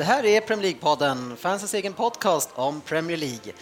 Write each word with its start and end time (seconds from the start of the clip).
Det 0.00 0.04
här 0.04 0.24
är 0.24 0.40
Premier 0.40 0.72
League-podden, 0.72 1.36
fansens 1.36 1.74
egen 1.74 1.92
podcast 1.92 2.50
om 2.54 2.80
Premier 2.80 3.16
League. 3.16 3.52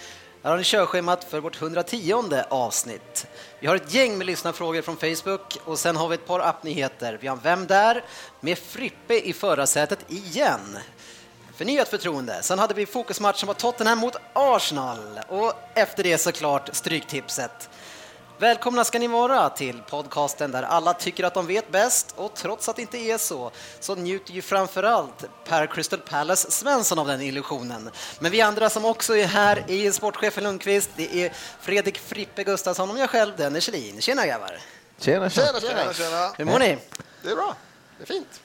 Här 0.42 0.50
har 0.50 0.58
ni 0.58 0.64
körschemat 0.64 1.24
för 1.24 1.40
vårt 1.40 1.62
110 1.62 2.42
avsnitt. 2.48 3.26
Vi 3.60 3.66
har 3.66 3.76
ett 3.76 3.94
gäng 3.94 4.18
med 4.18 4.26
lyssnarfrågor 4.26 4.82
från 4.82 4.96
Facebook 4.96 5.58
och 5.64 5.78
sen 5.78 5.96
har 5.96 6.08
vi 6.08 6.14
ett 6.14 6.26
par 6.26 6.40
appnyheter. 6.40 7.18
Vi 7.20 7.28
har 7.28 7.36
Vem 7.36 7.66
där? 7.66 8.04
med 8.40 8.58
Frippe 8.58 9.14
i 9.20 9.32
förarsätet 9.32 9.98
igen. 10.08 10.78
Förnyat 11.56 11.88
förtroende. 11.88 12.42
Sen 12.42 12.58
hade 12.58 12.74
vi 12.74 12.86
fokusmatchen 12.86 13.46
var 13.46 13.54
Tottenham 13.54 13.98
mot 13.98 14.16
Arsenal 14.32 15.20
och 15.28 15.52
efter 15.74 16.02
det 16.02 16.18
såklart 16.18 16.70
Stryktipset. 16.72 17.68
Välkomna 18.40 18.84
ska 18.84 18.98
ni 18.98 19.06
vara 19.08 19.50
till 19.50 19.82
podcasten 19.90 20.50
där 20.50 20.62
alla 20.62 20.94
tycker 20.94 21.24
att 21.24 21.34
de 21.34 21.46
vet 21.46 21.70
bäst 21.72 22.14
och 22.16 22.34
trots 22.34 22.68
att 22.68 22.76
det 22.76 22.82
inte 22.82 22.98
är 22.98 23.18
så 23.18 23.50
så 23.80 23.94
njuter 23.94 24.32
ju 24.32 24.42
framförallt 24.42 25.24
Per 25.44 25.66
Crystal 25.66 25.98
Palace 25.98 26.50
Svensson 26.50 26.98
av 26.98 27.06
den 27.06 27.20
illusionen. 27.22 27.90
Men 28.18 28.32
vi 28.32 28.40
andra 28.40 28.70
som 28.70 28.84
också 28.84 29.16
är 29.16 29.26
här 29.26 29.64
är 29.68 29.90
sportchefen 29.92 30.44
Lundqvist, 30.44 30.90
det 30.96 31.24
är 31.24 31.32
Fredrik 31.60 31.98
Frippe 31.98 32.44
Gustafsson 32.44 32.90
och 32.90 32.98
jag 32.98 33.10
själv 33.10 33.36
Dennis 33.36 33.64
Kjellin. 33.64 34.00
Tjena 34.00 34.26
grabbar! 34.26 34.58
Tjena, 34.98 35.30
Tjena, 35.30 35.60
tjena, 35.60 35.92
tjena. 35.94 36.32
Hur 36.36 36.44
mår 36.44 36.58
ni? 36.58 36.78
Det 37.22 37.30
är 37.30 37.34
bra. 37.36 37.54
Det 37.98 38.02
är 38.02 38.06
fint. 38.06 38.40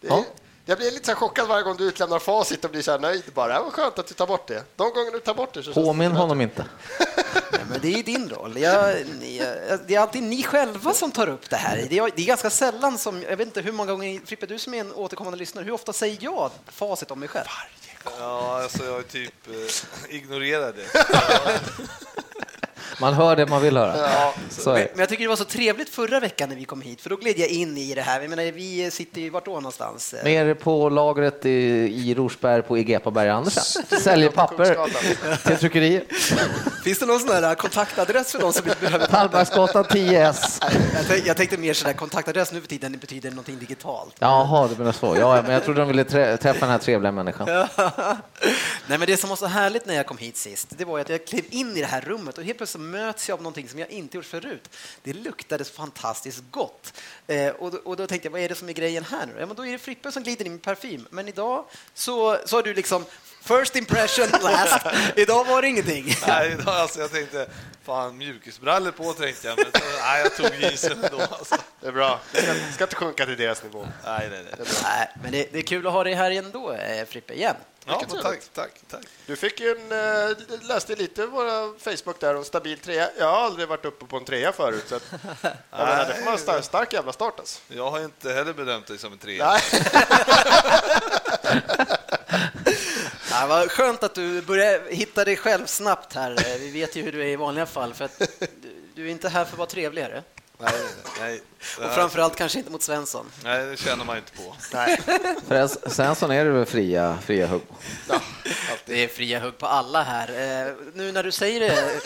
Det 0.00 0.06
är, 0.06 0.10
Ja. 0.10 0.24
Jag 0.68 0.78
blir 0.78 0.90
lite 0.90 1.06
så 1.06 1.14
chockad 1.14 1.48
varje 1.48 1.62
gång 1.62 1.76
du 1.76 1.84
utlämnar 1.84 2.18
facit 2.18 2.64
och 2.64 2.70
blir 2.70 2.82
så 2.82 2.90
här 2.90 2.98
nöjd 2.98 3.22
bara. 3.34 3.54
Det 3.54 3.60
var 3.64 3.70
skönt 3.70 3.98
att 3.98 4.06
du 4.06 4.14
tar 4.14 4.26
bort 4.26 4.46
det. 4.46 4.64
De 4.76 4.92
gånger 4.92 5.10
du 5.12 5.20
tar 5.20 5.34
bort 5.34 5.54
det 5.54 5.62
så 5.62 5.72
Påminn 5.72 6.12
det 6.12 6.18
honom 6.18 6.40
inte. 6.40 6.64
Ja, 7.52 7.58
men 7.70 7.80
det 7.80 7.94
är 7.94 8.02
din 8.02 8.28
roll. 8.28 8.58
Jag, 8.58 8.96
jag, 9.22 9.78
det 9.86 9.94
är 9.94 10.00
alltid 10.00 10.22
ni 10.22 10.42
själva 10.42 10.94
som 10.94 11.10
tar 11.12 11.28
upp 11.28 11.50
det 11.50 11.56
här. 11.56 11.86
Det 11.90 11.98
är, 11.98 12.10
det 12.16 12.22
är 12.22 12.26
ganska 12.26 12.50
sällan 12.50 12.98
som, 12.98 13.22
jag 13.22 13.36
vet 13.36 13.46
inte 13.46 13.60
hur 13.60 13.72
många 13.72 13.92
gånger, 13.92 14.20
Frippe 14.26 14.46
du 14.46 14.58
som 14.58 14.74
är 14.74 14.80
en 14.80 14.92
återkommande 14.92 15.38
lyssnare, 15.38 15.64
hur 15.64 15.72
ofta 15.72 15.92
säger 15.92 16.18
jag 16.20 16.50
facit 16.68 17.10
om 17.10 17.20
mig 17.20 17.28
själv? 17.28 17.46
Ja, 18.18 18.62
alltså 18.62 18.84
jag 18.84 19.08
typ 19.08 19.48
eh, 19.48 20.14
ignorerar 20.16 20.72
det. 20.72 20.86
Man 23.00 23.14
hör 23.14 23.36
det 23.36 23.46
man 23.46 23.62
vill 23.62 23.76
höra. 23.76 23.96
Ja, 23.96 24.34
Så 24.50 24.72
Men 24.72 24.80
men 24.92 24.98
jag 25.00 25.08
tycker 25.08 25.22
det 25.22 25.28
var 25.28 25.36
så 25.36 25.44
trevligt 25.44 25.88
förra 25.88 26.20
veckan 26.20 26.48
när 26.48 26.56
vi 26.56 26.64
kom 26.64 26.80
hit, 26.80 27.00
för 27.00 27.10
då 27.10 27.16
gled 27.16 27.38
jag 27.38 27.48
in 27.48 27.78
i 27.78 27.94
det 27.94 28.02
här. 28.02 28.20
Jag 28.20 28.30
menar, 28.30 28.52
vi 28.52 28.90
sitter 28.90 29.20
ju 29.20 29.30
vart 29.30 29.44
då 29.44 29.54
någonstans? 29.54 30.14
Nere 30.24 30.54
på 30.54 30.88
lagret 30.88 31.46
i, 31.46 31.50
i 31.50 32.14
Rosberg 32.14 32.62
på 32.62 32.76
Egepaberg 32.76 33.28
Andersen. 33.28 33.82
Säljer 34.00 34.28
papper 34.30 34.78
till 35.46 35.56
tryckerier. 35.56 36.04
Finns 36.84 36.98
det 36.98 37.06
någon 37.06 37.20
sån 37.20 37.28
här 37.30 37.54
kontaktadress 37.54 38.32
för 38.32 38.38
de 38.38 38.52
som 38.52 38.68
inte 38.68 38.80
behöver 38.80 39.06
Tallbergsgatan 39.06 39.84
10S. 39.84 40.58
jag, 40.94 41.06
tänkte, 41.06 41.28
jag 41.28 41.36
tänkte 41.36 41.56
mer 41.56 41.74
sådär 41.74 41.92
kontaktadress 41.92 42.52
nu 42.52 42.60
för 42.60 42.68
tiden 42.68 42.92
det 42.92 42.98
betyder 42.98 43.30
någonting 43.30 43.58
digitalt. 43.58 44.14
Jaha, 44.18 44.68
det 44.68 44.78
menar 44.78 44.92
så. 44.92 45.16
Ja, 45.20 45.42
men 45.42 45.50
jag 45.52 45.64
trodde 45.64 45.80
de 45.80 45.88
ville 45.88 46.02
trä- 46.04 46.36
träffa 46.36 46.60
den 46.60 46.70
här 46.70 46.78
trevliga 46.78 47.12
människan. 47.12 47.46
Nej, 48.86 48.98
men 48.98 49.00
det 49.06 49.16
som 49.16 49.28
var 49.28 49.36
så 49.36 49.46
härligt 49.46 49.86
när 49.86 49.94
jag 49.94 50.06
kom 50.06 50.18
hit 50.18 50.36
sist, 50.36 50.68
det 50.78 50.84
var 50.84 51.00
att 51.00 51.08
jag 51.08 51.26
klev 51.26 51.42
in 51.50 51.76
i 51.76 51.80
det 51.80 51.86
här 51.86 52.00
rummet 52.00 52.38
och 52.38 52.44
helt 52.44 52.58
plötsligt 52.58 52.75
möts 52.78 53.28
jag 53.28 53.36
av 53.36 53.42
någonting 53.42 53.68
som 53.68 53.78
jag 53.78 53.90
inte 53.90 54.16
gjort 54.16 54.26
förut. 54.26 54.68
Det 55.02 55.12
luktade 55.12 55.64
så 55.64 55.72
fantastiskt 55.72 56.42
gott. 56.50 56.92
Eh, 57.26 57.48
och, 57.48 57.70
då, 57.70 57.78
och 57.78 57.96
då 57.96 58.06
tänkte 58.06 58.26
jag, 58.26 58.32
vad 58.32 58.40
är 58.40 58.48
det 58.48 58.54
som 58.54 58.68
är 58.68 58.72
grejen 58.72 59.04
här 59.04 59.26
nu? 59.26 59.34
Ja, 59.38 59.46
men 59.46 59.56
då 59.56 59.66
är 59.66 59.72
det 59.72 59.78
Frippe 59.78 60.12
som 60.12 60.22
glider 60.22 60.44
in 60.44 60.52
med 60.52 60.62
parfym. 60.62 61.06
Men 61.10 61.28
idag 61.28 61.64
så, 61.94 62.38
så 62.44 62.56
har 62.56 62.62
du 62.62 62.74
liksom 62.74 63.04
first 63.42 63.76
impression 63.76 64.26
last. 64.42 64.86
idag 65.16 65.44
var 65.44 65.62
det 65.62 65.68
ingenting. 65.68 66.14
Nej, 66.26 66.52
idag, 66.52 66.68
alltså, 66.74 67.00
jag 67.00 67.12
tänkte, 67.12 67.46
fan 67.84 68.18
mjukisbrallor 68.18 68.90
på 68.90 69.12
tänkte 69.12 69.48
jag, 69.48 69.58
men 69.58 69.66
så, 69.82 69.88
nej, 70.02 70.22
jag 70.22 70.36
tog 70.36 70.60
jeansen 70.60 71.04
ändå. 71.04 71.20
Alltså. 71.20 71.56
Det 71.80 71.86
är 71.86 71.92
bra. 71.92 72.20
Jag 72.32 72.56
ska, 72.74 72.84
inte 72.84 72.96
sjunka 72.96 73.26
till 73.26 73.36
deras 73.36 73.62
nivå. 73.62 73.86
Nej, 74.04 74.28
nej, 74.30 74.44
nej. 74.44 74.66
Nej, 74.82 75.08
men 75.22 75.32
det, 75.32 75.52
det 75.52 75.58
är 75.58 75.62
kul 75.62 75.86
att 75.86 75.92
ha 75.92 76.04
dig 76.04 76.14
här 76.14 76.30
ändå, 76.30 76.72
eh, 76.72 77.06
Frippe, 77.06 77.34
igen. 77.34 77.56
Ja, 77.86 78.02
tack, 78.22 78.40
tack, 78.54 78.70
tack. 78.90 79.04
Du 79.26 79.36
fick 79.36 79.60
ju 79.60 79.70
en, 79.70 79.92
eh, 79.92 80.36
läste 80.62 80.94
lite 80.94 81.26
våra 81.26 81.78
Facebook 81.78 82.20
där 82.20 82.36
och 82.36 82.46
stabil 82.46 82.78
trea. 82.78 83.10
Jag 83.18 83.26
har 83.26 83.36
aldrig 83.44 83.68
varit 83.68 83.84
uppe 83.84 84.04
på 84.06 84.16
en 84.16 84.24
trea 84.24 84.52
förut. 84.52 84.84
Så 84.88 84.94
att, 84.94 85.02
jag 85.70 85.78
menar, 85.78 86.04
det 86.08 86.14
får 86.14 86.24
vara 86.24 86.32
en 86.34 86.38
stark, 86.38 86.64
stark 86.64 86.92
jävla 86.92 87.12
start 87.12 87.38
alltså. 87.38 87.60
Jag 87.68 87.90
har 87.90 88.00
inte 88.00 88.32
heller 88.32 88.52
bedömt 88.52 88.86
dig 88.86 88.98
som 88.98 89.12
en 89.12 89.18
trea. 89.18 89.46
Nej. 89.46 89.60
Ja, 93.30 93.46
vad 93.46 93.70
skönt 93.70 94.02
att 94.02 94.14
du 94.14 94.42
börjar 94.42 94.90
hitta 94.90 95.24
dig 95.24 95.36
själv 95.36 95.66
snabbt 95.66 96.14
här. 96.14 96.58
Vi 96.58 96.70
vet 96.70 96.96
ju 96.96 97.02
hur 97.02 97.12
du 97.12 97.22
är 97.22 97.26
i 97.26 97.36
vanliga 97.36 97.66
fall, 97.66 97.94
för 97.94 98.04
att 98.04 98.18
du, 98.38 98.48
du 98.94 99.06
är 99.06 99.10
inte 99.10 99.28
här 99.28 99.44
för 99.44 99.52
att 99.52 99.58
vara 99.58 99.68
trevligare. 99.68 100.22
Nej, 100.58 100.72
nej, 101.20 101.40
Och 101.78 101.92
framförallt 101.94 102.36
kanske 102.36 102.58
inte 102.58 102.70
mot 102.70 102.82
Svensson. 102.82 103.26
nej, 103.44 103.66
det 103.66 103.76
känner 103.76 104.04
man 104.04 104.16
inte 104.16 104.32
på. 104.32 104.54
Nej. 104.72 105.00
För 105.48 105.88
sen 105.90 106.14
så 106.14 106.26
är 106.32 106.44
det 106.44 106.50
väl 106.50 106.66
fria, 106.66 107.18
fria 107.24 107.46
hugg. 107.46 107.62
Ja, 108.08 108.20
Det 108.86 109.04
är 109.04 109.08
fria 109.08 109.40
hugg 109.40 109.58
på 109.58 109.66
alla 109.66 110.02
här. 110.02 110.28
Eh, 110.68 110.72
Nu 110.94 111.12
när 111.12 111.22
du 111.22 111.32
säger 111.32 111.60
det, 111.60 112.00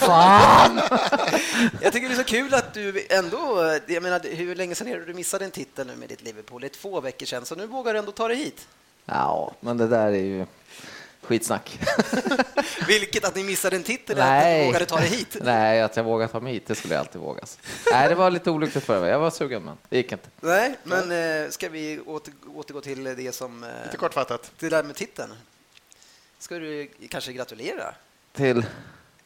Fan! 0.00 0.80
jag 1.82 1.92
tycker 1.92 2.08
det 2.08 2.14
är 2.14 2.18
så 2.18 2.24
kul 2.24 2.54
att 2.54 2.74
du 2.74 3.06
ändå, 3.10 3.72
jag 3.86 4.02
menar, 4.02 4.20
hur 4.36 4.54
länge 4.54 4.74
sedan 4.74 4.88
är 4.88 4.98
det 4.98 5.04
du 5.04 5.14
missade 5.14 5.44
en 5.44 5.50
titel 5.50 5.86
nu 5.86 5.96
med 5.96 6.08
ditt 6.08 6.22
Liverpool? 6.22 6.60
Det 6.60 6.66
är 6.66 6.80
två 6.80 7.00
veckor 7.00 7.26
sedan, 7.26 7.46
så 7.46 7.54
nu 7.54 7.66
vågar 7.66 7.92
du 7.92 7.98
ändå 7.98 8.12
ta 8.12 8.28
dig 8.28 8.36
hit. 8.36 8.66
Ja, 9.06 9.52
men 9.60 9.76
det 9.78 9.86
där 9.88 10.06
är 10.06 10.12
ju 10.12 10.46
skitsnack. 11.28 11.78
Vilket 12.86 13.24
att 13.24 13.34
ni 13.36 13.44
missade 13.44 13.76
en 13.76 13.82
titel, 13.82 14.18
är 14.18 14.22
att 14.22 14.28
Nej. 14.28 14.60
du 14.60 14.66
vågade 14.66 14.86
ta 14.86 14.96
dig 14.96 15.08
hit. 15.08 15.36
Nej, 15.40 15.82
att 15.82 15.96
jag 15.96 16.04
vågar 16.04 16.28
ta 16.28 16.40
mig 16.40 16.52
hit, 16.52 16.66
det 16.66 16.74
skulle 16.74 16.94
jag 16.94 17.00
alltid 17.00 17.20
våga. 17.20 17.44
Nej, 17.92 18.08
det 18.08 18.14
var 18.14 18.30
lite 18.30 18.50
olyckligt 18.50 18.84
förra 18.84 19.00
veckan. 19.00 19.12
Jag 19.12 19.18
var 19.20 19.30
sugen, 19.30 19.62
men 19.62 19.76
det 19.88 19.96
gick 19.96 20.12
inte. 20.12 20.28
Nej, 20.40 20.74
men 20.84 21.42
eh, 21.44 21.50
ska 21.50 21.68
vi 21.68 22.00
åter, 22.00 22.34
återgå 22.54 22.80
till 22.80 23.04
det 23.04 23.34
som... 23.34 23.64
eh, 23.64 23.70
lite 23.84 23.96
kortfattat. 23.96 24.52
Det 24.58 24.68
där 24.68 24.82
med 24.82 24.96
titeln. 24.96 25.32
Ska 26.38 26.54
du 26.58 26.90
kanske 27.10 27.32
gratulera? 27.32 27.94
Till... 28.32 28.66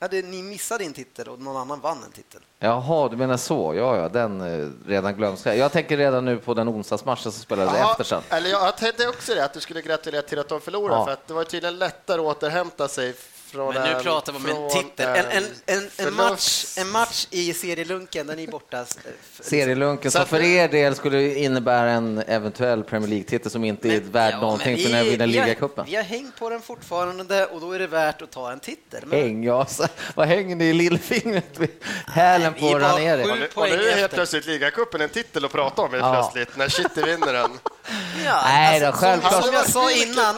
Ja, 0.03 0.09
det, 0.09 0.23
ni 0.23 0.43
missade 0.43 0.85
en 0.85 0.93
titel 0.93 1.29
och 1.29 1.41
någon 1.41 1.57
annan 1.57 1.81
vann 1.81 2.03
en 2.07 2.13
titel. 2.13 2.41
Jaha, 2.59 3.09
du 3.09 3.17
menar 3.17 3.37
så. 3.37 3.75
Ja, 3.75 3.97
ja, 3.97 4.09
den 4.09 4.41
eh, 4.41 4.69
redan 4.87 5.15
glöms. 5.17 5.47
Jag 5.47 5.73
tänker 5.73 5.97
redan 5.97 6.25
nu 6.25 6.39
på 6.39 6.55
den 6.55 6.69
onsdagsmatchen 6.69 7.33
som 7.33 7.43
spelades 7.43 7.75
efter 7.91 8.05
sen. 8.05 8.23
Eller 8.29 8.51
jag 8.51 8.77
tänkte 8.77 9.09
också 9.09 9.35
det, 9.35 9.45
att 9.45 9.53
du 9.55 9.61
skulle 9.61 9.83
gratulera 9.83 10.23
till 10.23 10.39
att 10.39 10.49
de 10.49 10.61
förlorade, 10.61 11.01
Ja. 11.01 11.05
för 11.05 11.13
att 11.13 11.29
det 11.29 11.35
var 11.35 11.45
tydligen 11.45 11.79
lättare 11.79 12.21
att 12.21 12.27
återhämta 12.27 12.89
sig 12.89 13.15
från 13.53 13.75
Men 13.75 13.83
nu 13.83 13.97
en- 13.97 14.03
pratar 14.03 14.33
vi 14.33 14.39
om 14.39 14.47
en 14.47 14.71
titel. 14.71 15.09
En, 15.09 15.27
en, 15.31 15.45
en, 15.67 15.91
en, 16.07 16.15
match, 16.15 16.65
en 16.79 16.89
match 16.91 17.27
i 17.31 17.55
serielunken 17.55 18.27
ni 18.27 18.43
är 18.45 18.47
borta. 18.51 18.85
f- 19.07 19.41
Serielunken 19.41 20.11
Så 20.11 20.19
som 20.19 20.27
för 20.27 20.41
er 20.43 20.69
del 20.69 20.95
skulle 20.95 21.35
innebära 21.39 21.91
en 21.91 22.19
eventuell 22.27 22.83
Premier 22.85 23.09
League-titel 23.11 23.51
som 23.51 23.65
inte 23.65 23.89
är 23.89 24.01
värd 24.01 24.33
ja, 24.35 24.41
någonting 24.41 24.73
men 24.75 24.83
för 24.85 24.91
när 24.93 25.05
vi 25.05 25.11
vinner 25.11 25.27
ligacupen. 25.27 25.85
Vi 25.89 25.97
har 25.97 26.03
hängt 26.03 26.39
på 26.39 26.51
den 26.51 26.63
fortfarande 26.63 27.47
och 27.47 27.61
då 27.61 27.73
är 27.73 27.79
det 27.79 27.87
värt 27.87 28.23
att 28.23 28.31
ta 28.31 28.53
en 28.53 28.61
titel. 28.61 29.03
Men 29.07 29.19
Häng, 29.19 29.45
ja. 29.45 29.67
Så, 29.67 29.87
vad 30.15 30.29
hänger 30.29 30.57
ni 30.57 30.65
i 30.65 30.73
lillfingret 30.73 31.59
hälen 32.07 32.53
Nej, 32.53 32.61
på 32.61 32.67
vi 32.67 32.73
är 32.73 32.79
sju- 33.25 33.31
Och 33.31 33.39
nu, 33.39 33.45
och 33.47 33.55
poäng 33.55 33.71
nu 33.71 33.77
är 33.89 33.91
helt 33.93 34.05
efter. 34.05 34.17
plötsligt 34.17 34.47
ligacupen 34.47 35.01
en 35.01 35.09
titel 35.09 35.45
att 35.45 35.53
prata 35.53 35.83
om 35.83 35.91
helt 35.91 36.05
Ja. 36.05 36.13
plötsligt, 36.33 36.57
när 36.57 36.69
City 36.69 37.03
vinner 37.03 37.33
den. 37.33 37.51
Ja, 38.27 38.43
Nej 38.45 38.81
då, 38.81 38.87
som- 38.87 38.97
självklart. 38.97 39.33
Som, 39.33 39.43
som 39.43 39.55
jag 39.55 39.69
sa 39.71 39.91
innan, 39.93 40.37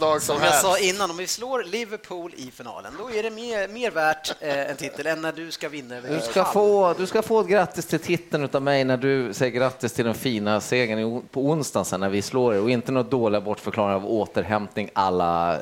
lag 0.00 0.22
som, 0.22 0.36
som 0.36 0.42
jag 0.44 0.54
sa 0.54 0.78
innan, 0.78 1.10
om 1.10 1.16
vi 1.16 1.26
slår 1.26 1.64
Liverpool 1.64 2.34
i 2.36 2.50
finalen, 2.56 2.92
då 2.98 3.10
är 3.10 3.22
det 3.22 3.30
mer, 3.30 3.68
mer 3.68 3.90
värt 3.90 4.42
eh, 4.42 4.70
en 4.70 4.76
titel 4.76 5.06
än 5.06 5.22
när 5.22 5.32
du 5.32 5.50
ska 5.50 5.68
vinna 5.68 6.00
Du 6.00 6.20
ska, 6.20 6.44
få, 6.44 6.94
du 6.98 7.06
ska 7.06 7.22
få 7.22 7.40
ett 7.40 7.48
grattis 7.48 7.86
till 7.86 7.98
titeln 7.98 8.48
av 8.52 8.62
mig 8.62 8.84
när 8.84 8.96
du 8.96 9.34
säger 9.34 9.52
grattis 9.52 9.92
till 9.92 10.04
den 10.04 10.14
fina 10.14 10.60
segern 10.60 11.22
på 11.30 11.40
onsdagen 11.40 11.84
sen 11.84 12.00
när 12.00 12.08
vi 12.08 12.22
slår 12.22 12.54
er. 12.54 12.60
Och 12.60 12.70
inte 12.70 12.92
något 12.92 13.10
dåliga 13.10 13.40
bortförklaringar 13.40 13.96
av 13.96 14.06
återhämtning 14.06 14.90
alla 14.92 15.58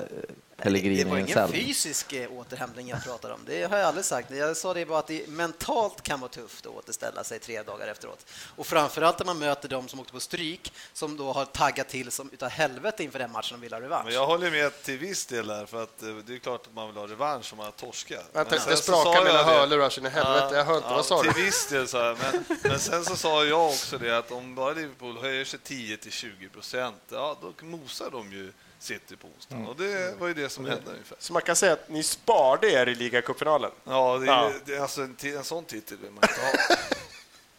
Pellegrini 0.64 1.04
Det 1.04 1.10
var 1.10 1.16
ingen 1.18 1.34
själv. 1.34 1.52
fysisk 1.52 2.12
eh, 2.12 2.32
återhämtning 2.32 2.88
jag 2.88 3.04
pratade 3.04 3.34
om. 3.34 3.40
Det 3.46 3.70
har 3.70 3.78
jag 3.78 3.86
aldrig 3.88 4.04
sagt. 4.04 4.30
Jag 4.30 4.56
sa 4.56 4.74
det 4.74 4.86
bara 4.86 4.98
att 4.98 5.06
det 5.06 5.28
mentalt 5.28 6.02
kan 6.02 6.20
vara 6.20 6.28
tufft 6.30 6.66
att 6.66 6.72
återställa 6.72 7.24
sig 7.24 7.38
tre 7.38 7.62
dagar 7.62 7.86
efteråt. 7.86 8.26
Och 8.56 8.66
framförallt 8.66 9.18
när 9.18 9.26
man 9.26 9.38
möter 9.38 9.68
de 9.68 9.88
som 9.88 10.00
åkte 10.00 10.12
på 10.12 10.20
stryk, 10.20 10.72
som 10.92 11.16
då 11.16 11.32
har 11.32 11.44
taggat 11.44 11.88
till 11.88 12.10
som 12.10 12.30
utav 12.32 12.48
helvete 12.48 13.04
inför 13.04 13.18
den 13.18 13.32
matchen 13.32 13.56
och 13.56 13.62
vill 13.62 13.72
ha 13.72 13.80
revansch. 13.80 14.04
Men 14.04 14.14
jag 14.14 14.26
håller 14.26 14.50
med 14.50 14.82
till 14.82 14.98
viss 14.98 15.26
del 15.26 15.46
där, 15.46 15.66
för 15.66 15.82
att 15.82 16.02
eh, 16.02 16.08
det 16.26 16.34
är 16.34 16.38
klart 16.38 16.66
att 16.66 16.74
man 16.74 16.86
vill 16.86 16.96
ha 16.96 17.06
revansch 17.06 17.52
om 17.52 17.56
man 17.56 17.66
har 17.66 17.72
torskat. 17.72 18.24
Vänta, 18.32 18.54
det 18.54 18.60
så 18.60 18.76
sprakar 18.76 19.24
mina 19.24 19.42
hörlurar 19.42 19.90
så 19.90 20.00
in 20.00 20.06
i 20.06 20.10
helvete. 20.10 20.56
Jag 20.56 20.64
hör 20.64 20.76
inte. 20.76 20.88
Vad 20.88 21.04
sa 21.04 21.22
till 21.22 21.32
du? 21.34 21.44
viss 21.44 21.68
del 21.68 21.88
sa 21.88 22.06
jag, 22.06 22.18
men, 22.18 22.44
men 22.62 22.80
sen 22.80 23.04
så 23.04 23.16
sa 23.16 23.44
jag 23.44 23.66
också 23.66 23.98
det 23.98 24.18
att 24.18 24.30
om 24.32 24.54
bara 24.54 24.72
Liverpool 24.72 25.18
höjer 25.18 25.44
sig 25.44 25.58
10 25.58 25.96
till 25.96 26.12
20 26.12 26.48
procent, 26.48 27.02
ja 27.08 27.36
då 27.40 27.66
mosar 27.66 28.10
de 28.10 28.32
ju 28.32 28.52
City 28.84 29.16
på 29.16 29.26
onsdagen. 29.36 29.58
Mm. 29.62 29.70
Och 29.70 29.76
det 29.76 30.20
var 30.20 30.28
ju 30.28 30.34
det 30.34 30.48
som 30.48 30.64
hände 30.64 30.90
ungefär. 30.90 31.16
Så 31.20 31.32
man 31.32 31.42
kan 31.42 31.56
säga 31.56 31.72
att 31.72 31.88
ni 31.88 32.02
sparade 32.02 32.70
er 32.70 32.86
i 32.88 32.94
ligacupfinalen? 32.94 33.70
Ja, 33.84 34.18
det 34.18 34.24
är, 34.26 34.30
Ja. 34.30 34.52
Det 34.64 34.74
är 34.74 34.80
alltså 34.80 35.02
en, 35.02 35.16
en 35.22 35.44
sån 35.44 35.64
titel 35.64 35.98
vill 35.98 36.10
man 36.10 36.22
inte 36.30 36.40
ha. 36.40 36.76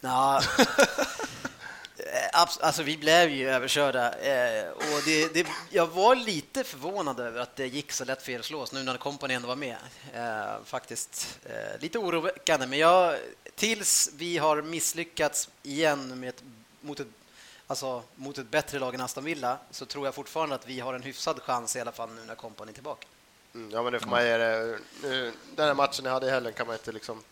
Ja. 0.00 0.42
Eh, 1.98 2.40
Alltså, 2.60 2.82
vi 2.82 2.96
blev 2.96 3.30
ju 3.30 3.50
överkörda. 3.50 4.12
eh, 4.18 4.68
Och 4.70 5.02
det, 5.04 5.34
det, 5.34 5.46
jag 5.70 5.86
var 5.86 6.16
lite 6.16 6.64
förvånad 6.64 7.20
över 7.20 7.40
att 7.40 7.56
det 7.56 7.66
gick 7.66 7.92
så 7.92 8.04
lätt 8.04 8.22
för 8.22 8.32
er 8.32 8.38
att 8.38 8.44
slå 8.44 8.60
oss 8.60 8.72
nu 8.72 8.82
när 8.82 8.96
Company 8.96 9.34
ändå 9.34 9.48
var 9.48 9.56
med. 9.56 9.76
Eh, 10.14 10.64
faktiskt 10.64 11.38
lite 11.78 11.98
oroväckande. 11.98 12.66
Men 12.66 12.78
jag, 12.78 13.16
tills 13.54 14.10
vi 14.16 14.38
har 14.38 14.62
misslyckats 14.62 15.48
igen 15.62 16.20
med 16.20 16.28
ett, 16.28 16.42
mot, 16.80 17.00
ett, 17.00 17.06
alltså, 17.66 18.02
mot 18.14 18.38
ett 18.38 18.50
bättre 18.50 18.78
lag 18.78 18.94
än 18.94 19.00
Aston 19.00 19.24
Villa 19.24 19.58
så 19.70 19.86
tror 19.86 20.06
jag 20.06 20.14
fortfarande 20.14 20.54
att 20.54 20.66
vi 20.66 20.80
har 20.80 20.94
en 20.94 21.02
hyfsad 21.02 21.42
chans 21.42 21.76
i 21.76 21.80
alla 21.80 21.92
fall 21.92 22.10
nu 22.10 22.24
när 22.26 22.34
Company 22.34 22.70
är 22.70 22.74
tillbaka. 22.74 23.06
Mm, 23.54 23.70
ja, 23.70 23.82
men 23.82 23.92
det 23.92 24.00
får 24.00 24.10
man 24.10 24.24
ge 24.24 24.36
det. 24.36 24.78
Nu, 25.02 25.32
Den 25.56 25.66
här 25.66 25.74
matchen 25.74 26.04
ni 26.04 26.10
hade 26.10 26.26
i 26.26 26.30
helgen 26.30 26.52
kan 26.52 26.66
man 26.66 26.76
inte 26.76 26.92
liksom 26.92 27.22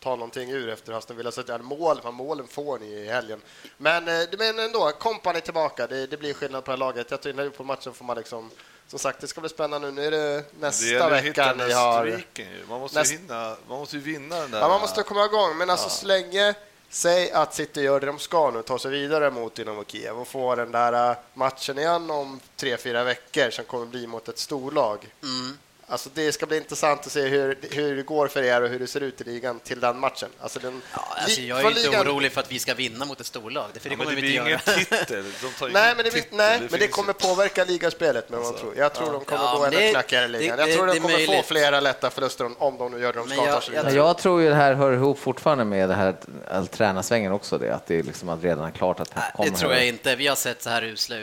ta 0.00 0.10
någonting 0.10 0.50
ur 0.50 0.68
efter 0.68 0.92
Aston 0.92 1.16
Villa. 1.16 1.32
Så 1.32 1.40
att, 1.40 1.48
ja, 1.48 1.58
mål, 1.58 2.00
målen 2.12 2.46
får 2.48 2.78
ni 2.78 2.86
i 2.86 3.08
helgen. 3.08 3.40
Men, 3.76 4.08
eh, 4.08 4.28
men 4.38 4.58
ändå, 4.58 4.92
Kompani 4.92 5.40
tillbaka. 5.40 5.86
Det, 5.86 6.06
det 6.06 6.16
blir 6.16 6.34
skillnad 6.34 6.64
på 6.64 6.70
det 6.70 6.72
här 6.72 6.78
laget. 6.78 7.10
Jag 7.10 7.20
tycker 7.20 7.50
på 7.50 7.64
matchen 7.64 7.94
får 7.94 8.04
man 8.04 8.16
liksom... 8.16 8.50
Som 8.86 8.98
sagt, 8.98 9.20
det 9.20 9.26
ska 9.26 9.40
bli 9.40 9.50
spännande 9.50 9.90
nu. 9.90 9.94
Nu 9.94 10.06
är 10.06 10.10
det 10.10 10.44
nästa 10.60 11.08
det 11.08 11.22
vecka 11.22 11.54
ni 11.54 11.72
har... 11.72 12.06
streaken. 12.06 12.46
Man 12.68 12.80
måste, 12.80 12.98
Näst- 12.98 13.12
ju 13.12 13.18
hinna, 13.18 13.56
man 13.68 13.78
måste 13.78 13.96
ju 13.96 14.02
vinna 14.02 14.36
den 14.36 14.50
där. 14.50 14.60
Ja, 14.60 14.68
man 14.68 14.80
måste 14.80 15.02
komma 15.02 15.24
igång, 15.24 15.56
men 15.56 15.70
alltså 15.70 15.88
så 15.88 16.06
länge 16.06 16.54
Säg 16.94 17.30
att 17.32 17.54
City 17.54 17.82
gör 17.82 18.00
det 18.00 18.06
de 18.06 18.18
ska 18.18 18.50
nu, 18.50 18.62
tar 18.62 18.78
sig 18.78 18.90
vidare 18.90 19.30
mot 19.30 19.54
Dynamo 19.54 19.84
Kiev 19.84 20.18
och 20.18 20.28
får 20.28 20.56
den 20.56 20.72
där 20.72 21.10
äh, 21.10 21.16
matchen 21.34 21.78
igen 21.78 22.10
om 22.10 22.40
tre, 22.56 22.76
fyra 22.76 23.04
veckor 23.04 23.50
som 23.50 23.64
kommer 23.64 23.86
bli 23.86 24.06
mot 24.06 24.28
ett 24.28 24.38
storlag. 24.38 24.98
Mm. 25.22 25.58
Alltså 25.92 26.10
det 26.14 26.32
ska 26.32 26.46
bli 26.46 26.56
intressant 26.56 27.06
att 27.06 27.12
se 27.12 27.20
hur, 27.20 27.58
hur 27.70 27.96
det 27.96 28.02
går 28.02 28.28
för 28.28 28.42
er 28.42 28.62
och 28.62 28.68
hur 28.68 28.78
det 28.78 28.86
ser 28.86 29.00
ut 29.00 29.20
i 29.20 29.24
ligan 29.24 29.60
till 29.60 29.80
den 29.80 29.98
matchen. 29.98 30.28
Alltså 30.40 30.58
den, 30.58 30.82
Ja, 30.94 31.04
alltså, 31.16 31.40
jag 31.40 31.58
är 31.58 31.62
för 31.62 31.68
inte 31.70 31.80
ligan- 31.90 32.06
orolig 32.08 32.32
för 32.32 32.40
att 32.40 32.52
vi 32.52 32.58
ska 32.58 32.74
vinna 32.74 33.04
mot 33.04 33.20
ett 33.20 33.26
storlag, 33.26 33.66
för 33.80 33.88
det 33.88 33.94
Ja, 33.94 33.98
kommer 34.04 34.10
det 34.16 34.20
vi 34.22 34.36
inte 34.36 34.50
göra. 34.50 34.60
ingen 34.76 34.86
titel. 34.86 35.24
De 35.42 35.48
tar 35.58 35.66
ju 35.66 35.72
Nej, 35.72 35.94
men 35.96 36.04
det, 36.04 36.10
titel. 36.10 36.28
nej, 36.36 36.60
men 36.70 36.80
det 36.80 36.88
kommer 36.88 37.12
påverka 37.12 37.64
ligaspelet. 37.64 38.30
Men 38.30 38.38
man 38.40 38.48
Alltså, 38.48 38.62
tror. 38.62 38.76
Jag 38.76 38.94
tror 38.94 39.12
de 39.12 39.24
kommer 39.24 39.44
Ja, 39.44 39.54
gå 39.58 39.64
ännu 39.64 39.76
det- 39.76 39.90
knackigare 39.90 40.24
i 40.24 40.28
ligan. 40.28 40.56
det- 40.58 40.66
Jag 40.68 40.76
tror 40.76 40.86
det 40.86 40.92
de 40.92 41.00
kommer 41.00 41.14
få 41.18 41.26
möjligt. 41.30 41.46
flera 41.46 41.80
lätta 41.80 42.10
förluster 42.10 42.44
om- 42.44 42.56
om 42.58 42.78
de 42.78 42.92
nu 42.92 43.00
gör 43.00 43.12
det 43.12 43.18
de 43.18 43.28
ska 43.28 43.36
jag- 43.46 43.62
jag- 43.84 43.92
jag 43.94 44.18
tror 44.18 44.42
ju 44.42 44.48
det 44.48 44.54
här 44.54 44.74
hör 44.74 44.92
ihop 44.92 45.18
fortfarande 45.18 45.64
med 45.64 45.88
det 45.88 45.94
här 45.94 46.16
all 46.50 46.66
tränarsvängen 46.66 47.32
också, 47.32 47.58
det, 47.58 47.74
att 47.74 47.86
det 47.86 47.98
är 47.98 48.02
liksom 48.02 48.28
att 48.28 48.42
redan 48.42 48.64
är 48.68 48.70
klart 48.70 49.00
att 49.00 49.14
Pep 49.14 49.22
kommer. 49.36 49.50
det 49.50 49.56
tror 49.56 49.72
jag 49.72 49.86
inte. 49.86 50.16
Vi 50.16 50.26
har 50.26 50.36
sett 50.36 50.62
så 50.62 50.70
här 50.70 50.82
usla 50.84 51.16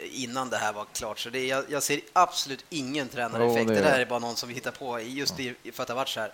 innan 0.00 0.50
det 0.50 0.56
här 0.56 0.72
var 0.72 0.86
klart. 0.94 1.18
Så 1.18 1.30
det, 1.30 1.46
jag, 1.46 1.64
jag 1.68 1.82
ser 1.82 2.00
absolut 2.12 2.64
ingen 2.70 3.08
tränareffekt. 3.08 3.58
Jo, 3.58 3.64
det 3.68 3.74
det, 3.74 3.80
är- 3.80 3.92
där 3.92 4.00
är 4.00 4.06
bara 4.08 4.18
någon 4.18 4.36
som 4.36 4.48
vi 4.48 4.54
hittar 4.54 4.70
på 4.70 5.00
just 5.00 5.40
i, 5.40 5.54
för 5.72 5.82
att 5.82 5.86
det 5.86 5.92
har 5.92 5.96
varit 5.98 6.08
så 6.08 6.20
här. 6.20 6.32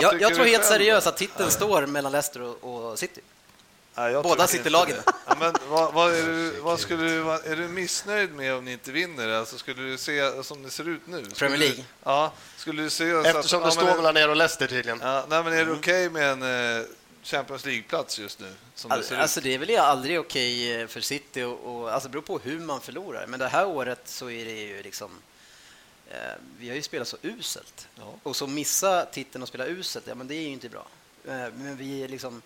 Jag, 0.00 0.20
jag 0.20 0.34
tror 0.34 0.44
helt 0.44 0.64
seriöst 0.64 1.06
att 1.06 1.16
titeln 1.16 1.50
står 1.50 1.86
mellan 1.86 2.12
Leicester 2.12 2.42
och, 2.42 2.90
och 2.90 2.98
City. 2.98 3.20
Nej, 3.98 4.12
jag 4.12 4.22
Båda. 4.22 4.46
Ja, 5.26 5.36
men 5.40 5.54
vad, 5.68 5.92
vad 5.94 6.14
är, 6.14 6.22
du, 6.22 6.50
vad 6.62 6.80
skulle 6.80 7.02
du, 7.04 7.20
vad, 7.20 7.46
är 7.46 7.56
du 7.56 7.68
missnöjd 7.68 8.34
med 8.34 8.54
om 8.54 8.64
ni 8.64 8.72
inte 8.72 8.92
vinner? 8.92 9.28
Alltså, 9.28 9.58
skulle 9.58 9.82
du 9.82 9.98
se 9.98 10.42
som 10.42 10.62
det 10.62 10.70
ser 10.70 10.88
ut 10.88 11.00
nu? 11.06 11.24
Skulle 11.24 11.34
Premier 11.34 11.58
League? 11.58 11.76
Du, 11.76 11.82
ja, 12.04 12.32
skulle 12.56 12.82
du 12.82 12.90
se... 12.90 13.10
så 13.10 13.18
att- 13.20 13.26
Eftersom 13.26 13.60
det 13.60 13.66
ja, 13.66 13.70
står 13.70 13.84
men- 13.84 13.96
mellan 13.96 14.16
er 14.16 14.28
och 14.28 14.36
Leicester 14.36 14.66
tydligen. 14.66 15.00
Ja, 15.02 15.24
nej, 15.28 15.44
men 15.44 15.52
är 15.52 15.64
det 15.64 15.72
okej 15.72 16.10
med 16.10 16.30
en 16.30 16.78
eh, 16.78 16.84
Champions 17.22 17.64
League-plats 17.64 18.18
just 18.20 18.40
nu? 18.40 18.52
Som 18.74 18.90
det 18.90 19.02
ser 19.02 19.16
Alltså 19.18 19.40
ut? 19.40 19.44
det 19.44 19.54
är 19.54 19.58
väl 19.58 19.78
aldrig 19.78 20.20
okej 20.20 20.80
eh, 20.80 20.86
för 20.86 21.00
City 21.00 21.42
och, 21.42 21.58
och 21.80 21.92
alltså 21.92 22.08
det 22.08 22.12
beror 22.12 22.22
på 22.22 22.38
hur 22.38 22.60
man 22.60 22.80
förlorar. 22.80 23.26
Men 23.26 23.40
det 23.40 23.48
här 23.48 23.66
året 23.66 24.00
så 24.04 24.30
är 24.30 24.44
det 24.44 24.52
ju 24.52 24.82
liksom 24.82 25.10
vi 26.58 26.68
har 26.68 26.76
ju 26.76 26.82
spelat 26.82 27.08
så 27.08 27.16
uselt. 27.22 27.88
Ja. 27.98 28.14
Och 28.22 28.36
så 28.36 28.46
missa 28.46 29.06
titeln 29.06 29.42
och 29.42 29.48
spela 29.48 29.66
uselt, 29.66 30.06
ja 30.06 30.14
men 30.14 30.28
det 30.28 30.34
är 30.34 30.42
ju 30.42 30.48
inte 30.48 30.68
bra. 30.68 30.86
Eh, 31.24 31.52
men 31.54 31.76
vi 31.76 32.02
är 32.02 32.08
liksom 32.08 32.42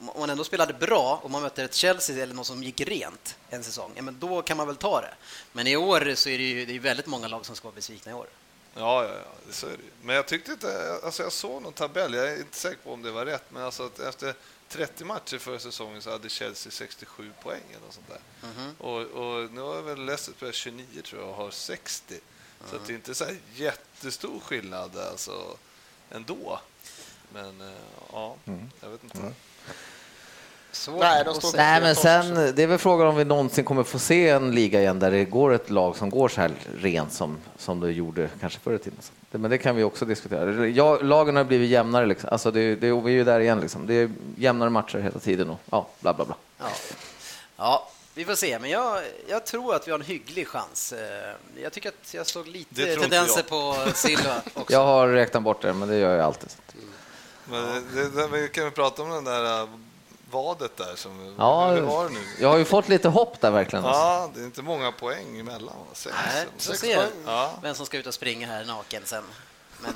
om 0.00 0.20
man 0.20 0.30
ändå 0.30 0.44
spelade 0.44 0.72
bra 0.72 1.20
och 1.22 1.30
man 1.30 1.42
möter 1.42 1.64
ett 1.64 1.74
Chelsea 1.74 2.22
eller 2.22 2.34
någon 2.34 2.44
som 2.44 2.62
gick 2.62 2.80
rent 2.80 3.36
en 3.50 3.64
säsong, 3.64 3.92
ja, 3.96 4.02
men 4.02 4.18
då 4.18 4.42
kan 4.42 4.56
man 4.56 4.66
väl 4.66 4.76
ta 4.76 5.00
det. 5.00 5.14
Men 5.52 5.66
i 5.66 5.76
år 5.76 6.14
så 6.14 6.28
är 6.28 6.38
det 6.38 6.44
ju 6.44 6.66
det 6.66 6.76
är 6.76 6.80
väldigt 6.80 7.06
många 7.06 7.28
lag 7.28 7.46
som 7.46 7.56
ska 7.56 7.68
vara 7.68 7.74
besvikna 7.74 8.12
i 8.12 8.14
år. 8.14 8.26
Ja, 8.74 9.04
ja, 9.04 9.14
ja, 9.14 9.52
så 9.52 9.66
är 9.66 9.70
det. 9.70 9.78
Men 10.02 10.16
jag 10.16 10.26
tyckte 10.26 10.52
inte... 10.52 10.98
Alltså 11.04 11.22
jag 11.22 11.32
såg 11.32 11.62
någon 11.62 11.72
tabell, 11.72 12.14
jag 12.14 12.28
är 12.28 12.36
inte 12.36 12.56
säker 12.56 12.78
på 12.84 12.92
om 12.92 13.02
det 13.02 13.10
var 13.10 13.26
rätt, 13.26 13.44
men 13.50 13.62
alltså 13.62 13.86
att 13.86 14.00
efter 14.00 14.34
30 14.68 15.04
matcher 15.04 15.38
förra 15.38 15.58
säsongen 15.58 16.02
så 16.02 16.10
hade 16.10 16.28
Chelsea 16.28 16.72
67 16.72 17.32
poäng 17.42 17.62
eller 17.70 17.80
något 17.80 17.94
sånt 17.94 18.08
där. 18.08 18.20
Mhm. 18.48 18.74
Och, 18.78 19.00
och 19.00 19.50
nu 19.50 19.60
har 19.60 19.82
väl 19.82 20.04
Leicester 20.04 20.32
spelat 20.32 20.54
29 20.54 21.02
tror 21.02 21.20
jag 21.22 21.30
och 21.30 21.36
har 21.36 21.50
60. 21.50 22.20
Så 22.66 22.76
att 22.76 22.86
det 22.86 22.92
är 22.92 22.94
inte 22.94 23.14
så 23.14 23.24
här 23.24 23.36
jättestor 23.54 24.40
skillnad 24.40 24.98
alltså, 25.10 25.56
ändå. 26.10 26.60
Men 27.32 27.60
eh, 27.60 27.76
ja, 28.12 28.34
jag 28.80 28.88
vet 28.88 29.04
inte. 29.04 29.32
Svårt 30.72 31.00
Nej. 31.00 31.24
Nej, 31.54 31.80
men 31.80 31.96
sen, 31.96 32.34
det 32.34 32.62
är 32.62 32.66
väl 32.66 32.78
frågan 32.78 33.06
om 33.06 33.16
vi 33.16 33.24
någonsin 33.24 33.64
kommer 33.64 33.82
få 33.82 33.98
se 33.98 34.28
en 34.28 34.54
liga 34.54 34.80
igen 34.80 34.98
där 34.98 35.10
det 35.10 35.24
går 35.24 35.52
ett 35.52 35.70
lag 35.70 35.96
som 35.96 36.10
går 36.10 36.28
så 36.28 36.40
här 36.40 36.52
rent 36.80 37.12
som, 37.12 37.38
som 37.58 37.80
det 37.80 37.92
gjorde 37.92 38.28
kanske 38.40 38.60
förr 38.60 38.74
i 38.74 38.78
tiden. 38.78 38.98
Men 39.30 39.50
det 39.50 39.58
kan 39.58 39.76
vi 39.76 39.82
också 39.82 40.04
diskutera. 40.04 40.66
Ja, 40.66 40.98
lagen 41.02 41.36
har 41.36 41.44
blivit 41.44 41.70
jämnare, 41.70 42.06
liksom. 42.06 42.28
alltså 42.32 42.50
det, 42.50 42.74
det, 42.74 42.92
vi 42.92 43.12
är 43.12 43.16
ju 43.16 43.24
där 43.24 43.40
igen. 43.40 43.60
Liksom. 43.60 43.86
Det 43.86 43.94
är 43.94 44.10
jämnare 44.36 44.70
matcher 44.70 44.98
hela 44.98 45.18
tiden 45.18 45.50
och 45.50 45.60
ja, 45.70 45.88
bla 46.00 46.14
bla 46.14 46.24
bla. 46.24 46.36
Ja. 46.58 46.66
ja, 47.56 47.88
vi 48.18 48.24
får 48.24 48.34
se. 48.34 48.58
Men 48.58 48.70
jag, 48.70 49.02
jag 49.28 49.46
tror 49.46 49.74
att 49.74 49.86
vi 49.88 49.90
har 49.92 49.98
en 49.98 50.04
hygglig 50.04 50.48
chans. 50.48 50.92
Eh, 50.92 51.34
Jag 51.62 51.72
tycker 51.72 51.88
att 51.88 52.14
jag 52.14 52.26
såg 52.26 52.46
lite 52.48 52.96
tendenser 52.96 53.42
på 53.42 53.76
Silva 53.94 54.42
också. 54.54 54.72
Jag 54.72 54.84
har 54.84 55.08
räknat 55.08 55.42
bort 55.42 55.62
det, 55.62 55.72
men 55.72 55.88
det 55.88 55.96
gör 55.98 56.16
jag 56.16 56.24
alltid. 56.24 56.50
Men 57.44 57.86
det, 57.94 58.08
det, 58.10 58.26
vi 58.28 58.48
kan 58.48 58.64
vi 58.64 58.70
prata 58.70 59.02
om 59.02 59.10
den 59.10 59.24
där 59.24 59.60
äh, 59.62 59.68
vadet 60.30 60.76
där? 60.76 60.96
Som, 60.96 61.34
Ja, 61.38 61.70
hur 61.70 61.80
var 61.80 62.04
det 62.04 62.10
nu? 62.10 62.20
Jag 62.40 62.48
har 62.48 62.58
ju 62.58 62.64
fått 62.64 62.88
lite 62.88 63.08
hopp 63.08 63.40
där 63.40 63.50
verkligen. 63.50 63.84
Ja, 63.84 64.30
det 64.34 64.40
är 64.40 64.44
inte 64.44 64.62
många 64.62 64.92
poäng 64.92 65.38
emellan. 65.40 65.74
Sex, 65.92 66.16
Nej, 66.34 66.46
sex 66.56 66.78
ser 66.80 66.96
poäng. 66.96 67.08
Ja. 67.26 67.52
vem 67.62 67.74
som 67.74 67.86
ska 67.86 67.98
ut 67.98 68.06
och 68.06 68.14
springa 68.14 68.46
här 68.46 68.64
naken 68.64 69.02
sen. 69.04 69.24
Men 69.82 69.92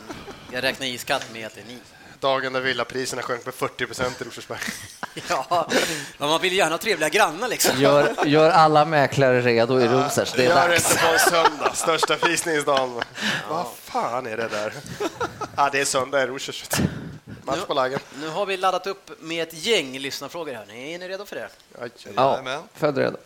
jag 0.53 0.63
räknar 0.63 0.87
iskallt 0.87 1.33
med 1.33 1.47
att 1.47 1.55
det 1.55 1.61
är 1.61 1.65
ni. 1.67 1.79
Dagen 2.23 2.53
där 2.53 2.61
villapriserna 2.61 3.23
sjönk 3.23 3.45
med 3.45 3.55
40 3.55 3.87
procent 3.87 4.21
i 4.21 4.25
Rosersberg. 4.25 4.59
Ja, 5.29 5.69
men 6.19 6.29
man 6.29 6.41
vill 6.41 6.53
gärna 6.53 6.71
ha 6.71 6.79
trevliga 6.79 7.09
grannar 7.09 7.49
liksom. 7.49 7.81
Gör, 7.81 8.27
gör 8.27 8.51
alla 8.51 8.85
mäklare 8.85 9.41
redo 9.41 9.81
i 9.81 9.89
Rosers. 9.89 10.33
Det 10.33 10.45
är 10.45 10.49
Gör 10.49 10.69
det 10.69 10.75
dags. 10.75 10.91
inte 10.91 11.03
på 11.03 11.09
en 11.13 11.19
söndag, 11.19 11.73
största 11.75 12.17
visningsdagen. 12.27 13.03
Vad 13.51 13.67
fan 13.85 14.27
är 14.27 14.37
det 14.37 14.49
där? 14.49 14.73
Ja, 15.57 15.69
det 15.73 15.81
är 15.81 15.85
söndag 15.85 16.23
i 16.23 16.27
Rosers. 16.27 16.65
Match 17.45 17.61
på 17.67 17.75
lagen. 17.75 18.01
Nu 18.21 18.29
har 18.29 18.47
vi 18.47 18.57
laddat 18.57 18.87
upp 18.87 19.11
med 19.21 19.49
ett 19.49 19.55
gäng 19.67 19.99
lyssnarfrågor 19.99 20.55
här. 20.55 20.63
Är 20.71 20.99
ni 20.99 21.09
redo 21.09 21.25
för 21.25 21.37
det? 21.37 21.49
Aj. 21.81 21.91
Ja, 22.17 22.63
född 22.75 22.99
redo. 22.99 23.17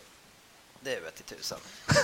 Det 0.81 1.01
vet 1.01 1.21
i 1.21 1.23
tusan. 1.23 1.59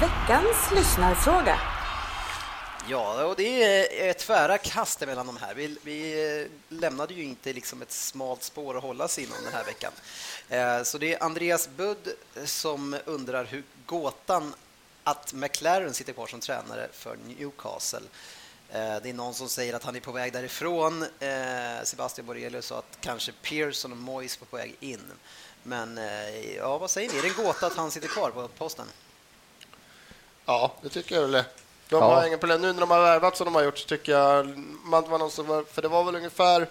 Veckans 0.00 0.70
lyssnarfråga. 0.74 1.58
Ja, 2.90 3.24
och 3.24 3.36
det 3.36 3.62
är 3.62 4.10
ett 4.10 4.18
tvära 4.18 4.58
kast 4.58 5.00
mellan 5.00 5.26
de 5.26 5.36
här. 5.36 5.54
Vi, 5.54 5.78
vi 5.82 6.28
eh, 6.40 6.46
lämnade 6.68 7.14
ju 7.14 7.22
inte 7.22 7.52
liksom 7.52 7.82
ett 7.82 7.92
smalt 7.92 8.42
spår 8.42 8.76
att 8.76 8.82
hålla 8.82 9.08
sig 9.08 9.24
inom 9.24 9.36
den 9.44 9.52
här 9.52 9.64
veckan. 9.64 9.92
Eh, 10.48 10.82
så 10.82 10.98
det 10.98 11.14
är 11.14 11.22
Andreas 11.22 11.68
Budd 11.76 12.08
som 12.44 12.96
undrar 13.04 13.44
hur 13.44 13.62
gåtan 13.86 14.54
att 15.04 15.32
McLaren 15.32 15.94
sitter 15.94 16.12
kvar 16.12 16.26
som 16.26 16.40
tränare 16.40 16.88
för 16.92 17.16
Newcastle. 17.26 18.00
Eh, 18.70 18.96
det 19.02 19.08
är 19.08 19.12
någon 19.12 19.34
som 19.34 19.48
säger 19.48 19.74
att 19.74 19.84
han 19.84 19.96
är 19.96 20.00
på 20.00 20.12
väg 20.12 20.32
därifrån. 20.32 21.06
Sebastian 21.82 22.26
Borelius 22.26 22.66
sa 22.66 22.78
att 22.78 22.98
kanske 23.00 23.32
Pearson 23.42 23.92
och 23.92 23.98
Moyes 23.98 24.40
var 24.40 24.46
på 24.46 24.56
väg 24.56 24.76
in. 24.80 25.12
Men 25.62 26.00
ja, 26.56 26.78
vad 26.78 26.90
säger 26.90 27.12
ni? 27.12 27.18
Är 27.18 27.22
det 27.22 27.28
en 27.28 27.44
gåta 27.44 27.66
att 27.66 27.76
han 27.76 27.90
sitter 27.90 28.08
kvar 28.08 28.30
på 28.30 28.48
posten? 28.48 28.86
Ja, 30.44 30.74
det 30.82 30.88
tycker 30.88 31.14
jag 31.14 31.28
väl. 31.28 31.44
De 31.88 31.96
Ja. 31.96 32.14
har 32.14 32.26
inga 32.26 32.38
problem. 32.38 32.60
Nu 32.62 32.72
när 32.72 32.80
de 32.80 32.90
har 32.90 33.00
värvat 33.02 33.36
som 33.36 33.44
de 33.44 33.54
har 33.54 33.62
gjort 33.62 33.78
så 33.78 33.86
tycker 33.88 34.12
jag 34.12 34.46
man 34.84 35.10
var 35.10 35.18
någon 35.18 35.30
som 35.30 35.46
var, 35.46 35.62
för 35.62 35.82
det 35.82 35.88
var 35.88 36.04
väl 36.04 36.16
ungefär 36.16 36.66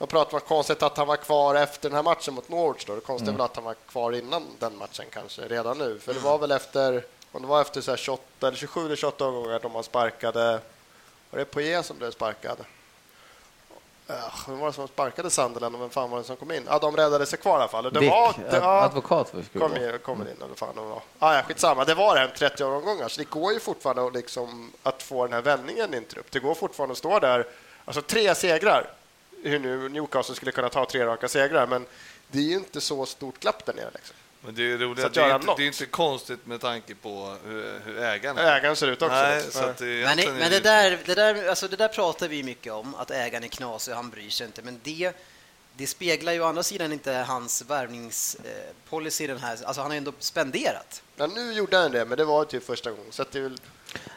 Jag 0.00 0.08
pratar 0.08 0.34
om 0.34 0.40
konstigt 0.40 0.82
att 0.82 0.96
han 0.96 1.06
var 1.06 1.16
kvar 1.16 1.54
efter 1.54 1.88
den 1.88 1.96
här 1.96 2.02
matchen 2.02 2.34
mot 2.34 2.48
Norwich. 2.48 2.84
Då. 2.84 2.94
Det 2.94 3.00
konstiga 3.00 3.30
är 3.30 3.36
väl 3.36 3.44
att 3.44 3.56
han 3.56 3.64
var 3.64 3.74
kvar 3.74 4.12
innan 4.12 4.46
den 4.58 4.76
matchen 4.78 5.04
kanske, 5.12 5.42
redan 5.48 5.78
nu. 5.78 5.98
För 5.98 6.14
det 6.14 6.20
var 6.20 6.38
väl 6.38 6.50
efter, 6.50 7.04
om 7.32 7.42
det 7.42 7.48
var 7.48 7.60
efter 7.60 7.80
så 7.80 7.90
här 7.90 7.96
28, 7.98 8.22
eller 8.48 8.56
27 8.56 8.86
eller 8.86 8.96
28 8.96 9.24
omgångar 9.26 9.58
de 9.62 9.72
man 9.72 9.84
sparkade, 9.84 10.60
var 11.30 11.38
det 11.38 11.44
Poirier 11.44 11.82
som 11.82 11.98
blev 11.98 12.10
sparkad? 12.10 12.56
Vem 14.46 14.58
var 14.58 14.66
det 14.66 14.72
som 14.72 14.88
sparkade 14.88 15.30
Sunderland 15.30 15.74
och 15.74 15.80
vem 15.80 15.90
fan 15.90 16.10
var 16.10 16.18
det 16.18 16.24
som 16.24 16.36
kom 16.36 16.52
in? 16.52 16.62
Ja, 16.66 16.78
de 16.78 16.96
räddade 16.96 17.26
sig 17.26 17.38
kvar 17.38 17.52
i 17.52 17.60
alla 17.60 17.68
fall. 17.68 17.84
Det 17.84 18.00
Dick, 18.00 18.10
var, 18.10 18.34
det, 18.50 18.56
ad- 18.56 18.62
ja, 18.62 18.82
advokat 18.82 19.28
skulle 19.28 19.44
det 19.92 19.98
kom, 19.98 20.20
in, 20.22 20.28
eller 20.44 20.54
fan 20.54 20.74
det 20.74 20.80
var. 20.80 21.02
Ah, 21.18 21.34
ja, 21.34 21.42
skitsamma. 21.42 21.84
Det 21.84 21.94
var 21.94 22.16
här 22.16 22.28
30 22.28 22.64
omgångar, 22.64 23.08
så 23.08 23.20
det 23.20 23.30
går 23.30 23.52
ju 23.52 23.60
fortfarande 23.60 24.06
att, 24.06 24.14
liksom, 24.14 24.72
att 24.82 25.02
få 25.02 25.24
den 25.24 25.32
här 25.32 25.42
vändningen 25.42 25.94
i 25.94 25.96
en 25.96 26.04
trupp. 26.04 26.30
Det 26.30 26.38
går 26.40 26.54
fortfarande 26.54 26.92
att 26.92 26.98
stå 26.98 27.18
där, 27.18 27.46
alltså 27.84 28.02
tre 28.02 28.34
segrar, 28.34 28.90
hur 29.42 29.58
nu 29.58 29.88
Newcastle 29.88 30.34
skulle 30.34 30.52
kunna 30.52 30.68
ta 30.68 30.84
tre 30.86 31.06
raka 31.06 31.28
segrar, 31.28 31.66
men 31.66 31.86
det 32.28 32.38
är 32.38 32.42
ju 32.42 32.54
inte 32.54 32.80
så 32.80 33.06
stort 33.06 33.40
glapp 33.40 33.66
där 33.66 33.74
nere. 33.74 33.90
Liksom. 33.94 34.16
Men 34.40 34.54
det 34.54 34.62
är 34.62 35.06
att 35.06 35.14
det 35.14 35.20
är, 35.20 35.34
inte, 35.34 35.54
det 35.56 35.62
är 35.62 35.66
inte 35.66 35.86
konstigt 35.86 36.46
med 36.46 36.60
tanke 36.60 36.94
på 36.94 37.36
hur, 37.46 37.80
hur 37.84 37.98
ägaren 37.98 38.38
är. 38.38 38.56
Ägaren 38.56 38.76
ser 38.76 38.86
ut 38.86 39.02
också. 39.02 39.14
Nej, 39.14 39.42
så 39.50 39.64
att 39.64 39.78
det, 39.78 39.84
Men, 39.84 39.94
egentligen 39.94 40.36
men 40.36 40.50
det, 40.50 40.60
där, 40.60 40.98
det, 41.04 41.14
där, 41.14 41.48
alltså 41.48 41.68
det 41.68 41.76
där 41.76 41.88
pratar 41.88 42.28
vi 42.28 42.42
mycket 42.42 42.72
om, 42.72 42.94
att 42.94 43.10
ägaren 43.10 43.44
är 43.44 43.48
knasig 43.48 43.92
och 43.92 43.96
han 43.96 44.10
bryr 44.10 44.30
sig 44.30 44.46
inte. 44.46 44.62
Men 44.62 44.80
det, 44.82 45.12
det 45.76 45.86
speglar 45.86 46.32
ju 46.32 46.40
å 46.40 46.44
andra 46.44 46.62
sidan 46.62 46.92
inte 46.92 47.12
hans 47.12 47.64
värvningspolicy. 47.68 49.26
Den 49.26 49.38
här. 49.38 49.50
Alltså 49.64 49.82
han 49.82 49.90
har 49.90 49.98
ändå 49.98 50.12
spenderat. 50.18 51.02
Ja, 51.16 51.26
nu 51.26 51.52
gjorde 51.52 51.76
han 51.76 51.92
det, 51.92 52.04
men 52.04 52.18
det 52.18 52.24
var 52.24 52.44
typ 52.44 52.66
första 52.66 52.90
gången. 52.90 53.06
Så 53.10 53.22
att 53.22 53.32
det 53.32 53.38
är 53.38 53.42
väl, 53.42 53.58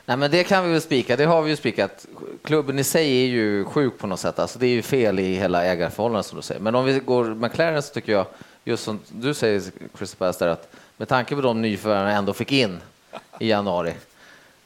Nej, 0.05 0.17
men 0.17 0.31
det 0.31 0.43
kan 0.43 0.65
vi 0.65 0.71
väl 0.71 0.81
spika. 0.81 1.15
Det 1.15 1.25
har 1.25 1.41
vi 1.41 1.49
ju 1.49 1.55
spikat. 1.55 2.07
Klubben 2.43 2.79
i 2.79 2.83
sig 2.83 3.23
är 3.23 3.27
ju 3.27 3.65
sjuk 3.65 3.97
på 3.97 4.07
något 4.07 4.19
sätt. 4.19 4.39
Alltså, 4.39 4.59
det 4.59 4.65
är 4.65 4.69
ju 4.69 4.81
fel 4.81 5.19
i 5.19 5.33
hela 5.33 5.65
ägarförhållandet 5.65 6.25
som 6.25 6.35
du 6.35 6.41
säger. 6.41 6.61
Men 6.61 6.75
om 6.75 6.85
vi 6.85 6.99
går 6.99 7.35
McLaren 7.35 7.83
så 7.83 7.93
tycker 7.93 8.11
jag, 8.11 8.25
just 8.63 8.83
som 8.83 8.99
du 9.09 9.33
säger 9.33 9.63
Chris 9.97 10.17
Bass 10.17 10.37
där, 10.37 10.47
att 10.47 10.67
med 10.97 11.07
tanke 11.07 11.35
på 11.35 11.41
de 11.41 11.61
nyförvärven 11.61 12.09
jag 12.09 12.17
ändå 12.17 12.33
fick 12.33 12.51
in 12.51 12.81
i 13.39 13.49
januari 13.49 13.93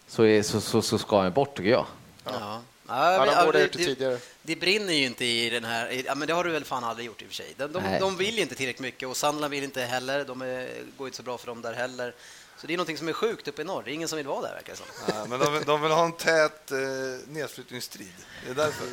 så, 0.07 0.23
är, 0.25 0.43
så, 0.43 0.61
så, 0.61 0.81
så 0.81 0.97
ska 0.97 1.21
han 1.21 1.31
bort 1.33 1.57
tycker 1.57 1.69
jag. 1.71 1.85
Ja. 2.25 2.61
Ja, 2.87 3.11
ja, 3.13 3.19
men, 3.19 3.27
de 3.27 3.33
borde 3.33 3.45
ha 3.45 3.51
det, 3.51 3.61
gjort 3.61 3.71
det 3.71 3.77
tidigare. 3.77 4.17
det 4.41 4.55
brinner 4.55 4.93
ju 4.93 5.05
inte 5.05 5.25
i 5.25 5.49
den 5.49 5.63
här... 5.63 5.89
i- 5.91 6.03
Ja, 6.07 6.15
men 6.15 6.27
det 6.27 6.33
har 6.33 6.43
du 6.43 6.49
väl 6.51 6.63
fan 6.65 6.83
aldrig 6.83 7.07
gjort 7.07 7.21
i 7.21 7.25
och 7.25 7.29
för 7.29 7.35
sig. 7.35 7.53
De, 7.57 7.71
de, 7.71 7.99
de 7.99 8.17
vill 8.17 8.35
ju 8.35 8.41
inte 8.41 8.55
tillräckligt 8.55 8.81
mycket 8.81 9.09
och 9.09 9.17
Sandland 9.17 9.51
vill 9.51 9.63
inte 9.63 9.81
heller. 9.81 10.25
De 10.25 10.41
är, 10.41 10.67
går 10.97 11.07
inte 11.07 11.17
så 11.17 11.23
bra 11.23 11.37
för 11.37 11.47
dem 11.47 11.61
där 11.61 11.73
heller. 11.73 12.13
Så 12.57 12.67
det 12.67 12.73
är 12.73 12.77
någonting 12.77 12.97
som 12.97 13.07
är 13.07 13.13
sjukt 13.13 13.47
uppe 13.47 13.61
i 13.61 13.65
norr. 13.65 13.81
Det 13.85 13.91
är 13.91 13.93
ingen 13.93 14.07
som 14.07 14.17
vill 14.17 14.27
vara 14.27 14.41
där 14.41 14.53
verkar 14.53 14.73
det 14.73 14.77
som. 14.77 14.85
Ja, 15.07 15.25
men 15.29 15.39
de, 15.39 15.53
vill- 15.53 15.63
de 15.65 15.81
vill 15.81 15.91
ha 15.91 16.05
en 16.05 16.11
tät 16.11 16.71
eh, 16.71 16.77
nedflyttningsstrid. 17.27 18.13
Det 18.45 18.51
är 18.51 18.55
därför. 18.55 18.85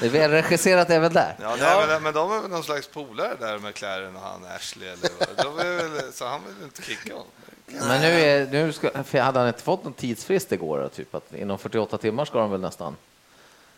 Det 0.00 0.06
är 0.06 0.10
väl 0.10 0.30
regisserat 0.30 0.90
även 0.90 1.12
där. 1.12 1.36
Ja, 1.40 1.56
nej, 1.60 1.86
men, 1.88 2.02
men 2.02 2.14
de 2.14 2.32
är 2.32 2.40
väl 2.40 2.50
någon 2.50 2.64
slags 2.64 2.88
polare 2.88 3.36
där 3.40 3.58
med 3.58 3.74
Claren 3.74 4.16
och 4.16 4.22
han 4.22 4.44
Ashley. 4.56 4.88
Eller 4.88 5.08
vad. 5.18 5.58
de 5.58 5.66
är 5.66 5.88
väl, 5.88 6.12
så 6.12 6.26
han 6.26 6.40
vill 6.46 6.64
inte 6.64 6.82
kicka 6.82 7.12
honom. 7.12 7.26
Men 7.66 8.00
nu, 8.00 8.20
är, 8.20 8.46
nu 8.46 8.72
ska, 8.72 8.90
hade 9.22 9.38
han 9.38 9.48
inte 9.48 9.62
fått 9.62 9.84
någon 9.84 9.92
tidsfrist 9.92 10.52
igår? 10.52 10.90
Typ 10.94 11.14
att 11.14 11.34
inom 11.34 11.58
48 11.58 11.98
timmar 11.98 12.24
ska 12.24 12.38
de 12.38 12.50
väl 12.50 12.60
nästan... 12.60 12.96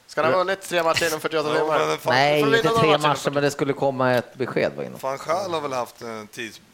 ska 0.06 0.22
han 0.22 0.32
ha 0.32 0.38
vunnit 0.38 0.62
tre 0.62 0.82
matcher 0.82 1.06
inom 1.06 1.20
48 1.20 1.48
Ja, 1.48 1.58
timmar? 1.58 1.98
Nej, 2.14 2.40
inte 2.40 2.68
tre 2.68 2.98
matcher 2.98 3.30
men 3.30 3.42
det 3.42 3.50
skulle 3.50 3.72
komma 3.72 4.12
ett 4.14 4.34
besked. 4.34 4.72
Van 5.00 5.18
Schaal 5.18 5.52
har 5.54 5.60
väl 5.60 5.72
haft 5.72 6.02
en 6.02 6.26
tidsfrist 6.26 6.60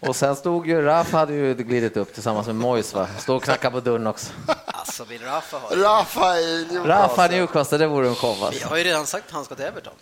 Och 0.00 0.16
sen 0.16 0.36
stod 0.36 0.66
ju 0.66 0.82
Raff 0.82 1.12
hade 1.12 1.32
ju 1.34 1.54
glidit 1.54 1.96
upp 1.96 2.14
tillsammans 2.14 2.46
med 2.46 2.56
Mois, 2.56 2.94
va? 2.94 3.08
Stod 3.18 3.36
och 3.36 3.42
knackade 3.42 3.72
på 3.72 3.80
dörren 3.80 4.06
också. 4.06 4.32
Alltså, 4.66 5.04
vill 5.04 5.22
Rafa 5.22 5.58
ha 5.58 5.70
det? 5.70 5.76
Rafa 5.82 6.38
i 6.40 6.56
Newcastle. 6.70 6.88
Raffa 6.94 7.26
Newcastle, 7.28 7.78
det 7.78 7.86
vore 7.86 8.08
en 8.08 8.14
show. 8.14 8.36
Vi 8.38 8.44
Alltså. 8.44 8.68
har 8.68 8.76
ju 8.76 8.84
redan 8.84 9.06
sagt 9.06 9.24
att 9.26 9.32
han 9.32 9.44
ska 9.44 9.54
till 9.54 9.64
Everton. 9.64 9.92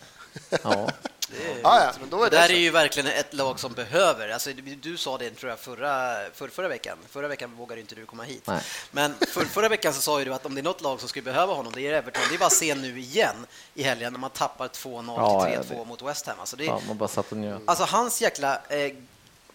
Ja. 0.63 0.89
Det 1.37 1.51
är, 1.51 1.59
Ja, 1.63 1.83
ja, 1.83 1.91
men 1.99 2.09
då 2.09 2.17
är 2.23 2.29
det 2.29 2.35
det 2.35 2.41
där 2.41 2.47
så. 2.47 2.53
är 2.53 2.57
ju 2.57 2.69
verkligen 2.69 3.07
ett 3.11 3.33
lag 3.33 3.59
som 3.59 3.73
behöver. 3.73 4.29
Alltså, 4.29 4.49
du, 4.81 4.97
sa 4.97 5.17
det 5.17 5.29
tror 5.31 5.49
jag 5.49 5.59
förra, 5.59 6.15
för, 6.33 6.47
förra 6.47 6.67
veckan. 6.67 6.97
Förra 7.09 7.27
veckan 7.27 7.55
vågade 7.55 7.81
inte 7.81 7.95
du 7.95 8.05
komma 8.05 8.23
hit. 8.23 8.47
Nej. 8.47 8.61
Men 8.91 9.15
för, 9.31 9.45
förra 9.45 9.69
veckan 9.69 9.93
så 9.93 10.01
sa 10.01 10.19
ju 10.19 10.25
du 10.25 10.33
att 10.33 10.45
om 10.45 10.55
det 10.55 10.61
är 10.61 10.63
något 10.63 10.81
lag 10.81 10.99
som 10.99 11.09
skulle 11.09 11.23
behöva 11.23 11.53
honom, 11.53 11.73
det 11.75 11.81
är 11.87 11.93
Everton. 11.93 12.21
Det 12.29 12.35
är 12.35 12.39
bara 12.39 12.45
att 12.45 12.53
se 12.53 12.75
nu 12.75 12.99
igen 12.99 13.35
i 13.73 13.83
helgen 13.83 14.13
när 14.13 14.19
man 14.19 14.29
tappar 14.29 14.67
2-0 14.67 15.13
Ja, 15.17 15.45
till 15.45 15.53
ja, 15.53 15.61
3-2 15.61 15.79
det- 15.79 15.85
mot 15.85 16.01
West 16.01 16.27
Ham. 16.27 16.39
Alltså, 16.39 16.55
det, 16.55 16.65
Ja, 16.65 16.81
man 16.87 16.97
bara 16.97 17.09
satt 17.09 17.31
och 17.31 17.37
njöt. 17.37 17.61
Alltså 17.65 17.83
hans 17.83 18.21
jäkla 18.21 18.61
eh, 18.69 18.93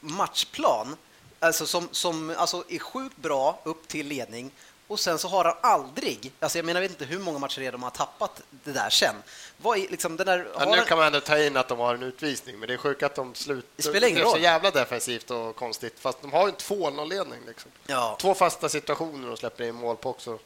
matchplan, 0.00 0.96
alltså 1.40 1.66
som, 1.66 1.88
som 1.92 2.34
alltså 2.38 2.64
är 2.68 2.78
sjukt 2.78 3.16
bra 3.16 3.60
upp 3.64 3.88
till 3.88 4.06
ledning 4.08 4.50
och 4.88 5.00
sen 5.00 5.18
så 5.18 5.28
har 5.28 5.44
han 5.44 5.54
aldrig, 5.60 6.32
alltså 6.40 6.58
jag 6.58 6.64
menar 6.64 6.80
jag 6.80 6.88
vet 6.88 7.00
inte 7.00 7.14
hur 7.14 7.18
många 7.18 7.38
matcher 7.38 7.60
det 7.60 7.70
de 7.70 7.82
har 7.82 7.90
tappat 7.90 8.42
det 8.50 8.72
där 8.72 8.90
sen. 8.90 9.14
Vad 9.56 9.78
är 9.78 9.88
liksom 9.88 10.16
den 10.16 10.26
där, 10.26 10.48
Ja, 10.58 10.64
nu 10.70 10.76
han- 10.76 10.86
kan 10.86 10.98
man 10.98 11.06
ändå 11.06 11.20
ta 11.20 11.38
in 11.38 11.56
att 11.56 11.68
de 11.68 11.78
har 11.78 11.94
en 11.94 12.02
utvisning, 12.02 12.58
men 12.58 12.68
det 12.68 12.74
är 12.74 12.78
sjukt 12.78 13.02
att 13.02 13.14
de 13.14 13.34
slutar. 13.34 13.68
Det 14.00 14.10
är 14.20 14.24
så 14.24 14.38
jävla 14.38 14.70
defensivt 14.70 15.30
och 15.30 15.56
konstigt, 15.56 15.94
fast 16.00 16.22
de 16.22 16.32
har 16.32 16.42
ju 16.46 16.48
en 16.48 16.56
2-0-ledning. 16.56 17.40
Liksom. 17.46 17.70
Ja. 17.86 18.16
Två 18.20 18.34
fasta 18.34 18.68
situationer 18.68 19.30
och 19.30 19.38
släpper 19.38 19.64
in 19.64 19.74
mål 19.74 19.96
på 19.96 20.10
också. 20.10 20.38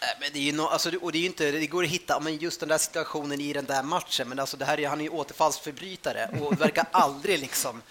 Nej, 0.00 0.16
Men 0.20 0.30
det 0.32 0.38
är 0.38 0.42
ju 0.42 0.52
no, 0.52 0.62
alltså, 0.62 0.90
och 1.02 1.12
det 1.12 1.18
är 1.18 1.26
inte, 1.26 1.50
det 1.50 1.66
går 1.66 1.82
att 1.84 1.88
hitta 1.90 2.20
men 2.20 2.36
just 2.36 2.60
den 2.60 2.68
där 2.68 2.78
situationen 2.78 3.40
i 3.40 3.52
den 3.52 3.64
där 3.64 3.82
matchen, 3.82 4.28
men 4.28 4.38
alltså 4.38 4.56
det 4.56 4.64
här 4.64 4.80
är, 4.80 4.88
han 4.88 5.00
är 5.00 5.04
ju 5.04 5.10
återfallsförbrytare 5.10 6.30
och 6.40 6.52
verkar 6.60 6.86
aldrig 6.90 7.38
liksom, 7.38 7.82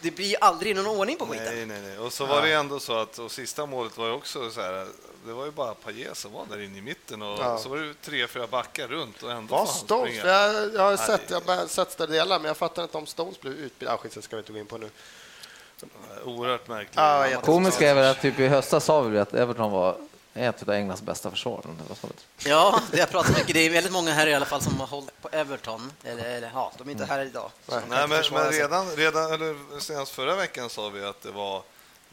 det 0.00 0.10
blir 0.10 0.36
aldrig 0.40 0.76
någon 0.76 0.86
ordning 0.86 1.16
på 1.16 1.26
skiten. 1.26 1.46
Nej, 1.54 1.66
nej, 1.66 1.80
nej. 1.80 1.98
Och 1.98 2.12
så 2.12 2.26
var 2.26 2.42
det 2.42 2.52
ändå 2.52 2.80
så 2.80 2.98
att 2.98 3.18
och 3.18 3.32
sista 3.32 3.66
målet 3.66 3.96
var 3.98 4.06
ju 4.06 4.12
också 4.12 4.50
så 4.50 4.60
här. 4.60 4.86
Det 5.26 5.32
var 5.32 5.44
ju 5.44 5.50
bara 5.50 5.74
Payet 5.74 6.16
som 6.16 6.32
var 6.32 6.46
där 6.46 6.60
inne 6.60 6.78
i 6.78 6.82
mitten 6.82 7.22
och 7.22 7.38
Ja. 7.38 7.58
så 7.58 7.68
var 7.68 7.76
det 7.76 7.84
ju 7.86 7.94
tre, 7.94 8.26
fyra 8.26 8.46
backar 8.46 8.88
runt 8.88 9.22
och 9.22 9.30
ändå 9.32 9.54
Vad 9.56 9.68
Stones? 9.68 10.16
jag, 10.24 10.74
jag 10.74 10.82
har 10.82 10.96
sett, 10.96 11.30
jag 11.30 11.40
har 11.40 11.66
sett 11.66 11.92
större 11.92 12.12
delar, 12.12 12.38
men 12.38 12.48
jag 12.48 12.56
fattar 12.56 12.82
inte 12.82 12.96
om 12.98 13.06
Stones 13.06 13.40
blev 13.40 13.54
utbildade. 13.54 13.94
Ah, 13.98 14.02
skit, 14.02 14.24
ska 14.24 14.36
vi 14.36 14.40
inte 14.40 14.52
gå 14.52 14.58
in 14.58 14.66
på 14.66 14.78
nu. 14.78 14.90
Oerhört 16.24 16.68
märkligt. 16.68 16.96
Ja, 16.96 17.28
jätte- 17.28 17.42
Komiska 17.46 17.90
är 17.90 17.94
väl 17.94 18.10
att 18.10 18.20
typ 18.20 18.38
i 18.38 18.46
höstas 18.48 18.84
sa 18.84 19.00
vi 19.00 19.18
att 19.18 19.34
Everton 19.34 19.70
var 19.70 19.96
ett 20.34 20.62
av 20.62 20.70
Englands 20.70 21.02
bästa 21.02 21.30
försvar. 21.30 21.62
Ja, 22.44 22.80
det 22.92 23.00
har 23.00 23.06
pratat 23.06 23.36
mycket. 23.38 23.54
Det 23.54 23.60
är 23.60 23.70
väldigt 23.70 23.92
många 23.92 24.12
här 24.12 24.26
i 24.26 24.34
alla 24.34 24.46
fall 24.46 24.60
som 24.62 24.80
har 24.80 24.86
hållit 24.86 25.22
på 25.22 25.28
Everton. 25.32 25.92
Eller, 26.04 26.24
eller 26.24 26.50
ja, 26.54 26.72
de 26.78 26.88
är 26.88 26.92
inte 26.92 27.04
här 27.04 27.24
idag. 27.24 27.50
Nej, 27.66 27.80
men, 28.08 28.22
men 28.32 28.50
redan, 28.52 28.90
redan 28.96 29.32
eller 29.32 29.80
senast 29.80 30.12
förra 30.12 30.36
veckan 30.36 30.70
sa 30.70 30.88
vi 30.88 31.04
att 31.04 31.22
det 31.22 31.30
var 31.30 31.62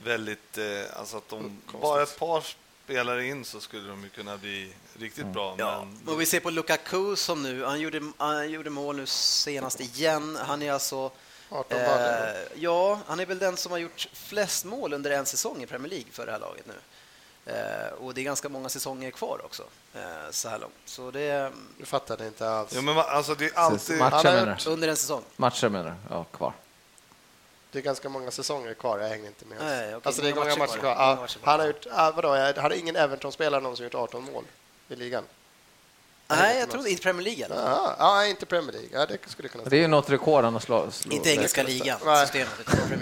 väldigt, 0.03 0.57
eh, 0.57 0.99
alltså 0.99 1.17
att 1.17 1.29
de 1.29 1.61
bara 1.81 2.03
ett 2.03 2.19
par 2.19 2.43
spelare 2.87 3.25
in 3.25 3.45
så 3.45 3.59
skulle 3.59 3.89
de 3.89 4.03
ju 4.03 4.09
kunna 4.09 4.37
bli 4.37 4.73
riktigt 4.99 5.25
bra. 5.27 5.55
Ja, 5.57 5.87
Men 6.03 6.13
och 6.13 6.21
vi 6.21 6.25
ser 6.25 6.39
på 6.39 6.49
Lukaku 6.49 7.15
som 7.15 7.43
nu, 7.43 7.63
han 7.63 7.79
gjorde, 7.79 8.01
han 8.17 8.51
gjorde 8.51 8.69
mål 8.69 8.95
nu 8.95 9.05
senast 9.05 9.79
igen. 9.79 10.37
Han 10.41 10.61
är 10.61 10.71
alltså... 10.71 11.11
18 11.49 11.77
baller. 11.77 12.35
Eh, 12.35 12.61
ja, 12.63 12.99
han 13.07 13.19
är 13.19 13.25
väl 13.25 13.39
den 13.39 13.57
som 13.57 13.71
har 13.71 13.79
gjort 13.79 14.07
flest 14.13 14.65
mål 14.65 14.93
under 14.93 15.11
en 15.11 15.25
säsong 15.25 15.63
i 15.63 15.65
Premier 15.65 15.89
League 15.89 16.07
för 16.11 16.25
det 16.25 16.31
här 16.31 16.39
laget 16.39 16.65
nu. 16.67 16.73
Eh, 17.53 17.93
och 17.99 18.13
det 18.13 18.21
är 18.21 18.23
ganska 18.23 18.49
många 18.49 18.69
säsonger 18.69 19.11
kvar 19.11 19.41
också, 19.45 19.63
eh, 19.95 20.01
så 20.31 20.49
här 20.49 20.59
långt. 20.59 20.73
Så 20.85 21.11
det 21.11 21.51
Du 21.77 21.85
fattade 21.85 22.27
inte 22.27 22.49
alls. 22.49 22.73
ja, 22.73 22.81
men 22.81 22.97
alltså 22.97 23.35
det 23.35 23.45
är 23.45 23.57
alltid... 23.57 23.97
Matcher 23.97 24.15
Han 24.15 24.25
har 24.25 24.33
menar 24.45 24.67
under 24.67 24.87
en 24.87 24.97
säsong. 24.97 25.23
Matcher 25.35 25.69
menar 25.69 25.89
du? 25.89 26.15
Ja, 26.15 26.23
kvar. 26.23 26.53
Det 27.71 27.77
är 27.79 27.83
ganska 27.83 28.09
många 28.09 28.31
säsonger 28.31 28.73
kvar, 28.73 28.99
jag 28.99 29.09
hänger 29.09 29.27
inte 29.27 29.45
med. 29.45 29.57
Nej, 29.61 29.85
okej, 29.87 29.99
alltså, 30.03 30.21
det 30.21 30.29
är 30.29 30.35
många 30.35 30.45
matcher 30.45 30.59
matcher 30.59 30.77
kvar. 30.79 30.95
kvar. 30.95 31.15
Ja, 31.17 31.27
han 31.43 31.59
har 31.59 31.67
gjort, 31.67 31.85
ah, 31.91 32.11
vadå, 32.11 32.35
jag 32.35 32.53
hade 32.53 32.77
ingen 32.77 32.95
Everton-spelare 32.95 33.61
någonsin 33.61 33.83
gjort 33.83 33.95
18 33.95 34.23
mål 34.33 34.43
i 34.89 34.95
ligan. 34.95 35.23
Nej, 36.29 36.59
jag 36.59 36.69
tror 36.69 36.87
inte 36.87 37.03
Premier 37.03 37.23
League. 37.23 37.45
Eller? 37.45 37.55
Jaha, 37.55 37.95
ja, 37.99 38.25
inte 38.25 38.45
Premier 38.45 38.71
League. 38.71 38.89
Ja, 38.91 39.05
det 39.05 39.17
skulle 39.29 39.49
kunna 39.49 39.63
Det 39.63 39.75
är 39.77 39.81
ju 39.81 39.87
något 39.87 40.09
rekord 40.09 40.43
han 40.43 40.53
har 40.53 40.59
slagit. 40.59 40.93
Slå, 40.93 41.11
Inte 41.11 41.29
engelska 41.29 41.63
ligan, 41.63 41.99
systemet, 42.21 42.49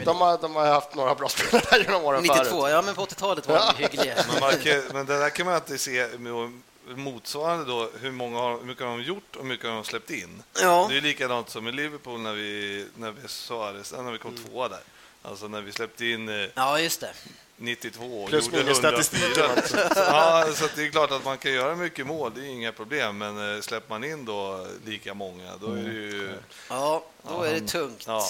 De 0.06 0.18
har, 0.22 0.38
de 0.38 0.56
har 0.56 0.66
haft 0.66 0.96
några 0.96 1.16
bra 1.16 1.30
spelare 1.30 1.80
genom 1.84 2.06
åren 2.06 2.22
92, 2.24 2.44
förut. 2.44 2.72
ja 2.72 2.82
men 2.82 2.96
på 2.96 3.06
80-talet 3.06 3.48
var 3.48 3.74
de 3.78 3.84
hyggliga. 3.84 4.16
Men, 4.32 4.40
man 4.40 4.54
men 4.94 5.06
det 5.06 5.20
där 5.20 5.30
kan 5.30 5.46
man 5.46 5.56
alltid 5.56 5.80
se 5.82 6.08
med- 6.18 6.62
motsvarande 6.96 7.66
då, 7.66 7.90
hur, 8.00 8.12
många 8.12 8.40
har, 8.40 8.58
hur 8.58 8.66
mycket 8.66 8.84
har 8.84 8.90
de 8.98 9.04
gjort 9.04 9.36
och 9.36 9.42
hur 9.42 9.50
mycket 9.50 9.66
har 9.66 9.76
de 9.76 9.84
släppt 9.84 10.10
in. 10.10 10.44
Ja. 10.62 10.88
Det 10.90 10.98
är 10.98 11.02
likadant 11.02 11.50
som 11.50 11.68
i 11.68 11.72
Liverpool 11.72 12.20
när 12.20 12.34
vi, 12.34 12.86
när 12.98 13.12
vi, 13.12 13.28
Suarez, 13.28 13.94
när 13.94 14.12
vi 14.12 14.18
kom 14.18 14.32
Mm. 14.36 14.44
tvåa 14.44 14.70
där. 14.70 14.80
Alltså 15.22 15.48
när 15.48 15.62
vi 15.62 15.72
släppte 15.72 16.06
in 16.06 16.30
eh, 16.30 16.50
Ja, 16.56 16.80
just 16.80 17.02
det. 17.02 17.14
92 17.58 18.24
och 18.24 18.30
Plus 18.30 18.46
gjorde 18.46 18.58
minus 18.58 18.80
104. 18.84 19.04
statistiken 19.04 19.62
Så, 19.68 19.78
ja, 19.96 20.48
så 20.56 20.68
det 20.76 20.86
är 20.86 20.92
klart 20.92 21.12
att 21.12 21.26
man 21.26 21.38
kan 21.38 21.52
göra 21.54 21.76
mycket 21.76 22.08
mål, 22.08 22.32
det 22.36 22.42
är 22.42 22.46
inga 22.46 22.72
problem. 22.72 23.18
Men 23.18 23.56
eh, 23.56 23.62
släpper 23.62 23.90
man 23.90 24.04
in 24.04 24.26
då 24.26 24.68
lika 24.86 25.14
många, 25.14 25.58
då 25.62 25.72
är 25.72 25.76
det 25.76 25.92
ju... 25.94 26.34
Ja, 26.70 27.06
då 27.28 27.44
är 27.44 27.54
det 27.54 27.68
tungt. 27.68 28.04
Ja. 28.08 28.30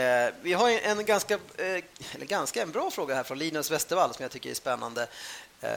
Eh, 0.00 0.34
vi 0.42 0.52
har 0.52 0.70
en 0.70 1.04
ganska, 1.04 1.34
eh, 1.34 1.84
eller 2.14 2.26
ganska 2.26 2.62
en 2.62 2.70
bra 2.70 2.90
fråga 2.90 3.14
här 3.14 3.22
från 3.22 3.38
Linus 3.38 3.70
Westervall 3.70 4.14
som 4.14 4.22
jag 4.22 4.30
tycker 4.30 4.50
är 4.50 4.54
spännande 4.54 5.06
eh, 5.60 5.70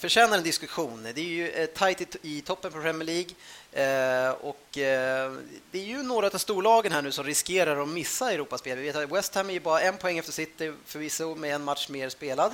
förtjänar 0.00 0.38
en 0.38 0.44
diskussion. 0.44 1.02
Det 1.02 1.20
är 1.20 1.24
ju 1.24 1.48
eh, 1.48 1.66
tajt 1.66 2.16
i, 2.22 2.40
toppen 2.40 2.72
på 2.72 2.80
Premier 2.80 3.04
League 3.04 3.30
eh, 3.72 4.30
och 4.30 4.78
eh, 4.78 5.32
det 5.70 5.78
är 5.78 5.84
ju 5.84 6.02
några 6.02 6.26
av 6.26 6.38
storlagen 6.38 6.92
här 6.92 7.02
nu 7.02 7.12
som 7.12 7.24
riskerar 7.24 7.82
att 7.82 7.88
missa 7.88 8.32
Europaspel. 8.32 8.78
Vi 8.78 8.84
vet 8.84 8.96
att 8.96 9.12
West 9.12 9.34
Ham 9.34 9.48
är 9.48 9.54
ju 9.54 9.60
bara 9.60 9.80
en 9.80 9.96
poäng 9.96 10.18
efter 10.18 10.32
City 10.32 10.72
förvisso 10.86 11.34
med 11.34 11.54
en 11.54 11.64
match 11.64 11.88
mer 11.88 12.08
spelad. 12.08 12.52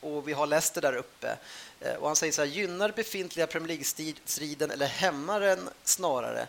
Och 0.00 0.28
vi 0.28 0.32
har 0.32 0.46
Leicester 0.46 0.80
där 0.80 0.96
uppe. 0.96 1.36
Och 1.98 2.06
han 2.06 2.16
säger 2.16 2.32
så 2.32 2.42
här, 2.42 2.48
gynnar 2.48 2.92
befintliga 2.96 3.46
Premier 3.46 3.68
League-striden 3.68 4.70
eller 4.70 4.86
hämmar 4.86 5.40
den 5.40 5.68
snarare? 5.84 6.46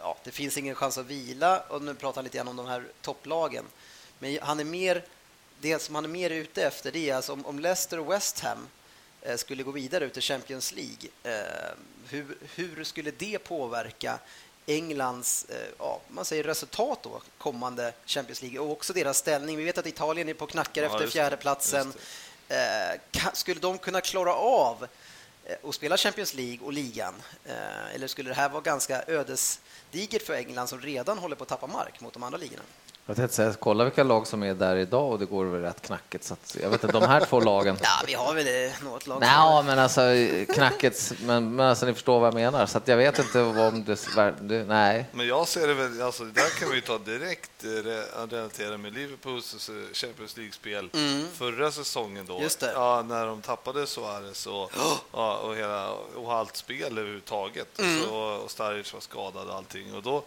Ja, 0.00 0.16
det 0.24 0.30
finns 0.30 0.58
ingen 0.58 0.74
chans 0.74 0.98
att 0.98 1.06
vila 1.06 1.60
och 1.68 1.82
nu 1.82 1.94
pratar 1.94 2.16
han 2.16 2.24
lite 2.24 2.36
grann 2.36 2.48
om 2.48 2.56
de 2.56 2.66
här 2.66 2.84
topplagen. 3.00 3.64
Men 4.18 4.38
han 4.42 4.60
är 4.60 4.64
mer, 4.64 5.02
det 5.60 5.82
som 5.82 5.94
han 5.94 6.04
är 6.04 6.08
mer 6.08 6.30
ute 6.30 6.62
efter 6.66 6.92
det 6.92 7.10
är 7.10 7.14
alltså 7.14 7.32
om, 7.32 7.46
om 7.46 7.58
Leicester 7.58 7.98
och 7.98 8.12
West 8.12 8.40
Ham 8.40 8.68
eh, 9.22 9.36
skulle 9.36 9.62
gå 9.62 9.70
vidare 9.70 10.04
ut 10.04 10.16
i 10.16 10.20
Champions 10.20 10.72
League, 10.72 11.08
eh, 11.22 11.74
hur, 12.08 12.38
hur 12.54 12.84
skulle 12.84 13.10
det 13.10 13.38
påverka 13.38 14.18
Englands 14.66 15.46
eh, 15.48 15.68
ja, 15.78 16.00
man 16.08 16.24
säger 16.24 16.44
resultat 16.44 16.98
då, 17.02 17.22
kommande 17.38 17.92
Champions 18.06 18.42
League 18.42 18.58
och 18.58 18.70
också 18.70 18.92
deras 18.92 19.18
ställning. 19.18 19.56
Vi 19.56 19.64
vet 19.64 19.78
att 19.78 19.86
Italien 19.86 20.28
är 20.28 20.34
på 20.34 20.46
knackar 20.46 20.82
Ja, 20.82 20.88
efter 20.88 21.06
fjärdeplatsen. 21.06 21.92
Skulle 23.32 23.60
de 23.60 23.78
kunna 23.78 24.00
klara 24.00 24.34
av 24.34 24.86
att 25.62 25.74
spela 25.74 25.96
Champions 25.96 26.34
League 26.34 26.66
och 26.66 26.72
ligan? 26.72 27.14
Eller 27.94 28.06
skulle 28.06 28.30
det 28.30 28.34
här 28.34 28.48
vara 28.48 28.60
ganska 28.60 29.04
ödesdigert 29.06 30.22
för 30.22 30.34
England 30.34 30.68
som 30.68 30.80
redan 30.80 31.18
håller 31.18 31.36
på 31.36 31.42
att 31.42 31.48
tappa 31.48 31.66
mark 31.66 32.00
mot 32.00 32.12
de 32.12 32.22
andra 32.22 32.38
ligorna? 32.38 32.62
Jag 33.08 33.16
tänkte 33.16 33.36
säga, 33.36 33.54
kolla 33.58 33.84
vilka 33.84 34.02
lag 34.02 34.26
som 34.26 34.42
är 34.42 34.54
där 34.54 34.76
idag 34.76 35.12
och 35.12 35.18
det 35.18 35.24
går 35.26 35.44
väl 35.44 35.60
rätt 35.60 35.82
knackigt. 35.82 36.24
Så 36.24 36.34
att, 36.34 36.56
jag 36.62 36.70
vet 36.70 36.84
inte, 36.84 37.00
de 37.00 37.06
här 37.08 37.20
två 37.24 37.40
lagen. 37.40 37.76
Ja, 37.82 37.90
vi 38.06 38.14
har 38.14 38.34
väl 38.34 38.46
eh, 38.66 38.84
något 38.84 39.06
lag. 39.06 39.20
Nej, 39.20 39.62
men 39.64 39.78
alltså 39.78 40.00
knackigt, 40.54 41.12
men, 41.22 41.56
men 41.56 41.66
alltså, 41.66 41.86
ni 41.86 41.92
förstår 41.94 42.20
vad 42.20 42.26
jag 42.26 42.34
menar. 42.34 42.66
Så 42.66 42.78
att 42.78 42.88
jag 42.88 42.96
vet 42.96 43.18
inte 43.18 43.40
om 43.42 43.84
det, 44.40 44.64
nej. 44.64 45.06
Men 45.12 45.26
jag 45.26 45.48
ser 45.48 45.68
det 45.68 45.74
väl, 45.74 46.02
alltså 46.02 46.24
det 46.24 46.30
där 46.32 46.58
kan 46.60 46.68
vi 46.68 46.74
ju 46.74 46.80
ta 46.80 46.98
direkt 46.98 47.64
eh, 47.64 47.68
re- 47.68 48.26
relatera 48.30 48.76
med 48.78 48.92
Liverpools 48.94 49.70
Champions 49.92 50.36
League-spel 50.36 50.90
förra 51.34 51.70
säsongen 51.72 52.26
då. 52.26 52.32
Mm. 52.32 52.42
Just 52.42 52.60
det. 52.60 52.72
Ja, 52.72 53.04
när 53.08 53.26
de 53.26 53.42
tappade 53.42 53.86
Suarez 53.86 54.46
och, 54.46 54.70
ja, 55.12 55.36
och, 55.36 55.56
hela, 55.56 55.90
och 56.16 56.32
allt 56.34 56.56
spel 56.56 56.98
överhuvudtaget. 56.98 57.78
Mm. 57.78 58.02
Så, 58.02 58.14
och 58.44 58.50
Starric 58.50 58.92
var 58.94 59.00
skadad 59.00 59.48
och 59.48 59.54
allting. 59.54 59.94
Och 59.94 60.02
då, 60.02 60.22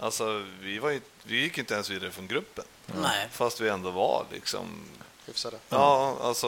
alltså, 0.00 0.44
vi, 0.60 0.78
var 0.78 0.90
ju, 0.90 1.00
vi 1.22 1.40
gick 1.40 1.58
inte 1.58 1.74
ens 1.74 1.90
vidare 1.90 2.10
från 2.10 2.26
gruppen. 2.26 2.64
Nej. 2.86 3.28
Fast 3.32 3.60
vi 3.60 3.68
ändå 3.68 3.90
var 3.90 4.26
liksom... 4.32 4.84
Hyfsade. 5.26 5.56
Ja, 5.68 6.16
alltså 6.22 6.46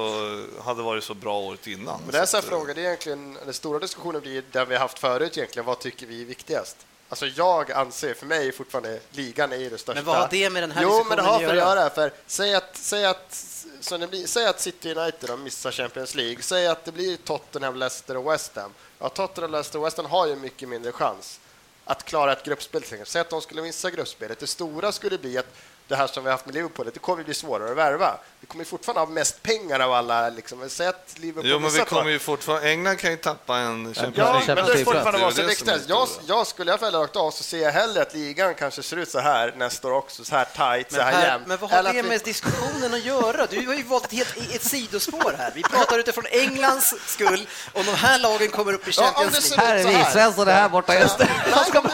hade 0.65 0.83
varit 0.83 1.05
så 1.05 1.15
bra 1.15 1.39
året 1.39 1.67
innan. 1.67 2.01
Men 2.03 2.11
det 2.13 2.19
är 2.19 2.27
så 2.27 2.37
här 2.37 2.43
att, 2.43 2.49
frågor, 2.49 2.75
det 2.75 2.81
är 2.81 2.85
egentligen, 2.85 3.39
den 3.45 3.55
stora 3.55 3.79
diskussionen 3.79 4.21
blir 4.21 4.45
den 4.53 4.69
vi 4.69 4.75
har 4.75 4.81
haft 4.81 4.99
förut 4.99 5.37
egentligen, 5.37 5.67
vad 5.67 5.79
tycker 5.79 6.07
vi 6.07 6.23
är 6.23 6.27
viktigast? 6.27 6.77
Alltså 7.09 7.27
jag 7.27 7.73
anser, 7.73 8.15
för 8.15 8.27
mig 8.27 8.53
fortfarande, 8.53 9.01
ligan 9.11 9.53
är 9.53 9.57
ju 9.57 9.71
det 9.71 9.79
största. 9.79 9.95
Men 9.95 10.05
vad 10.05 10.17
har 10.17 10.29
det 10.31 10.51
med 10.51 10.63
den 10.63 10.71
här 10.71 10.83
Jo, 10.83 10.89
diskussionen 10.89 11.17
men 11.17 11.25
det 11.25 11.31
har 11.31 11.39
för 11.39 11.49
att 11.49 11.57
göra? 11.57 11.91
för 11.91 12.13
säg 12.27 12.55
att, 12.55 12.77
säg 12.77 13.05
att, 13.07 13.45
så 13.81 13.97
det 13.97 14.07
blir, 14.07 14.27
säg 14.27 14.47
att 14.47 14.61
City 14.61 14.95
United 14.95 15.39
missar 15.39 15.71
Champions 15.71 16.15
League, 16.15 16.43
säg 16.43 16.67
att 16.67 16.85
det 16.85 16.93
blir 16.93 17.17
Tottenham, 17.17 17.77
Leicester 17.77 18.17
och 18.17 18.33
West 18.33 18.57
Ham. 18.57 18.73
Ja, 18.99 19.09
Tottenham, 19.09 19.51
Leicester 19.51 19.79
och 19.79 19.87
West 19.87 19.97
Ham 19.97 20.07
har 20.07 20.27
ju 20.27 20.37
mycket 20.37 20.69
mindre 20.69 20.93
chans 20.93 21.41
att 21.85 22.05
klara 22.05 22.33
ett 22.33 22.45
gruppspel. 22.45 22.83
Säg 23.05 23.21
att 23.21 23.31
de 23.31 23.41
skulle 23.41 23.63
missa 23.63 23.91
gruppspelet. 23.91 24.39
Det 24.39 24.47
stora 24.47 24.93
skulle 24.93 25.19
bli 25.19 25.39
att 25.39 25.55
det 25.89 25.97
här 25.97 26.07
som 26.07 26.25
vi 26.25 26.29
har 26.31 26.33
haft 26.35 26.47
med 26.47 26.55
Liverpool, 26.55 26.91
det 26.95 26.99
kommer 27.01 27.25
bli 27.25 27.35
svårare 27.35 27.71
att 27.71 27.77
värva. 27.77 28.17
Vi 28.41 28.47
kommer 28.47 28.65
fortfarande 28.65 29.01
ha 29.01 29.07
mest 29.07 29.43
pengar 29.43 29.81
av 29.81 29.93
alla. 29.93 30.29
Liksom. 30.29 30.69
Säg 30.69 30.87
att 30.87 31.15
Liverpool 31.17 31.51
Jo, 31.51 31.59
men 31.59 31.71
vi 31.71 31.79
kommer 31.81 32.11
ju 32.11 32.19
fortfarande... 32.19 32.69
England 32.71 32.97
kan 32.97 33.11
ju 33.11 33.17
tappa 33.17 33.57
en 33.59 33.95
Champions 33.95 34.17
Ja, 34.17 34.25
Champions 34.25 34.47
men 34.47 34.67
det 34.67 34.81
är 34.81 34.85
fortfarande 34.85 35.19
Det 35.19 35.27
det 35.27 35.33
som 35.35 35.45
är 35.45 35.49
viktigast. 35.49 35.85
Jag, 35.89 36.09
jag 36.27 36.47
skulle 36.47 36.71
i 36.71 36.73
alla 36.73 36.79
fall 36.81 36.93
rakt 37.01 37.17
av 37.17 37.31
så 37.31 37.43
ser 37.43 37.59
jag 37.63 37.73
hellre 37.73 38.03
att 38.03 38.15
ligan 38.15 38.55
kanske 38.55 38.83
ser 38.83 38.97
ut 38.97 39.11
så 39.11 39.19
här 39.19 39.55
nästa 39.57 39.89
år 39.89 39.93
också, 39.93 40.25
så 40.25 40.35
här 40.37 40.45
tight, 40.45 40.91
så 40.93 40.97
Men, 40.97 41.07
här 41.07 41.27
jämnt. 41.27 41.47
men 41.47 41.59
vad 41.59 41.71
har 41.71 41.79
Eller 41.79 41.93
det 41.93 42.03
vi- 42.03 42.09
med 42.09 42.21
diskussionen 42.25 42.95
att 42.95 43.05
göra? 43.05 43.47
Du 43.47 43.67
har 43.67 43.75
ju 43.75 43.83
valt 43.83 44.05
ett, 44.05 44.13
helt, 44.13 44.37
ett 44.55 44.65
sidospår 44.65 45.35
här. 45.39 45.53
Vi 45.55 45.63
pratar 45.63 45.99
utifrån 45.99 46.25
Englands 46.31 46.95
skull 47.07 47.49
om 47.73 47.87
de 47.87 47.95
här 47.95 48.19
lagen 48.19 48.49
kommer 48.51 48.73
upp 48.73 48.89
i 48.89 48.91
Ja, 48.97 49.03
Champions 49.03 49.51
det 49.51 49.57
League. 49.57 49.67
Här 49.73 49.77
är 49.79 49.83
så 49.83 49.89
vi, 49.89 49.95
här. 49.95 50.13
Svensson 50.13 50.49
är 50.49 50.53
här 50.53 50.69
borta 50.69 50.95
just 50.99 51.19
det 51.19 51.27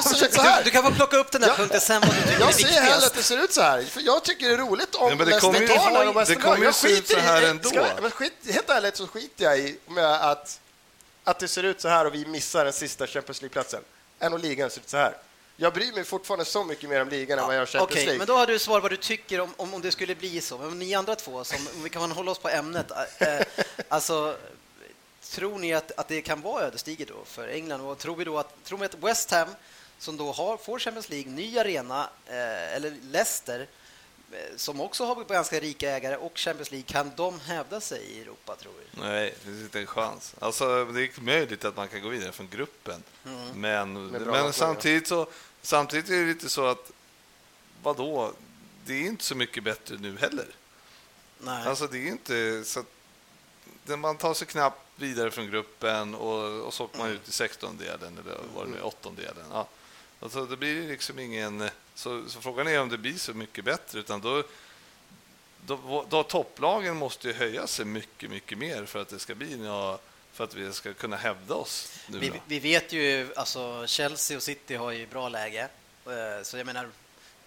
ser 0.02 0.24
ut 0.26 0.34
så 0.34 0.42
här. 0.42 0.58
Du, 0.58 0.64
du 0.64 0.70
kan 0.70 0.82
få 0.84 0.90
plocka 0.90 1.16
upp 1.16 1.30
den 1.30 1.42
här 1.42 1.48
Ja. 1.50 1.56
punkten 1.56 1.80
sen 1.80 2.00
vad 2.00 2.10
du 2.10 2.20
tycker 2.22 2.36
är 2.36 2.40
Jag 2.40 2.54
ser 2.54 2.64
hellre 2.66 2.80
viktigast. 2.80 3.06
att 3.06 3.14
det 3.14 3.22
ser 3.22 3.36
ut 3.44 3.52
så 3.52 3.62
här, 3.62 3.84
för 3.88 4.00
jag 4.00 4.24
tycker 4.24 4.48
det 4.48 4.54
är 4.54 4.58
roligt 4.58 4.94
om 4.94 5.02
Ja, 5.08 5.08
men 5.08 5.18
det 5.18 5.24
Leicester 5.24 5.46
kommer 5.52 5.60
ju- 6.04 6.08
av 6.18 6.24
det 6.26 6.34
kommer 6.34 6.56
ju 6.58 6.64
Jag 6.64 6.74
se 6.74 6.88
ut 6.98 7.08
så 7.08 7.18
här 7.18 7.42
i- 7.42 7.46
ändå. 7.46 7.68
Ska, 7.68 7.86
men 8.02 8.10
skit, 8.10 8.32
helt 8.50 8.70
ärligt 8.70 8.96
så 8.96 9.06
skiter 9.06 9.44
jag 9.44 9.58
i 9.58 9.78
med 9.86 10.30
att, 10.30 10.60
att 11.24 11.38
det 11.38 11.48
ser 11.48 11.62
ut 11.62 11.80
så 11.80 11.88
här 11.88 12.04
och 12.04 12.14
vi 12.14 12.26
missar 12.26 12.64
den 12.64 12.72
sista 12.72 13.06
Champions 13.06 13.42
League-platsen, 13.42 13.82
än 14.20 14.32
om 14.32 14.40
ligan 14.40 14.70
ser 14.70 14.80
ut 14.80 14.88
så 14.88 14.96
här. 14.96 15.16
Jag 15.60 15.74
bryr 15.74 15.92
mig 15.92 16.04
fortfarande 16.04 16.44
så 16.44 16.64
mycket 16.64 16.90
mer 16.90 17.02
om 17.02 17.08
ligan 17.08 17.38
än 17.38 17.46
vad 17.46 17.56
jag 17.56 17.68
Champions 17.68 17.90
Okej, 17.92 18.04
League. 18.04 18.18
men 18.18 18.26
då 18.26 18.36
har 18.36 18.46
du 18.46 18.58
svar 18.58 18.80
vad 18.80 18.90
du 18.92 18.96
tycker 18.96 19.40
om, 19.40 19.54
om, 19.56 19.74
om 19.74 19.82
det 19.82 19.90
skulle 19.90 20.14
bli 20.14 20.40
så. 20.40 20.58
Men 20.58 20.78
ni 20.78 20.94
andra 20.94 21.14
två, 21.16 21.44
som, 21.44 21.68
om 21.76 21.82
vi 21.82 21.90
kan 21.90 22.10
hålla 22.12 22.30
oss 22.30 22.38
på 22.38 22.48
ämnet. 22.48 22.90
Eh, 23.18 23.40
alltså, 23.88 24.36
tror 25.22 25.58
ni 25.58 25.74
att, 25.74 25.92
att 25.96 26.08
det 26.08 26.22
kan 26.22 26.40
vara 26.42 26.64
ödesdigert 26.64 27.08
då 27.08 27.24
för 27.24 27.48
England? 27.48 27.80
Och 27.80 27.98
tror 27.98 28.16
vi 28.16 28.24
då 28.24 28.38
att, 28.38 28.64
tror 28.64 28.78
vi 28.78 28.84
att 28.84 28.94
West 28.94 29.30
Ham, 29.30 29.48
som 29.98 30.16
då 30.16 30.32
har, 30.32 30.56
får 30.56 30.78
Champions 30.78 31.08
League, 31.08 31.30
ny 31.32 31.58
arena, 31.58 32.10
eh, 32.26 32.74
eller 32.74 32.94
Leicester, 33.02 33.66
som 34.56 34.80
också 34.80 35.04
har 35.04 35.24
ganska 35.24 35.60
rika 35.60 35.90
ägare, 35.90 36.16
och 36.16 36.38
Champions 36.38 36.70
League, 36.70 36.86
kan 36.86 37.12
de 37.16 37.40
hävda 37.40 37.80
sig 37.80 38.02
i 38.02 38.20
Europa, 38.20 38.56
tror 38.56 38.72
vi? 38.78 39.00
Nej, 39.00 39.34
det 39.34 39.44
finns 39.44 39.62
inte 39.62 39.80
en 39.80 39.86
chans. 39.86 40.34
Alltså, 40.38 40.84
det 40.84 41.02
är 41.02 41.20
möjligt 41.20 41.64
att 41.64 41.76
man 41.76 41.88
kan 41.88 42.02
gå 42.02 42.08
vidare 42.08 42.32
från 42.32 42.48
gruppen, 42.48 43.02
men, 43.54 44.10
bra 44.10 44.20
men 44.20 44.24
lag, 44.24 44.54
samtidigt, 44.54 45.08
så, 45.08 45.26
samtidigt 45.62 46.10
är 46.10 46.20
det 46.20 46.26
lite 46.26 46.48
så 46.48 46.66
att 46.66 46.90
vadå, 47.82 48.32
det 48.86 48.94
är 48.94 49.06
inte 49.06 49.24
så 49.24 49.34
mycket 49.34 49.64
bättre 49.64 49.96
nu 49.96 50.18
heller. 50.18 50.48
Nej. 51.38 51.66
Alltså, 51.66 51.86
det 51.86 51.98
är 51.98 52.06
inte 52.06 52.64
så 52.64 52.80
att 52.80 53.98
man 53.98 54.16
tar 54.16 54.34
sig 54.34 54.46
knappt 54.46 54.80
vidare 54.96 55.30
från 55.30 55.50
gruppen 55.50 56.14
och, 56.14 56.66
och 56.66 56.74
så 56.74 56.84
åker 56.84 56.98
man 56.98 57.10
ut 57.10 57.28
i 57.28 57.32
sextondelen 57.32 58.18
eller 58.18 58.38
vad 58.54 58.66
det 58.66 58.70
nu 58.70 58.76
är, 58.76 58.86
åttondelen. 58.86 59.44
Ja. 59.52 59.68
Alltså, 60.20 60.46
det 60.46 60.56
blir 60.56 60.88
liksom 60.88 61.18
ingen... 61.18 61.70
Så, 61.98 62.28
så 62.28 62.40
frågan 62.40 62.66
är 62.68 62.80
om 62.80 62.88
det 62.88 62.98
blir 62.98 63.18
så 63.18 63.34
mycket 63.34 63.64
bättre, 63.64 63.98
utan 64.00 64.20
då, 64.20 64.42
då, 65.66 66.06
då 66.08 66.22
topplagen 66.22 66.96
måste 66.96 67.28
ju 67.28 67.34
höja 67.34 67.66
sig 67.66 67.84
mycket, 67.84 68.30
mycket 68.30 68.58
mer 68.58 68.84
för 68.84 69.02
att 69.02 69.08
det 69.08 69.18
ska 69.18 69.34
bli 69.34 69.56
nå- 69.56 69.98
för 70.32 70.44
att 70.44 70.54
vi 70.54 70.72
ska 70.72 70.94
kunna 70.94 71.16
hävda 71.16 71.54
oss. 71.54 71.98
Vi, 72.08 72.32
vi 72.46 72.58
vet 72.58 72.92
ju, 72.92 73.28
alltså 73.36 73.86
Chelsea 73.86 74.36
och 74.36 74.42
City 74.42 74.74
har 74.74 74.90
ju 74.90 75.06
bra 75.06 75.28
läge. 75.28 75.68
Eh, 76.06 76.42
Så 76.42 76.56
jag 76.56 76.66
menar, 76.66 76.88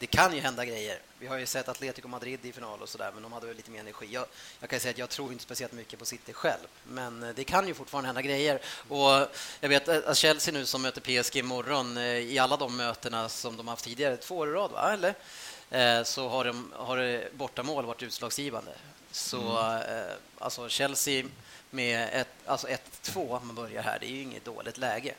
det 0.01 0.07
kan 0.07 0.35
ju 0.35 0.41
hända 0.41 0.65
grejer. 0.65 0.99
Vi 1.19 1.27
har 1.27 1.37
ju 1.37 1.45
sett 1.45 1.69
Atletico 1.69 2.07
Madrid 2.07 2.39
i 2.45 2.51
final 2.51 2.81
och 2.81 2.89
sådär, 2.89 3.11
men 3.13 3.23
de 3.23 3.33
hade 3.33 3.47
väl 3.47 3.55
lite 3.55 3.71
mer 3.71 3.79
energi. 3.79 4.07
Jag, 4.09 4.25
jag 4.59 4.69
kan 4.69 4.79
säga 4.79 4.91
att 4.91 4.97
jag 4.97 5.09
tror 5.09 5.31
inte 5.31 5.43
speciellt 5.43 5.73
mycket 5.73 5.99
på 5.99 6.05
City 6.05 6.33
själv, 6.33 6.67
men 6.83 7.23
eh, 7.23 7.29
det 7.35 7.43
kan 7.43 7.67
ju 7.67 7.73
fortfarande 7.73 8.07
hända 8.07 8.21
grejer. 8.21 8.59
Och 8.87 9.27
jag 9.59 9.69
vet 9.69 9.87
att 9.87 10.17
Chelsea 10.17 10.53
nu 10.53 10.65
som 10.65 10.81
möter 10.81 11.01
PSG 11.01 11.35
imorgon, 11.37 11.97
eh, 11.97 12.03
i 12.03 12.39
alla 12.39 12.57
de 12.57 12.77
mötena 12.77 13.29
som 13.29 13.57
de 13.57 13.67
haft 13.67 13.85
tidigare, 13.85 14.17
två 14.17 14.37
år 14.37 14.47
i 14.49 14.51
rad, 14.51 14.71
va? 14.71 14.93
eller? 14.93 15.13
Eh, 15.71 16.03
Så 16.03 16.29
har, 16.29 16.45
de, 16.45 16.73
har 16.75 17.23
bortamål 17.33 17.85
varit 17.85 18.03
utslagsgivande. 18.03 18.71
Så 19.11 19.59
eh, 19.87 20.13
alltså 20.37 20.69
Chelsea 20.69 21.25
med 21.69 22.09
ett, 22.13 22.27
alltså 22.45 22.67
1-2, 22.67 23.37
om 23.37 23.47
man 23.47 23.55
börjar 23.55 23.83
här, 23.83 23.97
det 23.99 24.05
är 24.05 24.11
ju 24.11 24.21
inget 24.21 24.45
dåligt 24.45 24.77
läge. 24.77 25.13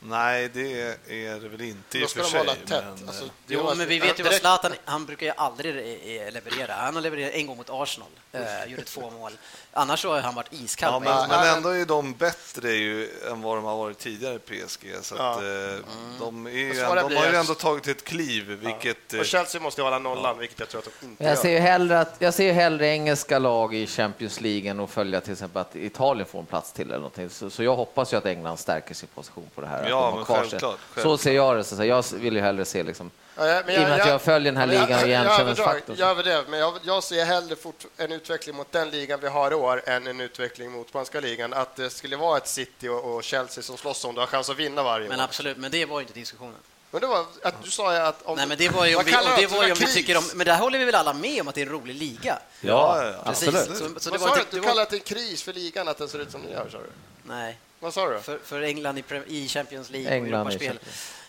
Nej, 0.00 0.48
det 0.54 0.82
är 1.08 1.40
det 1.40 1.48
väl 1.48 1.60
inte 1.60 1.98
i 1.98 2.04
och 2.04 2.10
för 2.10 2.20
de 2.22 2.26
sig. 2.30 2.44
men, 2.44 3.08
Alltså, 3.08 3.24
eh, 3.24 3.30
det 3.46 3.54
Jo, 3.54 3.62
var- 3.62 3.74
men 3.74 3.88
vi 3.88 3.98
vet 3.98 4.18
ju 4.18 4.22
vad 4.22 4.32
Zlatan, 4.34 4.72
han 4.84 5.06
brukar 5.06 5.26
ju 5.26 5.32
aldrig 5.36 5.70
eh, 5.76 6.32
leverera. 6.32 6.72
Han 6.72 6.94
har 6.94 7.02
levererat 7.02 7.32
en 7.32 7.46
gång 7.46 7.56
mot 7.56 7.70
Arsenal, 7.70 8.08
eh, 8.32 8.64
gjorde 8.70 8.82
två 8.84 9.10
mål. 9.10 9.32
Annars 9.72 10.00
så 10.02 10.12
har 10.12 10.20
han 10.20 10.34
varit 10.34 10.52
iskall. 10.52 10.92
Ja, 10.92 10.98
med 11.00 11.28
men, 11.28 11.40
men 11.40 11.56
ändå 11.56 11.68
är 11.68 11.84
de 11.84 12.12
bättre 12.14 12.72
ju 12.72 13.08
än 13.30 13.42
vad 13.42 13.56
de 13.56 13.64
har 13.64 13.76
varit 13.76 13.98
tidigare, 13.98 14.38
PSG. 14.38 14.94
Så 15.02 15.14
att, 15.14 15.20
Ja. 15.20 15.34
eh, 15.34 15.76
de, 16.20 16.46
är 16.46 16.50
ju 16.50 16.72
de 16.74 17.16
har 17.16 17.26
ju 17.30 17.36
ändå 17.36 17.54
tagit 17.54 17.88
ett 17.88 18.04
kliv, 18.04 18.44
vilket... 18.48 19.14
eh, 19.14 19.20
Och 19.20 19.26
Chelsea 19.26 19.60
måste 19.60 19.80
ju 19.80 19.84
hålla 19.84 19.98
nollan, 19.98 20.38
vilket 20.38 20.58
jag 20.60 20.68
tror 20.68 20.78
att 20.80 20.88
de 21.00 21.06
inte 21.06 21.24
Jag 21.24 21.30
gör. 21.34 21.42
ser 21.42 21.50
ju 21.50 21.58
hellre, 21.58 22.00
att, 22.00 22.16
jag 22.18 22.34
ser 22.34 22.44
ju 22.44 22.52
hellre 22.52 22.86
engelska 22.88 23.38
lag 23.38 23.74
i 23.74 23.86
Champions 23.86 24.40
League 24.40 24.70
än 24.70 24.80
att 24.80 24.90
följa 24.90 25.20
till 25.20 25.32
exempel 25.32 25.60
att 25.60 25.76
Italien 25.76 26.26
får 26.26 26.38
en 26.40 26.46
plats 26.46 26.72
till 26.72 26.86
eller 26.86 26.96
någonting. 26.96 27.30
Så, 27.30 27.50
så 27.50 27.62
jag 27.62 27.76
hoppas 27.76 28.12
ju 28.12 28.16
att 28.16 28.26
England 28.26 28.56
stärker 28.58 28.94
sin 28.94 29.08
position 29.14 29.50
på 29.54 29.60
det 29.60 29.66
här. 29.66 29.87
Att 29.88 30.00
Ja, 30.00 30.04
de 30.06 30.10
har 30.10 30.16
men 30.16 30.24
kvar 30.24 30.36
sig. 30.40 30.50
självklart, 30.50 30.78
Så 30.88 30.94
självklart. 30.94 31.20
ser 31.20 31.32
jag 31.32 31.56
det. 31.56 31.64
Så 31.64 31.84
jag 31.84 32.04
vill 32.14 32.34
ju 32.34 32.40
hellre 32.40 32.64
se 32.64 32.82
liksom, 32.82 33.10
Ja, 33.40 33.46
ja, 33.46 33.62
men 33.66 33.74
I 33.74 33.78
och 33.78 33.82
med 33.82 34.00
att 34.00 34.08
jag 34.08 34.22
följer 34.22 34.52
den 34.52 34.56
här 34.60 34.74
jag- 34.74 34.88
ligan 34.88 35.02
och 35.02 35.08
jag- 35.08 35.58
jag 35.58 35.98
Jag 35.98 36.08
överdrev, 36.10 36.44
men 36.48 36.60
jag, 36.60 36.74
jag 36.82 37.04
ser 37.04 37.24
hellre 37.24 37.56
fort, 37.56 37.84
en 37.96 38.12
utveckling 38.12 38.56
mot 38.56 38.72
den 38.72 38.90
ligan 38.90 39.20
vi 39.20 39.28
har 39.28 39.50
i 39.50 39.54
år 39.54 39.82
än 39.86 40.06
en 40.06 40.20
utveckling 40.20 40.70
mot 40.72 40.88
spanska 40.88 41.20
ligan. 41.20 41.52
Att 41.52 41.76
det 41.76 41.90
skulle 41.90 42.16
vara 42.16 42.36
ett 42.36 42.48
City 42.48 42.88
och, 42.88 43.14
och 43.14 43.22
Chelsea 43.24 43.62
som 43.62 43.76
slåss 43.76 44.04
om 44.04 44.14
det 44.14 44.20
har 44.20 44.26
chans 44.26 44.50
att 44.50 44.56
vinna 44.56 44.82
varje 44.82 45.08
Men 45.08 45.20
år. 45.20 45.24
absolut, 45.24 45.56
men 45.56 45.70
det 45.70 45.84
var 45.84 45.98
ju 46.00 46.02
inte 46.06 46.14
diskussionen. 46.14 46.54
Men 46.90 47.00
det 47.00 47.06
var 47.06 47.24
att 47.42 47.62
du 47.64 47.70
sa 47.70 47.94
ju 47.94 48.00
att... 48.00 48.22
Om, 48.22 48.36
Nej, 48.36 48.46
men 48.46 48.58
det 48.58 48.68
var 48.68 48.86
ju 48.86 48.96
om 48.96 49.04
vi, 49.04 49.10
du 49.10 49.16
det 49.40 49.46
var 49.46 49.64
ju 49.64 49.72
om 49.72 49.78
vi 49.80 49.86
tycker 49.92 50.16
om, 50.16 50.24
men 50.34 50.46
där 50.46 50.56
håller 50.58 50.78
vi 50.78 50.84
väl 50.84 50.94
alla 50.94 51.12
med 51.12 51.40
om 51.40 51.48
att 51.48 51.54
det 51.54 51.60
är 51.60 51.66
en 51.66 51.72
rolig 51.72 51.94
liga? 51.94 52.38
Ja, 52.60 53.02
ja, 53.04 53.12
ja. 53.12 53.22
Precis. 53.30 53.48
absolut. 53.48 53.78
Så, 53.94 54.00
så 54.00 54.10
det 54.10 54.18
var 54.18 54.28
sa 54.28 54.34
du? 54.36 54.42
Du 54.50 54.60
det 54.60 54.66
kallar 54.66 54.86
det 54.90 54.96
en 54.96 55.00
kris 55.02 55.42
för 55.42 55.52
ligan 55.52 55.88
att 55.88 55.98
den 55.98 56.08
ser 56.08 56.18
ut 56.18 56.30
som 56.32 56.42
den 56.42 56.50
gör, 56.52 56.68
sa 56.72 56.78
du? 56.78 56.90
nej, 57.24 57.58
Vad 57.80 57.94
sa 57.94 58.08
du? 58.08 58.20
för, 58.20 58.38
för 58.44 58.62
England 58.62 58.98
i, 58.98 59.04
i 59.26 59.48
Champions 59.48 59.90
League 59.90 60.10
England 60.10 60.46
och 60.46 60.52
Europaspel. 60.52 60.78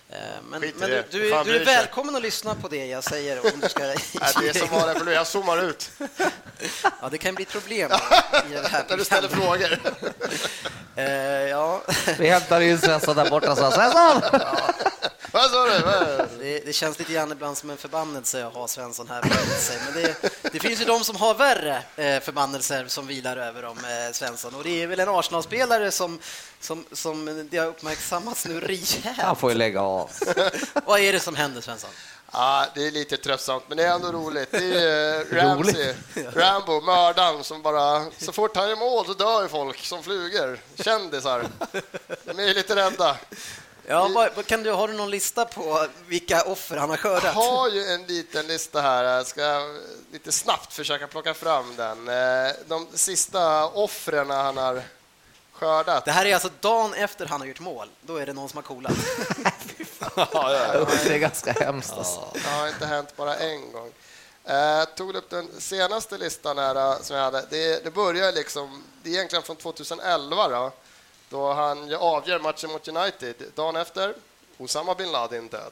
Eh, 0.09 0.17
Men, 0.49 0.61
men 0.75 0.89
du, 0.89 1.03
du, 1.11 1.19
du 1.29 1.55
är 1.55 1.65
välkommen 1.65 2.15
att 2.15 2.21
lyssna 2.21 2.55
på 2.55 2.67
det 2.67 2.85
jag 2.85 3.03
säger 3.03 3.39
om 3.53 3.59
du 3.61 3.69
ska... 3.69 3.83
Nej, 3.83 3.97
det 4.41 4.49
är 4.49 4.53
som 4.53 4.67
vanligt, 4.79 5.03
för 5.03 5.11
jag 5.11 5.27
zoomar 5.27 5.63
ut. 5.63 5.91
Ja, 7.01 7.09
det 7.11 7.17
kan 7.17 7.35
bli 7.35 7.45
problem 7.45 7.91
i 8.49 8.53
det 8.53 8.67
här 8.67 8.85
När 8.89 8.97
du 8.97 9.05
ställer 9.05 9.27
frågor. 9.27 9.79
Eh, 10.95 11.05
ja, 11.49 11.81
Vi 12.19 12.27
hämtar 12.27 12.61
in 12.61 12.77
Svensson 12.79 13.15
där 13.15 13.29
borta. 13.29 13.55
Så 13.55 13.71
Svensson! 13.71 14.21
Vad 15.33 15.51
sa 15.51 15.65
du? 15.65 16.27
Det, 16.39 16.59
det 16.65 16.73
känns 16.73 16.99
lite 16.99 17.13
grann 17.13 17.31
ibland 17.31 17.57
som 17.57 17.69
en 17.69 17.77
förbannelse 17.77 18.45
att 18.45 18.53
ha 18.53 18.67
Svensson 18.67 19.07
här 19.09 19.21
bredvid 19.21 19.57
sig. 19.57 19.77
Men 19.85 20.03
det, 20.03 20.15
det 20.51 20.59
finns 20.59 20.81
ju 20.81 20.85
de 20.85 21.03
som 21.03 21.15
har 21.15 21.33
värre 21.33 21.83
eh, 21.95 22.19
förbannelser 22.19 22.87
som 22.87 23.07
vilar 23.07 23.37
över 23.37 23.61
dem, 23.61 23.77
eh, 23.77 24.13
Svensson. 24.13 24.55
Och 24.55 24.63
det 24.63 24.83
är 24.83 24.87
väl 24.87 24.99
en 24.99 25.09
Arsenal-spelare 25.09 25.91
som, 25.91 26.19
som, 26.59 26.85
som 26.91 27.47
det 27.51 27.57
har 27.57 27.67
uppmärksammats 27.67 28.45
nu 28.45 28.53
Han 28.53 28.61
rejält. 28.61 29.39
får 29.39 29.51
ju 29.51 29.57
lägga 29.57 29.81
av. 29.81 30.09
Vad 30.85 30.99
är 30.99 31.13
det 31.13 31.19
som 31.19 31.35
händer, 31.35 31.61
Svensson? 31.61 31.89
Ja, 32.31 32.65
det 32.75 32.87
är 32.87 32.91
lite 32.91 33.17
tröttsamt, 33.17 33.63
men 33.67 33.77
det 33.77 33.83
är 33.83 33.93
ändå 33.93 34.11
roligt. 34.11 34.51
Det 34.51 34.83
är 34.83 35.19
eh, 35.19 35.25
Ramsey, 35.43 35.93
Rambo, 36.33 36.81
mördaren 36.81 37.43
som 37.43 37.61
bara... 37.61 38.05
Så 38.17 38.31
fort 38.31 38.55
han 38.55 38.69
gör 38.69 38.75
mål 38.75 39.05
så 39.05 39.13
dör 39.13 39.47
folk 39.47 39.85
som 39.85 40.03
flugor. 40.03 40.59
Kändisar. 40.83 41.45
De 42.25 42.39
är 42.39 42.53
lite 42.53 42.75
rädda. 42.75 43.17
Ja, 43.91 44.09
vad, 44.15 44.29
vad 44.35 44.45
kan 44.45 44.63
du, 44.63 44.71
har 44.71 44.87
du 44.87 44.93
någon 44.93 45.09
lista 45.09 45.45
på 45.45 45.87
vilka 46.07 46.41
offer 46.41 46.77
han 46.77 46.89
har 46.89 46.97
Jag 46.97 47.01
skördat? 47.01 47.35
har 47.35 47.69
ju 47.69 47.85
en 47.85 48.03
liten 48.05 48.47
lista 48.47 48.81
här. 48.81 49.03
Jag 49.03 49.27
ska 49.27 49.67
lite 50.11 50.31
snabbt 50.31 50.73
försöka 50.73 51.07
plocka 51.07 51.33
fram 51.33 51.75
den. 51.75 52.07
Eh, 52.07 52.51
De 52.67 52.87
sista 52.93 53.67
offren 53.67 54.29
han 54.29 54.57
har 54.57 54.81
skördat. 55.53 56.05
Det 56.05 56.11
här 56.11 56.25
är 56.25 56.33
alltså 56.33 56.49
dagen 56.59 56.93
efter 56.93 57.25
han 57.25 57.41
har 57.41 57.47
gjort 57.47 57.59
mål. 57.59 57.87
Då 58.01 58.17
är 58.17 58.25
det 58.25 58.33
någon 58.33 58.49
som 58.49 58.57
har 58.57 58.63
coolat. 58.63 58.91
Det 61.07 61.13
är 61.13 61.17
ganska 61.17 61.51
hemskt. 61.51 61.93
Alltså. 61.93 62.27
Det 62.33 62.49
har 62.49 62.67
inte 62.67 62.85
hänt 62.85 63.15
bara 63.15 63.35
en 63.37 63.71
gång. 63.71 63.91
Jag 64.45 64.95
tog 64.95 65.15
upp 65.15 65.29
den 65.29 65.47
senaste 65.57 66.17
listan 66.17 66.57
här 66.57 66.75
eh, 66.75 67.01
som 67.01 67.15
jag 67.15 67.23
hade. 67.23 67.45
Det, 67.49 67.83
det 67.83 67.91
börjar 67.91 68.31
liksom, 68.31 68.83
det 69.03 69.09
är 69.09 69.13
egentligen 69.13 69.43
från 69.43 69.55
2011 69.55 70.47
då, 70.49 70.71
då 71.29 71.53
han 71.53 71.93
avgör 71.95 72.39
matchen 72.39 72.71
mot 72.71 72.87
United. 72.87 73.35
Dagen 73.55 73.75
efter, 73.75 74.15
Osama 74.57 74.95
bin 74.95 75.11
Laden 75.11 75.47
död. 75.47 75.71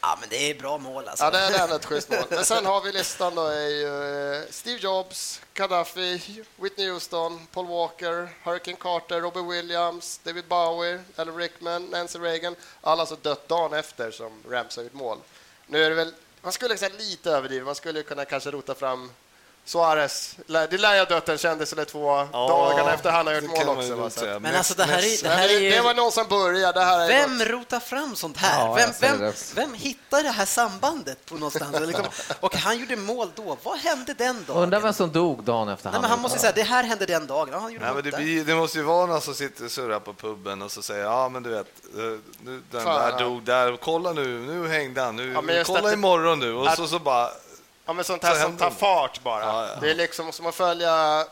Ja, 0.00 0.16
men 0.20 0.28
det 0.28 0.50
är 0.50 0.54
bra 0.54 0.78
mål 0.78 1.08
alltså. 1.08 1.24
Ja, 1.24 1.30
det 1.30 1.38
är 1.38 1.76
ett 1.76 1.84
schysst 1.84 2.10
mål. 2.10 2.24
Men 2.30 2.44
sen 2.44 2.66
har 2.66 2.80
vi 2.80 2.92
listan 2.92 3.34
då 3.34 3.46
är 3.46 3.68
ju 3.68 4.34
eh, 4.34 4.42
Steve 4.50 4.78
Jobs, 4.78 5.40
Gaddafi, 5.54 6.44
Whitney 6.56 6.90
Houston, 6.90 7.46
Paul 7.52 7.66
Walker, 7.66 8.28
Hurricane 8.42 8.76
Carter, 8.76 9.20
Robbie 9.20 9.42
Williams, 9.42 10.20
David 10.24 10.44
Bowie, 10.44 11.00
Alan 11.16 11.36
Rickman, 11.36 11.84
Nancy 11.84 12.18
Reagan. 12.18 12.56
Alla 12.80 13.00
alltså 13.00 13.16
dött 13.22 13.48
dagen 13.48 13.72
efter 13.72 14.10
som 14.10 14.32
Ramsey 14.48 14.80
har 14.80 14.84
gjort 14.84 14.92
mål. 14.92 15.18
Nu 15.66 15.84
är 15.84 15.90
det 15.90 15.96
väl, 15.96 16.14
man 16.42 16.52
skulle 16.52 16.76
säga 16.76 16.94
lite 16.98 17.30
överdrivet, 17.30 17.66
man 17.66 17.74
skulle 17.74 18.02
kunna 18.02 18.24
kanske 18.24 18.50
rota 18.50 18.74
fram 18.74 19.10
Suarez. 19.68 20.36
Det 20.46 20.72
lär 20.78 20.98
ha 20.98 21.04
dött 21.04 21.28
en 21.28 21.38
kändis 21.38 21.72
eller 21.72 21.84
två 21.84 22.24
dagarna 22.32 22.92
efter 22.94 23.10
han 23.10 23.26
har 23.26 23.34
gjort 23.34 23.66
mål 23.66 23.78
också. 24.00 24.26
va. 24.26 24.38
Men 24.40 24.54
alltså 24.54 24.74
det 24.74 24.84
här 24.84 24.98
är, 24.98 25.22
det 25.22 25.28
här 25.28 25.44
är 25.44 25.48
det, 25.48 25.54
ju... 25.60 25.70
det 25.70 25.80
var 25.80 25.94
någon 25.94 26.12
som 26.12 26.26
började. 26.28 26.80
Det 26.80 26.84
här 26.84 27.00
är 27.00 27.08
Vem 27.08 27.38
något- 27.38 27.46
rotar 27.48 27.80
fram 27.80 28.16
sånt 28.16 28.36
här? 28.36 28.60
Ja, 28.66 28.74
vem, 28.74 28.84
jag 28.86 28.94
säger 28.94 29.12
vem, 29.12 29.20
det. 29.30 29.54
vem 29.54 29.74
hittar 29.74 30.22
det 30.22 30.28
här 30.30 30.44
sambandet 30.44 31.24
på 31.26 31.34
någonstans? 31.34 31.80
Liksom- 31.80 32.06
Och 32.40 32.56
han 32.56 32.78
gjorde 32.78 32.96
mål 32.96 33.28
då. 33.34 33.56
Vad 33.62 33.78
hände 33.78 34.14
den 34.14 34.44
dagen? 34.48 34.56
Undrar 34.62 34.80
vem 34.80 34.92
som 34.92 35.12
dog 35.12 35.44
dagen 35.44 35.68
efter 35.68 35.90
Nej, 35.90 36.00
men 36.00 36.10
han 36.10 36.20
måste 36.20 36.38
säga 36.38 36.52
det 36.52 36.62
här 36.62 36.84
hände 36.84 37.06
den 37.06 37.26
dagen. 37.26 37.48
Ja, 37.52 37.58
han 37.58 37.72
gjorde 37.72 37.84
Nej, 37.84 37.94
men 37.94 38.04
det, 38.04 38.16
blir, 38.16 38.44
det 38.44 38.54
måste 38.54 38.78
ju 38.78 38.84
vara 38.84 39.06
någon 39.06 39.20
som 39.20 39.34
sitter 39.34 39.64
och 39.64 39.70
surrar 39.70 40.00
på 40.00 40.14
puben 40.14 40.62
och 40.62 40.72
så 40.72 40.82
säger 40.82 41.04
ja 41.04 41.28
men 41.28 41.42
du 41.42 41.50
vet, 41.50 41.66
eh, 41.96 42.02
nu, 42.44 42.62
den 42.70 42.84
Fan. 42.84 43.10
där 43.12 43.18
dog 43.24 43.42
där, 43.42 43.76
kolla 43.76 44.12
nu, 44.12 44.38
nu 44.38 44.68
hängde 44.68 45.00
han, 45.02 45.16
nu, 45.16 45.32
Ja, 45.32 45.62
kolla 45.66 45.92
imorgon 45.92 46.38
nu 46.38 46.54
och 46.54 46.68
att- 46.68 46.76
så, 46.76 46.86
så 46.88 46.98
bara 46.98 47.30
Ja, 47.88 47.92
men 47.92 48.04
sånt 48.04 48.22
här 48.22 48.34
Så 48.34 48.40
som 48.40 48.56
tar 48.56 48.70
det. 48.70 48.76
fart 48.76 49.22
bara. 49.22 49.42
Ja, 49.44 49.66
ja. 49.66 49.74
Det 49.80 49.90
är 49.90 49.94
liksom 49.94 50.32
som 50.32 50.46
att 50.46 50.54
följa 50.54 51.26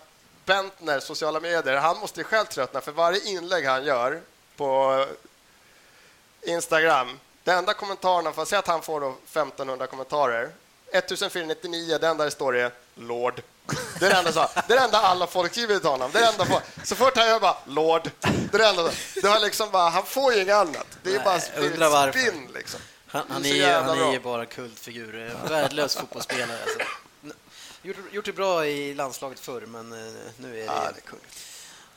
Bentner, 0.44 1.00
sociala 1.00 1.40
medier. 1.40 1.76
Han 1.76 1.98
måste 1.98 2.20
ju 2.20 2.24
själv 2.24 2.46
tröttna 2.46 2.80
för 2.80 2.92
varje 2.92 3.20
inlägg 3.28 3.66
han 3.66 3.84
gör 3.84 4.20
på 4.56 5.06
Instagram. 6.42 7.18
Den 7.44 7.58
enda 7.58 7.74
kommentaren, 7.74 8.32
för 8.32 8.42
att 8.42 8.48
säga 8.48 8.58
att 8.58 8.66
han 8.66 8.82
får 8.82 9.00
då 9.00 9.08
1500 9.08 9.86
kommentarer. 9.86 10.50
1499, 10.92 11.98
det 12.00 12.06
enda 12.08 12.24
det 12.24 12.30
står 12.30 12.56
är 12.56 12.70
Lord. 12.94 13.42
Det 14.00 14.06
är 14.06 14.10
det 14.10 14.16
enda, 14.16 14.32
så, 14.32 14.48
det 14.68 14.74
är 14.74 14.78
det 14.78 14.84
enda 14.84 14.98
alla 14.98 15.26
folk 15.26 15.52
skriver 15.52 15.78
till 15.78 15.88
honom. 15.88 16.10
Det 16.12 16.18
är 16.18 16.22
det 16.22 16.42
enda, 16.42 16.62
så 16.84 16.94
fort 16.96 17.16
han 17.16 17.26
gör 17.26 17.40
bara 17.40 17.56
Lord. 17.64 18.10
Det 18.20 18.54
är 18.54 18.58
det 18.58 18.66
enda. 18.66 18.90
Det 19.22 19.28
har 19.28 19.40
liksom 19.40 19.70
bara, 19.70 19.88
han 19.88 20.04
får 20.06 20.32
ju 20.34 20.42
inget 20.42 20.54
annat. 20.54 20.86
Det 21.02 21.10
är 21.14 21.14
Nej, 21.78 21.90
bara 21.90 22.12
spinn 22.12 22.50
liksom. 22.54 22.80
Han, 23.16 23.26
han, 23.28 23.44
är 23.44 23.68
är 23.68 23.82
han 23.82 23.90
är 23.90 23.96
bra. 23.96 24.12
ju 24.12 24.20
bara 24.20 24.46
kultfigur. 24.46 25.14
En 25.18 25.48
Värdelös 25.48 25.96
fotbollsspelare. 25.96 26.58
Alltså. 26.62 26.78
Gjort, 27.82 27.96
gjort 28.12 28.24
det 28.24 28.32
bra 28.32 28.66
i 28.66 28.94
landslaget 28.94 29.40
förr, 29.40 29.60
men 29.60 29.92
eh, 29.92 30.12
nu 30.36 30.48
är 30.48 30.56
det... 30.56 30.64
Ja, 30.64 30.90
det 30.94 31.00
är 31.00 31.10
kul. 31.10 31.18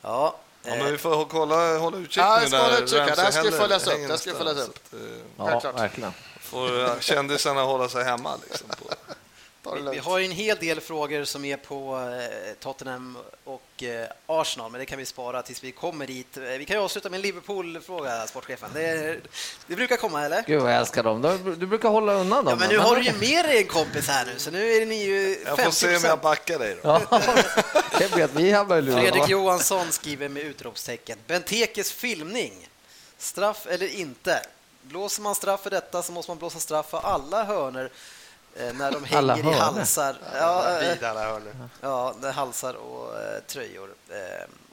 Ja, 0.01 0.39
Ja, 0.63 0.71
eh, 0.71 0.83
men 0.83 0.91
vi 0.91 0.97
får 0.97 1.25
kolla, 1.25 1.77
hålla 1.77 1.97
utkik 1.97 2.17
Ja, 2.17 2.39
nu 2.43 2.49
när 2.49 2.81
utkik. 2.81 3.15
Det 3.15 3.21
här 3.21 3.31
ska 3.31 3.51
följas 3.51 3.87
upp. 3.87 4.07
Det 4.07 4.17
ska 4.17 4.33
följas. 4.33 4.57
Så 4.57 4.63
att, 4.63 4.93
eh, 4.93 4.99
Ja, 5.37 5.71
verkligen. 5.75 6.11
Får 6.41 6.83
eh, 6.83 6.99
kändisarna 6.99 7.61
hålla 7.61 7.89
sig 7.89 8.03
hemma 8.03 8.37
liksom. 8.49 8.67
På. 8.69 8.93
Vi, 9.75 9.81
vi 9.91 9.97
har 9.97 10.17
ju 10.19 10.25
en 10.25 10.31
hel 10.31 10.57
del 10.57 10.81
frågor 10.81 11.23
som 11.23 11.45
är 11.45 11.57
på 11.57 11.99
eh, 12.21 12.53
Tottenham 12.59 13.17
och 13.43 13.83
eh, 13.83 14.07
Arsenal, 14.27 14.71
men 14.71 14.79
det 14.79 14.85
kan 14.85 14.97
vi 14.99 15.05
spara 15.05 15.41
tills 15.41 15.63
vi 15.63 15.71
kommer 15.71 16.07
dit. 16.07 16.37
Eh, 16.37 16.43
Vi 16.43 16.65
kan 16.65 16.77
ju 16.77 16.83
avsluta 16.83 17.09
med 17.09 17.17
en 17.17 17.21
Liverpool-fråga, 17.21 18.27
sportchefen. 18.27 18.69
Det, 18.73 19.17
det 19.67 19.75
brukar 19.75 19.97
komma, 19.97 20.25
eller? 20.25 20.43
Gud 20.47 20.61
vad 20.61 20.71
jag 20.73 20.79
älskar 20.79 21.03
dem. 21.03 21.21
Du, 21.59 21.65
brukar 21.67 21.89
hålla 21.89 22.13
undan 22.13 22.45
dem. 22.45 22.53
Ja, 22.53 22.55
men 22.59 22.69
nu 22.69 22.77
har 22.77 22.95
du 22.95 23.01
ju 23.01 23.13
med 23.13 23.45
dig 23.45 23.57
en 23.57 23.67
kompis 23.67 24.07
här 24.07 24.25
nu, 24.25 24.33
så 24.39 24.51
nu 24.51 24.71
är 24.71 24.85
ni 24.85 25.03
ju 25.05 25.37
Jag 25.45 25.59
får 25.63 25.71
se 25.71 25.87
om 25.87 25.93
jag 26.03 26.19
50%. 26.19 26.21
backar 26.21 26.59
dig 26.59 26.77
då. 26.83 26.99
Ja. 27.09 27.19
Fredrik 27.99 29.29
Johansson 29.29 29.91
skriver 29.91 30.29
med 30.29 30.43
utropstecken. 30.43 31.17
Bentekes 31.27 31.91
filmning. 31.91 32.67
Straff 33.17 33.67
eller 33.69 33.95
inte? 33.95 34.41
Blåser 34.81 35.21
man 35.21 35.35
straff 35.35 35.61
för 35.63 35.69
detta 35.69 36.03
så 36.03 36.11
måste 36.11 36.31
man 36.31 36.37
blåsa 36.37 36.59
straff 36.59 36.89
för 36.89 36.99
alla 36.99 37.43
hörner 37.43 37.89
när 38.73 38.91
de 38.91 39.05
Alla 39.15 39.33
hänger 39.35 39.51
i 39.51 39.53
halsar. 39.55 40.15
Ja, 40.33 40.79
eh, 40.81 40.89
Vid 40.89 41.03
alla 41.03 41.23
hörn 41.31 41.41
nu. 41.45 41.51
ja, 41.81 42.13
det 42.21 42.27
är 42.27 42.31
halsar 42.31 42.73
och 42.73 43.15
eh, 43.21 43.39
tröjor. 43.47 43.89
Eh, 44.09 44.15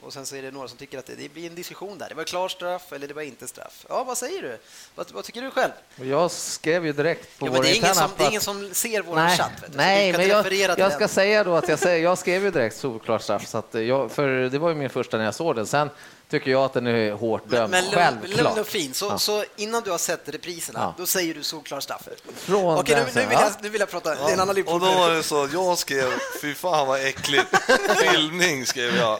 och 0.01 0.13
sen 0.13 0.25
så 0.25 0.35
är 0.35 0.41
det 0.41 0.51
några 0.51 0.67
som 0.67 0.77
tycker 0.77 0.99
att 0.99 1.05
det, 1.05 1.15
det 1.15 1.29
blir 1.33 1.49
en 1.49 1.55
diskussion 1.55 1.97
där. 1.97 2.09
Det 2.09 2.15
var 2.15 2.23
klar 2.23 2.47
straff 2.49 2.93
eller 2.93 3.07
det 3.07 3.13
var 3.13 3.21
inte 3.21 3.47
straff. 3.47 3.85
Ja, 3.89 4.03
vad 4.03 4.17
säger 4.17 4.41
du? 4.41 4.57
Vad, 4.95 5.11
vad 5.11 5.23
tycker 5.23 5.41
du 5.41 5.51
själv? 5.51 5.71
Jag 5.95 6.31
skrev 6.31 6.85
ju 6.85 6.93
direkt 6.93 7.39
på 7.39 7.47
Ja, 7.47 7.51
vår 7.55 7.63
det, 7.63 7.69
är 7.69 7.75
ingen 7.75 7.95
som, 7.95 8.05
app 8.05 8.11
det 8.17 8.23
är 8.23 8.25
att- 8.25 8.31
ingen 8.31 8.41
som 8.41 8.69
ser 8.73 9.01
vår 9.01 9.15
Nej, 9.15 9.37
chatt. 9.37 9.51
Vet 9.63 9.71
du, 9.71 9.77
nej 9.77 10.13
men 10.13 10.27
jag, 10.27 10.53
jag 10.79 10.93
ska 10.93 11.07
säga 11.07 11.43
då 11.43 11.55
att 11.55 11.67
jag, 11.69 11.79
säger, 11.79 12.03
jag 12.03 12.17
skrev 12.17 12.43
ju 12.43 12.51
direkt 12.51 12.77
solklart 12.77 13.21
straff, 13.21 13.47
så 13.47 13.57
att 13.57 13.73
jag, 13.73 14.11
för 14.11 14.27
det 14.49 14.59
var 14.59 14.69
ju 14.69 14.75
min 14.75 14.89
första 14.89 15.17
när 15.17 15.25
jag 15.25 15.35
såg 15.35 15.55
den. 15.55 15.67
Sen 15.67 15.89
tycker 16.29 16.51
jag 16.51 16.63
att 16.63 16.73
den 16.73 16.87
är 16.87 17.11
hårt 17.11 17.49
dömd, 17.49 17.71
Men 17.71 17.91
självklart. 17.91 18.41
lugn 18.43 18.59
och 18.59 18.67
fin. 18.67 18.93
Så, 18.93 19.05
Ja. 19.05 19.17
så 19.19 19.43
innan 19.55 19.83
du 19.83 19.91
har 19.91 19.97
sett 19.97 20.29
repriserna, 20.29 20.79
Ja. 20.79 20.93
då 20.97 21.05
säger 21.05 21.33
du 21.33 21.43
solklar 21.43 21.79
straff. 21.79 22.07
Från 22.35 22.77
Okej, 22.77 22.95
nu, 22.95 23.01
nu, 23.01 23.27
vill 23.27 23.31
jag, 23.31 23.41
ja. 23.41 23.51
nu 23.61 23.69
vill 23.69 23.79
jag 23.79 23.89
prata. 23.89 24.15
Det 24.15 24.21
är 24.21 24.33
en 24.33 24.39
annan 24.39 24.57
Och 24.57 24.79
då 24.79 24.85
var 24.93 25.09
det 25.09 25.23
så, 25.23 25.49
jag 25.53 25.77
skrev, 25.77 26.11
fy 26.41 26.53
fan 26.53 26.87
vad 26.87 27.05
äckligt, 27.05 27.47
filmning 28.11 28.65
skrev 28.65 28.95
jag. 28.97 29.13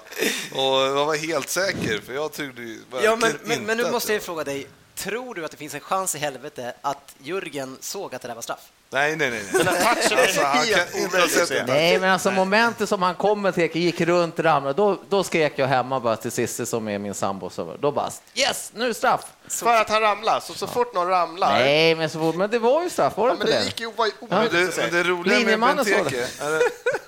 Och 0.52 0.62
jag 0.88 1.06
var 1.06 1.16
helt 1.16 1.50
säker, 1.50 2.02
för 2.06 2.14
jag 2.14 2.32
trodde 2.34 2.62
ju 2.62 2.80
Ja, 2.92 2.98
men, 3.16 3.20
verkligen 3.20 3.48
men, 3.48 3.64
men 3.66 3.78
nu 3.78 3.84
inte 3.84 3.92
måste 3.92 4.14
jag 4.14 4.22
fråga 4.24 4.44
dig. 4.44 4.68
Tror 4.96 5.36
du 5.36 5.46
att 5.46 5.52
det 5.52 5.58
finns 5.58 5.74
en 5.74 5.80
chans 5.80 6.16
i 6.16 6.18
helvete 6.18 6.74
att 6.82 7.16
Jürgen 7.24 7.78
såg 7.80 8.16
att 8.16 8.22
det 8.22 8.28
där 8.28 8.36
var 8.36 8.42
straff? 8.42 8.72
Nej, 8.90 9.16
nej, 9.16 9.30
nej. 9.30 9.44
Den 9.52 9.66
nej. 9.66 9.76
här 9.84 9.96
touchen 9.96 10.18
är 10.18 10.22
Alltså, 10.22 10.42
han 10.42 10.58
helt 10.58 10.96
omöjlig. 10.96 11.64
Nej, 11.68 12.00
men 12.00 12.10
alltså 12.12 12.32
momentet 12.32 12.90
som 12.90 13.02
han 13.02 13.16
kommer 13.16 13.52
till, 13.52 13.76
gick 13.76 14.02
runt, 14.02 14.40
ramlade, 14.40 14.74
då, 14.74 14.98
då 15.10 15.24
skrek 15.24 15.54
jag 15.56 15.68
hemma 15.68 16.00
bara 16.00 16.16
till 16.16 16.32
Cissi 16.32 16.66
som 16.66 16.88
är 16.88 17.00
min 17.00 17.14
sambo. 17.14 17.50
Så 17.50 17.76
då 17.80 17.92
bara 17.92 18.10
yes, 18.36 18.72
nu 18.76 18.90
är 18.90 18.94
straff! 18.94 19.22
För 19.50 19.74
att 19.82 19.90
han 19.90 20.02
ramlar, 20.02 20.40
så, 20.40 20.54
så 20.54 20.68
fort 20.68 20.94
någon 20.94 21.08
ramlar... 21.08 21.52
Nej, 21.54 21.96
men 21.96 22.10
så 22.10 22.20
fort, 22.20 22.36
men 22.36 22.50
det 22.50 22.60
var 22.60 22.84
ju 22.84 22.90
straff, 22.90 23.18
var 23.18 23.28
det 23.28 23.32
Ja, 23.34 23.38
men 23.38 23.48
inte 23.48 23.58
det 23.58 23.60
det? 23.64 23.66
gick 23.66 23.80
ju 23.80 23.92
var 23.92 24.06
ju 24.06 24.12
omöjligt 24.20 24.74
se. 24.74 24.82
men 24.82 24.92
det 24.94 25.04
roliga 25.04 25.34
med 25.34 25.40
Linjemannen 25.42 25.86
Benteke, 25.86 26.28
är 26.42 26.52
det, 26.52 26.62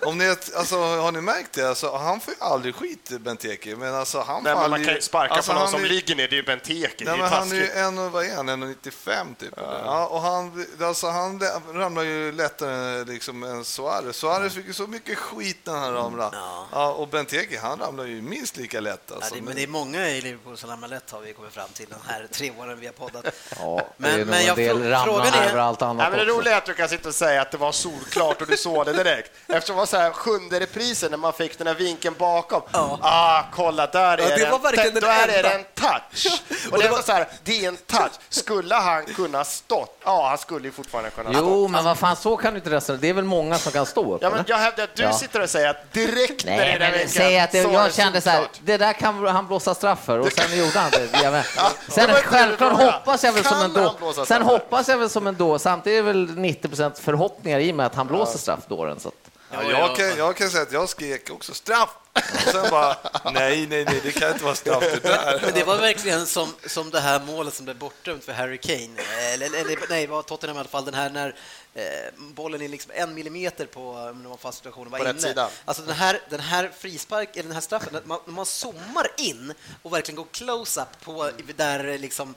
om 0.05 0.17
ni, 0.17 0.29
alltså, 0.55 0.75
har 0.77 1.11
ni 1.11 1.21
märkt 1.21 1.53
det? 1.53 1.69
Alltså, 1.69 1.95
han 1.97 2.19
får 2.19 2.33
ju 2.33 2.39
aldrig 2.45 2.75
skit, 2.75 3.09
Benteke, 3.19 3.75
men 3.75 3.95
alltså, 3.95 4.19
han 4.27 4.43
Nej, 4.43 4.55
men 4.55 4.69
man 4.69 4.85
kan 4.85 4.93
ju 4.95 5.01
sparka 5.01 5.33
alltså, 5.33 5.51
på 5.51 5.53
någon 5.53 5.61
han 5.61 5.71
som 5.71 5.83
är- 5.83 5.87
ligger 5.87 6.15
ner, 6.15 6.27
det 6.27 6.33
är 6.33 6.37
ju 6.37 6.43
Benteke. 6.43 6.87
Det 6.97 7.03
är 7.03 7.05
Nej, 7.05 7.15
ju 7.15 7.21
men 7.21 7.31
han 7.31 7.51
är 7.51 7.55
ju 7.55 7.69
en, 7.71 8.11
vad 8.11 8.25
är 8.25 8.35
han, 8.35 8.49
1,95 8.49 9.35
typ. 9.39 9.57
eller? 9.57 9.81
Ja, 9.85 10.05
och 10.07 10.21
han, 10.21 10.65
alltså, 10.81 11.07
han 11.07 11.41
ramlar 11.73 12.03
ju 12.03 12.31
lättare 12.31 13.03
liksom, 13.05 13.43
än 13.43 13.65
Suarez. 13.65 14.15
Suarez 14.17 14.53
fick 14.53 14.65
ju 14.67 14.73
så 14.73 14.87
mycket 14.87 15.17
skit 15.17 15.57
när 15.63 15.73
han 15.77 15.93
ramlade. 15.93 16.37
Ja. 16.37 16.65
Ja, 16.71 16.91
och 16.93 17.07
Benteke, 17.07 17.59
han 17.59 17.79
ramlar 17.79 18.05
ju 18.05 18.21
minst 18.21 18.57
lika 18.57 18.79
lätt. 18.79 19.01
Ja, 19.07 19.15
Alltså. 19.15 19.35
det, 19.35 19.41
men 19.41 19.55
det 19.55 19.63
är 19.63 19.67
många 19.67 20.09
i 20.09 20.21
Liverpool 20.21 20.57
som 20.57 20.69
ramlar 20.69 20.87
lätt 20.87 21.11
har 21.11 21.19
vi 21.19 21.33
kommit 21.33 21.53
fram 21.53 21.69
till 21.73 21.85
den 21.89 21.99
här 22.07 22.27
tre 22.31 22.51
åren 22.59 22.79
vi 22.79 22.85
har 22.85 22.93
poddat. 22.93 23.25
Ja, 23.59 23.87
Men- 23.97 24.09
det 24.09 24.15
är 24.15 24.17
nog 24.17 24.27
men 24.27 24.39
en 24.39 24.45
jag 24.45 24.55
del 24.57 24.77
frågan 25.05 25.33
är- 25.33 25.49
över 25.49 25.59
allt 25.59 25.81
annat 25.81 26.09
men 26.11 26.19
det 26.19 26.33
roliga 26.33 26.53
är 26.53 26.57
att 26.57 26.65
du 26.65 26.73
kan 26.73 26.89
sitta 26.89 27.09
och 27.09 27.15
säga 27.15 27.41
att 27.41 27.51
det 27.51 27.57
var 27.57 27.71
solklart 27.71 28.41
och 28.41 28.47
du 28.47 28.57
såg 28.57 28.85
det 28.85 28.93
direkt. 28.93 29.31
Eftersom 29.47 29.75
det 29.75 29.79
var 29.79 29.85
så 29.85 29.97
här 29.97 30.11
sjunde 30.11 30.59
reprisen 30.59 31.11
när 31.11 31.17
man 31.17 31.33
fick 31.33 31.57
den 31.57 31.67
här 31.67 31.75
vinkeln 31.75 32.15
bakom. 32.19 32.61
Ja. 32.71 32.99
Ah, 33.01 33.43
kolla, 33.55 33.87
där 33.87 34.17
är 34.17 34.29
Ja, 34.29 34.37
det 34.37 34.51
var 34.51 34.59
verkligen 34.59 34.93
den 34.93 35.03
där 35.03 35.27
är 35.27 35.43
det 35.43 35.49
en 35.49 35.63
touch. 35.75 36.41
Och 36.71 36.79
det 36.79 36.89
var 36.89 37.01
så 37.01 37.11
här, 37.11 37.27
det 37.43 37.65
är 37.65 37.67
en 37.67 37.77
touch. 37.77 38.11
Skulle 38.29 38.75
han 38.75 39.05
kunna 39.05 39.43
stått? 39.43 39.97
Ja, 40.05 40.27
han 40.29 40.37
skulle 40.37 40.65
ju 40.67 40.71
fortfarande 40.71 41.09
kunna 41.09 41.29
Jo, 41.33 41.39
Jo, 41.59 41.67
men 41.67 41.83
vad 41.83 41.97
fan, 41.97 42.15
så 42.15 42.37
kan 42.37 42.53
du 42.53 42.57
inte 42.59 42.69
resonera. 42.69 43.01
Det 43.01 43.09
är 43.09 43.13
väl 43.13 43.23
många 43.25 43.57
som 43.57 43.71
kan 43.71 43.85
stå 43.85 44.15
upp? 44.15 44.21
Ja, 44.21 44.29
men 44.29 44.43
jag 44.47 44.57
hävdar 44.57 44.83
att 44.83 44.95
du 44.95 45.03
Ja. 45.03 45.13
sitter 45.13 45.41
och 45.41 45.49
säger 45.49 45.69
att 45.69 45.93
direkt 45.93 46.45
när 46.45 46.57
det 46.57 46.63
är 46.63 46.79
den 46.79 46.91
veckan 46.91 47.09
säg 47.09 47.39
att 47.39 47.51
det, 47.51 47.63
så 47.63 47.69
jag 47.73 47.93
kände 47.93 48.21
så 48.21 48.29
här, 48.29 48.43
det 48.63 48.77
där 48.77 48.93
kan 48.93 49.25
han 49.27 49.47
blåsa 49.47 49.73
straff 49.75 49.99
för 50.05 50.19
och 50.19 50.31
sen 50.31 50.59
gjorde 50.59 50.79
han 50.79 50.91
det. 50.91 51.09
Ja, 51.57 51.71
sen 51.89 52.09
självklart 52.23 52.73
hoppas 52.93 53.23
jag 53.23 53.33
väl 53.33 53.43
som 53.43 53.61
en 53.61 53.73
då. 53.73 54.13
Sen 54.25 54.41
hoppas 54.41 54.87
jag 54.87 54.97
väl 54.97 55.09
som 55.09 55.27
en 55.27 55.35
då. 55.35 55.59
Samtidigt 55.59 55.99
är 55.99 56.03
det 56.03 56.07
väl 56.13 56.27
90% 56.29 57.01
förhoppningar 57.01 57.59
i 57.59 57.71
och 57.71 57.75
med 57.75 57.85
att 57.85 57.95
han 57.95 58.07
blåser 58.07 58.39
straff 58.39 58.59
dåren. 58.67 58.99
Så 58.99 59.07
att, 59.07 59.28
Ja, 59.51 59.63
jag, 59.71 59.95
kan, 59.95 60.17
jag 60.17 60.35
kan 60.35 60.49
säga 60.49 60.63
att 60.63 60.71
jag 60.71 60.89
skrek 60.89 61.29
också 61.29 61.53
straff. 61.53 61.89
Och 62.13 62.51
sen 62.51 62.69
bara, 62.69 62.97
nej, 63.33 63.67
nej, 63.67 63.85
nej, 63.85 63.99
det 64.03 64.11
kan 64.11 64.31
inte 64.31 64.43
vara 64.43 64.55
straff 64.55 64.83
det 64.83 64.99
där. 65.03 65.39
Men 65.45 65.53
det 65.53 65.63
var 65.63 65.77
verkligen 65.77 66.25
som, 66.25 66.53
som 66.65 66.89
det 66.89 66.99
här 66.99 67.19
målet 67.19 67.53
som 67.53 67.65
blev 67.65 67.77
bortdömt 67.77 68.23
för 68.23 68.33
Harry 68.33 68.57
Kane. 68.57 69.01
Eller, 69.33 69.45
eller 69.45 69.89
nej, 69.89 70.07
var 70.07 70.21
Tottenham 70.21 70.57
i 70.57 70.59
alla 70.59 70.69
fall. 70.69 70.85
Den 70.85 70.93
här 70.93 71.09
när 71.09 71.35
eh, 71.73 71.83
bollen 72.17 72.61
är 72.61 72.67
liksom 72.67 72.91
en 72.95 73.13
millimeter 73.13 73.65
på 73.65 73.89
om 73.91 74.23
det 74.23 74.29
var 74.29 74.37
fast 74.37 74.57
situationen 74.57 74.91
var 74.91 74.99
På 74.99 75.09
inne. 75.09 75.19
sida. 75.21 75.49
Alltså 75.65 75.83
den 75.83 75.95
här, 75.95 76.19
den 76.29 76.39
här 76.39 76.71
frispark, 76.77 77.29
eller 77.33 77.43
den 77.43 77.53
här 77.53 77.61
straffen, 77.61 77.89
när 77.93 78.01
man, 78.05 78.19
man 78.25 78.45
zoomar 78.45 79.07
in 79.17 79.53
och 79.83 79.93
verkligen 79.93 80.15
går 80.15 80.27
close-up 80.31 81.01
på 81.01 81.31
där 81.55 81.97
liksom 81.97 82.35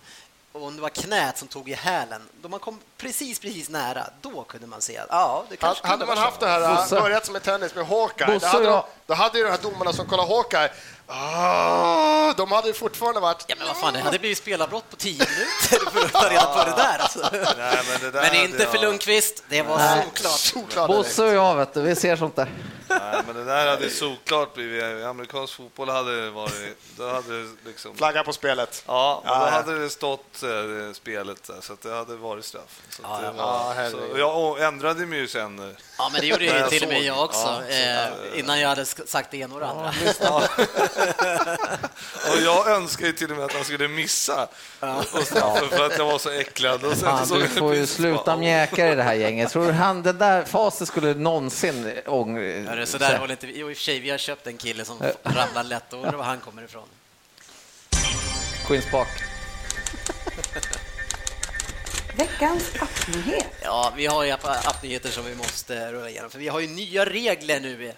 och 0.52 0.62
om 0.66 0.76
det 0.76 0.82
var 0.82 0.88
knät 0.88 1.38
som 1.38 1.48
tog 1.48 1.68
i 1.68 1.74
hälen, 1.74 2.22
då 2.42 2.48
man 2.48 2.60
kom 2.60 2.78
precis, 2.96 3.38
precis 3.38 3.68
nära, 3.68 4.06
då 4.20 4.44
kunde 4.44 4.66
man 4.66 4.80
se 4.80 4.98
att 4.98 5.06
ja, 5.10 5.44
det 5.48 5.56
kanske 5.56 5.86
Hade 5.86 5.98
kunde 5.98 6.14
man 6.14 6.24
haft 6.24 6.40
så. 6.40 6.46
det 6.46 6.50
här, 6.52 6.76
Bosse. 6.76 7.00
börjat 7.00 7.26
som 7.26 7.36
i 7.36 7.40
tennis 7.40 7.74
med 7.74 7.86
Hawkeye, 7.86 8.26
Bosse 8.34 8.46
då 8.58 8.70
hade, 8.70 8.82
då 9.06 9.14
hade 9.14 9.38
ju 9.38 9.44
de 9.44 9.50
här 9.50 9.58
domarna 9.62 9.92
som 9.92 10.06
kollar 10.06 10.26
Hawkeye, 10.26 10.70
ah, 11.12 12.33
de 12.37 12.53
hade 12.53 12.68
ju 12.68 12.75
fortfarande 12.75 13.20
varit... 13.20 13.44
Ja, 13.46 13.55
men 13.59 13.66
vad 13.66 13.77
fan, 13.77 13.92
det 13.94 14.01
hade 14.01 14.18
blivit 14.18 14.38
spelarbrott 14.38 14.90
på 14.90 14.96
tio 14.96 15.12
minuter 15.18 15.90
för 15.92 16.05
att 16.05 16.12
ta 16.12 16.31
reda 16.31 16.46
på 16.46 16.70
det 16.70 16.77
där. 16.77 16.98
Alltså. 16.98 17.29
Nej, 17.59 17.81
men, 17.90 18.01
det 18.01 18.11
där 18.11 18.22
Men 18.33 18.35
inte 18.44 18.66
för 18.66 18.75
jag- 18.75 18.83
Lundqvist, 18.83 19.44
det 19.48 19.62
var 19.62 19.77
Nej. 19.79 20.03
solklart. 20.05 20.33
Solklart 20.38 20.88
Bosse 20.88 21.22
och 21.25 21.33
jag, 21.35 21.55
vet 21.55 21.75
du, 21.75 21.83
vi 21.83 21.94
ser 21.94 22.16
sånt 22.16 22.37
där. 22.37 22.51
Nej, 22.88 23.22
men 23.27 23.37
det 23.37 23.44
där 23.44 23.66
hade 23.70 23.90
solklart 23.90 24.55
blivit... 24.55 25.05
Amerikansk 25.05 25.55
fotboll 25.57 25.88
hade 25.88 26.31
varit... 26.31 26.77
Då 26.96 27.09
hade 27.09 27.48
liksom... 27.66 27.96
Flagga 27.96 28.25
på 28.25 28.33
spelet. 28.33 28.85
Ja, 28.87 29.22
men 29.25 29.33
Ja, 29.33 29.38
då 29.40 29.46
ja. 29.46 29.51
hade 29.51 29.79
det 29.79 29.90
stått 29.90 30.42
eh, 30.42 30.92
spelet 30.94 31.42
där, 31.46 31.61
så 31.61 31.72
att 31.72 31.83
det 31.83 31.94
hade 31.94 32.16
varit 32.16 32.44
straff. 32.44 32.81
Så 32.90 33.03
att 33.07 33.20
det 33.20 33.27
ja. 33.27 33.33
var, 33.33 33.75
Ja, 33.83 33.90
så, 33.90 34.18
jag 34.18 34.62
ändrade 34.68 35.07
mig 35.07 35.18
ju 35.18 35.29
sen. 35.29 35.59
eh, 35.59 35.77
Ja, 35.98 36.09
men 36.12 36.20
det 36.20 36.27
gjorde 36.27 36.44
ju 36.44 36.66
till 36.68 36.83
och 36.83 36.88
med 36.88 37.03
jag 37.03 37.25
också, 37.25 37.62
Ja, 37.68 37.75
eh, 37.75 38.38
innan 38.38 38.61
jag 38.61 38.68
hade 38.68 38.85
sagt 38.85 39.31
det 39.31 39.37
ena 39.37 39.55
och 39.55 39.61
det 39.61 39.66
andra. 39.66 39.92
Ja. 41.18 41.56
och 42.32 42.40
jag 42.44 42.68
önskade 42.68 43.06
ju 43.06 43.12
till 43.12 43.30
och 43.30 43.36
med 43.36 43.44
att 43.44 43.52
han 43.52 43.64
skulle 43.64 43.88
missa 43.88 44.48
och 45.12 45.22
straffen 45.26 45.68
för 45.68 45.86
att 45.86 45.98
jag 45.98 46.04
var 46.04 46.18
så 46.18 46.30
äcklad. 46.30 46.84
Och 46.84 46.96
sen 46.96 47.00
Fan, 47.18 47.28
du 47.38 47.48
får 47.48 47.74
ju 47.74 47.86
sluta 47.86 48.36
mjäka 48.36 48.92
i 48.92 48.94
det 48.94 49.02
här 49.02 49.14
gänget. 49.14 49.50
Tror 49.50 49.66
du 49.66 49.72
han, 49.72 50.02
den 50.02 50.18
där 50.18 50.44
fasen 50.44 50.86
skulle 50.86 51.14
någonsin 51.14 51.92
ångra... 52.06 52.86
Så 52.86 52.98
där 52.98 53.18
håller 53.18 53.32
inte 53.32 53.46
vi. 53.46 53.52
Jo, 53.58 53.70
i 53.70 53.72
och 53.72 53.76
för 53.76 53.82
sig, 53.84 54.00
vi 54.00 54.10
har 54.10 54.18
köpt 54.18 54.46
en 54.46 54.56
kille 54.56 54.84
som 54.84 54.98
ramlar 55.22 55.64
lätt 55.64 55.92
och 55.92 55.98
var 56.00 56.24
han 56.24 56.40
kommer 56.40 56.62
ifrån. 56.64 56.86
Queens 58.66 58.86
Park. 58.90 59.08
Veckans 62.16 62.70
appnyhet. 62.80 63.46
Ja, 63.62 63.92
vi 63.96 64.06
har 64.06 64.24
ju 64.24 64.30
app- 64.30 64.66
appnyheter 64.66 65.10
som 65.10 65.24
vi 65.24 65.34
måste 65.34 65.92
rulla 65.92 66.10
igenom, 66.10 66.30
för 66.30 66.38
vi 66.38 66.48
har 66.48 66.60
ju 66.60 66.66
nya 66.66 67.04
regler 67.04 67.60
nu 67.60 67.92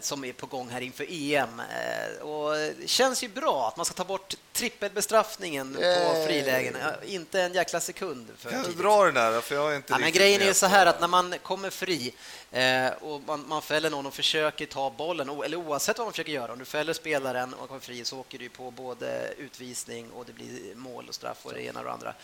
som 0.00 0.24
är 0.24 0.32
på 0.32 0.46
gång 0.46 0.68
här 0.68 0.80
inför 0.80 1.06
EM. 1.08 1.60
Eh, 1.60 2.22
och 2.22 2.54
det 2.80 2.88
känns 2.88 3.22
ju 3.22 3.28
bra 3.28 3.68
att 3.68 3.76
man 3.76 3.86
ska 3.86 3.94
ta 3.94 4.04
bort 4.04 4.34
trippelbestraffningen 4.52 5.74
på 5.74 5.80
Yay. 5.80 6.26
frilägen. 6.26 6.76
Inte 7.04 7.42
en 7.42 7.52
jäkla 7.54 7.80
sekund 7.80 8.26
för 8.38 8.50
Kan 8.50 8.62
du 8.62 8.72
dra 8.72 9.04
den 9.04 9.14
där? 9.14 9.40
För 9.40 9.54
jag 9.54 9.72
är 9.72 9.76
inte 9.76 9.92
Ja, 9.92 9.98
men 9.98 10.12
grejen 10.12 10.42
är 10.42 10.52
så 10.52 10.66
här 10.66 10.86
att 10.86 11.00
när 11.00 11.08
man 11.08 11.34
kommer 11.42 11.70
fri 11.70 12.14
eh, 12.52 12.88
och 13.00 13.22
man, 13.26 13.44
man 13.48 13.62
fäller 13.62 13.90
någon 13.90 14.06
och 14.06 14.14
försöker 14.14 14.66
ta 14.66 14.90
bollen, 14.90 15.28
eller 15.44 15.56
oavsett 15.56 15.98
vad 15.98 16.06
man 16.06 16.12
försöker 16.12 16.32
göra, 16.32 16.52
om 16.52 16.58
du 16.58 16.64
fäller 16.64 16.92
spelaren 16.92 17.52
och 17.52 17.58
man 17.58 17.68
kommer 17.68 17.80
fri 17.80 18.04
så 18.04 18.18
åker 18.18 18.38
du 18.38 18.48
på 18.48 18.70
både 18.70 19.34
utvisning 19.38 20.10
och 20.10 20.26
det 20.26 20.32
blir 20.32 20.74
mål 20.74 21.08
och 21.08 21.14
straff 21.14 21.38
och 21.42 21.52
det 21.52 21.62
ena 21.62 21.80
och 21.80 21.86
det 21.86 21.92
andra. 21.92 22.14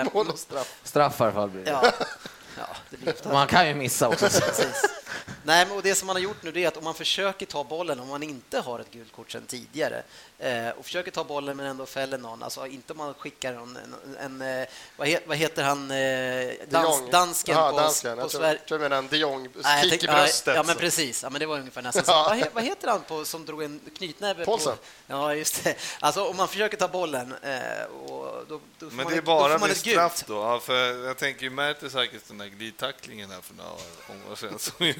Eh, 0.00 0.14
Mål 0.14 0.28
och 0.28 0.38
straff. 0.38 0.74
Straff 0.84 1.20
i 1.20 1.22
alla 1.22 1.32
fall 1.32 1.50
blir 1.50 1.64
det. 1.64 1.70
ja, 1.70 1.92
ja, 2.58 2.66
det 2.90 2.96
blir 2.96 3.14
Man 3.32 3.46
kan 3.46 3.68
ju 3.68 3.74
missa 3.74 4.08
också. 4.08 4.28
Precis. 4.28 4.99
Nej, 5.44 5.66
men 5.66 5.76
och 5.76 5.82
det 5.82 5.94
som 5.94 6.06
man 6.06 6.16
har 6.16 6.20
gjort 6.20 6.42
nu 6.42 6.60
är 6.60 6.68
att 6.68 6.76
om 6.76 6.84
man 6.84 6.94
försöker 6.94 7.46
ta 7.46 7.64
bollen, 7.64 8.00
om 8.00 8.08
man 8.08 8.22
inte 8.22 8.60
har 8.60 8.78
ett 8.80 8.90
gult 8.90 9.12
kort 9.12 9.30
sedan 9.30 9.42
tidigare 9.46 10.02
eh, 10.38 10.68
och 10.68 10.84
försöker 10.84 11.10
ta 11.10 11.24
bollen 11.24 11.56
men 11.56 11.66
ändå 11.66 11.86
fäller 11.86 12.18
någon, 12.18 12.42
alltså 12.42 12.66
inte 12.66 12.92
om 12.92 12.96
man 12.98 13.14
skickar 13.14 13.52
någon, 13.52 13.78
en, 14.16 14.40
en, 14.40 14.60
eh, 14.60 14.68
vad, 14.96 15.08
he, 15.08 15.20
vad 15.26 15.36
heter 15.36 15.62
han, 15.62 15.90
eh, 15.90 16.52
dans, 16.68 17.10
dansken 17.10 17.56
Ja, 17.56 17.70
på, 17.70 17.76
dansken. 17.78 18.16
på 18.16 18.22
Jag 18.22 18.30
tror, 18.30 18.40
Sverige? 18.40 18.58
tror 18.68 18.78
du 18.78 18.82
menar 18.82 18.96
en 18.98 19.08
de 19.08 19.16
Jong, 19.16 19.48
Nej, 19.62 19.80
jag 19.82 19.90
kick 19.92 20.04
i 20.04 20.06
bröstet. 20.06 20.54
Ja, 20.56 20.62
men 20.62 20.76
precis. 20.76 21.22
Ja, 21.22 21.30
men 21.30 21.40
det 21.40 21.46
var 21.46 21.58
ungefär 21.58 21.82
nästan 21.82 22.04
så. 22.04 22.10
Ja. 22.12 22.26
Vad, 22.40 22.52
vad 22.52 22.64
heter 22.64 22.88
han 22.88 23.02
på, 23.02 23.24
som 23.24 23.46
drog 23.46 23.62
en 23.62 23.80
knytnäve? 23.96 24.44
Paulsen. 24.44 24.76
Ja, 25.06 25.34
just 25.34 25.64
det. 25.64 25.74
Alltså, 26.00 26.24
om 26.26 26.36
man 26.36 26.48
försöker 26.48 26.76
ta 26.76 26.88
bollen 26.88 27.34
och 28.08 28.44
då, 28.48 28.60
då 28.78 28.90
får 28.90 28.96
Men 28.96 28.96
man 28.96 29.06
det 29.06 29.14
är 29.14 29.18
ett- 29.18 29.24
då 29.24 29.32
bara 29.32 29.42
får 29.52 29.58
man 29.58 29.60
med 29.68 29.70
ett 29.76 29.82
gult. 29.84 29.94
straff 29.96 30.24
då? 30.26 30.34
Ja, 30.34 30.60
för 30.60 31.06
jag 31.06 31.18
tänker 31.18 31.42
ju 31.42 31.50
Mertesackis 31.50 32.22
den 32.28 32.38
där 32.38 32.46
glidtacklingen 32.46 33.30
här 33.30 33.40
för 33.40 33.54
några 33.54 33.70
år 34.32 34.36
sedan. 34.36 34.58
Som 34.58 34.86
ju, 34.86 34.94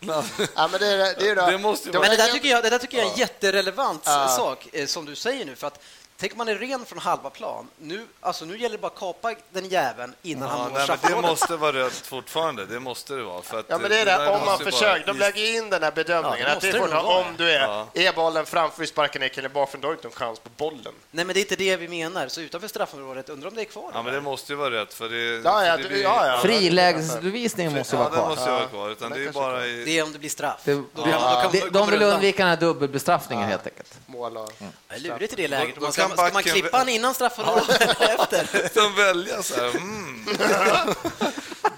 Ja, 0.00 0.68
men 0.70 0.80
det, 0.80 0.86
är, 0.86 0.98
det, 1.18 1.28
är, 1.28 1.50
Det 1.50 1.58
måste 1.58 1.88
ju 1.88 1.92
det 1.92 1.98
vara- 1.98 2.08
Men 2.08 2.16
det 2.16 2.22
var 2.22 2.26
där 2.26 2.34
tycker 2.34 2.48
jag, 2.48 2.62
det 2.64 2.70
där 2.70 2.78
tycker 2.78 2.98
jag 2.98 3.06
är 3.06 3.10
en 3.10 3.18
jätterelevant 3.18 4.02
Ja. 4.04 4.28
sak, 4.36 4.68
eh, 4.72 4.86
som 4.86 5.04
du 5.04 5.14
säger 5.14 5.44
nu. 5.44 5.56
För 5.56 5.66
att 5.66 5.80
Tänk 6.18 6.32
om 6.32 6.38
man 6.38 6.48
är 6.48 6.54
ren 6.54 6.84
från 6.86 6.98
halva 6.98 7.30
plan. 7.30 7.68
Nu, 7.78 8.06
alltså, 8.20 8.44
nu 8.44 8.58
gäller 8.58 8.76
det 8.76 8.80
bara 8.82 8.86
att 8.86 8.98
kapa 8.98 9.34
den 9.52 9.68
jäveln 9.68 10.14
innan 10.22 10.48
ja, 10.48 10.54
han 10.56 10.72
når 10.72 10.78
nej, 10.88 10.98
det 11.02 11.22
måste 11.28 11.56
vara 11.56 11.72
rött 11.72 11.92
fortfarande. 11.92 12.66
Det 12.66 12.80
måste 12.80 13.14
det 13.14 13.22
vara. 13.22 13.42
För 13.42 13.58
att 13.58 13.66
Ja, 13.68 13.78
men 13.78 13.90
det 13.90 13.98
är 13.98 14.06
det. 14.06 14.16
Om 14.28 14.38
man 14.38 14.44
måste 14.44 14.64
försöker. 14.64 15.06
bara- 15.06 15.12
De 15.12 15.18
lägger 15.18 15.56
in 15.56 15.70
den 15.70 15.82
här 15.82 15.90
bedömningen. 15.92 16.38
Ja, 16.40 16.46
det 16.46 16.52
att 16.52 16.60
det 16.60 16.78
måste 16.80 16.94
vara. 16.94 17.18
om 17.18 17.24
du 17.38 17.50
är, 17.50 17.60
Ja. 17.60 17.86
är 17.94 18.12
bollen 18.12 18.46
framför 18.46 18.80
vi 18.80 18.86
sparkar 18.86 19.20
ner 19.20 19.28
killen 19.28 19.52
bakifrån, 19.54 19.80
då 19.80 19.88
har 19.88 19.92
du 19.92 19.96
inte 19.98 20.08
en 20.08 20.12
chans 20.12 20.38
på 20.38 20.48
bollen. 20.56 20.92
Nej, 21.10 21.24
men 21.24 21.34
det 21.34 21.38
är 21.38 21.42
inte 21.42 21.56
det 21.56 21.76
vi 21.76 21.88
menar. 21.88 22.28
Så 22.28 22.40
utanför 22.40 22.68
straffområdet, 22.68 23.28
undrar 23.28 23.48
om 23.48 23.54
det 23.56 23.62
är 23.62 23.64
kvar? 23.64 23.90
Ja, 23.94 24.02
men 24.02 24.12
det 24.14 24.20
måste 24.20 24.52
ju 24.52 24.56
vara 24.56 24.70
rätt. 24.82 24.94
För 24.94 25.08
det, 25.08 25.42
Ja, 25.44 25.66
ja, 25.66 25.76
det 25.76 25.82
du- 25.82 25.88
blir- 25.88 26.02
ja, 26.02 26.26
ja. 26.26 26.38
Frilägesbevisningen 26.42 27.72
måste 27.74 27.96
Ja, 27.96 28.02
vara 28.02 28.10
kvar. 28.12 28.28
måste 28.28 28.44
ju 28.44 28.50
vara 28.56 28.66
kvar. 28.66 28.90
Utan 28.90 29.10
det 29.10 29.24
är 29.24 29.28
är 29.28 29.32
bara 29.32 29.66
i, 29.66 29.84
Det 29.84 29.98
är 29.98 30.02
om 30.02 30.12
det 30.12 30.18
blir 30.18 30.30
straff. 30.30 30.60
Det, 30.64 30.74
Då 30.94 31.02
kan- 31.02 31.72
de, 31.72 31.90
vill 31.90 32.02
undvika 32.02 32.42
den 32.42 32.50
här 32.50 32.56
dubbelbestraffningen 32.56 33.48
helt 33.48 33.66
enkelt. 33.66 33.98
Mål 34.06 34.36
och... 34.36 34.52
Det 34.88 34.94
är 34.94 34.98
lurigt 35.00 35.32
i 35.32 35.36
det 35.36 35.48
läget. 35.48 35.74
Man 36.08 36.18
ska, 36.18 36.32
man 36.32 36.42
klippa 36.42 36.76
han 36.78 36.88
innan 36.88 37.14
straffområdet 37.14 37.80
eller 37.80 38.14
efter? 38.20 38.70
de 38.74 38.94
välja 38.94 39.42
så 39.42 39.54
här. 39.54 39.68
Mm. 39.76 40.26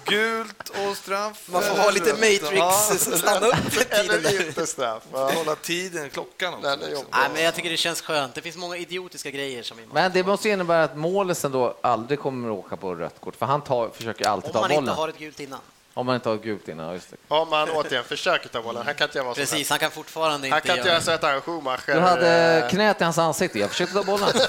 Gult 0.05 0.69
och 0.69 0.97
straff. 0.97 1.41
Man 1.45 1.61
får 1.63 1.75
ha 1.75 1.91
lite. 1.91 2.13
Matrix, 2.13 3.19
stanna 3.19 3.47
upp 3.47 3.55
för 3.55 3.83
tiden 3.83 4.15
Eller 4.25 4.47
inte 4.47 4.67
straff. 4.67 5.03
Hålla 5.11 5.55
tiden, 5.55 6.09
klockan 6.09 6.53
också. 6.53 6.75
Liksom. 6.75 7.05
Nej, 7.11 7.29
men 7.33 7.43
jag 7.43 7.55
tycker 7.55 7.69
det 7.69 7.77
känns 7.77 8.01
skönt. 8.01 8.35
Det 8.35 8.41
finns 8.41 8.57
många 8.57 8.77
idiotiska 8.77 9.31
grejer 9.31 9.63
som. 9.63 9.77
Men 9.93 10.11
det 10.13 10.23
måste 10.23 10.49
innebära 10.49 10.83
att 10.83 10.97
målisen 10.97 11.51
då 11.51 11.77
aldrig 11.81 12.19
kommer 12.19 12.49
att 12.49 12.65
åka 12.65 12.77
på 12.77 12.95
rött 12.95 13.21
kort, 13.21 13.35
för 13.35 13.45
han 13.45 13.61
tar, 13.61 13.89
försöker 13.89 14.27
alltid 14.29 14.47
Om 14.49 14.53
ta 14.53 14.59
man 14.61 14.69
bollen. 14.69 14.83
inte 14.83 14.91
har 15.01 15.07
ett 15.09 15.19
gult 15.19 15.39
innan. 15.39 15.59
Om 15.99 16.05
man 16.05 16.15
inte 16.15 16.29
har 16.29 16.37
gult 16.37 16.67
innan, 16.67 16.85
ja, 16.85 16.93
just 16.93 17.09
det. 17.09 17.17
Om 17.27 17.49
man 17.49 17.69
återigen 17.69 18.03
försöker 18.03 18.49
ta 18.49 18.61
bollen. 18.61 18.85
Han 18.85 18.95
kan 18.95 19.07
inte 19.07 19.17
göra 19.17 19.27
vad 19.27 19.35
som 19.35 19.41
helst. 19.41 19.53
Precis, 19.53 19.69
han 19.69 19.79
kan 19.79 19.91
fortfarande 19.91 20.49
Han 20.49 20.57
inte 20.57 20.67
kan 20.67 20.77
inte 20.77 20.89
göra... 20.89 21.01
så 21.01 21.11
att 21.11 21.23
han 21.23 21.41
Schumacher... 21.41 21.93
Du 21.93 21.99
hade 21.99 22.63
eh, 22.63 22.69
knät 22.69 23.01
i 23.01 23.03
hans 23.03 23.17
ansikte, 23.17 23.59
jag 23.59 23.69
försökte 23.69 23.93
ta 23.95 24.03
bollen. 24.03 24.29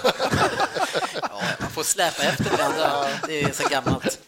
Ja, 1.23 1.43
man 1.61 1.71
får 1.71 1.83
släpa 1.83 2.23
efter 2.23 2.57
det 2.57 2.65
andra. 2.65 3.07
Det 3.27 3.43
är 3.43 3.53
så 3.53 3.69
gammalt. 3.69 4.19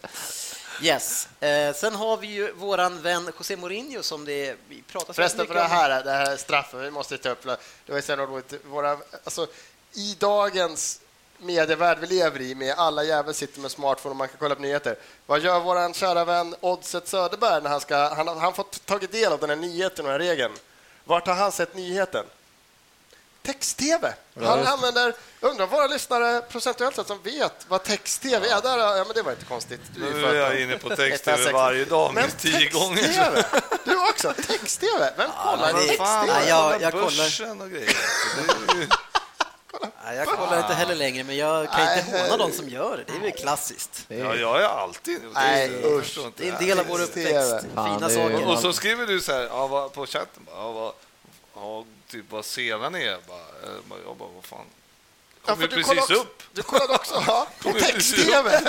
Yes. 0.81 1.27
Eh, 1.39 1.73
sen 1.73 1.95
har 1.95 2.17
vi 2.17 2.27
ju 2.27 2.51
våran 2.51 3.01
vän 3.01 3.31
José 3.37 3.55
Mourinho 3.55 4.03
som 4.03 4.25
det 4.25 4.55
vi 4.67 4.81
pratar 4.81 5.07
så 5.07 5.13
Förresten, 5.13 5.37
för 5.47 5.53
mycket 5.53 5.69
det 5.69 5.75
om. 5.75 5.81
här, 5.81 6.03
det 6.03 6.11
här 6.11 6.37
straffen, 6.37 6.79
vi 6.81 6.91
måste 6.91 7.17
ta 7.17 7.29
upp 7.29 7.43
det. 7.43 7.57
var 7.87 7.95
ju 7.95 8.01
så 8.01 8.15
roligt. 8.15 8.53
Våra, 8.65 8.97
alltså, 9.23 9.47
I 9.93 10.15
dagens 10.19 10.99
medievärld 11.43 11.97
vi 11.99 12.07
lever 12.07 12.41
i, 12.41 12.55
med 12.55 12.75
alla 12.77 13.03
jävel 13.03 13.33
sitter 13.33 13.59
med 13.59 13.71
smartphone 13.71 14.11
och 14.11 14.15
man 14.17 14.27
kan 14.27 14.37
kolla 14.39 14.55
på 14.55 14.61
nyheter. 14.61 14.95
Vad 15.25 15.39
gör 15.39 15.59
vår 15.59 15.93
kära 15.93 16.25
vän 16.25 16.55
Oddset 16.59 17.07
Söderberg 17.07 17.63
när 17.63 17.69
han 17.69 17.81
ska... 17.81 17.97
Han 18.15 18.27
har 18.27 18.35
han 18.35 18.53
fått 18.53 18.85
tagit 18.85 19.11
del 19.11 19.33
av 19.33 19.39
den 19.39 19.49
här 19.49 19.57
nyheten 19.57 20.05
och 20.05 20.11
den 20.11 20.21
här 20.21 20.27
regeln. 20.29 20.53
Vart 21.05 21.27
har 21.27 21.33
han 21.35 21.51
sett 21.51 21.75
nyheten? 21.75 22.25
Text-tv. 23.45 24.13
Han 24.43 24.67
använder... 24.67 25.13
Undrar 25.39 25.67
våra 25.67 25.87
lyssnare 25.87 26.41
procentuellt 26.41 26.95
sett 26.95 27.07
som 27.07 27.19
vet 27.23 27.53
vad 27.67 27.83
text-tv 27.83 28.47
är. 28.49 28.61
Där, 28.61 28.77
ja, 28.77 29.03
men 29.07 29.13
det 29.15 29.21
var 29.21 29.31
inte 29.31 29.45
konstigt. 29.45 29.81
Du 29.95 30.07
är 30.07 30.13
Nu 30.13 30.25
är 30.25 30.33
jag 30.33 30.61
inne 30.61 30.77
på 30.77 30.87
160. 30.87 31.25
text-tv 31.25 31.51
varje 31.51 31.85
dag, 31.85 32.13
Men 32.13 32.23
minst 32.23 32.39
tio 32.39 32.69
gånger. 32.69 33.45
Du 33.85 33.95
också? 34.09 34.33
Text-tv? 34.47 35.13
Vem 35.17 35.29
kollar 35.43 35.73
det- 35.73 35.79
text-tv? 35.79 36.25
Nej, 36.33 36.49
jag- 36.49 36.81
jag 36.81 36.91
kollar. 36.91 37.05
börsen 37.05 37.61
och 37.61 37.69
grejer. 37.69 37.87
Alltså, 37.89 38.65
det 38.67 38.73
är 38.73 38.77
ju- 38.81 38.87
Nej, 40.05 40.15
jag 40.17 40.27
kollar 40.27 40.57
inte 40.59 40.73
heller 40.73 40.95
längre, 40.95 41.23
men 41.23 41.37
jag 41.37 41.71
kan 41.71 41.97
inte 41.97 42.11
Nej. 42.11 42.21
håna 42.29 42.37
de 42.37 42.51
som 42.51 42.69
gör 42.69 42.97
det. 42.97 43.03
Det 43.07 43.13
är 43.17 43.19
väl 43.19 43.31
klassiskt. 43.31 44.05
Ja, 44.07 44.35
jag 44.35 44.61
är 44.61 44.67
alltid 44.67 45.21
det. 45.21 45.27
Nej, 45.33 45.71
jag 45.81 45.91
usch. 45.91 46.03
förstår 46.03 46.25
inte 46.25 46.43
Det 46.43 46.49
är 46.49 46.53
en 46.53 46.65
del 46.65 46.79
av 46.79 46.85
vår 46.87 47.01
uppväxt. 47.01 47.65
Fan, 47.75 47.95
Fina 47.99 48.07
det 48.07 48.13
är- 48.13 48.31
saker. 48.31 48.47
Och 48.47 48.59
så 48.59 48.73
skriver 48.73 49.05
du 49.07 49.21
så 49.21 49.31
här, 49.33 49.41
ja, 49.41 49.67
vad, 49.67 49.93
på 49.93 50.05
chatten, 50.05 50.43
bara, 50.45 50.55
ja, 50.55 50.71
vad, 50.71 50.93
ja, 51.55 51.85
typ 52.07 52.25
vad 52.29 52.45
senan 52.45 52.95
är. 52.95 53.05
Jag 53.05 53.21
bara, 53.27 53.37
eh, 53.39 53.99
jag 54.05 54.17
bara, 54.17 54.29
vad 54.35 54.43
fan. 54.45 54.59
Ja, 55.45 55.55
kom 55.55 55.55
kollade 55.55 55.75
precis 55.75 55.97
också, 56.03 56.13
upp. 56.13 56.43
Du 56.53 56.61
kollade 56.61 56.93
också 56.93 57.23
ja, 57.27 57.47
på 57.63 57.71
text-tv. 57.71 58.59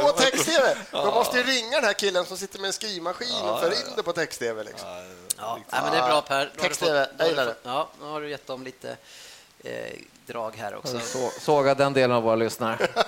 på 0.00 0.12
text-tv. 0.12 0.76
De 0.90 1.06
måste 1.14 1.36
ju 1.36 1.42
ringa 1.42 1.70
den 1.76 1.84
här 1.84 1.92
killen 1.92 2.26
som 2.26 2.36
sitter 2.36 2.58
med 2.58 2.66
en 2.68 2.72
skrivmaskin 2.72 3.42
och 3.42 3.60
för 3.60 3.70
in 3.70 3.92
det 3.96 4.02
på 4.02 4.12
text-tv. 4.12 4.64
Liksom. 4.64 4.88
Ja, 5.36 5.58
men 5.70 5.92
det 5.92 5.98
är 5.98 6.08
bra 6.08 6.22
Per. 6.22 6.52
Text-tv, 6.60 7.08
jag 7.18 7.28
gillar 7.28 7.54
Ja, 7.62 7.88
nu 8.00 8.06
har 8.06 8.20
du 8.20 8.30
gett 8.30 8.46
dem 8.46 8.64
lite 8.64 8.96
eh, 9.64 9.98
drag 10.26 10.56
här 10.56 10.74
också. 10.74 11.00
Så, 11.00 11.30
såga 11.40 11.74
den 11.74 11.92
delen 11.92 12.16
av 12.16 12.22
våra 12.22 12.36
lyssnare. 12.36 12.88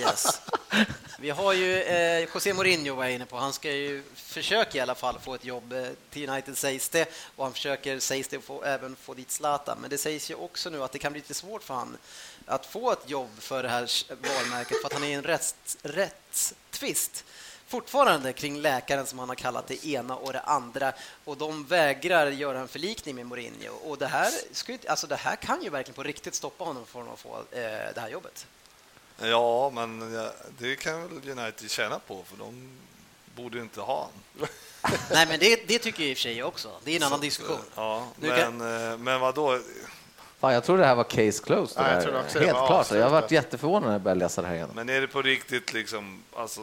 Yes. 0.00 0.40
Vi 1.18 1.30
har 1.30 1.52
ju 1.52 1.82
eh, 1.82 2.28
José 2.34 2.54
Mourinho 2.54 2.94
var 2.94 3.04
inne 3.06 3.26
på. 3.26 3.36
Han 3.36 3.52
ska 3.52 3.72
ju 3.72 4.02
försöka 4.14 4.78
i 4.78 4.80
alla 4.80 4.94
fall 4.94 5.18
få 5.18 5.34
ett 5.34 5.44
jobb 5.44 5.72
eh, 5.72 5.84
till 6.10 6.28
United 6.30 6.58
sägs 6.58 6.88
det 6.88 7.08
och 7.36 7.44
han 7.44 7.52
försöker 7.52 7.98
sägs 7.98 8.28
det 8.28 8.40
få, 8.40 8.62
även 8.62 8.96
få 8.96 9.14
dit 9.14 9.30
Zlatan. 9.30 9.78
Men 9.80 9.90
det 9.90 9.98
sägs 9.98 10.30
ju 10.30 10.34
också 10.34 10.70
nu 10.70 10.82
att 10.82 10.92
det 10.92 10.98
kan 10.98 11.12
bli 11.12 11.20
lite 11.20 11.34
svårt 11.34 11.62
för 11.62 11.74
han 11.74 11.96
att 12.46 12.66
få 12.66 12.92
ett 12.92 13.10
jobb 13.10 13.30
för 13.38 13.62
det 13.62 13.68
här 13.68 13.90
varumärket 14.08 14.80
för 14.80 14.86
att 14.86 14.92
han 14.92 15.04
är 15.04 15.08
i 15.08 15.12
en 15.12 15.22
rätts, 15.22 15.76
rättstvist 15.82 17.24
fortfarande 17.74 18.32
kring 18.32 18.60
läkaren 18.60 19.06
som 19.06 19.18
han 19.18 19.28
har 19.28 19.36
kallat 19.36 19.66
det 19.66 19.86
ena 19.86 20.16
och 20.16 20.32
det 20.32 20.40
andra 20.40 20.92
och 21.24 21.36
de 21.36 21.64
vägrar 21.64 22.26
göra 22.26 22.58
en 22.60 22.68
förlikning 22.68 23.14
med 23.14 23.26
Mourinho 23.26 23.72
och 23.84 23.98
det 23.98 24.06
här, 24.06 24.30
alltså 24.88 25.06
det 25.06 25.16
här 25.16 25.36
kan 25.36 25.62
ju 25.62 25.70
verkligen 25.70 25.94
på 25.94 26.02
riktigt 26.02 26.34
stoppa 26.34 26.64
honom 26.64 26.86
från 26.86 27.08
att 27.08 27.18
få 27.18 27.36
eh, 27.50 27.60
det 27.94 28.00
här 28.00 28.08
jobbet. 28.08 28.46
Ja, 29.18 29.70
men 29.70 30.00
det 30.58 30.76
kan 30.76 31.02
väl 31.08 31.38
United 31.38 31.70
tjäna 31.70 31.98
på, 31.98 32.24
för 32.26 32.36
de 32.36 32.70
borde 33.36 33.56
ju 33.56 33.62
inte 33.62 33.80
ha 33.80 34.08
han. 34.38 34.48
Nej, 35.12 35.26
men 35.28 35.38
det, 35.40 35.68
det 35.68 35.78
tycker 35.78 36.02
jag 36.02 36.10
i 36.10 36.14
och 36.14 36.16
för 36.16 36.22
sig 36.22 36.42
också. 36.42 36.70
Det 36.84 36.92
är 36.92 36.96
en 36.96 37.02
annan 37.02 37.20
diskussion. 37.20 37.58
Ja, 37.74 38.06
Nu 38.16 38.28
men, 38.28 38.38
kan- 38.40 38.90
eh, 38.92 38.98
men 38.98 39.20
vad 39.20 39.34
då? 39.34 39.60
Fan, 40.40 40.54
jag 40.54 40.64
tror 40.64 40.78
det 40.78 40.86
här 40.86 40.94
var 40.94 41.04
case 41.04 41.44
closed. 41.44 41.82
Ja, 41.82 41.88
jag 41.88 41.98
det 41.98 42.02
tror 42.02 42.12
där. 42.12 42.20
också 42.20 42.38
det 42.38 42.44
Helt 42.44 42.58
var 42.58 42.66
klart. 42.66 42.90
Jag 42.90 43.02
har 43.04 43.10
varit 43.10 43.30
jätteförvånad 43.30 43.82
när 43.86 43.92
jag 43.92 44.00
började 44.02 44.18
läsa 44.20 44.42
det 44.42 44.48
här 44.48 44.54
igen. 44.54 44.70
Men 44.74 44.88
är 44.88 45.00
det 45.00 45.06
på 45.08 45.22
riktigt 45.22 45.72
liksom, 45.72 46.22
alltså, 46.36 46.60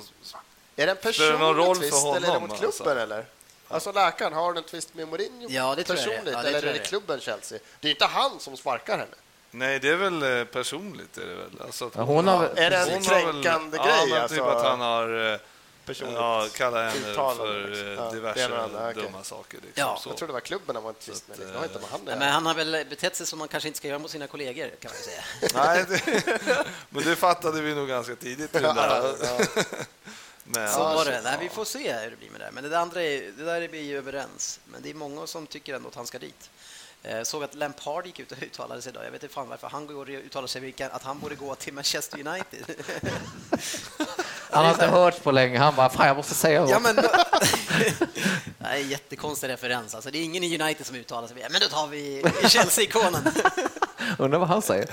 Är 0.81 0.85
det 0.85 0.91
en 0.91 0.97
personlig 0.97 1.39
för 1.39 1.73
tvist 1.75 2.05
eller 2.15 2.29
är 2.29 2.33
det 2.33 2.39
mot 2.39 2.49
klubben? 2.49 2.65
alltså? 2.65 2.89
Eller? 2.99 3.25
Alltså 3.67 3.91
läkaren, 3.91 4.33
har 4.33 4.53
du 4.53 4.57
en 4.59 4.63
tvist 4.65 4.93
med 4.93 5.07
Mourinho 5.07 5.47
Ja, 5.49 5.75
det 5.75 5.83
tror 5.83 5.97
jag 5.99 6.07
det 6.07 6.11
personligt 6.11 6.33
Ja, 6.33 6.41
det 6.41 6.47
eller 6.49 6.63
är 6.69 6.73
det 6.73 6.79
klubben 6.79 7.19
Chelsea? 7.19 7.59
Det 7.79 7.87
är 7.87 7.91
inte 7.91 8.05
han 8.05 8.39
som 8.39 8.57
sparkar 8.57 8.97
henne. 8.97 9.15
nej, 9.51 9.79
det 9.79 9.89
är 9.89 9.95
väl 9.95 10.39
eh, 10.39 10.43
personligt, 10.45 11.17
är 11.17 11.25
det 11.25 11.35
väl? 11.35 11.61
Alltså, 11.65 11.85
att 11.85 11.95
Ja, 11.95 12.01
hon 12.03 12.27
har, 12.27 12.45
Är 12.55 12.69
det 12.69 12.77
en 12.77 12.89
hon 12.93 13.05
har 13.05 13.15
väl- 13.25 13.43
kränkande 13.43 13.77
ja, 13.77 13.83
grej? 13.85 14.09
men 14.09 14.21
alltså, 14.21 14.35
typ 14.37 14.45
att 14.45 14.65
han 14.65 14.81
har 14.81 15.33
eh, 15.33 15.39
personligt 15.85 16.15
ja, 16.17 16.47
kallat 16.55 16.93
henne 16.93 17.13
för 17.13 17.67
liksom. 17.67 17.87
eh, 17.87 17.93
Ja, 17.93 18.01
det 18.09 18.15
diverse 18.15 18.47
det 18.47 18.61
andra, 18.63 18.93
dumma 18.93 19.23
saker. 19.23 19.57
Liksom, 19.65 19.71
Ja, 19.75 19.99
så. 20.03 20.09
Jag 20.09 20.17
trodde 20.17 20.29
det 20.31 20.33
var 20.33 20.39
klubben 20.39 20.75
han 20.75 20.83
var 20.83 20.89
en 20.89 20.95
tvist 20.95 21.27
med. 21.27 21.37
Det 21.39 21.57
har 21.57 21.63
inte 21.63 21.79
med 21.79 21.89
han 21.91 22.05
det 22.05 22.15
Men 22.15 22.29
han 22.31 22.45
har 22.45 22.53
väl 22.53 22.85
betett 22.89 23.15
sig 23.15 23.25
som 23.25 23.39
man 23.39 23.47
kanske 23.47 23.67
inte 23.67 23.77
ska 23.77 23.87
göra 23.87 23.99
mot 23.99 24.11
sina 24.11 24.27
kollegor, 24.27 24.69
kan 24.79 24.91
man 24.91 25.01
säga. 25.03 25.23
Nej, 25.65 25.85
det, 25.89 26.65
men 26.89 27.03
det 27.03 27.15
fattade 27.15 27.61
vi 27.61 27.75
nog 27.75 27.87
ganska 27.87 28.15
tidigt. 28.15 28.55
Men, 30.43 30.69
Så 30.69 30.79
var 30.79 31.05
det. 31.05 31.21
Nej, 31.23 31.37
vi 31.39 31.49
får 31.49 31.65
se 31.65 31.93
hur 31.93 32.11
det 32.11 32.17
blir 32.17 32.29
med 32.29 32.41
det. 32.41 32.49
Men 32.51 32.69
det 32.69 32.79
andra 32.79 33.03
är, 33.03 33.31
det 33.37 33.43
där 33.43 33.61
är 33.61 33.67
vi 33.67 33.81
ju 33.81 33.97
överens. 33.97 34.59
Men 34.65 34.81
det 34.81 34.89
är 34.89 34.93
många 34.93 35.27
som 35.27 35.47
tycker 35.47 35.73
ändå 35.73 35.89
att 35.89 35.95
han 35.95 36.07
ska 36.07 36.19
dit. 36.19 36.49
Eh, 37.03 37.23
såg 37.23 37.43
att 37.43 37.55
Lampard 37.55 38.05
gick 38.05 38.19
ut 38.19 38.31
och 38.31 38.37
uttalade 38.41 38.81
sig 38.81 38.89
idag. 38.89 39.05
Jag 39.05 39.11
vet 39.11 39.23
inte 39.23 39.35
fan 39.35 39.49
varför 39.49 39.67
han 39.67 39.87
går 39.87 39.95
och 39.95 40.07
uttalar 40.07 40.47
sig 40.47 40.73
att 40.91 41.03
han 41.03 41.19
borde 41.19 41.35
gå 41.35 41.55
till 41.55 41.73
Manchester 41.73 42.27
United. 42.27 42.65
han 44.51 44.65
har 44.65 44.71
inte 44.71 44.87
hört 44.87 45.23
på 45.23 45.31
länge. 45.31 45.59
Han 45.59 45.75
bara, 45.75 45.89
fan 45.89 46.07
jag 46.07 46.17
måste 46.17 46.33
säga 46.33 46.61
något. 46.61 46.69
Ja, 46.69 46.79
men... 46.79 46.95
det 46.95 47.05
är 48.59 48.75
en 48.75 48.89
jättekonstig 48.89 49.49
referens. 49.49 49.95
Alltså, 49.95 50.11
det 50.11 50.17
är 50.17 50.23
ingen 50.23 50.43
i 50.43 50.61
United 50.61 50.85
som 50.85 50.95
uttalar 50.95 51.27
sig. 51.27 51.37
Men 51.51 51.61
då 51.61 51.67
tar 51.67 51.87
vi 51.87 52.23
Chelsea-ikonen. 52.47 53.33
Undrar 54.17 54.39
vad 54.39 54.47
han 54.47 54.61
säger. 54.61 54.89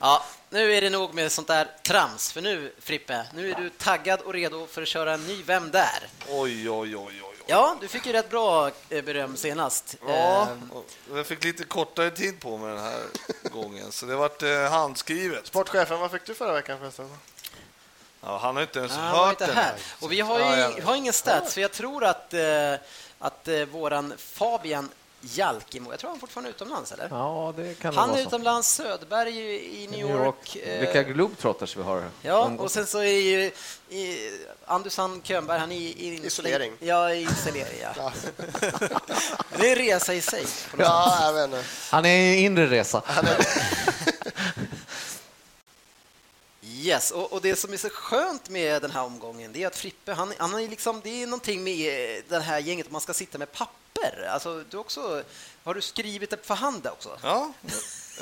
Ja, 0.00 0.24
nu 0.50 0.74
är 0.74 0.80
det 0.80 0.90
nog 0.90 1.14
med 1.14 1.32
sånt 1.32 1.48
där 1.48 1.68
trams. 1.82 2.32
För 2.32 2.40
nu, 2.40 2.72
Frippe, 2.80 3.26
nu 3.34 3.50
är 3.50 3.54
du 3.54 3.70
taggad 3.70 4.20
och 4.20 4.32
redo 4.32 4.66
för 4.66 4.82
att 4.82 4.88
köra 4.88 5.14
en 5.14 5.26
ny 5.26 5.42
Vem 5.42 5.70
där? 5.70 6.08
oj, 6.28 6.70
oj, 6.70 6.96
oj, 6.96 7.22
oj. 7.22 7.36
Ja, 7.46 7.76
du 7.80 7.88
fick 7.88 8.06
ju 8.06 8.12
rätt 8.12 8.30
bra 8.30 8.70
eh, 8.88 9.04
beröm 9.04 9.36
senast. 9.36 9.96
Ja, 10.06 10.42
Eh, 10.42 10.76
och 10.76 11.18
jag 11.18 11.26
fick 11.26 11.44
lite 11.44 11.64
kortare 11.64 12.10
tid 12.10 12.40
på 12.40 12.56
mig 12.58 12.74
den 12.74 12.84
här 12.84 13.02
gången, 13.52 13.92
så 13.92 14.06
det 14.06 14.16
vart 14.16 14.42
eh, 14.42 14.70
handskrivet. 14.70 15.46
Sportchefen, 15.46 16.00
vad 16.00 16.10
fick 16.10 16.24
du 16.26 16.34
förra 16.34 16.52
veckan 16.52 16.78
förresten? 16.78 17.08
Ja, 18.22 18.38
han 18.38 18.54
har 18.56 18.62
inte 18.62 18.78
ens 18.78 18.92
Han 18.92 19.16
hört 19.16 19.30
inte 19.30 19.46
den. 19.46 19.56
här. 19.56 19.74
Och 20.00 20.12
vi 20.12 20.20
har 20.20 20.38
ju 20.38 20.74
vi 20.74 20.80
har 20.80 20.94
ingen 20.94 21.12
stats, 21.12 21.54
för 21.54 21.60
jag 21.60 21.72
tror 21.72 22.04
att, 22.04 22.34
eh, 22.34 22.74
att 23.18 23.48
våran 23.70 24.14
Fabian 24.18 24.88
Jalkemo, 25.22 25.90
jag 25.90 26.00
tror 26.00 26.08
han 26.10 26.16
är 26.16 26.20
fortfarande 26.20 26.50
utomlands, 26.50 26.92
eller? 26.92 27.08
Ja, 27.10 27.54
det 27.56 27.78
kan 27.80 27.94
det 27.94 28.00
Han 28.00 28.08
är 28.08 28.12
vara 28.12 28.22
så. 28.22 28.28
utomlands, 28.28 28.68
Söderberg 28.74 29.38
i 29.82 29.88
New 29.90 30.00
York. 30.10 30.56
eh, 30.56 30.80
Vilka 30.80 31.02
globetrotters 31.02 31.76
vi 31.76 31.82
har. 31.82 32.04
Ja, 32.22 32.50
och 32.58 32.70
sen 32.70 32.86
så 32.86 32.98
är 32.98 33.04
ju 33.20 33.50
i, 33.98 34.30
Andusan 34.66 35.20
Könberg, 35.24 35.58
han 35.58 35.72
är 35.72 35.76
i, 35.76 35.80
i 36.08 36.26
Isolering. 36.26 36.72
Ja, 36.80 37.12
i 37.12 37.22
isolering, 37.22 37.78
ja. 37.96 38.12
det 39.58 39.66
är 39.72 39.76
en 39.76 39.84
resa 39.86 40.14
i 40.14 40.20
sig. 40.20 40.46
Ja, 40.78 41.18
jag 41.22 41.32
vet 41.32 41.44
inte. 41.44 41.64
Han 41.90 42.04
är 42.04 42.16
i 42.34 42.36
inre 42.40 42.66
resa. 42.66 43.02
Yes, 46.80 47.10
och, 47.10 47.32
och 47.32 47.40
det 47.40 47.56
som 47.56 47.72
är 47.72 47.76
så 47.76 47.88
skönt 47.88 48.48
med 48.48 48.82
den 48.82 48.90
här 48.90 49.02
omgången 49.04 49.52
det 49.52 49.62
är 49.62 49.66
att 49.66 49.76
Frippe, 49.76 50.12
han, 50.12 50.32
han 50.38 50.54
är 50.54 50.68
liksom, 50.68 51.00
det 51.04 51.22
är 51.22 51.26
någonting 51.26 51.64
med 51.64 52.22
det 52.28 52.38
här 52.40 52.58
gänget, 52.58 52.86
att 52.86 52.92
man 52.92 53.00
ska 53.00 53.14
sitta 53.14 53.38
med 53.38 53.52
papper. 53.52 54.28
Alltså, 54.32 54.64
du 54.70 54.76
också, 54.76 55.22
har 55.64 55.74
du 55.74 55.80
skrivit 55.80 56.30
det 56.30 56.46
för 56.46 56.54
hand 56.54 56.86
också? 56.86 57.18
Ja, 57.22 57.52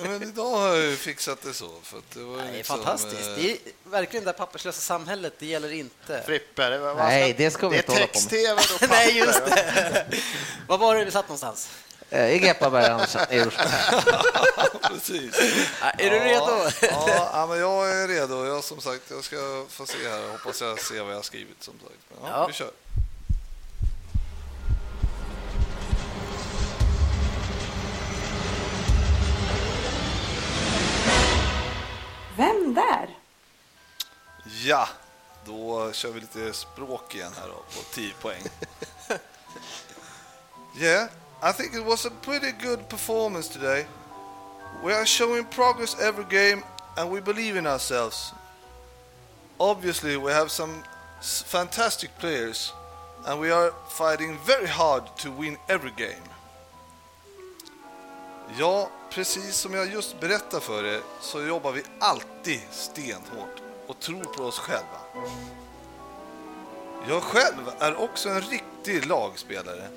men 0.03 0.23
idag 0.23 0.51
har 0.59 0.69
jag 0.69 0.85
ju 0.85 0.97
fixat 0.97 1.43
det 1.43 1.55
så. 1.55 1.71
För 1.83 1.99
att 1.99 2.11
det, 2.15 2.21
var 2.25 2.37
Det 2.39 2.43
är 2.49 2.53
liksom, 2.53 2.77
fantastiskt. 2.77 3.29
eh, 3.29 3.35
Det 3.37 3.51
är 3.53 3.59
verkligen 3.85 4.25
det 4.25 4.33
där 4.33 4.39
papperslösa 4.39 4.81
samhället, 4.81 5.33
det 5.39 5.47
gäller 5.47 5.73
inte. 5.73 6.23
Frippe, 6.27 6.69
det 6.71 6.79
var, 6.79 6.95
vad 6.95 7.05
Nej, 7.05 7.35
det 7.39 7.51
ska 7.51 7.69
vi 7.69 7.77
det 7.77 7.81
inte 7.83 7.93
är 7.93 7.95
hålla 7.95 8.07
på 8.07 8.13
med. 8.13 8.29
text-tv 8.31 8.53
och 8.75 8.81
papper. 8.81 8.89
Nej, 8.89 9.17
just 9.19 9.47
det. 9.47 10.07
Var 10.69 10.79
var 10.79 10.97
det 10.97 11.05
vi 11.05 11.11
satt 11.11 11.29
någonstans? 11.29 11.69
Eh, 12.11 12.35
I 12.35 12.39
Gepaberg, 12.39 12.85
Andersson, 12.87 13.23
i. 13.31 13.45
Precis. 14.89 15.39
Är 15.99 16.11
du 16.11 16.19
redo? 16.19 16.71
Ja, 16.83 17.31
ja, 17.33 17.47
men 17.49 17.59
jag 17.59 17.91
är 17.91 18.09
redo. 18.09 18.47
Jag, 18.47 18.65
som 18.65 18.81
sagt, 18.81 19.03
jag 19.11 19.25
ska 19.25 19.65
få 19.69 19.87
se 19.87 20.09
här. 20.09 20.33
Hoppas 20.33 20.61
jag 20.61 20.81
ser 20.81 21.03
vad 21.03 21.11
jag 21.13 21.19
har 21.19 21.23
skrivit. 21.23 21.63
Som 21.63 21.75
sagt. 21.75 21.95
Men, 22.09 22.31
ja, 22.31 22.39
Ja. 22.39 22.47
Vi 22.47 22.53
kör. 22.53 22.71
Vem 32.37 32.75
där? 32.75 33.19
Ja, 34.65 34.89
då 35.47 35.93
kör 35.93 36.11
vi 36.11 36.21
lite 36.21 36.53
språk 36.53 37.15
igen 37.15 37.33
här 37.41 37.49
då, 37.49 37.55
på 37.55 37.95
10 37.95 38.13
poäng. 38.21 38.43
yeah, 40.81 41.09
i 41.41 41.53
think 41.53 41.75
it 41.75 41.85
was 41.85 42.05
a 42.05 42.11
pretty 42.11 42.51
good 42.51 42.89
performance 42.89 43.49
today. 43.49 43.87
We 44.83 44.93
are 44.93 45.07
showing 45.07 45.45
progress 45.45 45.97
every 46.01 46.25
game 46.25 46.65
and 46.97 47.11
we 47.13 47.21
believe 47.21 47.57
in 47.57 47.67
ourselves. 47.67 48.33
Obviously, 49.61 50.17
we 50.17 50.33
have 50.33 50.51
some 50.51 50.83
fantastic 51.21 52.11
players 52.19 52.73
and 53.25 53.41
we 53.41 53.53
are 53.53 53.73
fighting 53.89 54.37
very 54.45 54.67
hard 54.67 55.05
to 55.19 55.31
win 55.31 55.57
every 55.69 55.93
game. 55.97 56.29
Ja, 58.59 58.91
precis 59.11 59.57
som 59.57 59.75
jag 59.75 59.93
just 59.93 60.21
berättade 60.21 60.63
för 60.63 60.85
er 60.85 61.01
så 61.21 61.43
jobbar 61.43 61.73
vi 61.73 61.83
alltid 62.01 62.61
stenhårt 62.71 63.63
och 63.87 64.01
tror 64.01 64.25
på 64.25 64.43
oss 64.43 64.59
själva. 64.59 65.01
Jag 67.09 67.23
själv 67.23 67.71
är 67.79 67.97
också 67.97 68.29
en 68.29 68.41
riktig 68.41 69.07
lagspelare. 69.07 69.89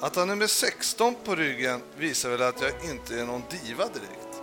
Att 0.00 0.16
ha 0.16 0.24
nummer 0.24 0.46
16 0.46 1.14
på 1.24 1.34
ryggen 1.34 1.82
visar 1.96 2.30
väl 2.30 2.42
att 2.42 2.60
jag 2.60 2.84
inte 2.84 3.20
är 3.20 3.26
någon 3.26 3.42
diva 3.50 3.84
direkt. 3.84 4.42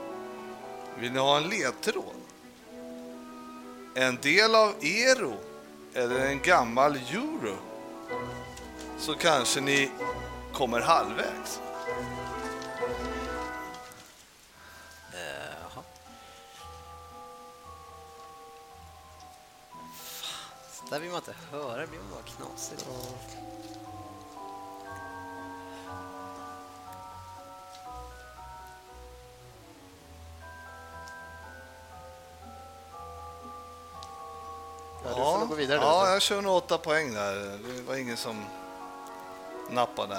Vill 0.99 1.11
ni 1.11 1.19
ha 1.19 1.37
en 1.37 1.49
ledtråd? 1.49 2.15
En 3.95 4.15
del 4.21 4.55
av 4.55 4.73
Ero 4.81 5.37
eller 5.93 6.25
en 6.25 6.41
gammal 6.41 6.95
Euro? 6.95 7.57
Så 8.99 9.13
kanske 9.13 9.61
ni 9.61 9.91
kommer 10.53 10.81
halvvägs. 10.81 11.59
Jaha. 15.13 15.83
Fan, 19.95 20.89
där 20.89 20.99
vill 20.99 21.09
man 21.09 21.19
inte 21.19 21.35
höra, 21.51 21.81
det 21.81 21.87
blir 21.87 21.99
bara 21.99 22.23
knasigt. 22.37 22.85
Gå 35.55 35.61
vidare. 35.61 35.79
ja, 35.81 36.09
jag 36.09 36.21
kör 36.21 36.41
nog 36.41 36.55
åtta 36.55 36.77
poäng 36.77 37.13
där. 37.13 37.35
Det 37.75 37.81
var 37.87 37.95
ingen 37.95 38.17
som 38.17 38.45
nappade 39.69 40.15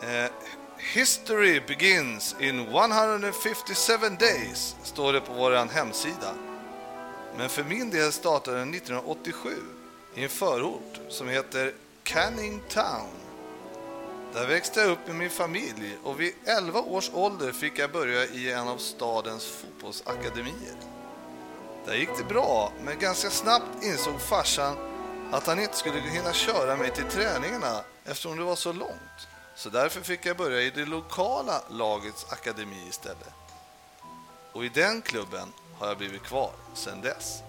där. 0.00 0.24
Eh, 0.24 0.30
History 0.78 1.60
begins 1.60 2.36
in 2.40 2.60
157 2.60 3.92
days, 4.18 4.76
står 4.82 5.12
det 5.12 5.20
på 5.20 5.32
vår 5.32 5.52
hemsida. 5.74 6.34
Men 7.36 7.48
för 7.48 7.64
min 7.64 7.90
del 7.90 8.12
startade 8.12 8.58
den 8.58 8.74
1987 8.74 9.50
i 10.14 10.22
en 10.24 10.28
förort 10.28 11.00
som 11.08 11.28
heter 11.28 11.72
Canning 12.02 12.62
Town. 12.68 13.10
Där 14.32 14.46
växte 14.46 14.80
jag 14.80 14.90
upp 14.90 15.06
med 15.06 15.16
min 15.16 15.30
familj 15.30 15.98
och 16.04 16.20
vid 16.20 16.34
11 16.44 16.80
års 16.80 17.10
ålder 17.14 17.52
fick 17.52 17.78
jag 17.78 17.92
börja 17.92 18.24
i 18.24 18.52
en 18.52 18.68
av 18.68 18.76
stadens 18.76 19.46
fotbollsakademier. 19.46 20.93
Där 21.84 21.94
gick 21.94 22.18
det 22.18 22.24
bra, 22.24 22.72
men 22.84 22.98
ganska 22.98 23.30
snabbt 23.30 23.84
insåg 23.84 24.20
farsan 24.20 24.76
att 25.32 25.46
han 25.46 25.60
inte 25.60 25.76
skulle 25.76 26.00
hinna 26.00 26.32
köra 26.32 26.76
mig 26.76 26.90
till 26.90 27.04
träningarna 27.04 27.84
eftersom 28.04 28.36
det 28.36 28.44
var 28.44 28.56
så 28.56 28.72
långt. 28.72 29.28
Så 29.54 29.68
därför 29.68 30.00
fick 30.00 30.26
jag 30.26 30.36
börja 30.36 30.60
i 30.60 30.70
det 30.70 30.84
lokala 30.84 31.62
lagets 31.70 32.32
akademi 32.32 32.88
istället. 32.88 33.34
Och 34.52 34.64
i 34.64 34.68
den 34.68 35.02
klubben 35.02 35.52
har 35.78 35.86
jag 35.86 35.98
blivit 35.98 36.22
kvar 36.22 36.50
sedan 36.74 37.00
dess. 37.00 37.42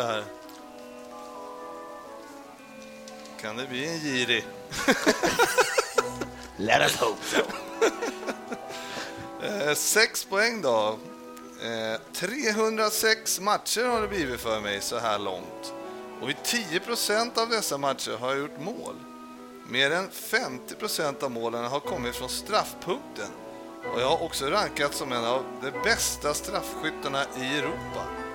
Det 0.00 0.06
här. 0.06 0.24
Kan 3.40 3.56
det 3.56 3.66
bli 3.66 3.88
en 3.88 3.98
giri? 3.98 4.44
Let 6.56 6.80
us 6.80 6.96
hope 6.96 7.24
so. 7.24 7.42
Eh, 9.42 9.74
sex 9.74 10.24
poäng 10.24 10.62
då. 10.62 10.98
Eh, 11.62 12.00
306 12.12 13.40
matcher 13.40 13.84
har 13.84 14.00
det 14.00 14.08
blivit 14.08 14.40
för 14.40 14.60
mig 14.60 14.80
så 14.80 14.98
här 14.98 15.18
långt. 15.18 15.74
Och 16.20 16.30
i 16.30 16.36
10 16.44 16.80
procent 16.80 17.38
av 17.38 17.48
dessa 17.48 17.78
matcher 17.78 18.16
har 18.20 18.28
jag 18.28 18.38
gjort 18.38 18.60
mål. 18.60 18.94
Mer 19.68 19.90
än 19.90 20.10
50 20.10 20.74
procent 20.74 21.22
av 21.22 21.30
målen 21.30 21.64
har 21.64 21.80
kommit 21.80 22.16
från 22.16 22.28
straffpunkten. 22.28 23.30
Och 23.94 24.00
jag 24.00 24.08
har 24.08 24.22
också 24.22 24.46
rankats 24.46 24.98
som 24.98 25.12
en 25.12 25.24
av 25.24 25.44
de 25.62 25.70
bästa 25.70 26.34
straffskyttarna 26.34 27.24
i 27.40 27.58
Europa. 27.58 28.29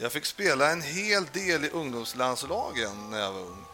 Jag 0.00 0.12
fick 0.12 0.24
spela 0.24 0.70
en 0.70 0.82
hel 0.82 1.26
del 1.26 1.64
i 1.64 1.70
ungdomslandslagen 1.70 3.10
när 3.10 3.20
jag 3.20 3.32
var 3.32 3.40
ung. 3.40 3.64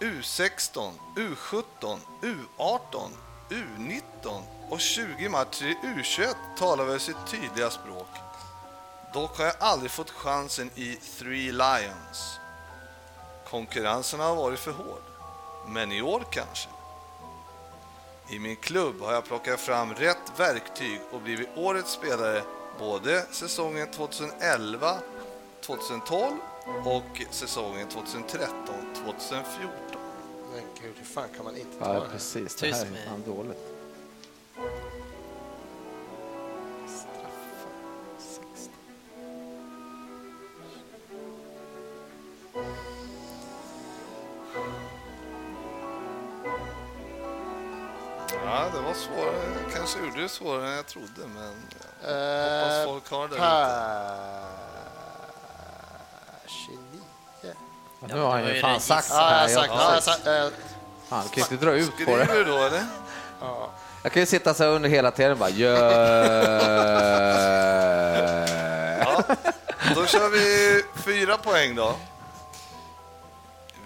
U16, 0.00 0.92
U17, 1.16 1.98
U18, 2.20 3.10
U19 3.48 4.42
och 4.70 4.80
20 4.80 5.28
matcher 5.28 5.64
i 5.64 5.76
U21 5.86 6.34
talar 6.58 6.84
väl 6.84 7.00
sitt 7.00 7.26
tydliga 7.26 7.70
språk. 7.70 8.08
Dock 9.14 9.38
har 9.38 9.44
jag 9.44 9.54
aldrig 9.58 9.90
fått 9.90 10.10
chansen 10.10 10.70
i 10.74 10.94
Three 11.18 11.52
Lions. 11.52 12.38
Konkurrensen 13.50 14.20
har 14.20 14.36
varit 14.36 14.58
för 14.58 14.72
hård, 14.72 15.02
men 15.66 15.92
i 15.92 16.02
år 16.02 16.24
kanske. 16.30 16.68
I 18.30 18.38
min 18.38 18.56
klubb 18.56 19.00
har 19.00 19.12
jag 19.12 19.24
plockat 19.24 19.60
fram 19.60 19.94
rätt 19.94 20.32
verktyg 20.36 21.00
och 21.10 21.20
blivit 21.20 21.48
årets 21.56 21.92
spelare 21.92 22.42
både 22.78 23.26
säsongen 23.30 23.90
2011 23.90 24.98
2012 25.62 26.36
och 26.84 27.22
säsongen 27.30 27.88
2013-2014. 27.88 29.68
Men 30.52 30.62
gud, 30.82 30.94
hur 30.98 31.04
fan 31.04 31.28
kan 31.36 31.44
man 31.44 31.56
inte 31.56 31.78
ta 31.78 31.94
Ja, 31.94 32.00
det? 32.00 32.08
precis. 32.08 32.54
Det 32.54 32.72
här 32.74 32.82
är 32.82 33.08
fan 33.08 33.22
dåligt. 33.26 33.58
Ja, 48.44 48.68
det 48.74 48.80
var 48.80 48.94
svårare. 48.94 49.62
Jag 49.64 49.72
kanske 49.76 49.98
gjorde 50.04 50.22
det 50.22 50.28
svårare 50.28 50.68
än 50.68 50.76
jag 50.76 50.86
trodde, 50.86 51.26
men 51.34 51.54
jag 52.02 52.60
hoppas 52.60 52.78
Eh, 52.78 52.84
folk 52.86 53.10
har 53.10 53.28
det 53.28 53.34
lite. 53.34 54.71
Nu 58.08 58.20
har 58.20 58.30
han 58.30 58.42
det 58.44 58.54
ju 58.54 58.60
fan 58.60 58.74
det 58.74 58.80
sagt 58.80 59.08
Ja, 59.10 59.16
jag 59.16 59.24
här. 59.30 59.40
har 59.40 59.48
sagt. 59.48 59.70
Ja, 59.74 59.78
jag 59.80 59.88
har 59.88 59.94
Jag, 59.94 60.02
sagt 60.02 60.26
eh, 60.26 60.48
fan, 61.08 61.28
kan 61.28 61.42
inte 61.52 61.56
dra 61.64 61.72
ut 61.74 61.90
på 62.06 62.16
det. 62.16 62.24
Skriver 62.26 62.44
du 62.44 62.44
då, 62.44 62.58
eller? 62.58 62.84
ja. 63.40 63.70
Jag 64.02 64.12
kan 64.12 64.22
ju 64.22 64.26
sitta 64.26 64.54
så 64.54 64.62
här 64.64 64.70
under 64.70 64.88
hela 64.88 65.10
tiden 65.10 65.38
bara. 65.38 65.50
Ja, 69.04 69.24
då 69.94 70.06
kör 70.06 70.28
vi 70.28 70.82
fyra 71.04 71.36
poäng 71.36 71.74
då. 71.74 71.94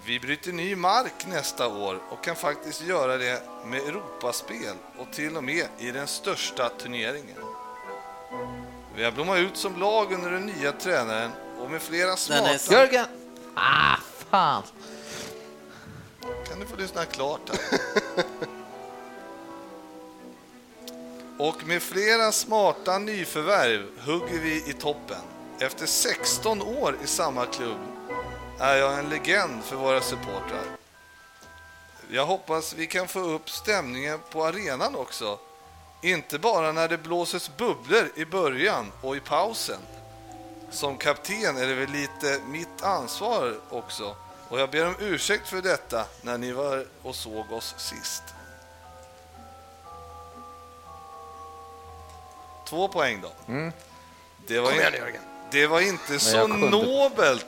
Vi 0.05 0.21
bryter 0.21 0.53
ny 0.53 0.77
mark 0.77 1.27
nästa 1.27 1.67
år 1.69 1.99
och 2.11 2.25
kan 2.25 2.37
faktiskt 2.37 2.83
göra 2.83 3.17
det 3.17 3.43
med 3.65 3.81
Europaspel 3.81 4.75
och 4.99 5.13
till 5.13 5.37
och 5.37 5.45
med 5.45 5.67
i 5.79 5.91
den 5.91 6.07
största 6.07 6.69
turneringen. 6.69 7.37
Vi 8.97 9.05
har 9.05 9.13
blommat 9.13 9.39
ut 9.39 9.57
som 9.57 9.81
lag 9.81 10.13
under 10.13 10.31
den 10.31 10.47
nya 10.47 10.73
tränaren 10.73 11.31
och 11.61 11.71
med 11.71 11.83
flera 11.83 12.17
smarta... 12.17 12.51
Jörgen! 12.71 13.07
Ah, 13.59 13.97
fan. 14.31 14.63
Kan 16.49 16.61
du 16.61 16.67
få 16.67 16.77
lyssna 16.77 17.05
klart 17.05 17.41
här? 17.51 17.81
Och 21.39 21.67
med 21.67 21.83
flera 21.83 22.33
smarta 22.33 22.99
nyförvärv 22.99 23.87
hugger 24.05 24.41
vi 24.41 24.71
i 24.71 24.73
toppen. 24.73 25.21
Efter 25.59 25.87
16 25.87 26.63
år 26.63 26.97
i 27.05 27.07
samma 27.07 27.47
klubb 27.47 27.79
är 28.61 28.77
jag 28.77 28.99
en 28.99 29.09
legend 29.09 29.65
för 29.65 29.77
våra 29.77 30.01
supportrar. 30.01 30.65
Jag 32.11 32.27
hoppas 32.27 32.75
vi 32.75 32.87
kan 32.87 33.09
få 33.09 33.21
upp 33.21 33.51
stämningen 33.51 34.19
på 34.31 34.45
arenan 34.45 34.97
också. 34.97 35.39
Inte 36.03 36.39
bara 36.39 36.73
när 36.73 36.89
det 36.89 36.99
blåses 36.99 37.57
bubblor 37.57 38.11
i 38.15 38.25
början 38.25 38.93
och 39.03 39.17
i 39.17 39.21
pausen. 39.21 39.81
Som 40.77 40.97
kapten 40.97 41.57
är 41.57 41.67
det 41.67 41.75
väl 41.75 41.91
lite 41.91 42.41
mitt 42.47 42.83
ansvar 42.83 43.61
också. 43.71 44.17
Och 44.49 44.61
jag 44.61 44.71
ber 44.71 44.87
om 44.87 44.95
ursäkt 44.99 45.49
för 45.49 45.63
detta 45.63 46.07
när 46.23 46.39
ni 46.39 46.53
var 46.53 46.87
och 47.03 47.15
såg 47.15 47.53
oss 47.53 47.75
sist. 47.79 48.23
Två 52.69 52.89
poäng 52.89 53.21
då. 53.23 53.33
Det, 54.47 54.61
var 54.61 54.73
igen 54.73 54.95
in, 54.95 55.21
det 55.51 55.67
var 55.67 55.81
inte 55.81 56.19
så 56.19 56.47
nobelt 56.47 57.47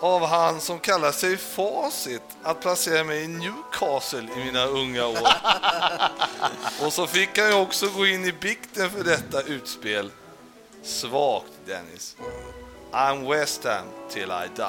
av 0.00 0.26
han 0.26 0.60
som 0.60 0.78
kallar 0.78 1.12
sig 1.12 1.36
Facit 1.36 2.22
att 2.42 2.60
placera 2.60 3.04
mig 3.04 3.22
i 3.24 3.28
Newcastle 3.28 4.28
i 4.36 4.44
mina 4.44 4.64
unga 4.64 5.06
år. 5.06 5.28
Och 6.86 6.92
så 6.92 7.06
fick 7.06 7.38
han 7.38 7.48
ju 7.48 7.54
också 7.54 7.88
gå 7.88 8.06
in 8.06 8.24
i 8.24 8.32
bikten 8.32 8.90
för 8.90 9.04
detta 9.04 9.42
utspel. 9.42 10.10
Svagt, 10.82 11.52
Dennis. 11.66 12.16
I'm 12.92 13.28
West 13.30 13.64
Ham 13.64 13.86
till 14.10 14.30
I 14.30 14.48
die. 14.56 14.62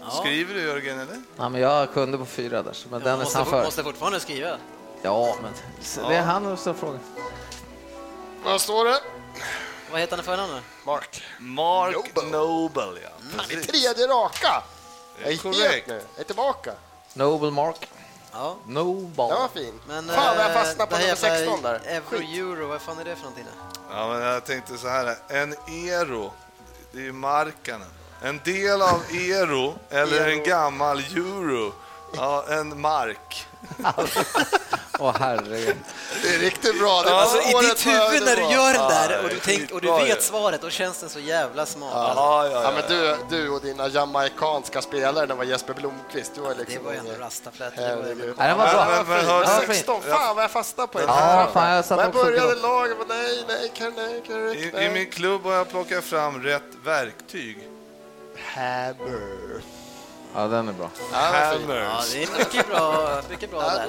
Ja. 0.00 0.10
Skriver 0.10 0.54
du 0.54 0.62
Jörgen 0.62 1.00
eller? 1.00 1.22
Ja, 1.36 1.48
men 1.48 1.60
jag 1.60 1.92
kunde 1.92 2.18
på 2.18 2.24
fyra 2.26 2.62
där, 2.62 2.76
men 2.90 3.00
Ja, 3.00 3.06
Dennis 3.06 3.24
måste, 3.24 3.38
han 3.38 3.46
fort- 3.46 3.52
för. 3.54 3.64
måste 3.64 3.82
fortfarande 3.82 4.20
skriva. 4.20 4.56
Ja, 5.02 5.36
men 5.42 5.52
det 6.08 6.16
är 6.16 6.22
han 6.22 6.56
som 6.56 6.74
frågar. 6.74 7.00
Vad 8.44 8.60
står 8.60 8.84
det? 8.84 9.00
Vad 9.90 10.00
heter 10.00 10.16
han 10.16 10.20
i 10.20 10.26
förnamn 10.26 10.52
nu? 10.54 10.60
Mark. 10.86 11.22
Mark 11.38 11.96
Noble. 12.14 12.38
Noble, 12.38 13.00
ja. 13.02 13.08
Fan, 13.36 13.44
det 13.48 13.54
är 13.54 13.60
tredje 13.60 14.06
raka. 14.06 14.62
Jag 15.22 15.32
är 15.32 15.36
korrekt. 15.36 15.86
nu. 15.88 15.94
Jag 15.94 16.20
är 16.20 16.24
tillbaka. 16.24 16.72
Noble 17.14 17.50
Mark. 17.50 17.88
Ja. 18.32 18.56
Noble. 18.66 19.08
Den 19.28 19.38
var 19.40 19.48
fin. 19.48 19.80
Men, 19.88 20.08
Fan, 20.08 20.36
vad 20.36 20.44
jag 20.44 20.50
eh, 20.50 20.56
fastnade 20.62 20.90
på 20.90 20.96
det 20.96 21.02
nummer 21.02 21.14
16 21.16 21.38
jävla 21.54 21.70
där. 21.72 21.80
Euro, 21.86 22.16
euro, 22.52 22.66
vad 22.66 22.80
fan 22.80 22.98
är 22.98 23.04
det 23.04 23.14
för 23.16 23.22
någonting? 23.22 23.44
Ja, 23.94 24.08
men 24.08 24.22
jag 24.22 24.44
tänkte 24.44 24.78
så 24.78 24.88
här. 24.88 25.16
En 25.28 25.54
ero, 25.68 26.32
det 26.92 26.98
är 26.98 27.02
ju 27.02 27.12
markanen. 27.12 27.88
En 28.22 28.40
del 28.44 28.82
av 28.82 29.02
ero, 29.10 29.74
eller 29.90 30.28
en 30.28 30.42
gammal 30.42 30.98
euro. 30.98 31.72
Ja, 32.16 32.44
en 32.48 32.80
mark. 32.80 33.46
Åh 34.98 35.14
herregud. 35.20 35.76
Det 36.22 36.34
är 36.34 36.38
riktigt 36.38 36.78
bra. 36.80 37.02
Det 37.02 37.14
Alltså 37.14 37.38
i 37.38 37.66
ditt 37.66 37.86
huvud 37.86 38.22
när 38.24 38.36
du 38.36 38.42
gör 38.42 38.72
den 38.72 38.88
där 38.88 39.22
och 39.24 39.28
du, 39.28 39.34
det 39.34 39.52
är 39.52 39.56
tänk, 39.58 39.70
och 39.70 39.80
du 39.80 39.92
vet 40.04 40.22
svaret, 40.22 40.60
då 40.62 40.70
känns 40.70 41.00
den 41.00 41.08
så 41.08 41.18
jävla 41.20 41.66
smart. 41.66 41.92
Ja, 41.94 42.12
ja, 42.16 42.50
Ja, 42.52 42.62
ja. 42.62 42.70
men 42.72 42.82
du, 42.88 43.16
du 43.36 43.48
och 43.50 43.60
dina 43.62 43.88
jamaikanska 43.88 44.82
spelare, 44.82 45.26
det 45.26 45.34
var 45.34 45.44
Jesper 45.44 45.74
Blomqvist. 45.74 46.34
Du 46.34 46.40
var 46.40 46.50
Det 46.50 46.58
liksom 46.58 46.84
var 46.84 46.92
ju 46.92 46.98
ändå 46.98 47.10
ingen- 47.10 47.20
rastaflätor. 47.22 47.82
det 47.82 47.96
var 47.96 48.02
den 48.48 48.58
var 48.58 48.72
bra. 48.72 49.04
Men- 49.08 49.26
men 49.26 49.60
fin. 49.60 49.66
16, 49.74 50.02
fan 50.02 50.36
vad 50.36 50.44
jag 50.44 50.50
fastnade 50.50 50.88
på 50.92 50.98
den. 50.98 51.08
Ja, 51.08 51.48
fan, 51.52 51.70
jag 51.70 51.84
satt 51.84 51.98
Men 51.98 52.06
och 52.06 52.12
började 52.14 52.54
laget, 52.54 52.96
men 52.98 53.08
nej, 53.18 53.44
nej, 53.48 53.72
kan 53.74 53.92
nej, 53.96 54.22
kan 54.26 54.36
I, 54.36 54.70
nej. 54.74 54.86
I 54.86 54.90
min 54.90 55.10
klubb 55.10 55.42
har 55.44 55.52
jag 55.52 55.68
plockat 55.70 56.04
fram 56.04 56.42
rätt 56.42 56.62
verktyg. 56.84 57.68
Hammer. 58.54 59.60
Ja, 60.34 60.48
den 60.48 60.68
är 60.68 60.72
bra. 60.72 60.90
Hammers. 61.12 61.68
Ja, 61.68 62.02
det 62.12 62.22
är 62.22 62.38
mycket 62.38 62.68
bra, 62.68 63.22
mycket 63.30 63.50
bra 63.50 63.60
där. 63.60 63.88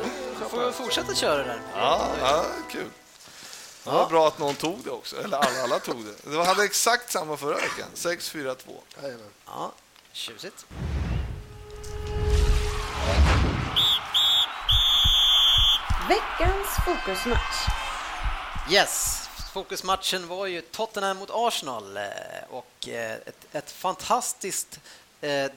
får 0.49 0.71
fortsätta 0.71 1.15
köra 1.15 1.43
där. 1.43 1.61
Ja, 1.75 2.07
ja, 2.21 2.45
kul. 2.71 2.89
Det 3.83 3.89
var 3.89 4.09
bra 4.09 4.27
att 4.27 4.39
någon 4.39 4.55
tog 4.55 4.83
det 4.83 4.89
också, 4.89 5.23
eller 5.23 5.37
alla, 5.37 5.63
alla 5.63 5.79
tog 5.79 6.05
det. 6.05 6.31
Det 6.31 6.45
hade 6.45 6.63
exakt 6.63 7.11
samma 7.11 7.37
förra 7.37 7.55
veckan, 7.55 7.87
6-4-2. 7.95 8.55
Jajamän. 9.01 9.25
Ja, 9.45 9.71
tjusigt. 10.11 10.65
Veckans 16.09 16.67
fokusmatch. 16.85 17.67
Yes, 18.71 19.23
fokusmatchen 19.53 20.27
var 20.27 20.45
ju 20.45 20.61
Tottenham 20.61 21.17
mot 21.17 21.29
Arsenal 21.33 21.97
eh, 21.97 22.03
och 22.49 22.89
eh, 22.89 23.11
ett, 23.13 23.45
ett 23.51 23.71
fantastiskt 23.71 24.79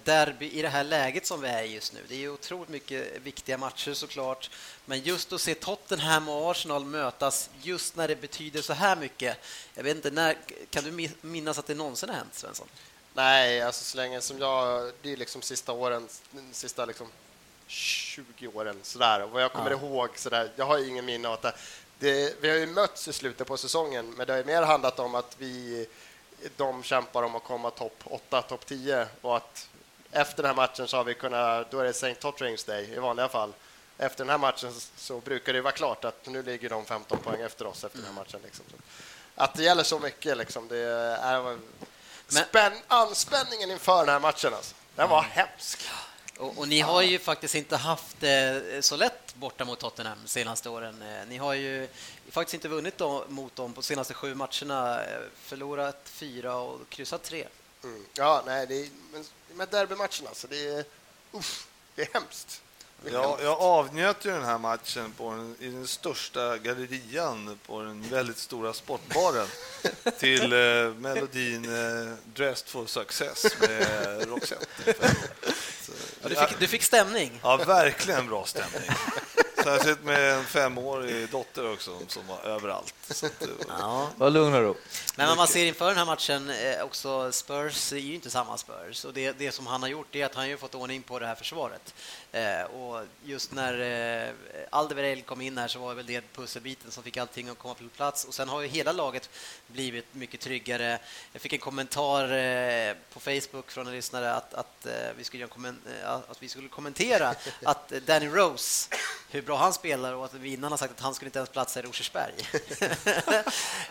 derby 0.04 0.50
i 0.50 0.62
det 0.62 0.68
här 0.68 0.84
läget 0.84 1.26
som 1.26 1.40
vi 1.40 1.48
är 1.48 1.62
i 1.62 1.74
just 1.74 1.92
nu. 1.92 2.00
Det 2.08 2.14
är 2.14 2.18
ju 2.18 2.30
otroligt 2.30 2.68
mycket 2.68 3.22
viktiga 3.22 3.58
matcher 3.58 3.92
såklart, 3.94 4.50
men 4.84 5.00
just 5.00 5.32
att 5.32 5.40
se 5.40 5.54
Tottenham 5.54 6.28
och 6.28 6.50
Arsenal 6.50 6.84
mötas 6.84 7.50
just 7.62 7.96
när 7.96 8.08
det 8.08 8.16
betyder 8.16 8.62
så 8.62 8.72
här 8.72 8.96
mycket. 8.96 9.36
Jag 9.74 9.82
vet 9.84 9.96
inte, 9.96 10.10
när, 10.10 10.36
kan 10.70 10.84
du 10.84 10.90
mi- 10.90 11.14
minnas 11.20 11.58
att 11.58 11.66
det 11.66 11.74
någonsin 11.74 12.08
har 12.08 12.16
hänt, 12.16 12.34
Svensson? 12.34 12.68
Nej, 13.14 13.62
alltså 13.62 13.84
så 13.84 13.96
länge 13.96 14.20
som 14.20 14.38
jag... 14.38 14.92
Det 15.02 15.12
är 15.12 15.16
liksom 15.16 15.42
sista 15.42 15.72
åren, 15.72 16.08
sista 16.52 16.84
liksom 16.84 17.06
20 17.66 18.46
åren 18.54 18.76
sådär. 18.82 19.22
Och 19.22 19.30
vad 19.30 19.42
jag 19.42 19.52
kommer 19.52 19.70
Ja. 19.70 19.76
ihåg 19.76 20.18
sådär, 20.18 20.50
jag 20.56 20.64
har 20.66 20.78
ju 20.78 20.88
ingen 20.88 21.04
minne 21.04 21.28
av 21.28 21.34
att 21.34 21.42
det, 21.42 21.54
det, 21.98 22.34
vi 22.40 22.48
har 22.48 22.56
ju 22.56 22.66
mötts 22.66 23.08
i 23.08 23.12
slutet 23.12 23.46
på 23.46 23.56
säsongen, 23.56 24.10
men 24.16 24.26
det 24.26 24.32
har 24.32 24.44
mer 24.44 24.62
handlat 24.62 24.98
om 24.98 25.14
att 25.14 25.34
vi, 25.38 25.86
de 26.56 26.82
kämpar 26.82 27.22
om 27.22 27.34
att 27.34 27.44
komma 27.44 27.70
topp 27.70 28.02
8, 28.04 28.42
topp 28.42 28.66
10 28.66 29.08
och 29.20 29.36
att 29.36 29.68
efter 30.10 30.42
den 30.42 30.46
här 30.46 30.56
matchen 30.56 30.88
så 30.88 30.96
har 30.96 31.04
vi 31.04 31.14
kunnat, 31.14 31.70
då 31.70 31.78
är 31.78 31.84
det 31.84 31.90
St. 31.90 32.14
Totterings 32.14 32.64
Day 32.64 32.94
i 32.94 32.98
vanliga 32.98 33.28
fall. 33.28 33.52
Efter 33.98 34.24
den 34.24 34.30
här 34.30 34.38
matchen 34.38 34.72
så, 34.96 35.20
brukar 35.20 35.52
det 35.52 35.60
vara 35.60 35.72
klart 35.72 36.04
att 36.04 36.26
nu 36.26 36.42
ligger 36.42 36.70
de 36.70 36.84
15 36.84 37.18
poäng 37.18 37.40
efter 37.40 37.66
oss 37.66 37.84
efter 37.84 37.98
den 37.98 38.06
här 38.06 38.14
matchen. 38.14 38.40
Liksom. 38.44 38.64
Att 39.34 39.54
det 39.54 39.62
gäller 39.62 39.82
så 39.82 39.98
mycket, 39.98 40.36
liksom, 40.36 40.68
det 40.68 40.78
är 40.78 41.58
Spänn, 42.28 42.72
anspänningen 42.88 43.70
inför 43.70 43.98
den 43.98 44.08
här 44.08 44.20
matchen, 44.20 44.54
alltså. 44.54 44.74
den 44.94 45.08
var 45.08 45.22
hemsk. 45.22 45.88
Och, 46.38 46.58
och 46.58 46.68
ni 46.68 46.80
har 46.80 47.02
ju 47.02 47.18
faktiskt 47.18 47.54
inte 47.54 47.76
haft 47.76 48.20
det 48.20 48.84
så 48.84 48.96
lätt 48.96 49.34
borta 49.34 49.64
mot 49.64 49.78
Tottenham 49.78 50.18
de 50.22 50.28
senaste 50.28 50.68
åren. 50.68 51.02
Eh, 51.02 51.26
Ni 51.28 51.36
har 51.36 51.54
ju 51.54 51.88
faktiskt 52.30 52.54
inte 52.54 52.68
vunnit 52.68 52.98
dem, 52.98 53.22
mot 53.28 53.56
dem 53.56 53.72
på 53.72 53.80
de 53.80 53.86
senaste 53.86 54.14
sju 54.14 54.34
matcherna. 54.34 55.04
Eh, 55.04 55.20
Förlorat 55.42 56.00
fyra 56.04 56.54
och 56.56 56.80
kryssat 56.88 57.22
tre. 57.22 57.46
Mm. 57.84 58.04
Ja, 58.14 58.42
nej, 58.46 58.66
det 58.66 58.74
är, 58.74 58.88
men 59.12 59.24
med 59.54 59.68
derbymatcherna, 59.68 60.28
alltså, 60.28 60.46
det 60.46 60.68
är, 60.68 60.84
uff, 61.32 61.66
det 61.94 62.02
är 62.02 62.08
hemskt. 62.14 62.62
Det 63.02 63.08
är 63.10 63.14
Jag, 63.14 63.22
hemskt. 63.28 63.42
jag 63.44 63.60
avnjöt 63.60 64.24
ju 64.24 64.30
den 64.30 64.44
här 64.44 64.58
matchen 64.58 65.12
på 65.12 65.30
den, 65.30 65.56
i 65.60 65.68
den 65.68 65.86
största 65.86 66.58
gallerian 66.58 67.58
på 67.66 67.82
den 67.82 68.08
väldigt 68.08 68.38
stora 68.38 68.72
sportbaren 68.72 69.46
till 70.18 70.52
eh, 70.52 70.94
melodin 70.94 71.64
eh, 71.64 72.14
Dressed 72.34 72.68
for 72.68 72.86
Success 72.86 73.46
med 73.60 74.28
Roxette. 74.28 74.94
Ja, 76.34 76.40
du, 76.40 76.48
fick, 76.48 76.58
du 76.58 76.68
fick 76.68 76.82
stämning. 76.82 77.30
Ja, 77.42 77.58
verkligen 77.58 78.28
bra 78.28 78.44
stämning. 78.44 78.90
Särskilt 79.66 80.04
med 80.04 80.32
en 80.32 80.44
femårig 80.44 81.30
dotter 81.30 81.72
också 81.72 81.98
som 82.08 82.26
var 82.26 82.40
överallt. 82.44 82.94
Så 83.10 83.26
att, 83.26 83.42
eh, 83.42 83.48
Ja. 83.68 84.10
Var 84.16 84.30
lugn 84.30 84.54
och 84.54 84.62
ro. 84.62 84.76
Men 85.16 85.28
vad 85.28 85.36
man 85.36 85.46
ser 85.46 85.66
inför 85.66 85.88
den 85.88 85.96
här 85.96 86.04
matchen 86.04 86.50
eh, 86.50 86.82
också, 86.84 87.32
Spurs 87.32 87.92
är 87.92 87.96
ju 87.96 88.14
inte 88.14 88.30
samma 88.30 88.58
Spurs. 88.58 89.04
Och 89.04 89.12
det, 89.12 89.32
det 89.32 89.52
som 89.52 89.66
han 89.66 89.82
har 89.82 89.88
gjort 89.88 90.14
är 90.14 90.26
att 90.26 90.34
han 90.34 90.44
har 90.44 90.48
ju 90.48 90.56
fått 90.56 90.74
ordning 90.74 91.02
på 91.02 91.18
det 91.18 91.26
här 91.26 91.34
försvaret. 91.34 91.94
Eh, 92.32 92.62
och 92.62 93.04
just 93.24 93.52
när 93.52 94.34
Alderweireld 94.70 95.26
kom 95.26 95.40
in 95.40 95.58
här 95.58 95.68
så 95.68 95.78
var 95.78 95.94
väl 95.94 96.06
det 96.06 96.24
pusselbiten 96.34 96.90
som 96.90 97.02
fick 97.02 97.16
allting 97.16 97.48
att 97.48 97.58
komma 97.58 97.74
på 97.74 97.88
plats. 97.96 98.24
Och 98.24 98.34
sen 98.34 98.48
har 98.48 98.60
ju 98.60 98.68
hela 98.68 98.92
laget 98.92 99.30
blivit 99.66 100.14
mycket 100.14 100.40
tryggare. 100.40 100.98
Jag 101.32 101.42
fick 101.42 101.52
en 101.52 101.58
kommentar 101.58 102.94
på 102.94 103.20
Facebook 103.20 103.70
från 103.70 103.86
en 103.86 103.92
lyssnare 103.92 104.34
att, 104.34 104.54
att, 104.54 104.86
vi, 105.16 105.24
skulle 105.24 105.48
att 106.04 106.42
vi 106.42 106.48
skulle 106.48 106.68
kommentera 106.68 107.34
att 107.62 107.88
Danny 107.88 108.28
Rose, 108.28 108.88
hur 109.30 109.42
bra 109.42 109.55
han 109.58 109.72
spelar 109.72 110.12
och 110.12 110.24
att 110.24 110.34
vi 110.34 110.52
innan 110.52 110.70
har 110.70 110.78
sagt 110.78 110.92
att 110.92 111.00
han 111.00 111.14
skulle 111.14 111.28
inte 111.28 111.38
ens 111.38 111.50
platsa 111.50 111.80
i 111.80 111.82
Rosersberg. 111.82 112.34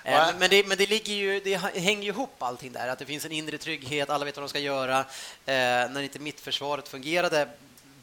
Eh, 0.03 0.11
men, 0.11 0.39
men, 0.39 0.49
det, 0.49 0.67
men 0.67 0.77
det, 0.77 0.89
ligger 0.89 1.13
ju, 1.13 1.39
det 1.39 1.55
hänger 1.55 2.03
ju 2.03 2.09
ihop 2.09 2.43
allting 2.43 2.71
där, 2.71 2.87
att 2.87 2.99
det 2.99 3.05
finns 3.05 3.25
en 3.25 3.31
inre 3.31 3.57
trygghet, 3.57 4.09
alla 4.09 4.25
vet 4.25 4.35
vad 4.35 4.43
de 4.43 4.49
ska 4.49 4.59
göra. 4.59 4.99
Eh, 4.99 5.05
när 5.45 6.01
inte 6.01 6.19
mittförsvaret 6.19 6.87
fungerade 6.87 7.49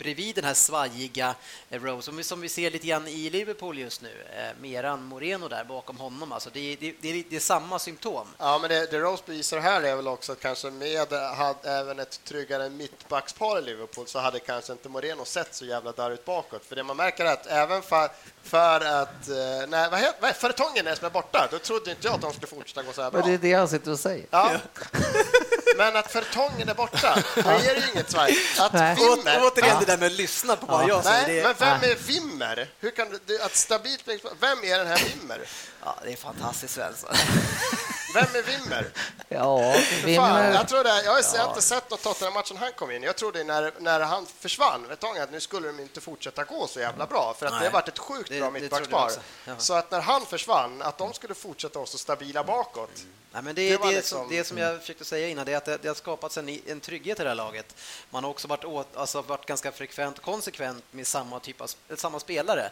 bredvid 0.03 0.35
den 0.35 0.45
här 0.45 0.55
svajiga 0.55 1.35
eh, 1.71 1.83
Rose, 1.83 2.05
som 2.05 2.17
vi, 2.17 2.25
som 2.25 2.41
vi 2.41 2.49
ser 2.49 2.71
lite 2.71 2.87
grann 2.87 3.09
i 3.09 3.31
Liverpool 3.31 3.79
just 3.79 4.03
nu, 4.03 4.25
eh, 4.37 4.61
Meran 4.61 5.05
Moreno 5.05 5.49
där 5.49 5.65
bakom 5.65 5.97
honom. 5.97 6.33
Alltså 6.33 6.51
det, 6.53 6.77
det, 6.81 6.95
det, 7.01 7.25
det 7.31 7.37
är 7.37 7.41
samma 7.41 7.79
symptom. 7.79 8.27
Ja, 8.39 8.59
men 8.59 8.71
det, 8.71 8.91
det 8.91 8.99
Rose 8.99 9.23
bevisar 9.27 9.59
här 9.59 9.83
är 9.83 9.97
väl 9.97 10.09
också 10.09 10.33
att 10.33 10.41
kanske 10.41 10.71
med 10.71 11.13
hade 11.13 11.71
även 11.71 11.99
ett 12.01 12.21
tryggare 12.25 12.71
mittbackspar 12.71 13.59
i 13.59 13.63
Liverpool 13.63 14.07
så 14.07 14.19
hade 14.19 14.39
kanske 14.39 14.73
inte 14.73 14.89
Moreno 14.89 15.25
sett 15.25 15.55
så 15.55 15.65
jävla 15.65 15.93
darrigt 15.93 16.25
bakåt. 16.25 16.65
För 16.65 16.77
det 16.77 16.83
man 16.83 16.97
märker 16.97 17.25
är 17.25 17.33
att 17.33 17.47
även 17.47 17.83
för, 17.83 18.09
för 18.43 18.81
att... 18.81 19.29
eh, 19.29 19.69
Nej, 19.69 19.91
vad 19.91 20.01
heter, 20.01 20.21
vad 20.21 20.31
är 20.31 20.35
Fertongen 20.35 20.87
är 20.87 20.95
som 20.95 21.07
är 21.07 21.11
borta, 21.11 21.49
då 21.51 21.59
trodde 21.59 21.91
inte 21.91 22.07
jag 22.07 22.15
att 22.15 22.21
de 22.21 22.33
skulle 22.33 22.47
fortsätta 22.47 22.83
gå 22.83 22.93
så 22.93 23.03
här 23.03 23.11
bra. 23.11 23.21
Men 23.21 23.29
det 23.29 23.35
är 23.35 23.39
det 23.51 23.59
han 23.59 23.69
sitter 23.69 23.91
och 23.93 23.99
säger. 24.01 24.27
Ja. 24.31 24.51
Men 25.77 25.97
att 25.97 26.13
Fertongen 26.13 26.69
är 26.69 26.75
borta, 26.75 27.19
då 27.35 27.41
är 27.51 27.75
det 27.75 27.81
ju 27.81 27.91
inget 27.93 28.11
Sverige. 28.11 28.37
Att 28.59 28.73
Nej. 28.73 28.95
Wimmer... 28.97 29.41
Återigen 29.43 29.77
det 29.81 29.87
där 29.87 29.99
med 29.99 30.07
att 30.07 30.13
lyssna 30.13 30.57
på 30.57 30.67
vad 30.67 30.89
jag 30.89 31.05
säger. 31.05 31.27
Nej, 31.27 31.37
Det, 31.37 31.43
men 31.43 31.55
vem 31.81 31.91
är 31.91 31.95
Wimmer? 31.97 32.69
Hur 32.81 32.91
kan 32.91 33.11
du, 33.11 33.19
det- 33.27 33.43
att 33.45 33.57
stabilt... 33.57 34.09
Vem 34.41 34.59
är 34.65 34.79
den 34.79 34.87
här 34.87 34.99
Wimmer? 34.99 35.41
Ja, 35.85 35.97
det 36.05 36.13
är 36.13 36.17
fantastiskt, 36.17 36.75
Svensson. 36.75 37.11
Vem 38.15 38.25
är 38.35 38.43
Wimmer? 38.43 38.87
Ja, 39.29 39.75
Wimmer. 40.05 40.53
jag, 40.55 40.69
tror 40.69 40.85
det, 40.85 41.03
jag, 41.05 41.13
har, 41.13 41.39
har 41.39 41.49
inte 41.49 41.63
sett 41.63 41.91
något 41.91 42.03
Tottenham-matchen 42.03 42.57
han 42.57 42.73
kom 42.73 42.91
in. 42.91 43.03
Jag 43.03 43.17
trodde 43.17 43.45
när, 43.45 43.73
när 43.79 44.01
han 44.01 44.27
försvann, 44.39 44.89
vet 44.89 45.01
du, 45.01 45.19
att 45.19 45.31
nu 45.33 45.41
skulle 45.41 45.67
de 45.67 45.81
inte 45.81 46.01
fortsätta 46.01 46.45
gå 46.45 46.67
så 46.67 46.81
jävla 46.81 47.07
bra, 47.07 47.35
för 47.39 47.47
att 47.47 47.53
det 47.61 47.67
har 47.67 47.73
varit 47.73 47.89
ett 47.89 47.99
sjukt 47.99 48.29
Det- 48.31 48.39
bra 48.41 48.51
trodde 48.51 48.63
mittbackspar. 48.63 49.11
Ja. 49.45 49.55
Så 49.59 49.75
att 49.75 49.91
när 49.91 50.01
han 50.01 50.27
försvann, 50.27 50.83
att 50.83 50.99
de 50.99 51.13
skulle 51.13 51.35
fortsätta 51.35 51.79
vara 51.79 51.87
så 51.87 51.99
stabila 51.99 52.45
bakåt. 52.45 52.91
Nej, 53.35 53.43
men 53.43 53.55
det, 53.55 53.71
Det 53.71 53.77
det, 53.83 53.93
liksom- 53.97 54.19
som, 54.19 54.29
det 54.29 54.45
som 54.45 54.59
jag 54.59 54.81
försökte 54.81 55.05
säga 55.05 55.29
innan, 55.29 55.47
det 55.47 55.53
är 55.53 55.57
att 55.57 55.65
det, 55.83 55.89
har 55.89 55.95
skapats 55.95 56.39
en, 56.39 56.49
en 56.67 56.81
trygghet 56.81 57.21
i 57.21 57.23
det 57.23 57.29
här 57.29 57.35
laget. 57.37 57.75
Man 58.11 58.25
har 58.25 58.31
också 58.31 58.49
varit, 58.49 58.65
åt, 58.65 58.97
alltså 58.97 59.23
varit 59.23 59.47
ganska 59.47 59.73
frekvent 59.73 60.23
konsekvent 60.23 60.85
med 60.91 61.07
samma, 61.07 61.41
typ 61.41 61.61
av, 61.61 61.71
samma 61.97 62.21
spelare. 62.21 62.71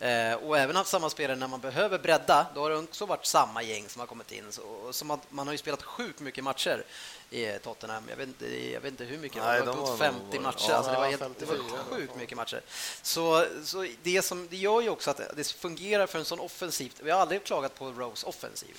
Eh, 0.00 0.34
och 0.34 0.58
även 0.58 0.76
haft 0.76 0.90
samma 0.90 1.10
spelare 1.10 1.36
när 1.36 1.48
man 1.48 1.60
behöver 1.60 1.98
bredda, 1.98 2.46
då 2.54 2.60
har 2.60 2.70
det 2.70 2.76
också 2.76 3.06
varit 3.06 3.26
samma 3.26 3.62
gäng 3.62 3.88
som 3.88 4.00
har 4.00 4.06
kommit 4.06 4.32
in. 4.32 4.44
Så, 4.50 4.92
så 4.92 5.04
man, 5.04 5.20
man 5.28 5.46
har 5.46 5.52
ju 5.54 5.58
spelat 5.58 5.82
sjukt 5.82 6.20
mycket 6.20 6.44
matcher 6.44 6.84
i 7.30 7.58
Tottenham. 7.58 8.04
Jag 8.08 8.16
vet 8.16 8.28
inte, 8.28 8.70
jag 8.72 8.80
vet 8.80 8.90
inte 8.90 9.04
hur 9.04 9.18
mycket, 9.18 9.42
Nej, 9.42 9.60
det 9.60 9.66
var 9.66 9.74
var 9.76 9.96
50 9.96 10.20
nog- 10.34 10.42
matcher. 10.42 10.66
ja, 10.68 10.74
alltså 10.74 10.92
det 10.92 10.98
var, 10.98 11.06
helt, 11.06 11.22
54 11.22 11.56
det 11.56 11.62
var 11.62 11.68
i 11.68 11.72
alla 11.72 11.84
sjukt 11.96 12.16
mycket 12.16 12.36
matcher. 12.36 12.60
Så, 13.02 13.46
så 13.64 13.86
det, 14.02 14.22
som, 14.22 14.48
det 14.50 14.56
gör 14.56 14.80
ju 14.80 14.88
också 14.88 15.10
att 15.10 15.20
det 15.36 15.46
fungerar 15.52 16.06
för 16.06 16.18
en 16.18 16.24
sån 16.24 16.40
offensiv. 16.40 16.92
Vi 17.02 17.10
har 17.10 17.20
aldrig 17.20 17.44
klagat 17.44 17.74
på 17.74 17.90
Rose 17.92 18.26
offensiv. 18.26 18.76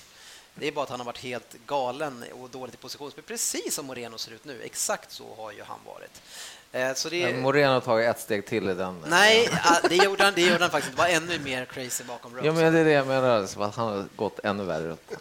Det 0.56 0.68
är 0.68 0.72
bara 0.72 0.84
att 0.84 0.90
han 0.90 1.00
har 1.00 1.06
varit 1.06 1.18
helt 1.24 1.54
galen 1.68 2.26
och 2.42 2.50
dåligt 2.50 2.74
i 2.74 2.78
positionsspel, 2.78 3.24
precis 3.24 3.76
som 3.76 3.86
Moreno 3.86 4.18
ser 4.18 4.32
ut 4.32 4.46
nu. 4.46 4.62
Exakt 4.64 5.12
så 5.12 5.36
har 5.38 5.52
ju 5.52 5.64
han 5.64 5.80
varit. 5.86 6.22
Eh, 6.72 6.94
Så 6.94 7.10
det, 7.10 7.32
Men 7.32 7.42
Moreno 7.42 7.74
har 7.74 7.82
tagit 7.82 8.10
ett 8.10 8.20
steg 8.20 8.46
till 8.46 8.70
i 8.70 8.74
den. 8.74 9.04
nej, 9.08 9.50
ah, 9.64 9.88
det 9.90 9.96
gjorde 9.96 10.24
han, 10.24 10.34
det 10.34 10.42
gjorde 10.42 10.64
han 10.64 10.72
faktiskt. 10.72 10.96
Det 10.96 11.02
var 11.02 11.08
ännu 11.10 11.40
mer 11.40 11.66
crazy 11.66 12.04
bakom 12.04 12.36
Rose. 12.36 12.46
Ja, 12.46 12.54
men 12.54 12.74
det 12.74 12.80
är 12.80 12.86
det 12.86 12.92
jag 12.92 13.08
menar, 13.08 13.46
som 13.46 13.62
att 13.62 13.76
han 13.76 13.88
har 13.88 14.06
gått 14.16 14.40
ännu 14.44 14.64
värre 14.64 14.92
upp. 14.92 15.12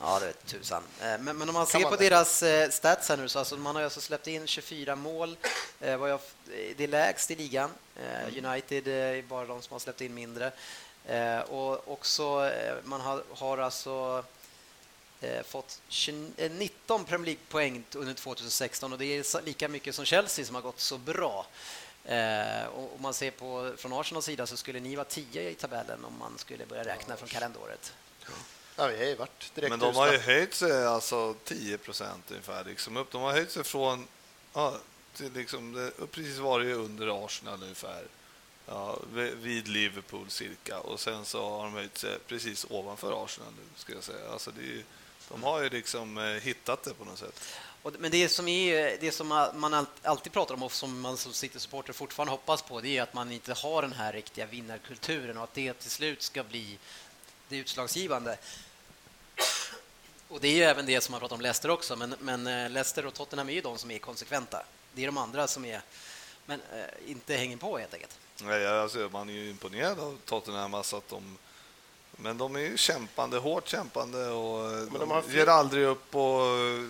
Ja, 0.00 0.18
det 0.20 0.26
vet 0.26 0.46
tusan. 0.46 0.82
Eh, 1.00 1.06
Men, 1.20 1.24
men 1.38 1.48
om 1.48 1.54
man 1.54 1.66
ser 1.66 1.80
man 1.80 1.90
på 1.90 1.96
det? 1.96 2.08
deras 2.08 2.42
eh, 2.42 2.68
stats 2.70 3.08
här 3.08 3.16
nu 3.16 3.28
så 3.28 3.38
alltså 3.38 3.56
man 3.56 3.76
har 3.76 3.82
alltså 3.82 4.00
släppt 4.00 4.26
in 4.26 4.46
24 4.46 4.96
mål. 4.96 5.36
Eh, 5.80 6.18
det 6.76 6.84
är 6.84 6.88
lägst 6.88 7.30
i 7.30 7.34
ligan. 7.36 7.70
Eh, 7.96 8.44
United 8.46 8.88
eh, 8.88 8.94
är 9.18 9.22
bara 9.22 9.44
de 9.46 9.62
som 9.62 9.72
har 9.72 9.78
släppt 9.78 10.00
in 10.00 10.14
mindre. 10.14 10.52
Eh, 11.06 11.40
och 11.40 11.92
också 11.92 12.46
eh, 12.46 12.74
man 12.84 13.00
har, 13.00 13.22
har 13.30 13.58
alltså 13.58 14.24
eh, 15.20 15.42
fått 15.42 15.80
20, 15.88 16.30
eh, 16.36 16.50
19 16.50 17.04
Premier 17.04 17.26
League-poäng 17.26 17.84
under 17.94 18.14
2016 18.14 18.92
och 18.92 18.98
det 18.98 19.06
är 19.06 19.44
lika 19.44 19.68
mycket 19.68 19.94
som 19.94 20.04
Chelsea 20.04 20.44
som 20.44 20.54
har 20.54 20.62
gått 20.62 20.80
så 20.80 20.98
bra. 20.98 21.46
Eh, 22.04 22.66
och 22.66 22.94
om 22.96 23.02
man 23.02 23.14
ser 23.14 23.30
på 23.30 23.72
från 23.76 23.92
Arsenals 23.92 24.24
sida 24.24 24.46
så 24.46 24.56
skulle 24.56 24.80
ni 24.80 24.96
vara 24.96 25.04
10 25.04 25.50
i 25.50 25.54
tabellen 25.54 26.04
om 26.04 26.18
man 26.18 26.38
skulle 26.38 26.66
börja 26.66 26.84
räkna 26.84 27.16
från 27.16 27.28
kalenderåret. 27.28 27.92
Ja, 28.76 28.86
vi 28.86 28.96
har 28.96 29.04
ju 29.04 29.14
varit 29.14 29.54
direkt 29.54 29.70
Men 29.70 29.78
de 29.78 29.94
har 29.94 30.12
ju 30.12 30.18
höjt 30.18 30.54
sig 30.54 30.86
alltså 30.86 31.34
10 31.44 31.78
procent 31.78 32.30
ungefär 32.30 32.64
liksom 32.64 32.96
upp. 32.96 33.12
De 33.12 33.22
har 33.22 33.32
höjt 33.32 33.50
sig 33.50 33.64
från 33.64 34.06
ja, 34.52 34.76
till 35.14 35.32
liksom, 35.32 35.72
det, 35.72 36.06
precis 36.06 36.38
varit 36.38 36.76
under 36.76 37.24
Arsenal 37.24 37.62
ungefär. 37.62 38.04
Ja, 38.66 38.98
vid- 39.36 39.68
Liverpool 39.68 40.30
cirka 40.30 40.78
och 40.80 41.00
sen 41.00 41.24
så 41.24 41.48
har 41.50 41.64
de 41.64 41.72
höjt 41.74 41.98
sig 41.98 42.18
precis 42.26 42.66
ovanför 42.70 43.24
Arsenal 43.24 43.52
nu 43.56 43.62
ska 43.76 43.92
jag 43.92 44.04
säga. 44.04 44.30
Alltså 44.32 44.50
det 44.50 44.60
är 44.62 44.66
ju 44.66 44.82
De 45.28 45.42
har 45.42 45.62
ju 45.62 45.68
liksom 45.70 46.18
eh, 46.18 46.24
hittat 46.24 46.82
det 46.82 46.94
på 46.94 47.04
något 47.04 47.18
sätt. 47.18 47.42
Men 47.98 48.10
det 48.10 48.28
som, 48.28 48.48
är, 48.48 48.96
det 49.00 49.12
som 49.12 49.28
man 49.54 49.86
alltid 50.02 50.32
pratar 50.32 50.54
om 50.54 50.62
och 50.62 50.72
som 50.72 51.00
man 51.00 51.16
som 51.16 51.32
City-supporter 51.32 51.92
fortfarande 51.92 52.30
hoppas 52.30 52.62
på 52.62 52.80
det 52.80 52.98
är 52.98 53.02
att 53.02 53.14
man 53.14 53.32
inte 53.32 53.52
har 53.52 53.82
den 53.82 53.92
här 53.92 54.12
riktiga 54.12 54.46
vinnarkulturen 54.46 55.36
och 55.36 55.44
att 55.44 55.54
det 55.54 55.72
till 55.72 55.90
slut 55.90 56.22
ska 56.22 56.42
bli 56.44 56.78
det 57.48 57.56
utslagsgivande. 57.56 58.38
Och 60.28 60.40
Det 60.40 60.48
är 60.48 60.52
ju 60.56 60.62
även 60.62 60.86
det 60.86 61.00
som 61.00 61.12
man 61.12 61.20
pratar 61.20 61.36
om 61.36 61.40
Leicester 61.42 61.70
också, 61.70 61.96
men, 61.96 62.14
men 62.20 62.46
eh, 62.46 62.70
Leicester 62.70 63.06
och 63.06 63.14
Tottenham 63.14 63.48
är 63.48 63.52
ju 63.52 63.60
de 63.60 63.78
som 63.78 63.90
är 63.90 63.98
konsekventa. 63.98 64.62
Det 64.92 65.02
är 65.02 65.06
de 65.06 65.18
andra 65.18 65.46
som 65.48 65.64
är, 65.64 65.82
men 66.46 66.60
eh, 66.72 67.10
inte 67.10 67.36
hänger 67.36 67.56
på 67.56 67.78
helt 67.78 67.94
enkelt. 67.94 68.18
Nej, 68.42 68.66
alltså, 68.66 69.08
man 69.12 69.28
är 69.28 69.32
ju 69.32 69.50
imponerad 69.50 70.00
av 70.00 70.18
Tottenham, 70.24 70.74
alltså 70.74 70.96
att 70.96 71.08
de 71.08 71.38
men 72.16 72.38
de 72.38 72.56
är 72.56 72.60
ju 72.60 72.76
kämpande, 72.76 73.38
hårt 73.38 73.68
kämpande 73.68 74.28
och 74.28 74.70
de 74.70 74.98
de 74.98 75.10
har 75.10 75.22
ger 75.30 75.46
aldrig 75.46 75.84
upp 75.84 76.14
och 76.14 76.40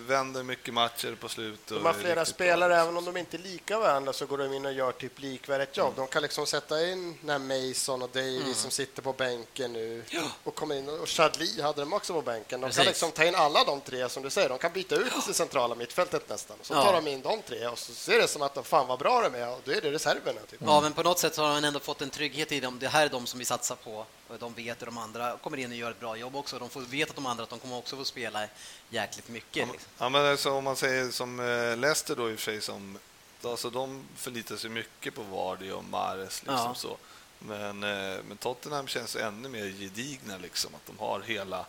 vänder 0.09 0.43
mycket 0.43 0.73
matcher 0.73 1.15
på 1.19 1.29
slut. 1.29 1.71
och 1.71 1.77
De 1.77 1.85
har 1.85 1.93
flera 1.93 2.05
riktigt 2.09 2.15
bra. 2.15 2.25
spelare, 2.25 2.81
även 2.81 2.97
om 2.97 3.05
de 3.05 3.17
inte 3.17 3.37
är 3.37 3.39
lika 3.39 3.79
varandra 3.79 4.13
så 4.13 4.25
går 4.25 4.37
de 4.37 4.53
in 4.53 4.65
och 4.65 4.73
gör 4.73 4.91
typ 4.91 5.19
likvärdigt 5.19 5.77
Mm. 5.77 5.85
jobb. 5.87 5.93
De 5.95 6.07
kan 6.07 6.21
liksom 6.21 6.45
sätta 6.45 6.87
in 6.87 7.17
när 7.21 7.39
Mason 7.39 8.01
och 8.01 8.09
Davies 8.13 8.57
som 8.57 8.71
sitter 8.71 9.01
på 9.01 9.13
bänken 9.13 9.73
nu 9.73 10.03
och 10.43 10.55
kommer 10.55 10.75
in 10.75 10.89
och 10.89 11.09
Chadli 11.09 11.61
hade 11.61 11.81
de 11.81 11.93
också 11.93 12.13
på 12.13 12.21
bänken. 12.21 12.61
De 12.61 12.65
kan 12.65 12.69
Precis. 12.69 12.85
liksom 12.85 13.11
ta 13.11 13.23
in 13.25 13.35
alla 13.35 13.63
de 13.63 13.81
tre 13.81 14.09
som 14.09 14.23
du 14.23 14.29
säger. 14.29 14.49
De 14.49 14.57
kan 14.57 14.71
byta 14.73 14.95
ut 14.95 15.13
det 15.27 15.33
centrala 15.33 15.75
mittfältet 15.75 16.29
nästan. 16.29 16.57
Så 16.61 16.73
Ja. 16.73 16.83
tar 16.83 16.93
de 16.93 17.07
in 17.07 17.21
de 17.21 17.41
tre 17.41 17.67
och 17.67 17.79
så 17.79 17.93
ser 17.93 18.19
det 18.19 18.27
som 18.27 18.41
att 18.41 18.53
de 18.53 18.63
fan 18.63 18.87
vad 18.87 18.99
bra 18.99 19.21
de 19.29 19.35
är 19.35 19.49
och 19.49 19.61
då 19.65 19.71
är 19.71 19.81
det 19.81 19.91
reserverna. 19.91 20.41
Typ. 20.51 20.59
Ja, 20.65 20.81
men 20.81 20.93
på 20.93 21.03
något 21.03 21.19
sätt 21.19 21.35
så 21.35 21.41
har 21.41 21.49
han 21.53 21.63
ändå 21.65 21.79
fått 21.79 22.01
en 22.01 22.09
trygghet 22.09 22.51
i 22.51 22.59
dem. 22.59 22.79
Det 22.79 22.87
här 22.87 23.05
är 23.05 23.09
de 23.09 23.25
som 23.25 23.39
vi 23.39 23.45
satsar 23.45 23.75
på. 23.75 24.05
Och 24.27 24.39
de 24.39 24.53
vet 24.53 24.81
att 24.81 24.85
de 24.85 24.97
andra 24.97 25.14
kommer 25.43 25.57
in 25.57 25.71
och 25.71 25.77
gör 25.77 25.91
ett 25.91 25.99
bra 25.99 26.15
jobb 26.17 26.35
också. 26.35 26.59
De 26.59 26.69
får, 26.69 26.81
vet 26.81 27.09
att 27.09 27.15
de 27.15 27.25
andra 27.25 27.43
att 27.43 27.49
de 27.49 27.59
kommer 27.59 27.77
också 27.77 27.95
få 27.97 28.05
spela 28.05 28.47
jäkligt 28.89 29.29
mycket. 29.29 29.67
Liksom. 29.71 29.89
Ja, 29.97 30.09
men 30.09 30.25
alltså, 30.25 30.51
om 30.51 30.63
man 30.63 30.75
säger 30.75 31.11
som 31.11 31.39
eh, 31.39 31.77
Leicester 31.77 32.15
då 32.15 32.31
i 32.31 32.35
och 32.35 32.39
för 32.39 32.51
sig, 32.51 32.61
som, 32.61 32.97
alltså, 33.43 33.69
de 33.69 34.03
förlitar 34.17 34.55
sig 34.55 34.69
mycket 34.69 35.15
på 35.15 35.21
Vardy 35.21 35.71
och 35.71 35.83
Mahrez. 35.83 36.41
Liksom, 36.43 36.55
Ja. 36.55 36.73
så. 36.75 36.97
Men, 37.39 37.83
eh, 37.83 38.17
men 38.27 38.37
Tottenham 38.37 38.87
känns 38.87 39.15
ännu 39.15 39.49
mer 39.49 39.65
gedigna, 39.65 40.37
liksom, 40.37 40.75
att 40.75 40.85
de 40.87 40.99
har 40.99 41.21
hela... 41.21 41.65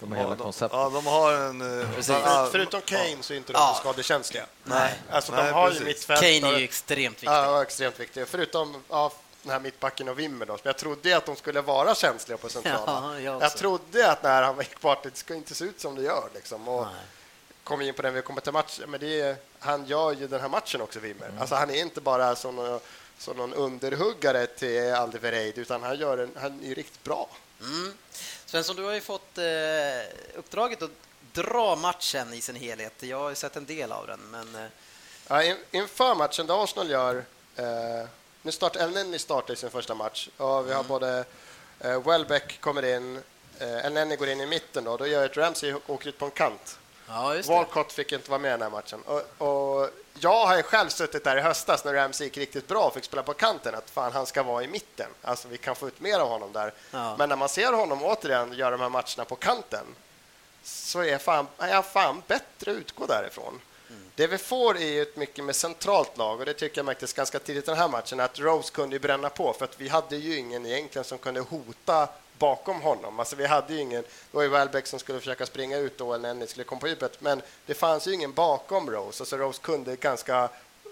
De 0.00 0.12
har 0.12 0.18
hela 0.18 0.30
de, 0.30 0.36
konceptet. 0.38 0.76
Ja, 0.78 0.88
de 0.90 1.06
har 1.06 1.32
en... 1.32 1.80
eh, 1.80 1.88
Precis. 1.94 2.08
ja, 2.08 2.20
För, 2.44 2.50
förutom 2.50 2.80
Kane 2.80 3.16
så 3.20 3.32
är 3.32 3.36
inte 3.36 3.52
de 3.52 3.58
Ja. 3.58 3.76
skadekänsliga. 3.80 4.46
Nej. 4.64 4.94
Alltså 5.10 5.32
Nej, 5.34 5.44
de 5.44 5.50
har 5.52 5.66
precis. 5.66 5.82
ju 5.82 5.86
mittfält. 5.86 6.20
Kane 6.20 6.54
är 6.54 6.58
ju 6.58 6.64
extremt 6.64 7.14
viktig. 7.16 7.26
Ja, 7.28 7.62
extremt 7.62 8.00
viktiga. 8.00 8.26
Förutom 8.26 8.82
ja, 8.88 9.12
den 9.42 9.52
här 9.52 9.60
mittbacken 9.60 10.08
och 10.08 10.18
Wimmer 10.18 10.46
då. 10.46 10.52
Men 10.52 10.60
jag 10.62 10.76
trodde 10.76 11.16
att 11.16 11.26
de 11.26 11.36
skulle 11.36 11.60
vara 11.60 11.94
känsliga 11.94 12.38
på 12.38 12.48
centrala. 12.48 12.82
Ja, 12.86 13.20
jag 13.20 13.42
jag, 13.42 13.56
trodde 13.56 14.10
att 14.10 14.22
när 14.22 14.42
han 14.42 14.58
gick 14.58 14.80
bort, 14.80 15.02
det 15.02 15.16
ska 15.16 15.34
inte 15.34 15.54
se 15.54 15.64
ut 15.64 15.80
som 15.80 15.94
det 15.94 16.02
gör. 16.02 16.28
Liksom. 16.34 16.68
Och 16.68 16.86
Nej. 16.86 16.94
kom 17.64 17.80
in 17.80 17.94
på 17.94 18.02
den 18.02 18.14
vi 18.14 18.22
kommer 18.22 18.40
till 18.40 18.52
matchen. 18.52 18.90
Men 18.90 19.00
det 19.00 19.20
är, 19.20 19.36
han 19.58 19.86
gör 19.86 20.12
ju 20.12 20.28
den 20.28 20.40
här 20.40 20.48
matchen 20.48 20.80
också, 20.80 21.00
Wimmer. 21.00 21.32
Alltså, 21.40 21.54
han 21.54 21.70
är 21.70 21.74
inte 21.80 22.00
bara 22.00 22.36
som 22.36 22.56
någon, 22.56 22.80
som 23.18 23.36
någon 23.36 23.54
underhuggare 23.54 24.46
till 24.46 24.94
Aldevereid, 24.94 25.58
utan 25.58 25.82
han, 25.82 25.98
gör 25.98 26.18
en, 26.18 26.30
han 26.40 26.60
är 26.60 26.66
ju 26.66 26.74
riktigt 26.74 27.04
bra. 27.04 27.28
Mm. 27.60 27.94
Svensson, 28.46 28.76
du 28.76 28.82
har 28.82 28.92
ju 28.92 29.00
fått 29.00 29.38
eh, 29.38 29.44
uppdraget 30.34 30.82
att 30.82 30.90
dra 31.32 31.76
matchen 31.76 32.32
i 32.32 32.40
sin 32.40 32.56
helhet. 32.56 32.92
Jag 32.98 33.18
har 33.18 33.28
ju 33.28 33.34
sett 33.34 33.56
en 33.56 33.66
del 33.66 33.92
av 33.92 34.06
den, 34.06 34.20
men 34.30 34.54
eh, 34.54 34.70
Ja, 35.28 35.42
in, 35.42 35.56
inför 35.70 36.14
matchen 36.14 36.46
där 36.46 36.64
Arsenal 36.64 36.90
gör... 36.90 37.24
Eh, 37.56 38.08
nu 38.42 38.52
startar 38.52 38.80
Elneny 38.80 39.18
startar 39.18 39.54
i 39.54 39.56
sin 39.56 39.70
första 39.70 39.94
match. 39.94 40.28
Och 40.36 40.68
vi 40.68 40.72
har 40.72 40.82
både 40.82 41.24
eh, 41.80 42.02
Welbeck 42.02 42.60
kommer 42.60 42.84
in, 42.96 43.22
eh, 43.58 43.86
Elneny 43.86 44.16
går 44.16 44.28
in 44.28 44.40
i 44.40 44.46
mitten. 44.46 44.84
Då, 44.84 44.96
då 44.96 45.06
gör 45.06 45.24
ett 45.24 45.36
Ramsey 45.36 45.74
åker 45.86 46.08
ut 46.08 46.18
på 46.18 46.24
en 46.24 46.30
kant. 46.30 46.78
ja. 47.08 47.34
Walcott 47.48 47.92
fick 47.92 48.12
inte 48.12 48.30
vara 48.30 48.38
med 48.40 48.48
i 48.48 48.52
den 48.52 48.62
här 48.62 48.70
matchen. 48.70 49.02
Och, 49.02 49.48
och 49.48 49.90
jag 50.20 50.46
har 50.46 50.56
ju 50.56 50.62
själv 50.62 50.88
suttit 50.88 51.24
där 51.24 51.36
i 51.36 51.40
höstas 51.40 51.84
när 51.84 51.94
Ramsey 51.94 52.26
gick 52.26 52.36
riktigt 52.36 52.68
bra 52.68 52.86
och 52.86 52.94
fick 52.94 53.04
spela 53.04 53.22
på 53.22 53.34
kanten, 53.34 53.74
att 53.74 53.90
fan, 53.90 54.12
han 54.12 54.26
ska 54.26 54.42
vara 54.42 54.64
i 54.64 54.68
mitten. 54.68 55.10
Alltså, 55.22 55.48
vi 55.48 55.58
kan 55.58 55.76
få 55.76 55.88
ut 55.88 56.00
mer 56.00 56.18
av 56.18 56.28
honom 56.28 56.52
där. 56.52 56.72
Ja. 56.90 57.16
Men 57.18 57.28
när 57.28 57.36
man 57.36 57.48
ser 57.48 57.72
honom 57.72 58.02
återigen 58.02 58.52
göra 58.52 58.70
de 58.70 58.80
här 58.80 58.88
matcherna 58.88 59.24
på 59.28 59.36
kanten 59.36 59.84
så 60.64 61.02
är 61.02 61.18
fan, 61.18 61.46
är 61.58 61.74
han 61.74 61.82
fan 61.82 62.22
bättre 62.26 62.70
att 62.70 62.76
utgå 62.76 63.06
därifrån. 63.06 63.60
Det 64.14 64.26
vi 64.26 64.38
får 64.38 64.76
är 64.76 64.86
ju 64.86 65.02
ett 65.02 65.16
mycket 65.16 65.44
mer 65.44 65.52
centralt 65.52 66.18
lag 66.18 66.40
och 66.40 66.46
det 66.46 66.54
tycker 66.54 66.78
jag 66.78 66.86
märktes 66.86 67.12
ganska 67.12 67.38
tidigt 67.38 67.64
i 67.64 67.66
den 67.66 67.76
här 67.76 67.88
matchen 67.88 68.20
att 68.20 68.38
Rose 68.38 68.72
kunde 68.72 68.98
bränna 68.98 69.28
på 69.30 69.52
för 69.52 69.64
att 69.64 69.80
vi 69.80 69.88
hade 69.88 70.16
ju 70.16 70.38
ingen 70.38 70.66
egentligen 70.66 71.04
som 71.04 71.18
kunde 71.18 71.40
hota 71.40 72.08
bakom 72.38 72.80
honom. 72.80 73.18
Alltså 73.18 73.36
vi 73.36 73.46
hade 73.46 73.74
ju 73.74 73.80
ingen, 73.80 74.02
det 74.02 74.36
var 74.36 74.42
ju 74.42 74.48
Welbeck 74.48 74.86
som 74.86 74.98
skulle 74.98 75.18
försöka 75.18 75.46
springa 75.46 75.76
ut 75.76 75.98
då 75.98 76.14
eller 76.14 76.34
ni 76.34 76.46
skulle 76.46 76.64
komma 76.64 76.80
på 76.80 76.88
djupet 76.88 77.20
men 77.20 77.42
det 77.66 77.74
fanns 77.74 78.08
ju 78.08 78.12
ingen 78.12 78.32
bakom 78.32 78.90
Rose. 78.90 79.22
Alltså 79.22 79.36
Rose 79.36 79.60
kunde 79.62 79.96
ganska, 79.96 80.48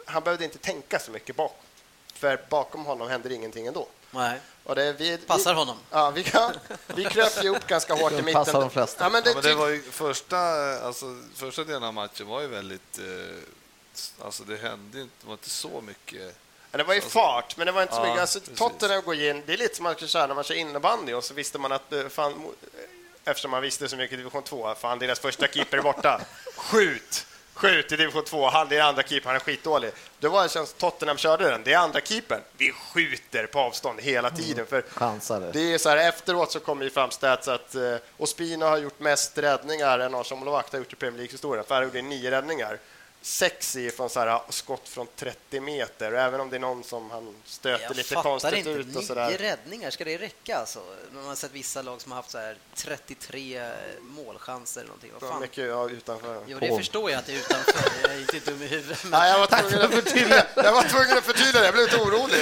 han 0.06 0.22
behövde 0.22 0.44
inte 0.44 0.58
tänka 0.58 0.98
så 0.98 1.10
mycket 1.10 1.36
bakåt. 1.36 1.66
För 2.14 2.40
bakom 2.48 2.84
honom 2.84 3.08
hände 3.08 3.34
ingenting 3.34 3.66
ändå. 3.66 3.86
Nej. 4.10 4.40
Och 4.64 4.74
det, 4.74 4.92
vi, 4.92 5.18
Passar 5.18 5.54
vi, 5.54 5.58
honom. 5.58 5.76
Ja, 5.90 6.10
vi, 6.10 6.24
kan, 6.24 6.52
vi 6.86 7.04
kröp 7.04 7.44
ihop 7.44 7.66
ganska 7.66 7.94
hårt 7.94 8.12
i 8.12 8.14
mitten. 8.14 8.32
passar 8.32 8.60
de 8.60 8.70
flesta. 8.70 9.04
Ja, 9.04 9.10
men 9.10 9.22
det, 9.22 9.30
Ja, 9.30 9.34
men 9.34 9.44
det 9.44 9.54
var 9.54 9.68
ju 9.68 9.82
första, 9.82 10.38
alltså, 10.86 11.18
första 11.34 11.64
delen 11.64 11.82
av 11.82 11.94
matchen 11.94 12.26
var 12.26 12.40
ju 12.40 12.46
väldigt... 12.46 12.98
Eh, 12.98 14.24
alltså 14.24 14.44
det 14.44 14.56
hände 14.56 15.00
inte, 15.00 15.14
det 15.20 15.26
var 15.26 15.34
inte 15.34 15.50
så 15.50 15.80
mycket... 15.80 16.36
Ja, 16.70 16.78
det 16.78 16.84
var 16.84 16.94
ju 16.94 17.00
fart, 17.00 17.56
men 17.56 17.66
det 17.66 17.72
var 17.72 17.82
inte 17.82 17.94
så 17.94 18.02
mycket. 18.02 18.20
Alltså. 18.20 18.40
Tottenham 18.40 19.02
går 19.02 19.14
in, 19.14 19.42
det 19.46 19.52
är 19.52 19.56
lite 19.56 19.76
som 19.76 19.86
att 19.86 20.08
köra 20.08 20.26
när 20.26 20.34
man 20.34 20.44
kör 20.44 20.54
innebandy 20.54 21.12
och 21.12 21.24
så 21.24 21.34
visste 21.34 21.58
man 21.58 21.72
att 21.72 21.92
eh, 21.92 22.08
fan, 22.08 22.32
eh, 22.32 23.30
eftersom 23.30 23.50
man 23.50 23.62
visste 23.62 23.88
så 23.88 23.96
mycket 23.96 24.14
i 24.14 24.16
division 24.16 24.42
2, 24.42 24.74
fan 24.74 24.98
deras 24.98 25.20
första 25.20 25.46
keeper 25.46 25.78
är 25.78 25.82
borta. 25.82 26.20
Skjut! 26.56 27.26
Skjut 27.60 27.92
i 27.92 27.96
division 27.96 28.24
2, 28.24 28.48
han 28.48 28.72
är 28.72 28.80
andra 28.80 29.02
keeper, 29.02 29.26
han 29.26 29.36
är 29.36 29.40
skitdålig. 29.40 29.90
Det 30.18 30.28
var 30.28 30.48
känns 30.48 30.72
Tottenham 30.72 31.16
körde 31.16 31.50
den, 31.50 31.62
det 31.64 31.72
är 31.72 31.78
andra 31.78 32.00
keepern. 32.00 32.40
Vi 32.56 32.72
skjuter 32.72 33.46
på 33.46 33.58
avstånd 33.60 34.00
hela 34.00 34.30
tiden. 34.30 34.66
För 34.66 34.82
Chansade. 34.82 35.50
det 35.52 35.74
är 35.74 35.78
så 35.78 35.88
här, 35.88 35.96
efteråt 35.96 36.52
så 36.52 36.60
kommer 36.60 36.84
ju 36.84 36.90
fram 36.90 37.10
stats 37.10 37.48
att 37.48 37.74
eh, 37.74 37.96
Ospina 38.16 38.66
har 38.66 38.78
gjort 38.78 39.00
mest 39.00 39.38
räddningar 39.38 39.98
än 39.98 40.14
Arsenal-målvakt 40.14 40.72
har 40.72 40.78
gjort 40.78 40.92
i 40.92 40.96
Premier 40.96 41.16
League-historien. 41.18 41.64
För 41.68 41.74
han 41.74 41.84
gjorde 41.84 42.02
nio 42.02 42.30
räddningar. 42.30 42.78
Sex 43.22 43.76
är 43.76 43.90
från 43.90 44.10
så 44.10 44.20
här, 44.20 44.40
skott 44.48 44.88
från 44.88 45.06
30 45.16 45.60
meter. 45.60 46.12
Även 46.12 46.40
om 46.40 46.50
det 46.50 46.56
är 46.56 46.60
någon 46.60 46.84
som 46.84 47.10
han 47.10 47.34
stöter 47.44 47.84
Jag 47.84 47.96
lite 47.96 48.14
konstigt 48.14 48.54
inte. 48.54 48.70
ut 48.70 48.86
och 48.86 48.94
Nio 49.02 49.06
så 49.06 49.14
där. 49.14 49.30
räddningar, 49.38 49.90
ska 49.90 50.04
det 50.04 50.18
räcka? 50.18 50.56
Alltså? 50.56 50.80
Man 51.12 51.24
har 51.24 51.34
sett 51.34 51.52
vissa 51.52 51.82
lag 51.82 52.00
som 52.00 52.12
har 52.12 52.16
haft 52.16 52.30
så 52.30 52.38
här 52.38 52.56
33 52.74 53.62
målchanser 54.00 54.80
eller 54.80 54.88
någonting. 54.88 55.10
Vad 55.20 55.30
fan? 55.30 55.40
mycket 55.40 55.66
ja, 55.68 55.88
utanför. 55.90 56.44
Jo, 56.46 56.58
det 56.60 56.76
förstår 56.76 57.10
jag 57.10 57.18
att 57.18 57.26
det 57.26 57.32
är 57.32 57.36
utanför. 57.36 57.74
Jag 58.02 58.12
är 58.12 58.20
inte 58.20 58.50
dum 58.50 58.62
i 58.62 58.66
huvudet. 58.66 58.98
Men, 59.04 59.10
Nej, 59.10 59.30
jag 59.30 59.38
var 59.38 59.46
tvungen 59.60 59.82
att 59.86 59.94
förtydliga. 59.94 60.46
Jag 60.56 60.72
var 60.72 60.82
tvungen 60.82 61.18
att 61.18 61.24
förtydliga 61.24 61.60
det. 61.60 61.64
Jag 61.66 61.74
blev 61.74 61.84
lite 61.86 61.96
orolig. 61.96 62.38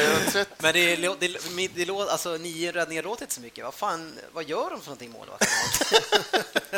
Men 0.59 0.73
det, 0.73 0.93
är- 0.93 0.97
det, 1.21 1.69
det, 1.75 1.85
det, 1.85 1.93
alltså, 1.93 2.37
nio 2.37 2.73
räddningar 2.73 3.03
låter 3.03 3.23
inte 3.23 3.35
så 3.35 3.41
mycket. 3.41 3.65
Vad 3.65 3.75
fan, 3.75 4.19
vad 4.33 4.45
gör 4.49 4.71
de 4.71 4.81
för 4.81 4.87
någonting 4.87 5.11
målvakterna? 5.11 6.78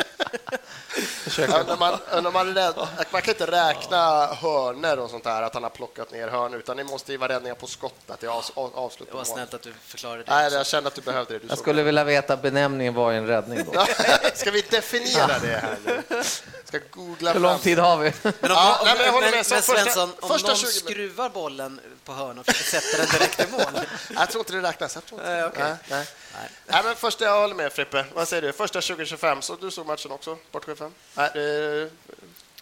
Man, 1.79 2.33
man, 2.33 2.55
rädd, 2.55 2.73
man 3.11 3.21
kan 3.21 3.33
inte 3.33 3.51
räkna 3.51 4.25
hörnor 4.25 4.97
och 4.97 5.09
sånt 5.09 5.23
där, 5.23 5.41
att 5.41 5.53
han 5.53 5.63
har 5.63 5.69
plockat 5.69 6.11
ner 6.11 6.27
hörn, 6.27 6.53
utan 6.53 6.77
det 6.77 6.83
måste 6.83 7.11
ju 7.11 7.17
vara 7.17 7.33
räddningar 7.33 7.55
på 7.55 7.67
skott, 7.67 7.93
att 8.07 8.19
det 8.19 8.27
är 8.27 8.31
av, 8.31 8.45
av, 8.53 8.71
avslut 8.75 9.09
Det 9.11 9.17
var 9.17 9.23
snällt 9.23 9.53
att 9.53 9.61
du 9.61 9.73
förklarade 9.85 10.23
det. 10.23 10.31
Nej, 10.31 10.53
jag 10.53 10.65
kände 10.65 10.87
att 10.87 10.95
du 10.95 11.01
behövde 11.01 11.33
det. 11.33 11.39
Du 11.39 11.47
Jag 11.49 11.57
skulle 11.57 11.83
vilja 11.83 12.03
veta 12.03 12.37
benämningen 12.37 12.93
var 12.93 13.13
i 13.13 13.17
en 13.17 13.27
räddning 13.27 13.65
då. 13.65 13.71
det. 13.71 14.31
Ska 14.37 14.51
vi 14.51 14.61
definiera 14.61 15.39
det 15.39 15.47
här 15.47 15.77
nu? 15.85 16.23
Ska 16.65 16.79
googla 16.91 17.33
Hur 17.33 17.39
lång 17.39 17.59
tid 17.59 17.79
har 17.79 17.97
vi? 17.97 18.13
Men 18.23 18.33
om, 18.33 18.39
Ja, 18.41 18.77
om, 18.79 18.85
nej, 18.85 18.95
men 18.97 19.05
jag 19.05 19.13
håller 19.13 19.31
med. 19.31 19.45
Så 19.45 19.53
men 19.53 19.61
första- 19.63 19.81
Svensson, 19.81 20.13
om 20.21 20.29
första 20.29 20.47
någon 20.47 20.57
20 20.57 20.67
skruvar 20.67 21.29
bollen 21.29 21.79
på 22.05 22.13
hörnan 22.13 22.39
och 22.39 22.45
försöker 22.45 22.81
sätta 22.81 22.97
den 22.97 23.11
direkt 23.19 23.39
i 23.39 23.51
mål. 23.51 23.85
Jag 24.15 24.29
tror 24.29 24.41
inte 24.41 24.53
det 24.53 24.61
räknas. 24.61 24.95
Jag 24.95 25.05
tror 25.05 25.19
inte. 25.19 25.31
Nej, 25.31 25.45
okej. 25.45 25.63
nej, 25.63 25.77
nej. 25.89 26.49
Nej, 26.67 26.81
men 26.83 26.95
första, 26.95 27.25
jag 27.25 27.41
håller 27.41 27.55
med 27.55 27.73
Frippe. 27.73 28.05
Vad 28.13 28.27
säger 28.27 28.41
du? 28.41 28.53
Första 28.53 28.81
2025, 28.81 29.41
så 29.41 29.55
du 29.55 29.71
såg 29.71 29.85
matchen 29.85 30.11
också? 30.11 30.20
Bort 30.51 30.65
75? 30.65 30.93
Nej, 31.15 31.29
det, 31.33 31.89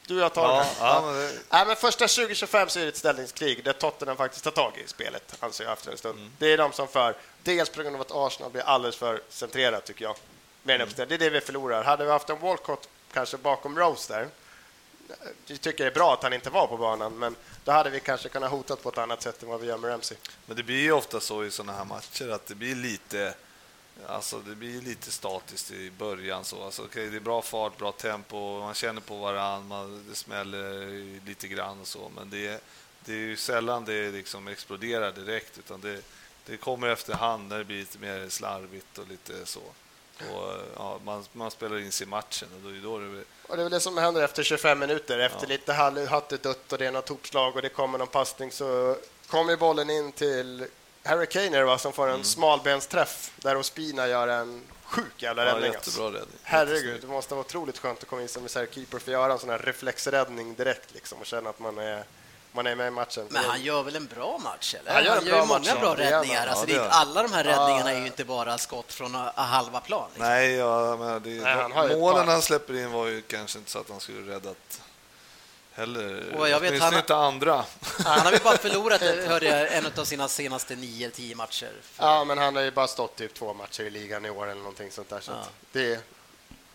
du 0.07 0.15
och 0.15 0.21
jag 0.21 0.33
tar 0.33 0.43
Ja, 0.47 0.59
det. 0.59 0.69
ja, 0.79 1.01
men 1.05 1.13
det, 1.15 1.31
Nej, 1.49 1.65
men 1.65 1.75
första 1.75 2.07
2025 2.07 2.69
så 2.69 2.79
är 2.79 2.83
det 2.83 2.89
ett 2.89 2.97
ställningskrig 2.97 3.63
där 3.63 3.73
Tottenham 3.73 4.17
faktiskt 4.17 4.43
tar 4.43 4.51
tag 4.51 4.77
i 4.85 4.87
spelet, 4.87 5.35
anser 5.39 5.63
jag 5.63 5.73
efter 5.73 5.91
en 5.91 5.97
stund. 5.97 6.19
Mm. 6.19 6.31
Det 6.37 6.53
är 6.53 6.57
de 6.57 6.71
som 6.71 6.87
för. 6.87 7.15
Dels 7.43 7.69
på 7.69 7.81
grund 7.81 7.95
av 7.95 8.01
att 8.01 8.11
Arsenal 8.11 8.51
blir 8.51 8.61
alldeles 8.63 8.95
för 8.95 9.21
centrerat, 9.29 9.85
tycker 9.85 10.05
jag. 10.05 10.15
Uppställning. 10.81 11.09
Det 11.09 11.15
är 11.15 11.17
det 11.19 11.29
vi 11.29 11.41
förlorar. 11.41 11.83
Hade 11.83 12.05
vi 12.05 12.11
haft 12.11 12.29
en 12.29 12.39
Walcott 12.39 12.89
kanske 13.13 13.37
bakom 13.37 13.79
Rose 13.79 14.13
där, 14.13 14.27
jag 15.45 15.61
tycker 15.61 15.83
det 15.83 15.89
är 15.89 15.93
bra 15.93 16.13
att 16.13 16.23
han 16.23 16.33
inte 16.33 16.49
var 16.49 16.67
på 16.67 16.77
banan, 16.77 17.19
men 17.19 17.35
då 17.63 17.71
hade 17.71 17.89
vi 17.89 17.99
kanske 17.99 18.29
kunnat 18.29 18.51
hotat 18.51 18.83
på 18.83 18.89
ett 18.89 18.97
annat 18.97 19.21
sätt 19.21 19.43
än 19.43 19.49
vad 19.49 19.59
vi 19.59 19.67
gör 19.67 19.77
med 19.77 19.91
Ramsey. 19.91 20.17
Men 20.45 20.57
det 20.57 20.63
blir 20.63 20.81
ju 20.81 20.91
ofta 20.91 21.19
så 21.19 21.43
i 21.43 21.51
sådana 21.51 21.73
här 21.73 21.85
matcher 21.85 22.29
att 22.29 22.45
det 22.47 22.55
blir 22.55 22.75
lite 22.75 23.33
Alltså 24.07 24.39
det 24.39 24.55
blir 24.55 24.81
lite 24.81 25.11
statiskt 25.11 25.71
i 25.71 25.91
början. 25.91 26.45
Så. 26.45 26.63
Alltså, 26.63 26.81
okej, 26.83 27.09
det 27.09 27.15
är 27.15 27.21
bra 27.21 27.41
fart, 27.41 27.77
bra 27.77 27.91
tempo, 27.91 28.59
man 28.59 28.73
känner 28.73 29.01
på 29.01 29.17
varandra, 29.17 29.83
det 30.09 30.15
smäller 30.15 30.85
lite 31.25 31.47
grann 31.47 31.81
och 31.81 31.87
så. 31.87 32.11
Men 32.15 32.29
det, 32.29 32.47
är- 32.47 32.59
det 33.05 33.11
är 33.13 33.17
ju 33.17 33.37
sällan 33.37 33.85
det 33.85 34.11
liksom 34.11 34.47
exploderar 34.47 35.11
direkt 35.11 35.57
utan 35.57 35.81
det, 35.81 36.01
det 36.45 36.57
kommer 36.57 36.87
efterhand 36.87 37.49
när 37.49 37.57
det 37.57 37.65
blir 37.65 37.79
lite 37.79 37.99
mer 37.99 38.29
slarvigt 38.29 38.97
och 38.97 39.07
lite 39.07 39.45
så. 39.45 39.61
Och, 40.19 40.53
ja, 40.75 40.99
man, 41.03 41.25
man 41.33 41.51
spelar 41.51 41.77
in 41.79 41.91
sig 41.91 42.07
i 42.07 42.09
matchen 42.09 42.47
och 42.55 42.61
då 42.71 42.79
då 42.83 42.99
det 42.99 43.23
Och 43.47 43.55
det 43.55 43.61
är 43.61 43.63
väl 43.63 43.71
det 43.71 43.79
som 43.79 43.97
händer 43.97 44.23
efter 44.23 44.43
25 44.43 44.79
minuter. 44.79 45.19
Efter 45.19 45.47
lite 45.47 45.73
hattedutt 46.09 46.71
och 46.71 46.77
det 46.77 46.85
är 46.85 46.91
något 46.91 47.05
toppslag 47.05 47.55
och 47.55 47.61
det 47.61 47.69
kommer 47.69 47.97
någon 47.97 48.07
passning 48.07 48.51
så 48.51 48.97
kommer 49.27 49.57
bollen 49.57 49.89
in 49.89 50.11
till 50.11 50.67
Harry 51.03 51.25
Kane 51.27 51.63
va, 51.63 51.77
som 51.77 51.93
får 51.93 52.07
en 52.09 52.23
smalbensträff 52.23 53.31
där 53.35 53.57
Ospina 53.57 54.07
gör 54.07 54.27
en 54.27 54.63
sjuk 54.83 55.13
jävla 55.23 55.45
ja, 55.45 55.53
räddning. 55.55 55.75
alltså. 55.75 55.89
jättebra 55.89 56.19
räddning. 56.19 56.37
Herregud, 56.43 57.01
det 57.01 57.07
måste 57.07 57.33
vara 57.33 57.45
otroligt 57.45 57.77
skönt 57.77 57.99
att 58.03 58.09
komma 58.09 58.21
in 58.21 58.27
som 58.27 58.43
reservkeeper 58.43 58.99
för 58.99 59.11
att 59.11 59.13
göra 59.13 59.33
en 59.33 59.39
sån 59.39 59.49
här 59.49 59.57
reflexräddning 59.59 60.55
direkt 60.55 60.93
liksom, 60.93 61.19
och 61.19 61.25
känna 61.25 61.49
att 61.49 61.59
man 61.59 61.77
är, 61.77 62.03
man 62.51 62.67
är 62.67 62.75
med 62.75 62.87
i 62.87 62.91
matchen. 62.91 63.25
Men 63.29 63.43
han 63.43 63.61
gör 63.61 63.83
väl 63.83 63.95
en 63.95 64.05
bra 64.07 64.37
match? 64.37 64.75
Eller? 64.79 64.93
Han 64.93 65.03
gör 65.03 65.17
en 65.17 65.25
ju 65.25 65.31
bra 65.31 65.45
många 65.45 65.59
match, 65.59 65.67
ja. 65.67 65.79
bra 65.79 65.89
gör 65.89 66.11
räddningar. 66.11 66.39
han. 66.39 66.49
Alltså, 66.49 66.63
Ja, 66.63 66.67
det 66.67 66.73
är 66.73 66.83
inte, 66.83 66.95
gör 66.95 67.01
alla 67.01 67.23
de 67.23 67.33
här 67.33 67.43
räddningarna 67.43 67.91
är 67.91 67.99
ju 67.99 68.05
inte 68.05 68.25
bara 68.25 68.57
skott 68.57 68.93
från 68.93 69.15
halva 69.35 69.79
plan. 69.79 70.07
Liksom. 70.09 70.27
Nej, 70.27 70.51
ja, 70.53 70.97
men 70.99 71.23
det, 71.23 71.29
Nej, 71.29 71.55
han 71.73 71.99
målen 71.99 72.25
par. 72.25 72.31
han 72.31 72.41
släpper 72.41 72.73
in 72.77 72.91
var 72.91 73.07
ju 73.07 73.21
kanske 73.21 73.59
inte 73.59 73.71
så 73.71 73.79
att 73.79 73.89
han 73.89 73.99
skulle 73.99 74.33
räddat 74.33 74.81
heller. 75.79 76.35
Och 76.37 76.49
jag 76.49 76.59
vet, 76.59 76.81
han- 76.81 76.93
inte 76.97 77.15
andra. 77.15 77.65
Han 78.05 78.19
har 78.19 78.31
väl 78.31 78.41
bara 78.43 78.57
förlorat, 78.57 79.01
hörde 79.27 79.45
jag, 79.45 79.73
en 79.73 79.85
av 79.97 80.05
sina 80.05 80.27
senaste 80.27 80.75
9-10 80.75 81.35
matcher. 81.35 81.71
Ja, 81.97 82.23
men 82.23 82.37
han 82.37 82.55
har 82.55 82.63
ju 82.63 82.71
bara 82.71 82.87
stått 82.87 83.15
typ 83.15 83.33
två 83.33 83.53
matcher 83.53 83.83
i 83.83 83.89
ligan 83.89 84.25
i 84.25 84.29
år 84.29 84.45
eller 84.49 84.61
någonting 84.61 84.91
sånt 84.91 85.09
där. 85.09 85.19
Så 85.19 85.31
Ja. 85.31 85.37
det, 85.71 85.99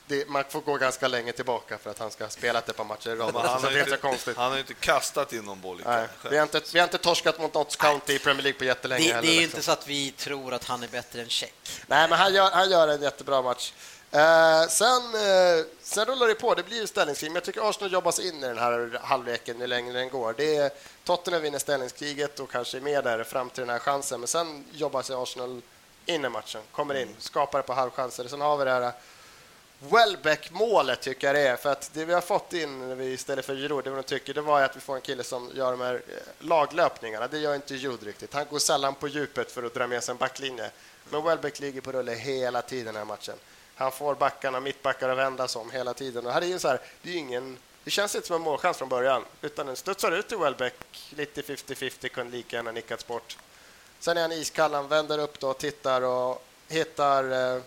det, 0.07 0.29
man 0.29 0.45
får 0.49 0.61
gå 0.61 0.77
ganska 0.77 1.09
länge 1.09 1.33
tillbaka 1.33 1.79
för 1.79 1.91
att 1.91 1.99
han 1.99 2.11
ska 2.11 2.25
ha 2.25 2.31
spelat 2.31 2.69
ett 2.69 2.77
par 2.77 2.85
matcher 2.85 3.11
i 3.11 3.15
rad. 3.17 3.35
Han, 3.37 3.63
det 3.63 3.69
är 3.69 3.73
ju 3.73 4.35
han 4.37 4.47
har 4.51 4.55
ju 4.55 4.61
inte 4.61 4.75
kastat 4.75 5.33
in 5.33 5.45
någon 5.45 5.61
boll. 5.61 5.83
Nej, 5.87 6.09
vi, 6.31 6.37
har 6.37 6.43
inte, 6.43 6.61
vi 6.73 6.79
har 6.79 6.85
inte 6.87 6.99
torskat 6.99 7.39
mot 7.39 7.55
Notts 7.55 7.77
County 7.77 8.15
i 8.15 8.19
Premier 8.19 8.43
League 8.43 8.59
på 8.59 8.65
jättelänge 8.65 9.03
Det, 9.05 9.09
det 9.09 9.15
heller. 9.15 9.29
är 9.29 9.33
ju 9.33 9.41
liksom. 9.41 9.57
inte 9.57 9.67
så 9.67 9.73
att 9.73 9.89
vi 9.89 10.11
tror 10.11 10.55
att 10.55 10.65
han 10.65 10.83
är 10.83 10.89
bättre 10.89 11.23
än 11.23 11.29
Check. 11.29 11.55
Nej, 11.87 12.09
men 12.09 12.19
han 12.19 12.35
gör, 12.35 12.51
han 12.51 12.71
gör 12.71 12.89
en 12.89 13.03
jättebra 13.03 13.43
match. 13.43 13.73
Eh, 14.15 14.69
sen, 14.69 15.03
eh, 15.15 15.65
sen 15.83 16.05
rullar 16.05 16.29
det 16.29 16.35
på. 16.35 16.55
Det 16.55 16.63
blir 16.63 16.81
ju 16.81 16.87
ställningskrig, 16.87 17.31
men 17.31 17.35
jag 17.35 17.45
tycker 17.45 17.69
Arsenal 17.71 17.93
jobbar 17.93 18.13
sig 18.13 18.29
in 18.29 18.37
i 18.37 18.47
den 18.47 18.59
här 18.59 18.99
halvleken 19.03 19.61
ju 19.61 19.67
längre 19.67 19.93
den 19.93 20.09
går. 20.09 20.35
Det 20.37 20.57
är, 20.57 20.71
Tottenham 21.05 21.43
vinner 21.43 21.59
ställningskriget 21.59 22.41
och 22.41 22.51
kanske 22.51 22.77
är 22.77 22.81
med 22.81 23.05
där 23.05 23.25
fram 23.25 23.51
till 23.51 23.61
den 23.61 23.71
här 23.71 23.79
chansen, 23.79 24.21
men 24.21 24.27
sen 24.27 24.65
jobbar 24.73 25.03
sig 25.03 25.17
Arsenal 25.17 25.63
in 26.07 26.25
i 26.25 26.29
matchen, 26.29 26.63
kommer 26.73 26.95
in, 26.95 27.15
skapar 27.19 27.59
det 27.59 27.63
på 27.63 27.73
halvchanser. 27.73 28.29
Sen 28.29 28.41
har 28.41 28.57
vi 28.57 28.65
det 28.65 28.71
här 28.71 28.83
eh, 28.83 28.93
Welbeck-målet 29.79 31.01
tycker 31.01 31.27
jag 31.27 31.37
det 31.37 31.49
är, 31.49 31.57
för 31.57 31.73
att 31.73 31.91
det 31.95 32.05
vi 32.05 32.13
har 32.13 32.21
fått 32.21 32.53
in 32.53 32.89
när 32.89 32.95
vi 32.95 33.13
istället 33.13 33.45
för 33.45 33.55
Giroud, 33.55 33.85
det 33.85 33.91
vi 33.91 34.03
tycker, 34.03 34.35
det 34.35 34.41
var 34.41 34.63
att 34.63 34.77
vi 34.77 34.81
får 34.81 34.95
en 34.95 35.01
kille 35.01 35.25
som 35.25 35.51
gör 35.55 35.71
de 35.71 35.81
här 35.81 35.95
eh, 35.95 36.47
laglöpningarna. 36.47 37.29
Det 37.29 37.39
gör 37.39 37.55
inte 37.55 37.75
Giroud 37.75 38.03
riktigt. 38.03 38.35
Han 38.35 38.47
går 38.51 38.59
sällan 38.59 38.95
på 38.95 39.09
djupet 39.09 39.53
för 39.53 39.63
att 39.63 39.75
dra 39.75 39.87
med 39.87 40.05
sig 40.05 40.13
en 40.13 40.19
backlinje. 40.19 40.71
Men 41.11 41.25
Welbeck 41.25 41.61
ligger 41.61 41.81
på 41.81 41.93
rulle 41.93 42.13
hela 42.13 42.63
tiden 42.63 42.83
i 42.83 42.87
den 42.87 42.97
här 42.97 43.05
matchen. 43.05 43.35
Han 43.77 43.93
får 43.93 44.15
backarna, 44.15 44.61
mittbackar 44.61 45.09
att 45.09 45.19
vändas 45.19 45.57
om 45.57 45.71
hela 45.71 45.95
tiden. 45.95 46.27
Och 46.27 46.33
här 46.33 46.43
är 46.43 46.47
ju 46.47 46.59
så 46.59 46.69
här, 46.69 46.81
det, 47.03 47.11
är 47.11 47.17
ingen, 47.17 47.59
det 47.85 47.91
känns 47.91 48.15
inte 48.15 48.27
som 48.27 48.37
en 48.37 48.43
målchans 48.43 48.77
från 48.77 48.89
början, 48.89 49.25
utan 49.43 49.67
den 49.67 49.77
studsar 49.77 50.13
ut 50.13 50.29
till 50.29 50.39
Welbeck, 50.39 50.75
lite 51.17 51.43
50-50, 51.43 52.09
kunde 52.09 52.37
lika 52.37 52.57
gärna 52.57 52.73
nickats 52.73 53.07
bort. 53.07 53.37
Sen 54.01 54.17
är 54.17 54.21
han 54.23 54.33
iskall, 54.33 54.75
han 54.75 54.89
vänder 54.89 55.19
upp 55.19 55.41
då, 55.41 55.53
tittar 55.55 56.03
och 56.03 56.45
hittar 56.69 57.55
eh, 57.57 57.63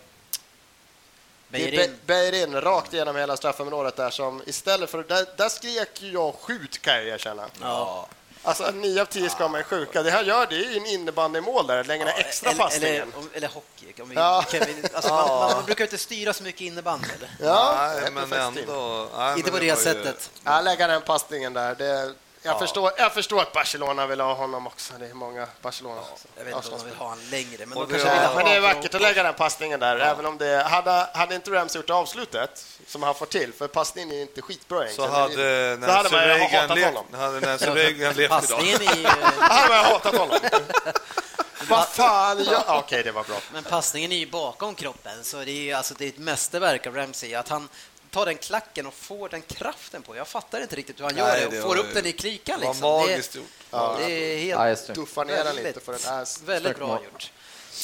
Beirin. 1.50 1.76
Be- 1.92 1.98
Beirin 2.06 2.62
rakt 2.62 2.94
igenom 2.94 3.16
hela 3.16 3.38
straffområdet 3.38 3.96
där 3.96 4.10
som 4.10 4.42
istället 4.46 4.90
för 4.90 5.04
där, 5.04 5.26
där 5.38 5.50
skrek 5.50 6.02
jag 6.02 6.36
skjut 6.36 6.82
kan 6.82 6.94
jag 6.96 7.06
erkänna. 7.08 7.50
Ja. 7.62 8.08
Alltså 8.48 8.72
nio 8.72 9.02
av 9.02 9.06
tio 9.06 9.30
ska 9.30 9.48
man 9.48 9.64
skjuta. 9.64 10.04
Det 10.04 10.12
här 10.12 10.24
gör 10.24 10.48
det 10.50 10.56
är 10.56 10.60
ju 10.72 10.78
en 10.78 10.86
innebandymål 10.86 11.68
där, 11.68 11.84
längre 11.84 12.06
den 12.06 12.14
extra 12.18 12.50
eller, 12.50 12.60
passningen. 12.64 12.94
eller, 12.96 13.12
eller 13.34 13.48
hockey. 13.48 14.02
Om 14.02 14.10
vi, 14.10 14.16
Ja. 14.16 14.46
kan 14.52 14.60
vi, 14.60 14.84
alltså, 14.94 15.14
man, 15.14 15.28
man, 15.28 15.52
man 15.52 15.66
brukar 15.66 15.84
inte 15.84 15.98
styra 15.98 16.34
så 16.34 16.44
mycket 16.44 16.62
innebandy. 16.62 17.08
Eller? 17.18 17.30
Ja, 17.40 17.76
nej, 17.78 18.02
det 18.06 18.12
men 18.12 18.34
är 18.34 18.38
ändå. 18.48 19.08
Nej, 19.18 19.38
Inte 19.38 19.52
men 19.52 19.60
på 19.60 19.66
det 19.66 19.72
var 19.72 19.78
ju- 19.78 19.84
sättet. 19.84 20.30
Ja, 20.44 20.62
lägga 20.62 20.88
den 20.88 21.02
passningen 21.02 21.54
där. 21.54 21.76
Det, 21.76 22.14
jag, 22.42 22.60
förstår, 22.60 22.92
jag 22.98 23.14
förstår 23.14 23.42
att 23.42 23.54
Barcelona 23.54 24.08
vill 24.08 24.20
ha 24.20 24.34
honom 24.34 24.68
också. 24.68 24.94
Det 25.00 25.06
är 25.06 25.14
många 25.14 25.48
Barcelona. 25.62 26.02
Jag 26.38 26.44
vet 26.46 26.56
inte 26.56 26.70
om 26.72 26.78
de 26.78 26.86
vill 26.86 26.96
ha 26.96 27.10
han 27.10 27.30
längre, 27.30 27.66
men 27.66 27.70
de 27.70 27.88
det- 27.88 27.92
kanske 27.94 28.10
vill 28.10 28.22
Ja, 28.22 28.28
ha 28.28 28.36
Men 28.36 28.46
det 28.46 28.52
är 28.52 28.62
honom 28.62 28.76
vackert 28.76 28.96
att 28.96 29.02
lägga 29.02 29.24
den 29.24 29.34
passningen 29.34 29.80
där, 29.80 30.00
även 30.00 30.26
om 30.26 30.38
det... 30.38 30.64
Hade, 30.64 31.08
hade 31.14 31.36
inte 31.36 31.52
Rams 31.52 31.76
gjort 31.76 31.90
avslutet, 31.90 32.66
som 32.88 33.04
han 33.04 33.16
får 33.16 33.26
till, 33.26 33.54
för 33.54 33.68
passningen 33.68 34.12
är 34.12 34.22
inte 34.22 34.42
skitbra 34.42 34.78
Så 34.80 34.84
egentligen. 34.84 35.12
hade 35.12 35.86
Så 35.88 35.92
hade 35.92 36.10
man 36.10 36.28
Nancy 36.28 36.40
Reagan 36.40 36.62
hatat 36.62 36.78
levt, 36.78 36.86
honom. 36.86 37.06
hade 37.20 37.40
Nancy 37.40 37.66
Reagan 37.66 38.14
levt 38.14 38.20
idag. 38.20 38.30
Passningen 38.30 38.82
är 38.82 38.96
ju, 38.98 39.06
Han 39.40 39.72
har 39.72 39.84
hatat 39.84 40.16
honom. 40.18 40.40
Vad 41.70 41.88
fan 41.88 42.44
gör... 42.44 42.64
Ja, 42.68 42.80
Okej, 42.80 43.04
det 43.04 43.12
var 43.12 43.24
bra. 43.24 43.36
men 43.54 43.64
passningen 43.64 44.12
är 44.12 44.16
ju 44.18 44.30
bakom 44.30 44.76
kroppen, 44.76 45.24
så 45.24 45.38
det 45.38 45.52
är 45.52 45.62
ju 45.64 45.74
alltså, 45.74 45.94
det 45.98 46.06
är 46.06 46.10
ett 46.10 46.18
mästerverk 46.18 46.88
av 46.88 46.96
Ramsey. 46.96 47.34
Att 47.36 47.50
han 47.50 47.70
tar 48.12 48.26
den 48.26 48.38
klacken 48.38 48.86
och 48.88 48.94
får 48.94 49.30
den 49.30 49.42
kraften 49.42 50.02
på. 50.02 50.16
Jag 50.16 50.28
fattar 50.28 50.62
inte 50.62 50.76
riktigt 50.76 51.00
hur 51.00 51.06
han 51.06 51.18
gör 51.18 51.28
Nej, 51.28 51.40
det 51.42 51.50
det 51.50 51.58
och 51.58 51.64
får 51.64 51.70
var 51.76 51.78
upp 51.84 51.90
ju- 51.90 51.94
den 51.94 52.06
i 52.06 52.12
klykan. 52.12 52.60
Det 52.60 52.66
var 52.66 52.74
Liksom. 52.74 52.90
magiskt 52.92 53.34
det, 53.34 53.40
gjort. 53.40 53.98
det 53.98 54.12
är 54.12 54.38
helt 54.38 54.60
Ja, 54.60 54.70
just 54.70 54.88
det. 54.88 54.94
Duffa 54.94 55.24
ner 55.24 55.44
den 55.44 55.56
lite 55.56 55.80
för 55.80 55.92
den 55.92 56.02
är, 56.14 56.46
väldigt 56.46 56.78
bra 56.78 57.00
gjort. 57.04 57.32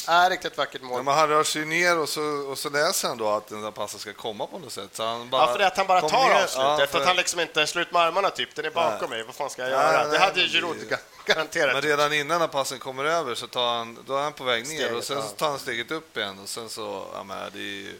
är 0.08 0.30
riktigt 0.30 0.56
vackert 0.58 0.80
Ja, 0.82 0.88
mål. 0.88 1.02
men 1.02 1.14
han 1.14 1.28
rör 1.28 1.44
sig 1.44 1.64
ner 1.64 1.98
och 1.98 2.08
så, 2.08 2.22
och 2.22 2.58
så 2.58 2.70
läser 2.70 3.08
han 3.08 3.18
då 3.18 3.28
att 3.28 3.46
den 3.48 3.62
där 3.62 3.70
passen 3.70 4.00
ska 4.00 4.12
komma 4.12 4.46
på 4.46 4.58
något 4.58 4.72
sätt. 4.72 4.90
Så 4.96 5.04
han 5.04 5.30
bara 5.30 5.42
Ja, 5.42 5.52
för 5.52 5.58
det 5.58 5.64
är 5.64 5.68
att 5.68 5.76
han 5.76 5.86
bara 5.86 6.00
tar 6.00 6.28
ner. 6.28 6.34
avslutet. 6.34 6.78
Ja, 6.80 6.86
för 6.90 7.00
att 7.00 7.06
han 7.06 7.16
liksom 7.16 7.40
inte 7.40 7.66
slut 7.66 7.92
med 7.92 8.02
armarna 8.02 8.30
typ. 8.30 8.54
Den 8.54 8.64
är 8.64 8.70
bakom 8.70 9.10
mig. 9.10 9.22
Vad 9.22 9.34
fan 9.34 9.50
ska 9.50 9.62
jag 9.62 9.70
Nej, 9.70 9.78
göra? 9.92 10.02
nej, 10.02 10.12
det 10.12 10.18
hade 10.18 10.40
ju 10.40 10.60
men 10.62 10.70
det- 10.70 10.76
Giroud 10.78 10.90
ga- 10.92 10.98
garanterat. 11.34 11.72
Men 11.74 11.82
redan 11.82 12.12
innan 12.12 12.40
när 12.40 12.48
passen 12.48 12.78
kommer 12.78 13.04
över 13.04 13.34
så 13.34 13.46
tar 13.46 13.76
han, 13.78 13.98
då 14.06 14.16
är 14.16 14.22
han 14.22 14.32
på 14.32 14.44
väg 14.44 14.68
ner 14.68 14.76
Steget, 14.76 14.96
och 14.96 15.04
sen 15.04 15.22
så 15.22 15.28
ja. 15.28 15.36
tar 15.38 15.48
han 15.48 15.58
steget 15.58 15.90
upp 15.90 16.16
igen 16.16 16.38
och 16.42 16.48
sen 16.48 16.68
så, 16.68 17.06
ja 17.14 17.24
men 17.24 17.50
det 17.52 17.58
är 17.58 17.62
ju 17.62 17.98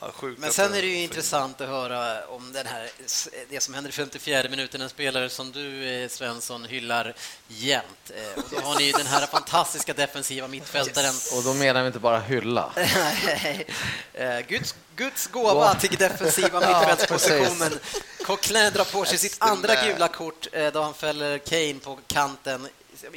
ja. 0.00 0.12
Men 0.38 0.52
sen 0.52 0.74
är 0.74 0.82
det 0.82 0.88
ju 0.88 1.02
intressant 1.02 1.60
att 1.60 1.68
höra 1.68 2.26
om 2.26 2.52
den 2.52 2.66
här, 2.66 2.90
det 3.50 3.60
som 3.60 3.74
händer 3.74 3.90
i 3.90 3.92
54 3.92 4.48
minuten, 4.50 4.80
en 4.80 4.88
spelare 4.88 5.28
som 5.30 5.52
du, 5.52 5.88
eh, 5.88 6.08
Svensson, 6.08 6.64
hyllar 6.64 7.14
jämt. 7.48 8.10
Eh, 8.10 8.42
Och 8.42 8.50
då 8.50 8.60
har 8.60 8.78
ni 8.78 8.84
ju 8.84 8.92
den 8.92 9.06
här 9.06 9.26
fantastiska 9.26 9.92
defensiva 9.94 10.48
mittfältaren. 10.48 11.14
Och 11.36 11.42
då 11.42 11.54
menar 11.54 11.80
vi 11.80 11.86
inte 11.86 11.98
bara 11.98 12.20
hylla. 12.20 12.72
Eh, 14.14 14.40
Guds, 14.48 14.74
Guds 14.96 15.26
gåva 15.26 15.74
till 15.74 15.96
defensiva 15.96 16.60
mittfältspositionen. 16.68 17.78
Coquelin 18.24 18.72
drar 18.72 18.84
på 18.84 19.04
sig 19.04 19.18
sitt 19.18 19.36
andra 19.38 19.74
gula 19.84 20.08
kort 20.08 20.46
då 20.72 20.82
han 20.82 20.94
fäller 20.94 21.38
Kane 21.38 21.74
på 21.74 21.98
kanten. 22.06 22.68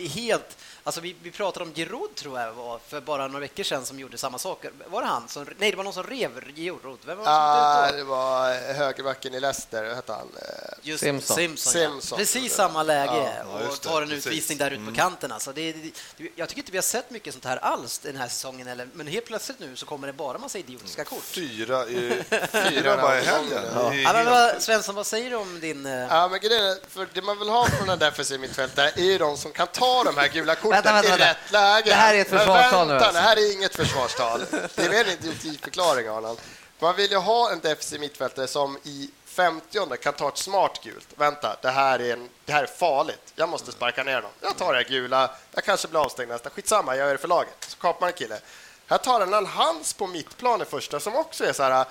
Helt, 0.09 0.57
alltså 0.89 1.01
vi, 1.01 1.15
vi 1.23 1.31
pratade 1.31 1.65
om 1.65 1.73
Giroud, 1.73 2.15
tror 2.15 2.39
jag 2.39 2.53
var, 2.53 2.79
för 2.87 3.01
bara 3.01 3.27
några 3.27 3.39
veckor 3.39 3.63
sedan 3.63 3.85
som 3.85 3.99
gjorde 3.99 4.17
samma 4.17 4.37
sak. 4.39 4.65
Var 4.87 5.01
det 5.01 5.07
han? 5.07 5.27
Som, 5.27 5.47
nej, 5.57 5.71
det 5.71 5.77
var 5.77 5.83
någon 5.83 5.93
som 5.93 6.03
rev 6.03 6.31
Giroud. 6.55 6.99
Vem 7.05 7.17
var 7.17 7.25
det 7.25 7.31
som 7.31 7.33
Ah, 7.33 7.91
det 7.91 8.03
var 8.03 8.73
högerbacken 8.73 9.33
i 9.33 9.39
Leicester, 9.39 9.95
hette 9.95 10.13
han? 10.13 10.27
Eh, 10.41 10.77
Just 10.81 11.03
Simpson. 11.03 11.35
Simpson, 11.37 11.71
Simpson. 11.73 12.15
Ja. 12.15 12.17
Precis 12.17 12.53
samma 12.53 12.83
läge 12.83 13.43
Ja, 13.51 13.67
och 13.69 13.81
tar 13.81 14.01
en 14.01 14.07
precis. 14.09 14.27
utvisning 14.27 14.57
där 14.57 14.71
ute 14.71 14.85
på 14.85 14.95
kanten. 14.95 15.31
Alltså 15.31 15.53
det, 15.53 15.71
det, 15.71 15.91
jag 16.35 16.49
tycker 16.49 16.61
inte 16.61 16.71
vi 16.71 16.77
har 16.77 16.83
sett 16.83 17.09
mycket 17.11 17.33
sånt 17.33 17.45
här 17.45 17.57
alls 17.57 17.99
den 17.99 18.15
här 18.17 18.27
säsongen, 18.27 18.67
eller, 18.67 18.87
men 18.93 19.07
helt 19.07 19.25
plötsligt 19.25 19.59
nu 19.59 19.75
så 19.75 19.85
kommer 19.85 20.07
det 20.07 20.13
bara 20.13 20.37
massa 20.37 20.57
idiotiska 20.57 21.03
kort. 21.03 21.23
Fyra, 21.23 21.87
i, 21.87 22.23
fyra 22.51 22.97
bara 23.01 23.19
i 23.21 23.25
helgen. 23.25 23.63
Ja, 24.03 24.23
vad, 24.25 24.61
Svensson, 24.61 24.95
vad 24.95 25.05
säger 25.07 25.29
du 25.29 25.35
om 25.35 25.59
din... 25.59 25.85
eh, 25.85 25.91
Ja, 26.09 26.27
men 26.27 26.39
grejen 26.39 26.65
är, 26.65 26.77
för 26.89 27.07
det 27.13 27.21
man 27.21 27.39
vill 27.39 27.49
ha 27.49 27.65
från 27.67 27.89
en 27.89 27.99
defensiv 27.99 28.39
mittfältare 28.39 28.91
är 28.95 29.03
ju 29.03 29.17
de 29.17 29.37
som 29.37 29.51
kan 29.51 29.67
ta 29.67 30.03
de 30.03 30.17
här 30.17 30.27
gula 30.27 30.55
korten 30.55 30.78
Vänta, 30.83 30.93
vänta, 30.93 31.07
i 31.07 31.11
vänta. 31.11 31.25
rätt 31.25 31.51
läge. 31.51 31.89
Det 31.89 31.95
här 31.95 32.13
är 32.13 32.21
ett 32.21 32.29
försvarstal 32.29 32.87
nu, 32.87 32.93
alltså. 32.93 33.11
Det 33.11 33.19
här 33.19 33.37
är 33.37 33.53
inget 33.53 33.75
försvarstal. 33.75 34.45
Det 34.75 34.85
är 34.85 34.89
mer 34.89 35.05
en 35.05 35.11
idiotiförklaring, 35.11 36.07
Arnold. 36.07 36.39
Man 36.79 36.95
vill 36.95 37.11
ju 37.11 37.17
ha 37.17 37.51
en 37.51 37.59
defensiv 37.59 37.99
mittfältare 37.99 38.47
som 38.47 38.77
i 38.83 39.09
50 39.25 39.97
kan 40.01 40.13
ta 40.13 40.27
ett 40.27 40.37
smart 40.37 40.83
gult. 40.83 41.07
Vänta, 41.15 41.57
det 41.61 41.69
här, 41.69 41.99
är 41.99 42.13
en, 42.13 42.29
det 42.45 42.53
här 42.53 42.63
är 42.63 42.67
farligt. 42.67 43.33
Jag 43.35 43.49
måste 43.49 43.71
sparka 43.71 44.03
ner 44.03 44.21
dem. 44.21 44.31
Jag 44.41 44.57
tar 44.57 44.73
det 44.73 44.79
här 44.79 44.89
gula. 44.89 45.31
Jag 45.53 45.63
kanske 45.63 45.87
blir 45.87 45.99
avstängd 45.99 46.29
nästa. 46.29 46.49
Skitsamma, 46.49 46.95
jag 46.95 47.05
gör 47.05 47.13
det 47.13 47.17
för 47.17 47.27
laget. 47.27 47.55
Så 47.67 47.77
kapar 47.77 47.99
man 47.99 48.09
en 48.09 48.13
kille. 48.13 48.39
Här 48.87 48.97
tar 48.97 49.19
han 49.19 49.33
en 49.33 49.45
hands 49.45 49.93
på 49.93 50.07
mittplan 50.07 50.61
i 50.61 50.65
första 50.65 50.99
som 50.99 51.15
också 51.15 51.45
är 51.45 51.53
så 51.53 51.63
här 51.63 51.85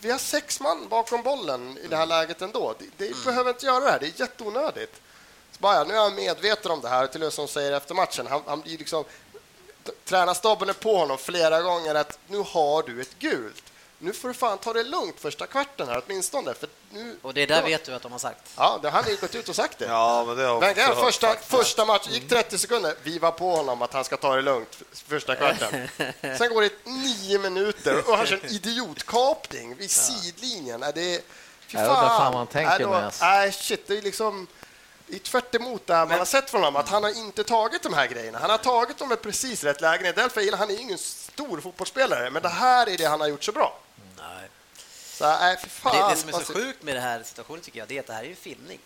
vi 0.00 0.10
har 0.10 0.18
sex 0.18 0.60
man 0.60 0.88
bakom 0.88 1.22
bollen 1.22 1.78
i 1.78 1.86
det 1.86 1.96
här 1.96 2.06
läget 2.06 2.42
ändå. 2.42 2.74
Det, 2.78 2.84
det 2.96 3.24
behöver 3.24 3.50
inte 3.50 3.66
göra 3.66 3.84
det 3.84 3.90
här, 3.90 3.98
det 4.00 4.06
är 4.06 4.20
jätteonödigt. 4.20 5.00
Så 5.62 5.68
bara, 5.68 5.76
ja, 5.76 5.84
nu 5.84 5.94
är 5.94 5.96
jag 5.96 6.12
medveten 6.12 6.70
om 6.70 6.80
det 6.80 6.88
här, 6.88 7.06
till 7.06 7.22
och 7.22 7.32
som 7.32 7.48
säger 7.48 7.72
efter 7.72 7.94
matchen. 7.94 8.26
Han, 8.26 8.42
han 8.46 8.60
blir 8.60 8.78
liksom, 8.78 9.04
tränarstaben 10.04 10.68
är 10.68 10.72
på 10.72 10.96
honom 10.96 11.18
flera 11.18 11.62
gånger 11.62 11.94
att 11.94 12.18
nu 12.26 12.38
har 12.38 12.82
du 12.82 13.00
ett 13.00 13.18
gult. 13.18 13.62
Nu 13.98 14.12
får 14.12 14.28
du 14.28 14.34
fan 14.34 14.58
ta 14.58 14.72
det 14.72 14.84
lugnt 14.84 15.20
första 15.20 15.46
kvarten 15.46 15.88
här 15.88 16.02
åtminstone. 16.06 16.54
För 16.54 16.68
nu, 16.90 17.16
Och 17.22 17.34
det 17.34 17.46
där 17.46 17.62
vet 17.62 17.84
du 17.84 17.94
att 17.94 18.02
de 18.02 18.12
har 18.12 18.18
sagt. 18.18 18.52
Ja, 18.56 18.78
det, 18.82 18.90
han 18.90 19.04
har 19.04 19.10
ju 19.10 19.16
gått 19.16 19.34
ut 19.34 19.48
och 19.48 19.56
sagt 19.56 19.78
det. 19.78 19.84
Ja, 19.84 20.24
men 20.26 20.36
det 20.36 20.42
har 20.42 20.94
hört 20.94 21.04
första, 21.04 21.34
första 21.34 21.84
matchen 21.84 22.12
gick 22.12 22.28
30 22.28 22.58
sekunder. 22.58 22.94
Vi 23.02 23.18
var 23.18 23.30
på 23.30 23.56
honom 23.56 23.82
att 23.82 23.92
han 23.92 24.04
ska 24.04 24.16
ta 24.16 24.36
det 24.36 24.42
lugnt 24.42 24.78
första 24.92 25.34
kvarten. 25.34 25.88
Sen 26.38 26.54
går 26.54 26.62
det 26.62 26.72
nio 26.84 27.38
minuter 27.38 28.10
och 28.10 28.16
han 28.16 28.26
kör 28.26 28.40
en 28.44 28.50
idiotkapning 28.50 29.76
vid 29.76 29.90
sidlinjen. 29.90 30.80
Nej, 30.80 30.92
det 30.94 31.14
är... 31.14 31.20
Fy 31.66 31.78
Jag 31.78 31.82
vet 31.82 31.90
inte 31.90 32.02
vad 32.02 32.18
fan 32.18 32.32
man 32.32 32.46
tänker 32.46 32.70
Nej, 32.70 32.80
då- 32.80 32.90
med. 32.90 33.12
Nej, 33.20 33.52
shit, 33.52 33.86
det 33.86 33.98
är 33.98 34.02
liksom... 34.02 34.46
det 35.12 35.16
är 35.16 35.20
tvärt 35.20 35.54
emot 35.54 35.86
det 35.86 35.94
man 35.94 36.10
har 36.18 36.24
sett 36.24 36.50
från 36.50 36.60
honom, 36.62 36.76
att 36.80 36.88
han 36.88 37.02
har 37.02 37.10
inte 37.18 37.44
tagit 37.44 37.82
de 37.82 37.94
här 37.94 38.06
grejerna. 38.06 38.38
Han 38.38 38.50
har 38.50 38.58
tagit 38.58 38.98
dem 38.98 39.12
i 39.12 39.16
precis 39.16 39.64
rätt 39.64 39.80
lägen. 39.80 40.06
Är 40.06 40.12
därför 40.12 40.40
gillar, 40.40 40.58
han 40.58 40.70
är 40.70 40.80
ingen 40.80 40.98
stor 40.98 41.60
fotbollsspelare, 41.60 42.30
men 42.30 42.42
det 42.42 42.48
här 42.48 42.88
är 42.88 42.96
det 42.98 43.04
han 43.04 43.20
har 43.20 43.28
gjort 43.28 43.44
så 43.44 43.52
bra. 43.52 43.78
Nej. 44.18 44.48
Så, 45.04 45.24
nej, 45.24 45.56
för 45.56 45.68
fan. 45.68 45.96
Det, 46.08 46.14
det 46.14 46.20
som 46.20 46.28
är 46.28 46.32
så 46.32 46.38
Alltså, 46.38 46.52
sjukt 46.52 46.82
med 46.82 46.94
den 46.96 47.02
här 47.02 47.22
situationen 47.24 47.60
tycker 47.62 47.78
jag, 47.78 47.88
det 47.88 47.96
är 47.96 48.00
att 48.00 48.06
det 48.06 48.12
här 48.12 48.22
är 48.22 48.28
ju 48.28 48.34
filmning. 48.34 48.78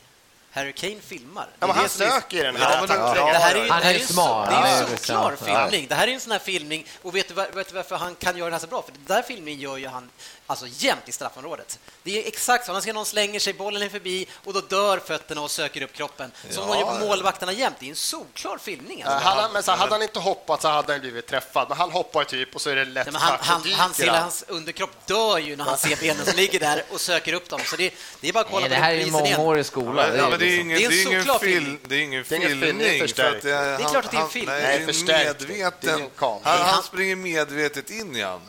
Harry 0.52 0.72
Kane 0.72 1.00
filmar. 1.00 1.48
Ja, 1.60 1.68
är 1.68 1.72
han 1.72 1.84
är- 1.84 1.88
söker 1.88 2.36
i 2.36 2.42
den 2.42 2.56
Ja, 2.60 2.66
här 2.66 2.86
tacklingen. 2.86 3.32
det 3.32 3.38
här 3.38 3.54
är 3.54 3.64
ju, 3.64 3.70
Han 3.70 3.82
är 3.82 3.92
ju 3.94 4.06
smart. 4.06 4.46
Så, 4.48 4.60
det 4.60 4.68
är 4.68 4.76
är 4.76 4.82
ju 4.84 4.90
liksom- 4.90 5.16
ja. 5.46 5.66
filmning. 5.68 5.86
Det 5.88 5.94
här 5.94 6.08
är 6.08 6.12
en 6.12 6.20
sån 6.20 6.32
här 6.32 6.38
filmning. 6.38 6.86
Och 7.02 7.16
vet 7.16 7.28
du, 7.28 7.34
vet 7.34 7.68
du 7.68 7.74
varför 7.74 7.96
han 7.96 8.14
kan 8.14 8.36
göra 8.36 8.50
det 8.50 8.54
här 8.54 8.60
så 8.60 8.66
bra? 8.66 8.82
För 8.82 8.92
den 8.92 9.04
där 9.06 9.22
filmningen 9.22 9.60
gör 9.60 9.76
ju 9.76 9.88
han 9.88 10.10
alltså 10.46 10.66
jämt 10.70 11.08
i 11.08 11.12
straffområdet. 11.12 11.78
Det 12.02 12.22
är 12.24 12.28
exakt 12.28 12.66
så. 12.66 12.72
Han 12.72 12.82
ser 12.82 12.92
någon 12.92 13.06
slänger 13.06 13.40
sig, 13.40 13.52
bollen 13.52 13.82
är 13.82 13.88
förbi 13.88 14.26
och 14.44 14.52
då 14.52 14.60
dör 14.60 14.98
fötterna 14.98 15.40
och 15.40 15.50
söker 15.50 15.82
upp 15.82 15.92
kroppen. 15.92 16.32
Som 16.50 16.68
gör 16.68 16.84
på 16.84 16.94
målvakterna 17.06 17.52
jämt. 17.52 17.76
Det 17.80 17.86
är 17.86 17.90
en 17.90 17.96
solklar 17.96 18.58
filmning. 18.58 19.00
Ja, 19.04 19.10
Alltså. 19.10 19.28
hade, 19.28 19.42
han, 19.42 19.52
men 19.52 19.62
så 19.62 19.72
hade 19.72 19.92
han 19.92 20.02
inte 20.02 20.18
hoppat 20.18 20.62
så 20.62 20.68
hade 20.68 20.92
han 20.92 21.00
blivit 21.00 21.26
träffad. 21.26 21.68
Men 21.68 21.78
han 21.78 21.90
hoppar 21.90 22.24
typ 22.24 22.54
och 22.54 22.60
så 22.60 22.70
är 22.70 22.76
det 22.76 22.84
lätt 22.84 23.06
Nej, 23.06 23.12
men 23.12 23.22
han, 23.22 23.38
och 23.38 23.44
han, 23.44 23.62
dyker 23.62 24.10
hans, 24.10 24.44
han. 24.48 24.56
underkropp 24.56 25.06
dör 25.06 25.38
ju 25.38 25.56
när 25.56 25.64
han 25.64 25.78
ser 25.78 25.96
benen 25.96 26.26
som 26.26 26.36
ligger 26.36 26.60
där 26.60 26.84
och 26.90 27.00
söker 27.00 27.32
upp 27.32 27.48
dem. 27.48 27.60
Så 27.64 27.76
det, 27.76 27.94
det 28.20 28.28
är 28.28 28.32
bara 28.32 28.40
att 28.40 28.46
kolla 28.50 28.60
Nej, 28.60 28.68
det 28.70 28.76
här 28.76 28.94
är 28.94 29.06
mångårig 29.10 29.66
skola. 29.66 30.16
Ja, 30.16 30.28
men 30.30 30.38
det 30.38 30.46
är 30.46 30.60
ingen, 30.60 30.78
Det 30.78 30.84
är 30.84 30.86
en 30.86 30.90
det 30.90 30.96
är 30.96 31.06
ingen, 31.06 31.24
solklar 31.24 31.38
film, 31.38 31.78
det 31.84 31.94
är 31.94 32.00
ingen 32.00 32.18
en 32.18 32.24
filmning. 32.24 32.78
för 32.80 32.98
förstärkning. 32.98 33.36
att 33.36 33.42
det, 33.78 33.84
är, 33.84 33.88
klart 33.88 34.04
att 34.04 34.10
det 34.10 34.16
är 34.16 34.20
en 34.20 34.28
film. 34.28 34.46
Nej, 34.48 34.62
det 34.62 34.68
är 34.68 34.80
är 34.80 35.48
medveten. 35.48 36.10
Han, 36.16 36.40
han 36.42 36.58
han- 36.58 36.82
springer 36.82 37.16
medvetet 37.16 37.90
in 37.90 38.16
i 38.16 38.22
han. 38.22 38.40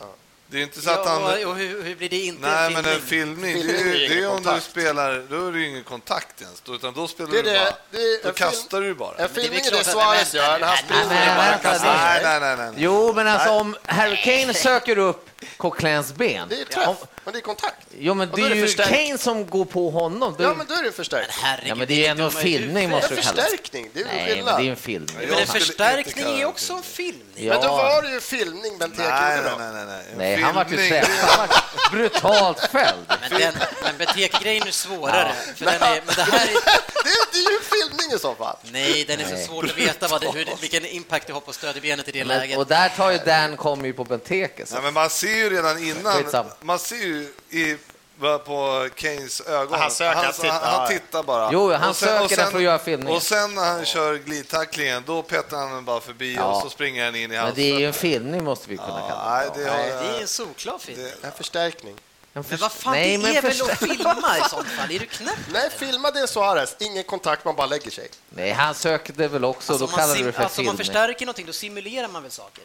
Det 0.50 0.58
är 0.58 0.62
inte 0.62 0.80
så 0.80 0.90
att 0.90 1.00
Ja, 1.04 1.10
han... 1.10 1.44
och 1.46 1.56
hur, 1.56 1.82
hur 1.82 1.94
blir 1.96 2.08
det 2.08 2.16
inte 2.24 2.48
Nej, 2.48 2.66
en 2.66 2.72
men 2.72 2.84
en 2.84 3.00
filmning, 3.00 3.54
det 3.66 3.72
är 3.72 3.80
är, 3.80 3.84
det 3.92 4.04
ingen 4.06 4.24
är 4.24 4.28
om 4.30 4.42
du 4.54 4.60
spelar, 4.60 5.22
då 5.30 5.46
är 5.46 5.52
det 5.52 5.62
ingen 5.66 5.84
kontakt 5.84 6.40
ens, 6.42 6.60
då- 6.60 6.74
utan 6.74 6.94
då 6.94 7.08
spelar 7.08 7.30
Det 7.30 7.42
du 7.42 7.50
det- 7.50 7.58
bara, 7.58 7.64
det 7.90 7.98
då 8.22 8.28
en 8.28 8.34
film- 8.34 8.34
kastar 8.34 8.80
du 8.80 8.94
bara. 8.94 9.10
En 9.10 9.16
det 9.16 9.22
är 9.22 9.28
filmning 9.42 9.60
är 9.66 9.70
det 9.70 9.84
Suarez 9.84 10.34
gör 10.34 10.58
när 10.58 10.66
han 10.66 10.76
springer 10.76 11.36
bara 11.36 11.58
kastar 11.58 11.92
det- 11.92 12.22
nej, 12.22 12.40
nej, 12.40 12.56
nej. 12.56 12.66
nej. 12.66 12.74
Jo, 12.76 13.12
men 13.12 13.26
alltså 13.28 13.50
om 13.50 13.76
Harry 13.86 14.16
Kane 14.16 14.54
söker 14.54 14.98
upp 14.98 15.28
Coquelins 15.56 16.12
ben. 16.14 16.48
Det 16.48 16.60
är 16.60 16.64
träff, 16.64 16.86
Om, 16.88 16.96
men 17.24 17.32
det 17.32 17.38
är 17.38 17.42
kontakt. 17.42 17.86
jo, 17.98 18.14
men 18.14 18.30
det 18.34 18.42
är 18.42 18.46
är 18.46 18.50
det 18.50 18.56
ju 18.56 18.62
förstärkt. 18.66 18.90
Kane 18.90 19.18
som 19.18 19.46
går 19.46 19.64
på 19.64 19.90
honom. 19.90 20.34
Då, 20.38 20.44
Ja, 20.44 20.54
men 20.54 20.66
då 20.66 20.74
är 20.74 20.82
det 20.82 20.88
en 20.88 20.92
förstärkning. 20.92 21.36
Herregud, 21.42 21.70
ja, 21.70 21.74
men 21.74 21.86
det 21.86 21.94
är 21.94 21.98
ju 21.98 22.04
ändå 22.06 22.30
filmning 22.30 22.90
måste 22.90 23.14
det 23.14 23.22
kallas. 23.22 23.44
förstärkning, 23.44 23.90
det 23.94 24.00
är 24.00 24.04
ju 24.04 24.08
Nej, 24.10 24.16
men 24.26 24.34
skillnad. 24.34 24.60
det 24.60 24.66
är 24.66 24.70
en 24.70 24.76
filmning. 24.76 25.16
Men 25.28 25.38
en 25.38 25.46
förstärkning 25.46 26.40
är 26.40 26.44
också 26.44 26.72
en 26.72 26.82
filmning. 26.82 27.24
Ja. 27.46 27.52
Men 27.52 27.62
då 27.62 27.68
var 27.68 28.02
det 28.02 28.10
ju 28.10 28.20
filmning 28.20 28.78
Benteke 28.78 29.08
Nej, 29.08 29.40
nej, 29.58 29.72
nej, 29.72 29.84
nej, 29.86 30.04
nej. 30.16 30.36
Han 30.42 30.54
var 30.54 30.66
ju 30.70 30.76
träffad. 30.88 31.50
Brutalt 31.92 32.60
fälld. 32.60 32.98
Men, 33.30 33.40
den, 33.40 33.54
men 33.82 33.96
Benteke-grejen 33.98 34.66
är 34.66 34.70
svårare. 34.70 35.32
För 35.56 35.64
den 35.64 35.82
är, 35.82 36.02
men 36.06 36.14
det 36.16 36.22
här 36.22 36.46
är, 36.46 36.52
Det, 37.04 37.10
är- 37.10 37.32
det 37.32 37.38
är 37.38 37.52
ju 37.52 37.60
filmning 37.60 38.16
i 38.16 38.18
så 38.18 38.34
fall. 38.34 38.56
nej, 38.62 39.04
den 39.04 39.20
är 39.20 39.24
så 39.24 39.30
Nej. 39.34 39.46
svårt 39.46 39.64
att 39.64 39.78
veta 39.78 40.08
vad 40.08 40.20
det, 40.20 40.30
hur, 40.30 40.48
vilken 40.60 40.86
impact 40.86 41.26
det 41.26 41.32
har 41.32 41.40
på 41.40 41.52
stödbenet 41.52 42.08
i 42.08 42.12
det 42.12 42.24
Men, 42.24 42.38
läget. 42.38 42.58
och 42.58 42.66
där 42.66 42.88
tar 42.88 43.10
ju 43.10 43.18
Dan 43.18 43.56
kommer 43.56 43.86
ju 43.86 43.92
på 43.92 44.04
Benteke. 44.04 44.66
Så. 44.66 44.74
Nej, 44.74 44.82
men 44.82 44.94
man 44.94 45.10
ser 45.10 45.27
ju 45.36 45.50
redan 45.50 45.82
innan, 45.84 46.12
Skitsamma. 46.22 46.50
man 46.60 46.78
ser 46.78 46.96
ju 46.96 47.32
i, 47.50 47.76
på 48.20 48.88
Keynes 48.96 49.40
ögon. 49.40 49.80
Han 49.80 49.90
söker, 49.90 50.14
han 50.16 50.24
han, 50.24 50.32
tittar. 50.34 50.48
han, 50.50 50.80
han 50.80 50.88
tittar 50.88 51.22
bara. 51.22 51.50
Jo, 51.52 51.72
han 51.72 51.90
Och 51.90 51.96
sen- 51.96 52.08
söker 52.08 52.24
och 52.24 52.30
den 52.30 52.50
för 52.50 52.56
att 52.58 52.64
göra 52.64 52.78
filmningen. 52.78 53.16
Och 53.16 53.22
sen 53.22 53.54
när 53.54 53.64
han 53.64 53.84
kör 53.84 54.14
glidtacklingen, 54.14 55.02
då 55.06 55.22
petar 55.22 55.56
han 55.56 55.72
den 55.72 55.84
bara 55.84 56.00
förbi 56.00 56.34
Ja. 56.34 56.44
och 56.44 56.62
så 56.62 56.70
springer 56.70 57.04
han 57.04 57.14
in 57.14 57.22
i 57.22 57.28
Men 57.28 57.38
hans 57.38 57.54
det 57.54 57.62
är 57.72 57.78
ju 57.78 57.86
en 57.86 57.92
filmning 57.92 58.44
måste 58.44 58.68
vi 58.68 58.76
kunna 58.76 58.88
kalla 58.88 59.10
Ja, 59.10 59.30
nej, 59.40 59.50
det. 59.54 59.64
det 59.64 59.70
har 59.70 59.78
Det 59.78 59.88
jag- 60.06 60.16
är 60.16 60.20
en 60.20 60.28
solklar 60.28 60.78
film. 60.78 61.00
det- 61.02 61.26
En 61.26 61.32
förstärkning. 61.32 61.94
En 62.34 62.44
Men 62.48 62.58
vad 62.58 62.72
fan, 62.72 62.92
Nej, 62.92 63.16
det 63.16 63.22
men 63.22 63.36
är 63.36 63.42
väl 63.42 63.62
att 63.62 63.78
filma 63.78 64.38
i 64.38 64.40
sånt 64.50 64.68
fall? 64.68 64.90
Är 64.90 64.98
du 64.98 65.06
knäpp? 65.06 65.38
Nej, 65.52 65.70
filma 65.78 66.10
det 66.10 66.26
Suarez. 66.28 66.76
Ingen 66.78 67.04
kontakt, 67.04 67.44
man 67.44 67.56
bara 67.56 67.66
lägger 67.66 67.90
sig. 67.90 68.08
Nej, 68.30 68.50
han 68.52 68.74
sökte 68.74 69.28
väl 69.28 69.44
också, 69.44 69.72
Alltså, 69.72 69.86
då 69.86 69.92
om 69.92 69.98
man 69.98 70.00
kallar 70.00 70.14
du 70.18 70.24
det 70.24 70.32
för 70.32 70.42
alltså, 70.42 70.60
om 70.60 70.66
man 70.66 70.76
filmning. 70.76 70.86
förstärker 70.94 71.26
någonting, 71.26 71.46
då 71.46 71.52
simulerar 71.52 72.08
man 72.08 72.22
väl 72.22 72.30
saker 72.32 72.64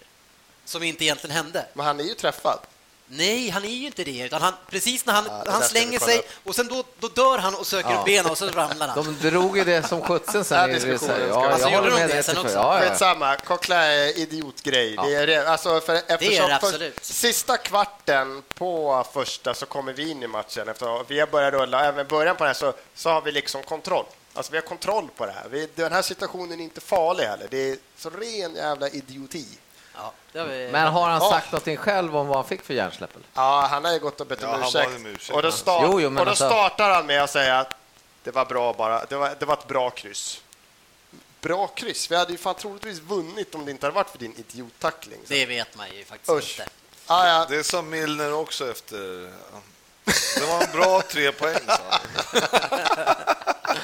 som 0.65 0.83
inte 0.83 1.03
egentligen 1.03 1.35
hände. 1.35 1.65
Men 1.73 1.85
han 1.85 1.99
är 1.99 2.03
ju 2.03 2.13
träffad. 2.13 2.59
Nej, 3.07 3.49
han 3.49 3.65
är 3.65 3.69
ju 3.69 3.85
inte 3.85 4.03
det. 4.03 4.19
Utan 4.25 4.41
han, 4.41 4.53
precis 4.69 5.05
när 5.05 5.13
han, 5.13 5.23
det 5.23 5.29
där 5.45 5.51
han 5.51 5.63
slänger 5.63 5.99
sig 5.99 6.19
upp. 6.19 6.25
och 6.43 6.55
sen 6.55 6.67
då, 6.67 6.83
då 6.99 7.07
dör 7.07 7.37
han 7.37 7.55
och 7.55 7.67
söker 7.67 7.89
Ja. 7.91 7.99
upp 7.99 8.05
benen 8.05 8.31
och 8.31 8.37
så 8.37 8.47
ramlar 8.47 8.87
han. 8.87 9.03
De 9.19 9.29
drog 9.29 9.57
ju 9.57 9.63
det 9.63 9.87
som 9.87 10.01
sjutsen 10.01 10.43
sen. 10.43 10.69
Den 10.69 10.79
diskussionen 10.79 11.19
ja, 11.21 11.27
jag 11.27 11.51
Alltså, 11.51 11.67
håller 11.67 11.77
gjorde 11.77 11.89
de 11.89 11.99
med 11.99 12.09
det 12.09 12.23
sen 12.23 12.35
för- 12.35 12.41
också? 12.41 12.55
Ja, 12.55 12.83
ja. 12.83 12.89
Skitsamma, 12.89 13.35
Coquelin 13.35 13.77
är 13.79 14.17
idiotgrej. 14.19 14.95
Det 15.05 15.15
är 15.15 15.27
det. 15.27 15.49
Alltså 15.49 15.81
för, 15.81 15.95
eftersom 15.95 16.29
det 16.29 16.41
för 16.59 16.67
absolut. 16.67 17.03
sista 17.05 17.57
kvarten 17.57 18.43
på 18.55 19.05
första 19.13 19.53
så 19.53 19.65
kommer 19.65 19.93
vi 19.93 20.09
in 20.11 20.23
i 20.23 20.27
matchen. 20.27 20.69
Efter 20.69 21.03
vi 21.07 21.19
har 21.19 21.27
börjat 21.27 21.53
rulla, 21.53 21.85
även 21.85 22.05
i 22.05 22.09
början 22.09 22.35
på 22.35 22.43
den 22.43 22.49
här 22.49 22.59
så, 22.59 22.73
så 22.95 23.09
har 23.09 23.21
vi 23.21 23.31
liksom 23.31 23.63
kontroll. 23.63 24.05
Alltså 24.33 24.51
vi 24.51 24.57
har 24.57 24.65
kontroll 24.65 25.07
på 25.17 25.25
det 25.25 25.31
här. 25.31 25.45
Vi, 25.49 25.67
den 25.75 25.91
här 25.93 26.01
situationen 26.01 26.59
är 26.59 26.63
inte 26.63 26.81
farlig 26.81 27.23
heller. 27.23 27.47
Det 27.51 27.69
är 27.69 27.77
så 27.97 28.09
ren 28.09 28.55
jävla 28.55 28.89
idioti. 28.89 29.45
Ja, 29.95 30.43
vi... 30.43 30.69
Men 30.71 30.87
har 30.93 31.09
han 31.09 31.21
Ja. 31.21 31.29
sagt 31.29 31.51
någonting 31.51 31.77
själv 31.77 32.17
om 32.17 32.27
vad 32.27 32.37
han 32.37 32.45
fick 32.45 32.61
för 32.63 32.73
hjärnsläpp? 32.73 33.09
Ja, 33.33 33.67
han 33.71 33.85
har 33.85 33.91
ju 33.93 33.99
gått 33.99 34.21
och 34.21 34.27
bett 34.27 34.39
Ja, 34.41 34.47
om 34.47 34.61
han 34.61 35.05
ursäkt. 35.05 35.35
Och 35.35 35.41
då, 35.41 35.51
start, 35.51 35.81
Jo, 35.83 36.01
jo, 36.01 36.07
och 36.07 36.13
då 36.25 36.29
alltså- 36.29 36.45
startar 36.49 36.89
han 36.89 37.05
med 37.05 37.23
att 37.23 37.29
säga 37.29 37.59
att 37.59 37.73
det 38.23 38.31
var 38.31 38.45
bra 38.45 38.73
bara. 38.73 39.05
Det 39.05 39.15
var, 39.15 39.35
det 39.39 39.45
var 39.45 39.53
ett 39.53 39.67
bra 39.67 39.89
kryss. 39.89 40.41
Bra 41.41 41.67
kryss. 41.67 42.11
Vi 42.11 42.15
hade 42.15 42.31
ju 42.31 42.37
fan 42.37 42.55
troligtvis 42.55 42.99
vunnit 42.99 43.55
om 43.55 43.65
det 43.65 43.71
inte 43.71 43.85
hade 43.85 43.95
varit 43.95 44.09
för 44.09 44.17
din 44.17 44.35
idiottackling. 44.37 45.19
Så- 45.27 45.33
Det 45.33 45.45
vet 45.45 45.75
man 45.77 45.87
ju 45.91 46.05
faktiskt 46.05 46.29
Usch. 46.29 46.59
inte. 46.59 46.71
Ja, 47.07 47.27
ja. 47.27 47.45
Det 47.49 47.63
sa 47.63 47.81
Milner 47.81 48.33
också 48.33 48.71
efter... 48.71 49.31
Det 50.39 50.45
var 50.45 50.63
en 50.63 50.71
bra 50.71 51.01
tre 51.01 51.31
poäng, 51.31 51.59
sa 51.67 51.77
han. 51.89 52.41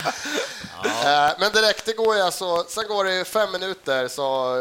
Eh, 0.86 1.32
Men 1.40 1.52
direkt, 1.52 1.86
det 1.86 1.94
går 1.94 2.16
ju 2.16 2.22
alltså, 2.22 2.64
sen 2.64 2.88
går 2.88 3.04
det 3.04 3.26
fem 3.26 3.52
minuter 3.52 4.08
så, 4.08 4.56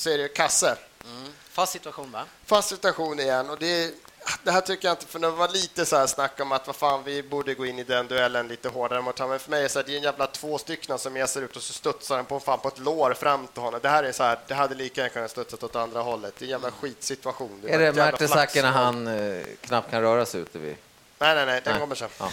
så 0.00 0.10
är 0.10 0.18
det 0.18 0.22
ju 0.22 0.28
kasse. 0.28 0.76
Mm. 1.04 1.32
Fast 1.50 1.72
situation, 1.72 2.12
va? 2.12 2.24
Fast 2.46 2.68
situation 2.68 3.20
igen 3.20 3.50
och 3.50 3.58
det, 3.58 3.94
det 4.42 4.50
här 4.50 4.60
tycker 4.60 4.88
jag 4.88 4.92
inte, 4.92 5.06
för 5.06 5.18
det 5.18 5.30
var 5.30 5.48
lite 5.48 5.86
så 5.86 5.96
här 5.96 6.06
snack 6.06 6.40
om 6.40 6.52
att 6.52 6.66
vad 6.66 6.76
fan, 6.76 7.04
vi 7.04 7.22
borde 7.22 7.54
gå 7.54 7.66
in 7.66 7.78
i 7.78 7.84
den 7.84 8.06
duellen 8.06 8.48
lite 8.48 8.68
hårdare 8.68 9.02
mot 9.02 9.18
honom. 9.18 9.30
Men 9.30 9.40
för 9.40 9.50
mig 9.50 9.58
är 9.58 9.62
det, 9.62 9.68
så 9.68 9.78
här, 9.78 9.86
det 9.86 9.92
är 9.92 9.96
en 9.96 10.02
jävla 10.02 10.26
två 10.26 10.58
stycken 10.58 10.98
som 10.98 11.16
jäser 11.16 11.42
ut 11.42 11.56
och 11.56 11.62
så 11.62 11.72
studsar 11.72 12.16
den 12.16 12.24
på, 12.24 12.40
fan, 12.40 12.58
på 12.58 12.68
ett 12.68 12.78
lår 12.78 13.14
fram 13.14 13.46
till 13.46 13.62
honom. 13.62 13.80
Det 13.82 13.88
här 13.88 14.04
är 14.04 14.12
så 14.12 14.22
här, 14.22 14.38
det 14.46 14.54
hade 14.54 14.74
lika 14.74 15.00
gärna 15.00 15.12
kunnat 15.12 15.30
studsat 15.30 15.62
åt 15.62 15.76
andra 15.76 16.00
hållet. 16.00 16.34
Det 16.38 16.42
är 16.42 16.46
en 16.46 16.50
jävla 16.50 16.70
skitsituation. 16.70 17.60
Är 17.66 17.70
var 17.70 17.78
det 17.78 17.86
ett 17.86 17.96
jävla 17.96 18.12
Mertesacker 18.12 18.62
när 18.62 18.70
han 18.70 19.06
eh, 19.06 19.44
knappt 19.60 19.90
kan 19.90 20.02
röra 20.02 20.26
sig 20.26 20.40
ute 20.40 20.58
vid? 20.58 20.76
Nej, 21.18 21.34
nej, 21.34 21.46
nej, 21.46 21.60
den 21.64 21.72
Nej. 21.72 21.80
kommer 21.80 21.94
sen. 21.94 22.08
Ja. 22.18 22.30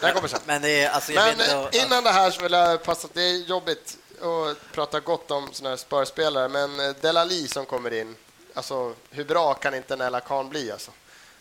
Den 0.00 0.14
kommer 0.14 0.28
sen. 0.28 0.40
Men 0.46 0.62
det 0.62 0.84
är, 0.84 0.90
alltså, 0.90 1.12
jag 1.12 1.36
Men 1.36 1.68
innan 1.72 2.04
det 2.04 2.10
här 2.10 2.30
så 2.30 2.42
vill 2.42 2.52
jag 2.52 2.82
passa 2.82 3.08
det 3.12 3.22
är 3.22 3.36
jobbigt 3.36 3.96
att 4.22 4.72
prata 4.72 5.00
gott 5.00 5.30
om 5.30 5.48
såna 5.52 5.70
här 5.70 5.76
spörspelare, 5.76 6.48
men 6.48 6.80
eh, 6.80 6.94
Delali 7.00 7.48
som 7.48 7.66
kommer 7.66 7.92
in, 7.92 8.16
alltså 8.54 8.92
hur 9.10 9.24
bra 9.24 9.54
kan 9.54 9.74
inte 9.74 9.96
Nella 9.96 10.20
Khan 10.20 10.48
bli 10.48 10.72
alltså? 10.72 10.90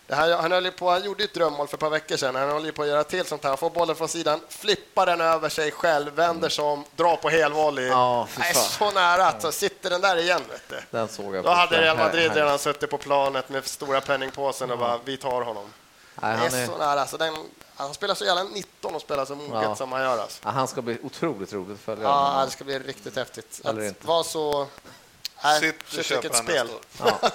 Det 0.09 0.15
här, 0.15 0.37
han, 0.37 0.51
höll 0.51 0.71
på, 0.71 0.89
han 0.89 1.03
gjorde 1.03 1.23
ett 1.23 1.33
drömmål 1.33 1.67
för 1.67 1.75
ett 1.77 1.79
par 1.79 1.89
veckor 1.89 2.17
sedan. 2.17 2.35
Han 2.35 2.49
håller 2.49 2.71
på 2.71 2.81
att 2.81 2.87
göra 2.87 3.03
till 3.03 3.25
sånt 3.25 3.43
här. 3.43 3.49
Han 3.49 3.57
får 3.57 3.69
bollen 3.69 3.95
från 3.95 4.07
sidan, 4.07 4.39
flippar 4.49 5.05
den 5.05 5.21
över 5.21 5.49
sig 5.49 5.71
själv, 5.71 6.13
vänder 6.13 6.49
sig 6.49 6.65
om, 6.65 6.85
drar 6.95 7.15
på 7.15 7.29
helvolley. 7.29 7.87
Ja, 7.87 8.27
Nej, 8.39 8.53
fan. 8.53 8.63
så 8.63 8.91
nära 8.91 9.25
att 9.27 9.41
så 9.41 9.51
sitter 9.51 9.89
den 9.89 10.01
där 10.01 10.17
igen. 10.17 10.41
Vet 10.49 10.69
du. 10.69 10.97
Den 10.97 11.07
såg 11.07 11.35
jag. 11.35 11.43
Då 11.43 11.49
hade 11.49 11.81
Real 11.81 11.97
Madrid 11.97 12.31
redan 12.33 12.59
suttit 12.59 12.89
på 12.89 12.97
planet 12.97 13.49
med 13.49 13.65
stora 13.65 14.01
penningpåsen 14.01 14.71
och 14.71 14.77
bara, 14.77 14.99
vi 15.05 15.17
tar 15.17 15.41
honom. 15.41 15.73
Nej, 16.21 16.37
han, 16.37 16.53
är 16.53 16.61
är, 16.63 16.67
så 16.67 16.77
nära. 16.77 17.07
Så 17.07 17.17
den, 17.17 17.33
han 17.75 17.93
spelar 17.93 18.15
så 18.15 18.25
jävla 18.25 18.43
19 18.43 18.95
och 18.95 19.01
spelar 19.01 19.25
så 19.25 19.35
moget 19.35 19.63
Ja. 19.63 19.75
som 19.75 19.91
han 19.91 20.01
gör. 20.01 20.17
Alltså. 20.17 20.39
ja, 20.43 20.49
han 20.49 20.67
ska 20.67 20.81
bli 20.81 20.97
otroligt 21.03 21.53
roligt 21.53 21.73
att 21.77 21.83
följa. 21.83 22.03
Ja, 22.03 22.41
det 22.45 22.51
ska 22.51 22.63
bli 22.63 22.79
riktigt 22.79 23.15
häftigt. 23.15 23.61
Eller 23.65 23.89
Att 23.89 24.05
vara 24.05 24.23
så... 24.23 24.67
Nej, 25.43 25.59
Sitt 25.59 25.97
och 25.97 26.03
köper 26.03 26.21
vilket 26.21 26.37
spel. 26.43 26.67
år. 26.69 27.13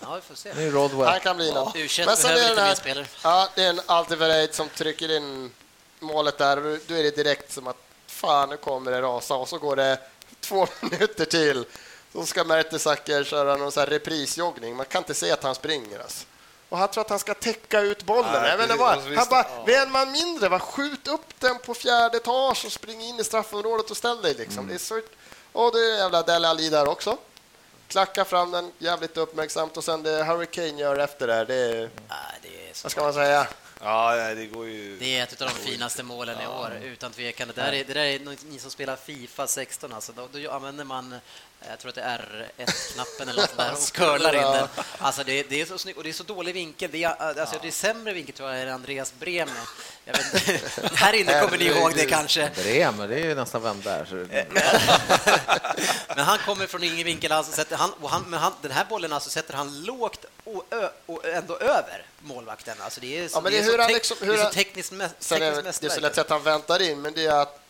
Ja, 0.00 0.14
vi 0.14 0.20
får 0.20 0.34
se. 0.34 0.54
Nu 0.54 0.66
är 0.68 0.70
Rodwell. 0.70 1.08
Han 1.08 1.20
kan 1.20 1.36
bli 1.36 1.52
något. 1.52 1.74
U21 1.74 2.06
Men 2.06 2.16
sen 2.16 2.30
är 2.30 2.54
det 2.56 2.62
här, 2.62 3.06
ja, 3.22 3.48
det 3.54 3.64
är 3.64 3.70
en 3.70 3.80
Altevereid 3.86 4.54
som 4.54 4.68
trycker 4.68 5.16
in 5.16 5.52
målet 6.00 6.38
där. 6.38 6.56
och 6.56 6.78
Då 6.86 6.94
är 6.94 7.02
det 7.02 7.16
direkt 7.16 7.52
som 7.52 7.66
att 7.66 7.76
fan, 8.06 8.48
nu 8.48 8.56
kommer 8.56 8.90
det 8.90 9.02
rasa. 9.02 9.34
Och 9.34 9.48
så 9.48 9.58
går 9.58 9.76
det 9.76 9.98
två 10.40 10.66
minuter 10.80 11.24
till. 11.24 11.64
Så 12.12 12.26
ska 12.26 12.44
Mertesacker 12.44 13.24
köra 13.24 13.56
någon 13.56 13.72
så 13.72 13.80
här 13.80 13.86
reprisjoggning. 13.86 14.76
Man 14.76 14.86
kan 14.86 14.98
inte 14.98 15.14
se 15.14 15.30
att 15.30 15.42
han 15.42 15.54
springer. 15.54 15.98
Alltså. 15.98 16.24
Och 16.68 16.78
han 16.78 16.88
tror 16.88 17.00
att 17.04 17.10
han 17.10 17.18
ska 17.18 17.34
täcka 17.34 17.80
ut 17.80 18.02
bollen. 18.04 18.42
Nej, 18.42 18.56
precis. 18.56 18.76
vad. 18.78 18.96
Och 18.96 19.02
så 19.02 19.08
Han 19.08 19.16
visst- 19.16 19.30
bara, 19.30 19.46
ja. 19.56 19.64
vi 19.66 19.74
är 19.74 19.82
en 19.82 19.92
man 19.92 20.12
mindre. 20.12 20.48
Va? 20.48 20.58
Skjut 20.58 21.08
upp 21.08 21.40
den 21.40 21.58
på 21.58 21.74
fjärde 21.74 22.16
etage 22.16 22.64
och 22.64 22.72
spring 22.72 23.00
in 23.02 23.20
i 23.20 23.24
straffområdet 23.24 23.90
och 23.90 23.96
ställ 23.96 24.22
dig. 24.22 24.34
Liksom. 24.34 24.58
Mm. 24.58 24.68
Det 24.68 24.74
är 24.74 24.78
så... 24.78 25.00
Och 25.52 25.72
det 25.72 25.78
är 25.78 25.98
jävla 25.98 26.22
Dele 26.22 26.48
Alli 26.48 26.68
där 26.68 26.88
också. 26.88 27.16
Klackar 27.88 28.24
fram 28.24 28.50
den 28.50 28.72
jävligt 28.78 29.16
uppmärksamt 29.16 29.76
och 29.76 29.84
sen 29.84 30.02
det 30.02 30.24
Harry 30.24 30.46
Kane 30.46 30.80
gör 30.80 30.98
efter 30.98 31.26
det, 31.26 31.44
det 31.44 31.54
är, 31.54 31.90
det 32.42 32.68
är 32.68 32.72
så... 32.72 32.84
vad 32.84 32.92
ska 32.92 33.02
man 33.02 33.14
säga? 33.14 33.46
Ja, 33.82 34.34
det 34.34 34.46
går 34.46 34.66
ju... 34.66 34.98
Det 34.98 35.18
är 35.18 35.22
ett 35.22 35.42
av 35.42 35.48
de 35.48 35.54
finaste 35.70 36.02
målen 36.02 36.40
i 36.40 36.46
år, 36.46 36.72
utan 36.82 37.12
tvekan. 37.12 37.48
Det 37.48 37.54
där 37.62 37.72
är, 37.72 37.84
det 37.84 37.94
där 37.94 38.04
är 38.04 38.18
ni 38.50 38.58
som 38.58 38.70
spelar 38.70 38.96
Fifa 38.96 39.46
16, 39.46 39.92
alltså, 39.92 40.12
då, 40.12 40.28
då 40.32 40.50
använder 40.50 40.84
man 40.84 41.14
jag 41.68 41.78
tror 41.78 41.88
att 41.88 41.94
det 41.94 42.02
är 42.02 42.50
R1-knappen 42.58 43.28
eller 43.28 43.42
något 43.42 43.56
där 43.56 43.72
och 43.72 43.92
curlar 43.92 44.34
in 44.34 44.42
den. 44.42 44.68
Alltså 44.98 45.24
det, 45.24 45.42
det, 45.42 45.60
är 45.60 45.66
så 45.66 45.78
snyggt 45.78 45.98
och 45.98 46.04
det 46.04 46.08
är 46.08 46.12
så 46.12 46.22
dålig 46.22 46.54
vinkel. 46.54 46.90
Det 46.92 47.04
är, 47.04 47.40
alltså 47.40 47.56
det 47.62 47.68
är 47.68 47.72
sämre 47.72 48.12
vinkel 48.12 48.34
tror 48.34 48.50
jag 48.50 48.62
än 48.62 48.68
Andreas 48.68 49.12
Bremer. 49.18 49.54
Här 50.94 51.12
inne 51.12 51.40
kommer 51.40 51.58
ni 51.58 51.64
ihåg 51.64 51.94
det 51.94 52.04
kanske. 52.04 52.50
Bremer, 52.54 53.08
det 53.08 53.14
är 53.14 53.24
ju 53.24 53.34
nästan 53.34 53.62
vem 53.62 53.80
där. 53.80 54.06
men 56.16 56.24
han 56.24 56.38
kommer 56.38 56.66
från 56.66 56.84
ingen 56.84 57.04
vinkel 57.04 57.32
alls. 57.32 57.48
Sätter 57.48 57.76
han, 57.76 57.92
och 58.00 58.10
han, 58.10 58.24
men 58.28 58.40
han, 58.40 58.52
den 58.62 58.70
här 58.70 58.84
bollen 58.84 59.12
alltså 59.12 59.30
sätter 59.30 59.54
han 59.54 59.84
lågt 59.84 60.24
och, 60.44 60.64
ö, 60.70 60.88
och 61.06 61.24
ändå 61.24 61.56
över 61.56 62.06
målvakten. 62.20 62.76
Alltså 62.80 63.00
det 63.00 63.18
är 63.18 63.28
så, 63.28 63.36
ja, 63.36 63.40
men 63.40 63.52
det 63.52 63.58
är, 63.58 63.62
det 63.62 63.72
är 63.72 63.78
så, 63.78 63.86
te 63.86 63.94
liksom, 63.94 64.16
det 64.20 64.34
är 64.34 64.36
så 64.36 64.42
tekniskt, 64.42 64.54
tekniskt 64.54 64.92
mästerverk. 64.92 65.80
Det 65.80 65.86
är 65.86 65.90
så 65.90 66.00
lätt 66.00 66.18
att 66.18 66.30
han 66.30 66.42
väntar 66.42 66.82
in, 66.82 67.00
men 67.00 67.14
det 67.14 67.26
är 67.26 67.40
att 67.42 67.65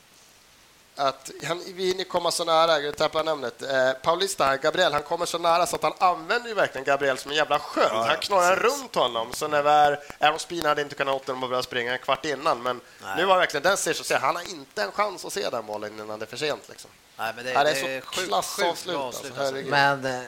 att 0.97 1.31
han, 1.45 1.63
vi 1.75 1.87
hinner 1.87 2.05
komma 2.05 2.31
så 2.31 2.45
nära, 2.45 2.81
jag 2.81 2.97
tappar 2.97 3.25
namnet, 3.25 3.63
eh, 3.63 3.93
Paulista, 3.93 4.57
Gabriel, 4.57 4.93
han 4.93 5.03
kommer 5.03 5.27
så 5.27 5.39
nära 5.39 5.67
så 5.67 5.77
att 5.77 5.83
han 5.83 5.93
använder 5.99 6.49
ju 6.49 6.55
verkligen 6.55 6.85
Gabriel 6.85 7.19
som 7.19 7.31
en 7.31 7.37
jävla 7.37 7.59
sköld. 7.59 7.91
Ja, 7.93 8.05
han 8.09 8.17
knorrar 8.17 8.57
runt 8.57 8.95
honom. 8.95 9.33
Så 9.33 9.49
när 9.49 9.99
om 10.33 10.39
Spina 10.39 10.69
hade 10.69 10.83
inte 10.83 10.95
kunnat 10.95 11.15
åt 11.15 11.27
honom 11.27 11.43
och 11.43 11.49
börja 11.49 11.63
springa 11.63 11.93
en 11.93 11.99
kvart 11.99 12.25
innan, 12.25 12.63
men 12.63 12.81
Nej. 13.03 13.17
nu 13.17 13.25
var 13.25 13.39
verkligen 13.39 13.63
den 13.63 13.77
ser 13.77 13.93
så 13.93 14.05
ser 14.05 14.19
han 14.19 14.37
har 14.37 14.51
inte 14.51 14.83
en 14.83 14.93
chans 14.93 15.25
att 15.25 15.33
se 15.33 15.51
den 15.51 15.67
bollen 15.67 16.01
innan 16.01 16.19
det 16.19 16.25
är 16.25 16.27
för 16.27 16.37
sent. 16.37 16.69
Liksom. 16.69 16.91
Nej, 17.19 17.33
men 17.37 17.45
det, 17.45 17.53
det, 17.53 17.65
det 17.65 17.71
är 17.71 18.01
så 18.01 18.07
klassavslut. 18.07 18.97
Alltså, 18.97 19.55
men 19.55 20.05
eh, 20.05 20.23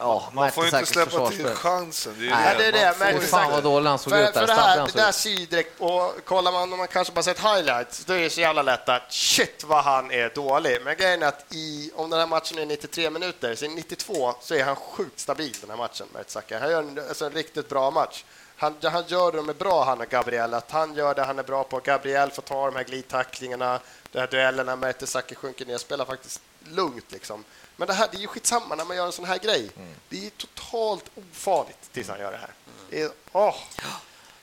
Ja, 0.00 0.28
man 0.32 0.52
får 0.52 0.64
inte 0.64 0.86
släppa 0.86 1.30
till 1.30 1.46
chansen. 1.46 2.14
Det 2.18 2.26
är 2.26 2.30
Nej, 2.30 2.56
det. 2.58 2.70
det, 2.70 2.78
är 2.78 2.92
det. 2.92 2.98
Men 2.98 3.20
fan 3.20 3.50
vad 3.50 3.62
dålig 3.62 3.90
han 3.90 3.98
såg 3.98 4.12
ut 4.12 4.34
där. 4.34 4.40
För 4.40 4.46
det, 4.46 4.52
här, 4.52 4.86
det 4.86 4.92
där 4.92 5.12
ser 5.12 5.46
direkt, 5.46 5.80
och 5.80 6.24
kollar 6.24 6.52
man 6.52 6.72
om 6.72 6.78
man 6.78 6.88
kanske 6.88 7.12
bara 7.12 7.22
sett 7.22 7.40
highlights, 7.40 8.04
då 8.04 8.12
är 8.12 8.20
det 8.20 8.30
så 8.30 8.40
jävla 8.40 8.62
lätt 8.62 8.88
att 8.88 9.12
shit 9.12 9.64
vad 9.64 9.84
han 9.84 10.10
är 10.10 10.34
dålig. 10.34 10.78
Men 10.84 10.96
grejen 10.96 11.22
är 11.22 11.26
att 11.26 11.44
i, 11.54 11.90
om 11.94 12.10
den 12.10 12.18
här 12.18 12.26
matchen 12.26 12.58
är 12.58 12.66
93 12.66 13.10
minuter, 13.10 13.54
så 13.54 13.64
i 13.64 13.68
92 13.68 14.34
så 14.40 14.54
är 14.54 14.64
han 14.64 14.76
sjukt 14.76 15.20
stabil 15.20 15.56
den 15.60 15.70
här 15.70 15.76
matchen, 15.76 16.06
Mertzaka. 16.14 16.58
Han 16.58 16.70
gör 16.70 16.82
en, 16.82 16.98
alltså, 17.08 17.26
en 17.26 17.32
riktigt 17.32 17.68
bra 17.68 17.90
match. 17.90 18.24
Han, 18.56 18.74
han 18.82 19.04
gör 19.06 19.32
det 19.32 19.42
med 19.42 19.56
bra, 19.56 19.84
han 19.84 20.00
och 20.00 20.08
Gabriel. 20.08 20.54
Att 20.54 20.70
han 20.70 20.94
gör 20.94 21.14
det 21.14 21.22
han 21.22 21.38
är 21.38 21.42
bra 21.42 21.64
på. 21.64 21.80
Gabriel 21.84 22.30
får 22.30 22.42
ta 22.42 22.66
de 22.66 22.76
här 22.76 22.84
glidtacklingarna, 22.84 23.80
de 24.12 24.18
här 24.18 24.26
duellerna. 24.26 24.76
Mertesacker 24.76 25.34
sjunker 25.34 25.66
ner, 25.66 25.78
spelar 25.78 26.04
faktiskt 26.04 26.40
lugnt. 26.64 27.12
Liksom. 27.12 27.44
Men 27.76 27.88
det, 27.88 27.94
här, 27.94 28.08
det 28.10 28.16
är 28.16 28.20
ju 28.20 28.26
skitsamma 28.26 28.74
när 28.74 28.84
man 28.84 28.96
gör 28.96 29.06
en 29.06 29.12
sån 29.12 29.24
här 29.24 29.38
grej. 29.38 29.70
Mm. 29.76 29.94
Det 30.08 30.26
är 30.26 30.30
totalt 30.30 31.04
ofarligt 31.14 31.92
tills 31.92 32.08
han 32.08 32.20
gör 32.20 32.32
det 32.32 32.38
här. 32.38 32.54
Det 32.90 33.02
är, 33.02 33.10
åh. 33.32 33.56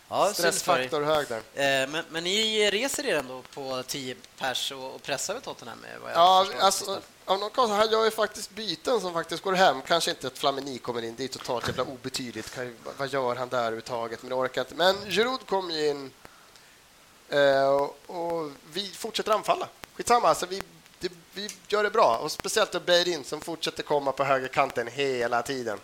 Ja, 0.10 0.34
Stressfaktor 0.34 1.02
hög 1.02 1.28
där. 1.28 1.38
Eh, 1.38 1.90
men, 1.90 2.06
men 2.10 2.24
ni 2.24 2.72
reser 2.72 3.06
er 3.06 3.18
ändå 3.18 3.42
på 3.54 3.84
10 3.88 4.16
pers 4.38 4.72
och, 4.72 4.96
och 4.96 5.04
pressar 5.04 5.34
över 5.34 5.44
Tottenham? 5.44 5.86
Vad 6.02 6.12
jag 6.12 6.18
ja, 6.18 6.48
alltså, 6.60 7.02
av 7.26 7.40
någon 7.40 7.50
konstig, 7.50 7.76
han 7.76 7.92
gör 7.92 8.06
ju 8.06 8.12
faktiskt 8.12 8.52
byten 8.52 9.02
som 9.02 9.14
faktiskt 9.14 9.44
går 9.44 9.54
hem. 9.54 9.82
Kanske 9.82 10.12
inte 10.12 10.28
att 10.28 10.38
Flamini 10.38 10.78
kommer 10.78 11.02
in, 11.02 11.16
det 11.18 11.24
är 11.24 11.28
totalt 11.28 11.68
jävla 11.68 11.84
obetydligt. 11.84 12.58
vad 12.98 13.08
gör 13.10 13.36
han 13.36 13.50
där 13.50 13.58
överhuvudtaget? 13.58 14.24
Men 14.24 14.30
det 14.30 14.36
orkar 14.36 14.62
inte. 14.62 14.76
Men 14.76 14.96
Giroud 15.10 15.46
kom 15.46 15.72
ju 15.72 15.88
in 15.88 16.12
eh, 17.30 17.68
och, 17.68 17.98
och 18.08 18.52
vi 18.74 18.90
fortsätter 18.90 19.32
anfalla. 19.32 19.68
Skitsamma, 19.96 20.28
alltså 20.28 20.46
vi 20.46 20.62
det, 21.00 21.12
vi 21.34 21.50
gör 21.68 21.84
det 21.84 21.90
bra. 21.90 22.18
Och 22.18 22.32
speciellt 22.32 22.72
då 22.72 22.80
Beirin 22.80 23.24
som 23.24 23.42
fortsätter 23.42 23.84
komma 23.84 24.12
på 24.12 24.24
högerkanten 24.24 24.88
hela 24.88 25.42
tiden. 25.42 25.80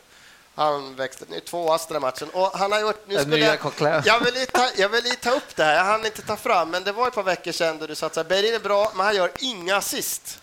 Han 0.56 0.96
växte 0.96 1.26
nu 1.30 1.40
två 1.40 1.78
den 1.90 2.02
matchen. 2.02 2.30
Och 2.30 2.58
han 2.58 2.72
har 2.72 2.80
gjort... 2.80 3.08
Nu 3.08 3.20
skulle 3.20 3.38
jag, 3.38 3.60
jag, 4.06 4.20
vill 4.20 4.48
ta, 4.48 4.70
jag 4.78 4.90
vill 4.90 5.16
ta 5.16 5.32
upp 5.32 5.56
det 5.56 5.64
här, 5.64 5.76
jag 5.76 5.84
hann 5.84 6.06
inte 6.06 6.22
ta 6.22 6.36
fram, 6.36 6.70
men 6.70 6.84
det 6.84 6.92
var 6.92 7.08
ett 7.08 7.14
par 7.14 7.24
veckor 7.24 7.52
sedan 7.52 7.78
då 7.78 7.88
du 7.88 7.96
sa 7.96 8.08
att 8.08 8.28
Beirin 8.28 8.54
är 8.54 8.60
bra, 8.60 8.92
men 8.96 9.06
han 9.06 9.16
gör 9.16 9.32
inga 9.40 9.76
assist. 9.76 10.40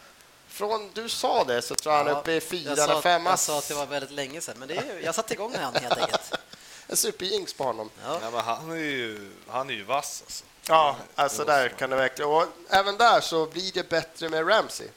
Från 0.49 0.91
du 0.95 1.09
sa 1.09 1.45
det 1.45 1.62
så 1.62 1.75
tror 1.75 1.95
jag 1.95 2.05
han 2.05 2.14
är 2.14 2.21
uppe 2.21 2.33
i 2.33 2.41
fyra 2.41 2.73
eller 2.73 3.01
fem. 3.01 3.27
Jag 3.27 3.39
sa 3.39 3.59
att 3.59 3.68
det 3.68 3.75
var 3.75 3.87
väldigt 3.87 4.11
länge 4.11 4.41
sedan, 4.41 4.55
men 4.59 4.68
det 4.68 4.75
är, 4.75 5.01
jag 5.05 5.14
satte 5.14 5.35
igång 5.35 5.55
han 5.59 5.75
helt 5.75 5.99
enkelt. 5.99 6.33
En 6.87 6.97
superjinx 6.97 7.55
på 7.55 7.64
honom. 7.64 7.91
Ja. 8.05 8.18
ja 8.33 8.41
han, 8.41 8.71
är 8.71 8.77
ju, 8.77 9.31
han 9.49 9.71
är 9.71 9.75
ju 9.75 9.85
vass 9.85 10.23
alltså. 10.27 10.45
Ja, 10.71 10.97
alltså 11.14 11.45
där 11.45 11.68
kan 11.68 11.91
det 11.91 11.97
verkligen... 11.97 12.31
Och 12.31 12.47
även 12.68 12.97
där 12.97 13.21
så 13.21 13.47
blir 13.47 13.73
det 13.73 13.89
bättre 13.89 14.29
med 14.29 14.49
Ramsey. 14.49 14.89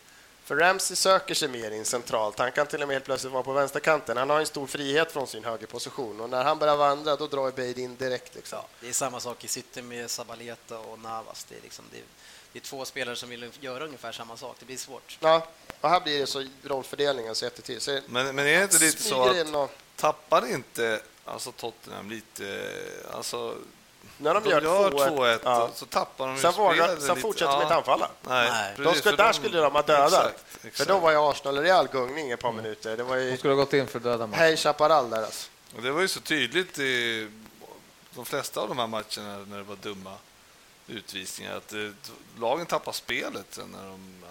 För 0.44 0.56
Ramsey 0.56 0.96
söker 0.96 1.36
sig 1.36 1.48
mer 1.48 1.72
in 1.72 1.86
centralt. 1.86 2.40
Han 2.40 2.52
kan 2.52 2.68
till 2.68 2.82
och 2.82 2.88
med 2.88 2.96
helt 2.96 3.06
plötsligt 3.06 3.34
vara 3.34 3.44
på 3.44 3.54
vänsterkanten. 3.54 4.18
Han 4.18 4.30
har 4.30 4.40
en 4.40 4.46
stor 4.46 4.68
frihet 4.68 5.12
från 5.12 5.28
sin 5.28 5.44
högerposition 5.44 6.22
och 6.22 6.30
när 6.30 6.44
han 6.44 6.60
börjar 6.60 6.76
vandra 6.76 7.16
då 7.16 7.28
drar 7.28 7.52
Bade 7.52 7.82
in 7.82 7.96
direkt. 7.96 8.36
Liksom. 8.36 8.60
Ja, 8.62 8.68
det 8.80 8.90
är 8.90 8.94
samma 8.94 9.20
sak 9.20 9.44
i 9.44 9.48
City 9.48 9.82
med 9.82 10.10
Sabaleta 10.10 10.80
och 10.80 11.00
Navas. 11.00 11.46
Det 11.50 11.56
är, 11.56 11.62
liksom, 11.62 11.86
det 11.92 11.98
är, 11.98 12.04
det 12.54 12.60
är 12.60 12.64
två 12.64 12.86
spelare 12.86 13.16
som 13.16 13.30
vill 13.30 13.52
göra 13.60 13.86
ungefär 13.86 14.12
samma 14.12 14.38
sak. 14.38 14.56
Det 14.60 14.66
blir 14.66 14.78
svårt. 14.78 15.18
Ja, 15.20 15.48
och 15.82 15.90
här 15.90 16.00
blir 16.00 16.20
det 16.20 16.28
så 16.28 16.48
rollfördelningen 16.64 17.36
så 17.36 17.50
till. 17.50 17.82
Så 17.82 18.00
men, 18.08 18.36
men 18.36 18.48
är 18.48 18.58
det 18.58 18.64
inte 18.64 18.80
lite 18.80 19.04
så 19.04 19.30
att 19.30 19.56
och... 19.56 19.72
tappar 19.96 20.52
inte 20.52 21.02
alltså 21.26 21.52
Tottenham 21.52 22.10
lite... 22.10 22.70
Alltså, 23.12 23.56
när 24.18 24.34
de, 24.34 24.44
de 24.44 24.50
gör 24.50 24.62
2-1 24.62 25.40
ja. 25.44 25.70
så 25.76 25.86
tappar 25.86 26.28
de 26.28 26.38
sen, 26.38 26.54
vågar, 26.54 26.98
sen 26.98 27.16
fortsätter 27.16 27.52
de 27.52 27.58
ja. 27.58 27.64
inte 27.64 27.76
anfalla. 27.76 28.10
Nej, 28.22 28.50
Nej. 28.50 28.74
De 28.78 28.96
skulle, 28.96 29.18
där 29.18 29.28
de, 29.28 29.34
skulle 29.34 29.60
de 29.60 29.74
ha 29.74 29.82
dödat. 29.82 30.14
Exakt, 30.14 30.46
exakt. 30.56 30.78
För 30.78 30.86
då 30.86 31.00
var 31.00 31.12
ju 31.12 31.18
Arsenal 31.18 31.58
Real 31.58 31.88
gungning 31.88 32.32
ett 32.32 32.40
par 32.40 32.50
mm. 32.50 32.64
minuter. 32.64 32.98
Det 32.98 33.04
var 33.04 33.16
ju... 33.16 33.32
De 33.32 33.38
skulle 33.38 33.54
ha 33.54 33.60
gått 33.60 33.74
in 33.74 33.88
för 33.88 34.00
döda 34.00 34.28
match. 34.28 34.40
Hej 34.40 34.58
Chaparral 34.58 35.10
där 35.10 35.24
alltså. 35.24 35.50
Det 35.82 35.92
var 35.92 36.02
ju 36.02 36.08
så 36.08 36.20
tydligt 36.20 36.80
i 36.80 37.30
de 38.16 38.26
flesta 38.26 38.62
av 38.62 38.68
de 38.68 38.80
här 38.80 38.88
matcherna 38.88 39.46
när 39.50 39.58
det 39.58 39.64
var 39.64 39.76
dumma 39.76 40.14
utvisningar 40.88 41.56
att 41.56 41.74
lagen 42.40 42.66
tappar 42.66 42.92
spelet 42.92 43.60
när 43.72 43.90
de 43.90 44.24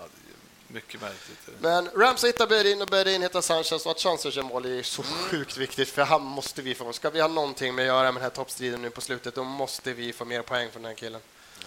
mycket 0.72 1.00
märkligt. 1.00 1.38
Men 1.60 1.88
Ramsey 1.94 2.28
hittar 2.28 2.46
Behrin 2.46 2.82
och 2.82 2.88
Behrin 2.88 3.22
hittar 3.22 3.40
Sanchez 3.40 3.86
och 3.86 3.90
att 3.90 4.00
Sanchez 4.00 4.36
gör 4.36 4.42
mål 4.42 4.64
är 4.64 4.82
så 4.82 5.02
sjukt 5.02 5.56
viktigt 5.56 5.88
för 5.88 6.02
han 6.02 6.22
måste 6.22 6.62
vi 6.62 6.74
få. 6.74 6.92
Ska 6.92 7.10
vi 7.10 7.20
ha 7.20 7.28
någonting 7.28 7.74
med 7.74 7.82
att 7.82 7.86
göra 7.86 8.12
med 8.12 8.14
den 8.14 8.22
här 8.22 8.30
toppstriden 8.30 8.82
nu 8.82 8.90
på 8.90 9.00
slutet 9.00 9.34
då 9.34 9.44
måste 9.44 9.92
vi 9.92 10.12
få 10.12 10.24
mer 10.24 10.42
poäng 10.42 10.70
från 10.70 10.82
den 10.82 10.90
här 10.90 10.96
killen. 10.96 11.20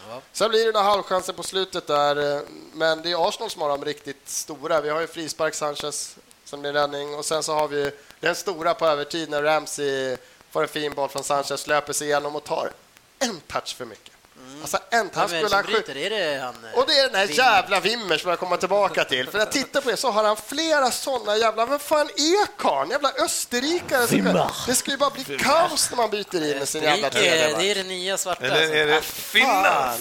Ja. 0.09 0.21
Sen 0.31 0.49
blir 0.49 0.65
det 0.65 0.71
några 0.71 0.85
halvchanser 0.85 1.33
på 1.33 1.43
slutet 1.43 1.87
där, 1.87 2.41
men 2.73 3.01
det 3.01 3.11
är 3.11 3.27
Arsenal 3.27 3.49
som 3.49 3.61
har 3.61 3.69
de 3.69 3.85
riktigt 3.85 4.29
stora. 4.29 4.81
Vi 4.81 4.89
har 4.89 5.01
ju 5.01 5.07
frispark 5.07 5.53
Sanchez 5.53 6.17
som 6.45 6.61
blir 6.61 6.73
räddning 6.73 7.15
och 7.15 7.25
sen 7.25 7.43
så 7.43 7.53
har 7.53 7.67
vi 7.67 7.91
den 8.19 8.35
stora 8.35 8.73
på 8.73 8.85
övertid 8.85 9.29
när 9.29 9.43
Ramsey 9.43 10.17
får 10.51 10.61
en 10.61 10.67
fin 10.67 10.93
boll 10.93 11.09
från 11.09 11.23
Sanchez, 11.23 11.67
löper 11.67 11.93
sig 11.93 12.07
igenom 12.07 12.35
och 12.35 12.43
tar 12.43 12.71
en 13.19 13.39
touch 13.39 13.75
för 13.75 13.85
mycket. 13.85 14.14
Mm. 14.37 14.61
Alltså, 14.61 14.77
en, 14.89 15.09
han 15.13 15.27
skulle 15.27 15.63
bryter, 15.63 15.97
är 15.97 16.09
det 16.09 16.39
han, 16.41 16.55
och 16.73 16.85
det 16.87 16.93
är 16.93 17.03
den 17.03 17.15
här 17.15 17.27
Wimmer. 17.27 17.43
jävla 17.43 17.79
Wimmer 17.79 18.17
som 18.17 18.29
jag 18.29 18.39
kommer 18.39 18.57
tillbaka 18.57 19.03
till. 19.03 19.29
För 19.29 19.39
jag 19.39 19.51
tittar 19.51 19.81
på 19.81 19.89
det 19.89 19.97
så 19.97 20.11
har 20.11 20.23
han 20.23 20.37
flera 20.37 20.91
sådana 20.91 21.37
jävla... 21.37 21.65
Vem 21.65 21.79
fan 21.79 22.09
är 22.09 22.57
karln? 22.57 22.89
Jävla 22.91 23.11
österrikare. 23.11 24.05
Wimmer. 24.05 24.51
Det 24.67 24.75
ska 24.75 24.91
ju 24.91 24.97
bara 24.97 25.09
bli 25.09 25.23
Wimmer. 25.23 25.43
kaos 25.43 25.89
när 25.89 25.97
man 25.97 26.09
byter 26.09 26.51
in 26.51 26.57
med 26.57 26.67
sin 26.67 26.83
jävla 26.83 27.09
tröja. 27.09 27.57
Det 27.57 27.71
är 27.71 27.75
det 27.75 27.83
nya 27.83 28.17
svarta. 28.17 28.45
Eller 28.45 28.75
är 28.75 28.85
det 28.85 29.01
finnar? 29.01 29.93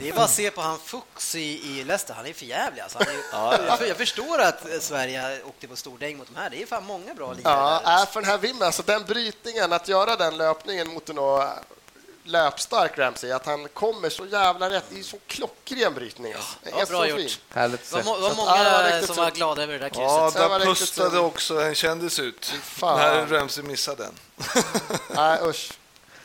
Det 0.00 0.08
är 0.08 0.12
bara 0.12 0.24
att 0.24 0.30
se 0.30 0.50
på 0.50 0.60
han 0.60 0.78
Fuchs 0.78 1.34
i, 1.34 1.40
i 1.40 1.84
Leicester. 1.84 2.14
Han 2.14 2.26
är 2.26 2.32
för 2.32 2.46
jävlig. 2.46 2.82
Alltså. 2.82 2.98
Är, 2.98 3.86
jag 3.88 3.96
förstår 3.96 4.40
att 4.40 4.66
Sverige 4.80 5.42
åkte 5.44 5.68
på 5.68 5.76
stordäng 5.76 6.16
mot 6.16 6.28
de 6.34 6.40
här. 6.40 6.50
Det 6.50 6.62
är 6.62 6.66
fan 6.66 6.84
många 6.84 7.14
bra 7.14 7.32
ligor. 7.32 7.52
Ja, 7.52 8.06
för 8.12 8.20
den 8.20 8.30
här 8.30 8.38
Wimmer, 8.38 8.66
alltså 8.66 8.82
den 8.82 9.04
brytningen, 9.04 9.72
att 9.72 9.88
göra 9.88 10.16
den 10.16 10.36
löpningen 10.36 10.88
mot 10.88 11.08
en 11.08 11.18
löpstark 12.30 12.98
Ramsey, 12.98 13.32
att 13.32 13.46
han 13.46 13.68
kommer 13.68 14.10
så 14.10 14.26
jävla 14.26 14.70
rätt. 14.70 14.84
Det 14.90 14.98
är 14.98 15.02
så 15.02 15.18
klockren 15.26 15.94
brytning. 15.94 16.32
Alltså. 16.32 16.56
Ja, 16.78 16.84
bra 16.88 17.08
gjort. 17.08 17.38
Härligt 17.50 17.90
det 17.90 18.02
var, 18.02 18.20
var 18.20 18.34
många 18.34 18.52
var 18.52 19.06
som 19.06 19.16
var 19.16 19.30
glada 19.30 19.62
över 19.62 19.72
det 19.72 19.78
där 19.78 19.88
krysset. 19.88 20.40
Ja, 20.42 20.48
där 20.48 20.64
pustade 20.64 21.18
också 21.18 21.60
en 21.60 21.74
kändis 21.74 22.18
ut. 22.18 22.54
Fan. 22.62 22.98
När 22.98 23.26
Ramsey 23.26 23.64
missade 23.64 24.02
den. 24.02 24.14
Nej, 25.14 25.38
usch. 25.42 25.72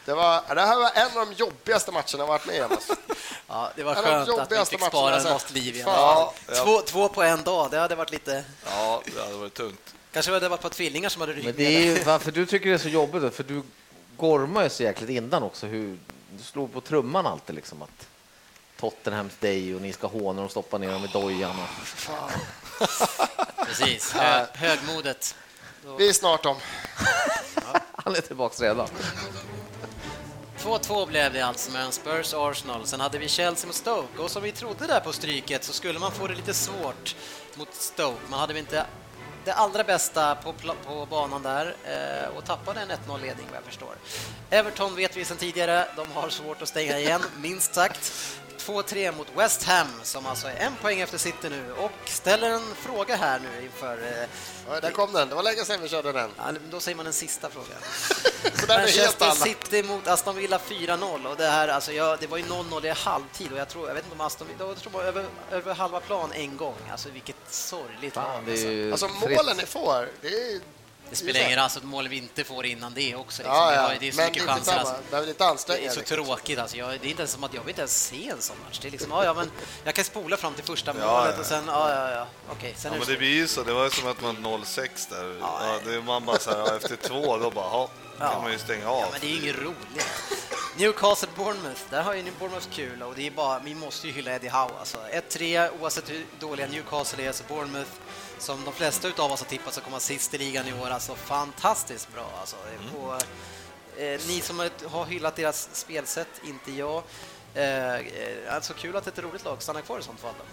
Det, 0.06 0.14
var, 0.14 0.56
det 0.56 0.62
här 0.62 0.78
var 0.78 0.91
en 0.95 1.18
av 1.18 1.28
de 1.28 1.34
jobbigaste 1.34 1.91
matcherna 1.91 2.18
jag 2.18 2.28
varit 2.28 2.45
med 2.45 2.66
om. 2.66 2.72
Alltså. 2.72 2.95
Ja, 3.47 3.72
det 3.76 3.84
var 3.84 3.95
skönt 3.95 4.30
att 4.30 4.51
vi 4.51 4.66
fick 4.66 4.86
spara 4.86 5.24
något 5.24 5.51
liv 5.51 5.76
igen. 5.76 5.88
Ja, 5.88 6.34
två, 6.64 6.82
två 6.82 7.10
på 7.10 7.24
en 7.24 7.43
dag, 7.43 7.72
det 7.72 7.78
hade 7.78 7.95
varit 7.95 8.12
lite... 8.12 8.43
Ja, 8.66 9.01
det 9.06 9.22
hade 9.22 9.38
varit 9.38 9.53
tungt. 9.53 9.93
Kanske 10.14 10.32
hade 10.32 10.45
det 10.45 10.49
varit 10.49 10.62
på 10.62 10.70
tvillingar 10.70 11.10
som 11.10 11.22
hade 11.22 11.34
rykt. 11.34 11.45
Men 11.45 11.56
det 11.56 11.64
är 11.64 12.06
varför 12.06 12.32
du 12.32 12.45
tycker 12.45 12.70
det 12.70 12.76
är 12.76 12.78
så 12.78 12.89
jobbigt, 12.89 13.36
för 13.36 13.43
du 13.43 13.64
gormar 14.18 14.63
ju 14.63 14.70
så 14.70 14.84
jäkligt 14.84 15.09
innan 15.09 15.43
också. 15.43 15.68
Hur, 15.68 15.97
du 16.38 16.43
slår 16.43 16.68
på 16.68 16.82
trumman 16.82 17.26
alltid 17.26 17.55
liksom 17.55 17.82
att 17.82 18.07
Tottenhams 18.80 19.38
Day 19.39 19.76
och 19.76 19.82
ni 19.82 19.93
ska 19.93 20.07
håna 20.07 20.41
och 20.41 20.51
stoppa 20.51 20.78
ner 20.78 20.91
dem 20.91 21.05
i 21.05 21.07
dojan. 21.07 21.55
Och... 21.59 21.70
Precis, 23.66 24.11
Hö 24.11 24.45
högmodet. 24.53 25.36
Vi 25.97 26.09
är 26.09 26.13
snart 26.13 26.45
om. 26.45 26.55
Han 27.91 28.16
är 28.16 28.22
tillbaka 28.22 28.63
redan. 28.63 28.88
2-2 30.59 31.07
blev 31.07 31.34
det 31.34 31.41
alltså 31.41 31.72
mellan 31.72 31.91
Spurs 31.91 32.34
och 32.34 32.51
Arsenal. 32.51 32.88
Sen 32.88 32.99
hade 32.99 33.18
vi 33.18 33.28
Chelsea 33.28 33.68
mot 33.68 33.76
Stoke 33.76 34.22
och 34.22 34.32
som 34.32 34.43
vi 34.43 34.51
trodde 34.51 34.88
där 34.88 34.99
på 34.99 35.13
stryket 35.13 35.63
så 35.63 35.74
skulle 35.74 35.99
man 35.99 36.11
få 36.11 36.28
det 36.28 36.36
lite 36.36 36.53
svårt 36.53 37.16
mot 37.55 37.74
Stoke. 37.74 38.22
Man 38.30 38.39
hade 38.39 38.59
inte 38.59 38.86
det 39.46 39.54
allra 39.54 39.84
bästa 39.84 40.36
på, 40.36 40.54
på 40.88 41.06
banan 41.10 41.43
där 41.43 41.76
eh, 41.84 42.38
och 42.38 42.46
tappade 42.46 42.80
en 42.80 42.91
1-0-ledning 42.91 43.46
vad 43.50 43.58
jag 43.58 43.64
förstår. 43.64 43.96
Everton 44.50 44.96
vet 44.96 45.18
vi 45.18 45.26
sedan 45.26 45.38
tidigare, 45.38 45.86
de 45.96 46.08
har 46.14 46.30
svårt 46.30 46.62
att 46.62 46.68
stänga 46.68 47.00
igen, 47.00 47.22
minst 47.41 47.74
sagt. 47.74 48.14
2-3 48.66 49.18
mot 49.18 49.28
West 49.36 49.63
Ham 49.63 49.88
som 50.03 50.26
alltså 50.26 50.47
är 50.47 50.55
en 50.55 50.76
poäng 50.82 50.99
efter 50.99 51.18
City 51.18 51.49
nu 51.49 51.74
och 51.78 51.91
ställer 52.05 52.49
en 52.49 52.76
fråga 52.76 53.16
här 53.16 53.39
nu 53.39 53.66
inför... 53.66 53.97
Eh, 54.03 54.28
Ja, 54.70 54.80
där 54.80 54.91
kom 54.91 55.13
den. 55.13 55.30
Det 55.30 55.36
var 55.36 55.43
länge 55.43 55.66
sedan 55.66 55.82
vi 55.82 55.89
körde 55.89 56.11
den. 56.11 56.30
ja, 56.38 56.43
då 56.72 56.80
säger 56.80 56.95
man 56.95 57.07
en 57.07 57.13
sista 57.13 57.49
fråga. 57.49 57.76
Manchester. 58.68 59.32
City 59.32 59.84
mot 59.84 60.07
Aston 60.07 60.36
Villa 60.36 60.57
4-0 60.70 61.26
och 61.26 61.36
det 61.38 61.47
här, 61.47 61.68
alltså 61.68 61.91
jag, 61.91 62.20
det 62.20 62.28
var 62.28 62.38
ju 62.38 62.43
0-0 62.43 62.86
i 62.86 62.89
halvtid 62.89 63.51
och 63.51 63.57
jag 63.57 63.70
tror, 63.70 63.88
jag 63.88 63.93
vet 63.95 64.03
inte 64.03 64.16
om 64.16 64.22
Aston 64.22 64.47
Villa, 64.47 64.68
jag 64.70 64.78
tror 64.78 64.91
bara 64.91 65.03
över, 65.03 65.26
över 65.51 65.74
halva 65.74 65.99
plan 65.99 66.32
en 66.34 66.57
gång. 66.57 66.76
Alltså 66.91 67.09
vilket 67.09 67.36
sorgligt. 67.49 68.13
Fan, 68.13 68.43
det 68.45 68.51
är 68.63 68.72
ju 68.72 68.91
Alltså 68.91 69.07
fritt. 69.07 69.38
målen 69.38 69.57
ni 69.57 69.66
får, 69.66 70.09
det 70.22 70.28
är... 70.28 70.61
Det 71.10 71.16
spelar 71.16 71.39
ingen 71.39 71.51
roll, 71.51 71.60
alltså 71.60 71.80
mål 71.84 72.08
vi 72.08 72.18
inte 72.18 72.43
får 72.43 72.66
innan 72.66 72.93
det 72.93 73.16
också. 73.16 73.41
Liksom. 73.41 73.56
Ja, 73.58 73.74
ja. 73.74 73.91
Det 73.99 74.08
är 74.08 74.12
så 74.12 74.18
Men 74.18 74.26
mycket 74.26 74.43
det 74.45 74.51
är 74.51 74.56
chanser. 74.56 74.74
Alltså. 74.78 74.95
Det 75.10 75.16
är 75.18 75.22
lite 75.22 75.34
Det 75.38 75.43
är 75.43 75.49
ansträngande. 75.49 75.89
så 75.93 75.99
liksom. 75.99 76.16
tråkigt. 76.26 76.60
Alltså. 76.60 76.78
Jag, 76.78 76.89
det 76.89 77.08
är 77.08 77.10
inte 77.10 77.22
ens 77.22 77.32
som 77.32 77.43
att 77.43 77.53
jag 77.53 77.62
vill 77.62 77.70
inte 77.70 77.82
ens 77.82 78.06
se 78.08 78.30
en 78.30 78.41
sån 78.41 78.56
match. 78.68 78.80
Det 78.82 78.88
är 78.88 78.91
liksom, 78.91 79.12
ja, 79.12 79.26
ja, 79.26 79.34
men 79.34 79.51
jag 79.84 79.93
kan 79.95 80.06
spola 80.06 80.38
fram 80.38 80.53
till 80.53 80.64
första 80.64 80.93
Ja, 80.99 81.08
målet 81.18 81.34
ja. 81.36 81.39
och 81.41 81.45
sen... 81.45 81.64
Ja, 81.68 81.91
ja, 81.91 82.12
ja. 82.12 82.28
Okej, 82.51 82.74
sen 82.78 82.91
Ja, 82.93 82.99
men 82.99 83.08
det 83.08 83.18
blir 83.18 83.34
ju 83.34 83.47
så. 83.47 83.64
Det 83.64 83.74
var 83.74 83.84
ju 83.84 83.89
som 83.89 84.08
att 84.08 84.22
man 84.22 84.64
06 84.66 85.06
där. 85.08 85.38
Ja, 85.41 85.80
det 85.86 85.93
är 85.95 86.01
man 86.01 86.26
bara 86.26 86.39
så 86.39 86.49
här, 86.51 86.58
ja, 86.58 86.76
efter 86.76 86.95
två, 86.95 87.38
då 87.38 87.49
bara, 87.49 87.66
ja, 87.66 87.89
Ja. 88.20 88.30
kan 88.32 88.41
man 88.43 88.51
ju 88.51 88.60
stänga 88.60 88.84
Ja, 88.84 88.89
av. 89.06 89.12
men 89.12 89.22
det 89.22 89.28
är 89.28 89.32
ju 89.32 89.41
inget 89.41 89.56
roligt. 89.58 90.06
Newcastle 90.78 91.28
Bournemouth, 91.36 91.82
där 91.89 92.01
har 92.01 92.14
ju 92.14 92.32
Bournemouth 92.39 92.68
kul 92.74 93.03
och 93.03 93.16
det 93.16 93.28
är 93.28 93.32
bara, 93.32 93.60
vi 93.60 93.76
måste 93.76 94.08
ju 94.08 94.14
hylla 94.14 94.32
Eddie 94.36 94.49
Howe 94.49 94.72
alltså. 94.80 94.97
1-3 95.30 95.70
oavsett 95.82 96.10
hur 96.10 96.26
dåliga 96.39 96.68
Newcastle 96.68 97.24
är 97.28 97.32
så 97.32 97.43
Bournemouth 97.47 97.89
som 98.40 98.66
de 98.66 98.74
flesta 98.74 99.08
utav 99.08 99.32
oss 99.32 99.40
har 99.40 99.48
tippat 99.48 99.74
ska 99.74 99.82
komma 99.82 100.00
sist 100.00 100.34
i 100.34 100.38
ligan 100.38 100.68
i 100.68 100.74
år, 100.74 100.90
alltså 100.90 101.16
fantastiskt 101.16 102.14
bra 102.14 102.30
alltså. 102.40 102.56
På, 102.94 103.14
eh, 104.02 104.20
ni 104.28 104.42
som 104.42 104.60
har- 104.60 105.06
hyllat 105.06 105.36
deras 105.36 105.70
spelsätt, 105.74 106.28
inte 106.44 106.72
jag. 106.72 107.04
Eh, 107.54 107.96
alltså 108.56 108.74
kul 108.74 108.96
att 108.96 109.08
ett 109.08 109.20
roligt 109.20 109.46
lag 109.46 109.62
stannar 109.62 109.82
kvar 109.82 110.00
i 110.00 110.04
sånt 110.04 110.20
fall. 110.20 110.34
Då. 110.38 110.44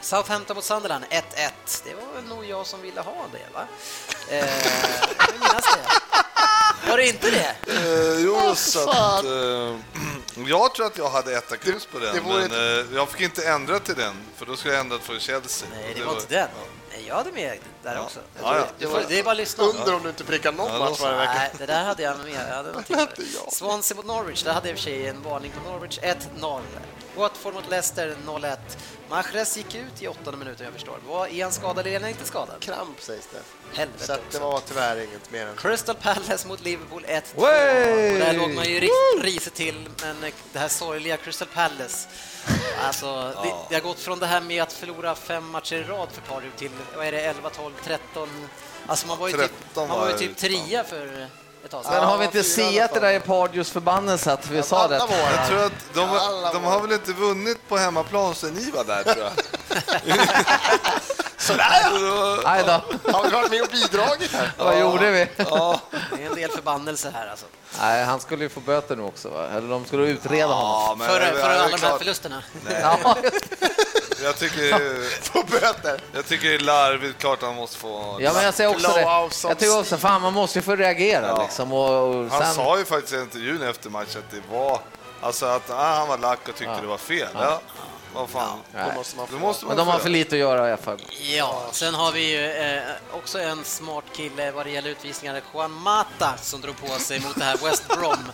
Southampton 0.00 0.56
mot 0.56 0.64
Sunderland 0.64 1.04
1-1. 1.10 1.82
Det 1.84 1.94
var 1.94 2.12
väl 2.14 2.24
nog 2.24 2.44
jag 2.44 2.66
som 2.66 2.80
ville 2.82 3.00
ha 3.00 3.26
det, 3.32 3.54
va? 3.54 3.66
Eh, 4.28 4.66
jag 5.18 5.32
minnas 5.40 5.64
det. 5.76 6.90
Var 6.90 6.96
det 6.96 7.08
inte 7.08 7.30
det? 7.30 7.54
Eh, 7.72 8.18
jo, 8.24 8.54
så 8.56 8.90
att, 8.90 9.24
eh, 9.24 9.76
jag 10.36 10.74
tror 10.74 10.86
att 10.86 10.98
jag 10.98 11.10
hade 11.10 11.36
etta 11.36 11.56
kryss 11.56 11.86
på 11.86 11.98
den, 11.98 12.14
det 12.14 12.22
men 12.22 12.52
eh, 12.52 12.96
jag 12.96 13.08
fick 13.08 13.20
inte 13.20 13.48
ändra 13.48 13.78
till 13.78 13.94
den, 13.94 14.14
för 14.36 14.46
då 14.46 14.56
skulle 14.56 14.74
jag 14.74 14.80
ändrat 14.80 15.00
för 15.02 15.18
Chelsea. 15.18 15.68
Nej, 15.72 15.92
det 15.94 16.00
Och 16.00 16.06
var 16.06 16.14
inte 16.20 16.34
den. 16.34 16.48
Nej, 16.90 17.04
jag 17.08 17.14
hade 17.14 17.32
med 17.32 17.58
där 17.82 18.00
också. 18.00 18.20
Ja, 18.42 18.58
ja. 18.58 18.66
Det, 18.78 18.86
får, 18.86 19.02
det 19.08 19.18
är 19.18 19.22
bara 19.24 19.30
att 19.30 19.36
lyssna. 19.36 19.64
Under 19.64 19.94
om 19.94 20.02
du 20.02 20.08
inte 20.08 20.24
prickar 20.24 20.52
någon 20.52 20.72
Ja, 20.72 20.78
match 20.78 21.00
varje 21.00 21.18
vecka. 21.18 21.32
Nej, 21.34 21.50
det 21.58 21.66
där 21.66 21.84
hade 21.84 22.02
jag 22.02 22.18
med. 22.18 22.46
Jag 22.50 22.96
hade. 22.96 23.12
Swansea 23.52 23.96
mot 23.96 24.06
Norwich, 24.06 24.42
där 24.42 24.52
hade 24.52 24.68
jag 24.68 24.72
i 24.72 24.74
och 24.74 24.78
för 24.78 24.84
sig 24.90 25.06
en 25.08 25.22
varning 25.22 25.52
på 25.64 25.70
Norwich. 25.70 25.98
1-0. 26.40 26.60
Watford 27.16 27.54
mot 27.54 27.70
Leicester 27.70 28.16
0-1. 28.26 28.56
Mahrez 29.10 29.56
gick 29.56 29.74
ut 29.74 30.02
i 30.02 30.08
åttonde 30.08 30.38
minuten, 30.38 30.64
jag 30.64 30.72
förstår. 30.74 30.98
Var, 31.08 31.26
är 31.26 31.42
han 31.42 31.52
skadad 31.52 31.86
eller 31.86 31.96
är 31.96 32.00
han 32.00 32.08
inte 32.08 32.24
skadad? 32.24 32.60
Kramp 32.60 33.00
sägs 33.00 33.28
det. 33.32 33.76
Helvete 33.78 34.04
Så 34.06 34.38
det 34.38 34.38
var 34.38 34.60
tyvärr 34.68 34.96
inget 34.96 35.30
mer 35.30 35.46
än... 35.46 35.56
Crystal 35.56 35.96
Palace 35.96 36.48
mot 36.48 36.64
Liverpool 36.64 37.04
1-2. 37.04 37.22
Wey! 37.36 38.12
Och 38.12 38.18
Där 38.18 38.32
låg 38.32 38.50
man 38.50 38.64
ju 38.64 38.80
riktigt 38.80 39.22
risigt 39.22 39.54
till, 39.54 39.88
men 40.02 40.32
det 40.52 40.58
här 40.58 40.68
sorgliga 40.68 41.16
Crystal 41.16 41.48
Palace. 41.54 42.08
Alltså, 42.84 43.34
det, 43.42 43.54
det 43.68 43.74
har 43.74 43.82
gått 43.82 43.98
från 43.98 44.18
det 44.18 44.26
här 44.26 44.40
med 44.40 44.62
att 44.62 44.72
förlora 44.72 45.14
fem 45.14 45.50
matcher 45.50 45.76
i 45.76 45.82
rad 45.82 46.08
för 46.12 46.20
Pardew 46.20 46.58
till, 46.58 46.70
vad 46.96 47.06
är 47.06 47.12
det, 47.12 47.20
11, 47.20 47.50
12, 47.50 47.72
13? 47.84 48.28
Alltså 48.86 49.06
man 49.06 49.18
var 49.18 49.28
ju 49.28 49.34
typ, 49.34 49.50
13 49.64 49.88
man 49.88 50.00
var 50.00 50.10
ju 50.10 50.18
typ 50.18 50.36
trea 50.36 50.84
för 50.84 51.28
Men 51.70 51.82
sedan. 51.84 52.04
har 52.04 52.18
vi 52.18 52.24
inte 52.24 52.42
siat 52.42 52.94
det 52.94 53.00
där 53.00 53.12
i 53.12 53.20
Pardios 53.20 53.70
förbannelse 53.70 54.32
att 54.32 54.50
vi 54.50 54.62
sa 54.62 54.88
det? 54.88 54.96
Jag 54.96 55.48
tror 55.48 55.64
att 55.64 55.72
de, 55.94 56.08
de 56.52 56.64
har 56.64 56.80
väl 56.80 56.92
inte 56.92 57.12
vunnit 57.12 57.68
på 57.68 57.76
hemmaplan 57.76 58.34
sen 58.34 58.50
ni 58.50 58.70
var 58.70 58.84
där, 58.84 59.02
tror 59.02 59.24
jag. 59.24 59.32
Sådär! 61.36 62.44
Nej 62.44 62.64
då, 62.66 62.72
Har 63.12 63.24
vi 63.24 63.30
varit 63.30 63.50
med 63.50 63.62
och 63.62 63.68
bidragit 63.68 64.32
här? 64.32 64.52
vad 64.64 64.80
gjorde 64.80 65.10
vi? 65.10 65.28
Ja, 65.36 65.80
Det 66.16 66.22
är 66.22 66.26
en 66.26 66.34
del 66.34 66.50
förbannelse 66.50 67.12
här 67.14 67.26
alltså. 67.30 67.46
Nej, 67.80 68.04
han 68.04 68.20
skulle 68.20 68.44
ju 68.44 68.48
få 68.48 68.60
böter 68.60 68.96
nu 68.96 69.02
också, 69.02 69.28
va? 69.28 69.48
eller 69.48 69.68
de 69.68 69.84
skulle 69.84 70.06
utreda 70.06 70.46
honom. 70.52 70.72
ja 70.88 70.94
men 70.98 71.08
För, 71.08 71.40
för 71.40 71.50
alla 71.50 71.68
de 71.68 71.82
här 71.82 71.98
förlusterna. 71.98 72.42
Ja, 74.22 74.26
Jag 74.26 74.36
tycker, 74.36 75.32
På 75.32 75.42
böter. 75.42 76.00
jag 76.14 76.26
tycker 76.26 76.48
det 76.48 76.54
är 76.54 76.58
larvigt, 76.58 77.18
klart 77.18 77.42
han 77.42 77.54
måste 77.54 77.76
få... 77.78 78.16
ja, 78.20 78.32
men 78.34 78.44
jag 78.44 78.54
säger 78.54 78.70
också 78.70 78.88
det. 78.92 79.00
Jag 79.48 79.58
tycker 79.58 79.78
också, 79.78 79.96
fan 79.96 80.22
man 80.22 80.32
måste 80.32 80.58
ju 80.58 80.62
få 80.62 80.76
reagera 80.76 81.26
Ja. 81.26 81.42
liksom. 81.42 81.72
Och, 81.72 82.08
och 82.16 82.30
Han 82.30 82.42
sen, 82.42 82.54
sa 82.54 82.78
ju 82.78 82.84
faktiskt 82.84 83.12
i 83.12 83.16
intervjun 83.20 83.62
efter 83.62 83.90
matchen 83.90 84.22
att 84.28 84.30
det 84.30 84.54
var... 84.56 84.80
Alltså 85.20 85.46
att 85.46 85.70
ah, 85.70 85.94
han 85.94 86.08
var 86.08 86.18
lack 86.18 86.48
och 86.48 86.54
tyckte 86.54 86.80
det 86.80 86.86
var 86.86 86.98
fel. 86.98 87.28
Ja. 87.34 87.60
Vad 88.14 88.28
fan. 88.28 88.58
Nej. 88.74 88.84
Då 88.90 88.94
måste 88.94 89.16
man 89.16 89.26
få... 89.26 89.32
Då 89.32 89.38
måste 89.38 89.66
Men 89.66 89.76
man 89.76 89.86
de 89.86 89.90
har 89.90 89.98
få 89.98 90.02
för 90.02 90.10
lite 90.10 90.34
att 90.34 90.40
göra 90.40 90.74
i 90.74 90.76
FA. 90.76 90.96
Ja, 91.36 91.62
sen 91.72 91.94
har 91.94 92.12
vi 92.12 92.30
ju 92.32 92.50
eh, 92.50 92.82
också 93.12 93.38
en 93.40 93.64
smart 93.64 94.04
kille 94.12 94.50
vad 94.50 94.66
det 94.66 94.70
gäller 94.70 94.90
utvisningar, 94.90 95.42
Juan 95.54 95.72
Mata, 95.72 96.36
som 96.36 96.60
drog 96.60 96.76
på 96.80 96.98
sig 96.98 97.20
mot 97.20 97.34
det 97.34 97.44
här 97.44 97.56
West 97.56 97.88
Brom. 97.88 98.16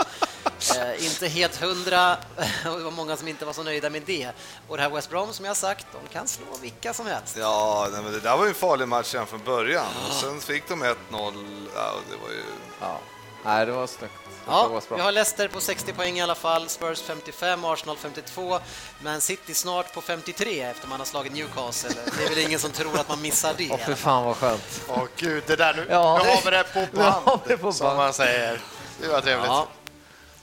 Eh, 0.77 1.05
inte 1.05 1.29
helt 1.29 1.57
hundra, 1.57 2.13
och 2.67 2.79
det 2.79 2.85
var 2.85 2.91
många 2.91 3.17
som 3.17 3.29
inte 3.29 3.45
var 3.45 3.53
så 3.53 3.63
nöjda 3.63 3.91
med 3.91 4.03
det. 4.07 4.31
Och 4.69 4.77
det 4.77 4.83
här 4.83 4.91
West 4.91 5.11
Brom, 5.11 5.33
som 5.33 5.45
jag 5.45 5.57
sagt, 5.57 5.87
de 5.93 6.13
kan 6.13 6.29
slå 6.29 6.47
vilka 6.61 6.95
som 6.95 7.07
helst. 7.07 7.37
Ja, 7.41 7.89
nej, 7.93 8.03
men 8.03 8.13
det 8.13 8.21
där 8.21 8.37
var 8.37 8.45
ju 8.45 8.49
en 8.49 8.55
farlig 8.55 8.89
match 8.89 9.15
redan 9.15 9.27
från 9.27 9.45
början. 9.45 9.87
Och 10.09 10.15
sen 10.15 10.41
fick 10.41 10.69
de 10.69 10.85
1-0. 10.85 10.95
Ja, 11.11 11.93
det 12.11 12.17
var 12.23 12.31
ju... 12.31 12.43
Ja. 12.81 12.99
Nej, 13.45 13.67
det 13.67 13.73
var 13.73 13.87
snyggt. 13.87 14.13
Ja, 14.49 14.81
vi 14.91 15.01
har 15.01 15.13
Leicester 15.13 15.49
på 15.49 15.61
60 15.61 15.93
poäng 15.93 16.19
i 16.19 16.23
alla 16.23 16.35
fall, 16.35 16.69
Spurs 16.69 17.03
55, 17.03 17.65
Arsenal 17.65 17.97
52, 17.97 18.59
men 19.03 19.21
City 19.21 19.55
snart 19.55 19.95
på 19.95 20.01
53 20.01 20.61
efter 20.63 20.89
man 20.89 20.99
har 21.01 21.07
slagit 21.07 21.33
Newcastle. 21.33 21.91
Det 22.19 22.25
är 22.25 22.29
väl 22.29 22.39
ingen 22.39 22.59
som 22.59 22.71
tror 22.71 22.99
att 23.01 23.09
man 23.09 23.23
missar 23.23 23.55
det. 23.57 23.69
Åh, 23.71 23.79
fy 23.79 23.85
fall. 23.85 23.97
fan 23.97 24.25
vad 24.25 24.37
skönt. 24.37 24.83
Åh 24.89 25.05
gud, 25.17 25.43
det 25.47 25.57
där 25.57 25.75
nu. 25.75 25.87
Ja. 25.91 26.21
Nu 26.25 26.31
har 26.31 26.43
vi 26.45 26.51
det 26.51 26.65
på 26.65 26.97
band, 26.97 27.41
det 27.47 27.57
på 27.57 27.73
som 27.73 27.87
band. 27.87 27.99
man 27.99 28.13
säger. 28.13 28.61
Det 29.01 29.09
var 29.09 29.21
trevligt. 29.21 29.47
Ja. 29.47 29.69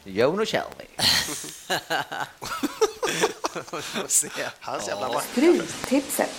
Jono 0.03 0.45
Shelby. 0.45 0.86
Hans 4.60 4.88
jävla 4.88 5.10
back. 5.10 5.24
Stryktipset. 5.32 6.30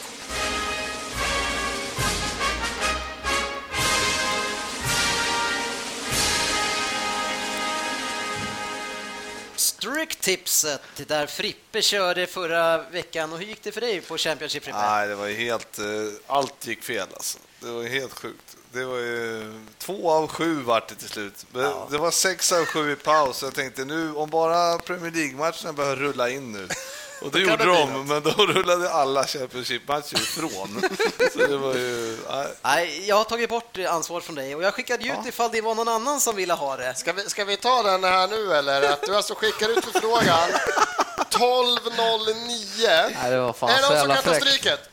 Stryktipset 9.66 10.80
där 11.06 11.26
Frippe 11.26 11.82
körde 11.82 12.26
förra 12.26 12.78
veckan. 12.82 13.32
Och 13.32 13.38
hur 13.38 13.46
gick 13.46 13.62
det 13.62 13.72
för 13.72 13.80
dig 13.80 14.00
på 14.00 14.18
Championship 14.18 14.64
Frippe? 14.64 14.78
Nej, 14.78 15.08
det 15.08 15.14
var 15.14 15.26
ju 15.26 15.34
helt... 15.34 15.78
eh, 15.78 15.84
Allt 16.26 16.66
gick 16.66 16.82
fel 16.82 17.08
alltså. 17.14 17.38
Det 17.60 17.70
var 17.70 17.82
helt 17.84 18.12
sjukt. 18.12 18.56
Det 18.72 18.84
var 18.84 18.96
ju 18.98 19.52
två 19.78 20.10
av 20.10 20.28
sju 20.28 20.54
vart 20.62 20.88
det 20.88 20.94
till 20.94 21.08
slut. 21.08 21.46
Men 21.52 21.72
Det 21.90 21.98
var 21.98 22.10
sex 22.10 22.52
av 22.52 22.64
sju 22.64 22.92
i 22.92 22.96
paus. 22.96 23.42
Jag 23.42 23.54
tänkte 23.54 23.84
nu, 23.84 24.14
om 24.14 24.30
bara 24.30 24.78
Premier 24.78 25.10
League-matcherna 25.10 25.72
börjar 25.72 25.96
rulla 25.96 26.30
in 26.30 26.52
nu. 26.52 26.68
Och 27.22 27.30
det 27.30 27.38
gjorde 27.40 27.64
de, 27.64 28.06
men 28.06 28.22
då 28.22 28.30
rullade 28.30 28.90
alla 28.90 29.26
Championship-matcher 29.26 30.14
ifrån. 30.16 30.82
Så 31.32 31.38
det 31.38 31.56
var 31.56 31.74
ju... 31.74 32.18
Nej. 32.30 32.46
Nej, 32.62 33.08
jag 33.08 33.16
har 33.16 33.24
tagit 33.24 33.50
bort 33.50 33.78
ansvar 33.78 34.20
från 34.20 34.34
dig 34.34 34.54
och 34.54 34.62
jag 34.62 34.74
skickade 34.74 35.04
ut 35.04 35.26
ifall 35.26 35.50
det 35.52 35.60
var 35.60 35.74
någon 35.74 35.88
annan 35.88 36.20
som 36.20 36.36
ville 36.36 36.54
ha 36.54 36.76
det. 36.76 36.94
Ska 36.94 37.12
vi, 37.12 37.22
ska 37.22 37.44
vi 37.44 37.56
ta 37.56 37.82
den 37.82 38.04
här 38.04 38.28
nu 38.28 38.52
eller? 38.52 38.92
Att 38.92 39.02
du 39.02 39.16
alltså 39.16 39.34
skickar 39.34 39.68
ut 39.68 39.84
förfrågan 39.84 40.48
12.09. 41.30 43.10
Nej, 43.22 43.30
det 43.30 43.38
var 43.38 43.52
fan 43.52 43.70
Är 43.70 43.76
det 43.76 43.88
någon 43.88 43.98
som 43.98 44.08
kan 44.08 44.22
ta 44.22 44.40
stryket? 44.40 44.90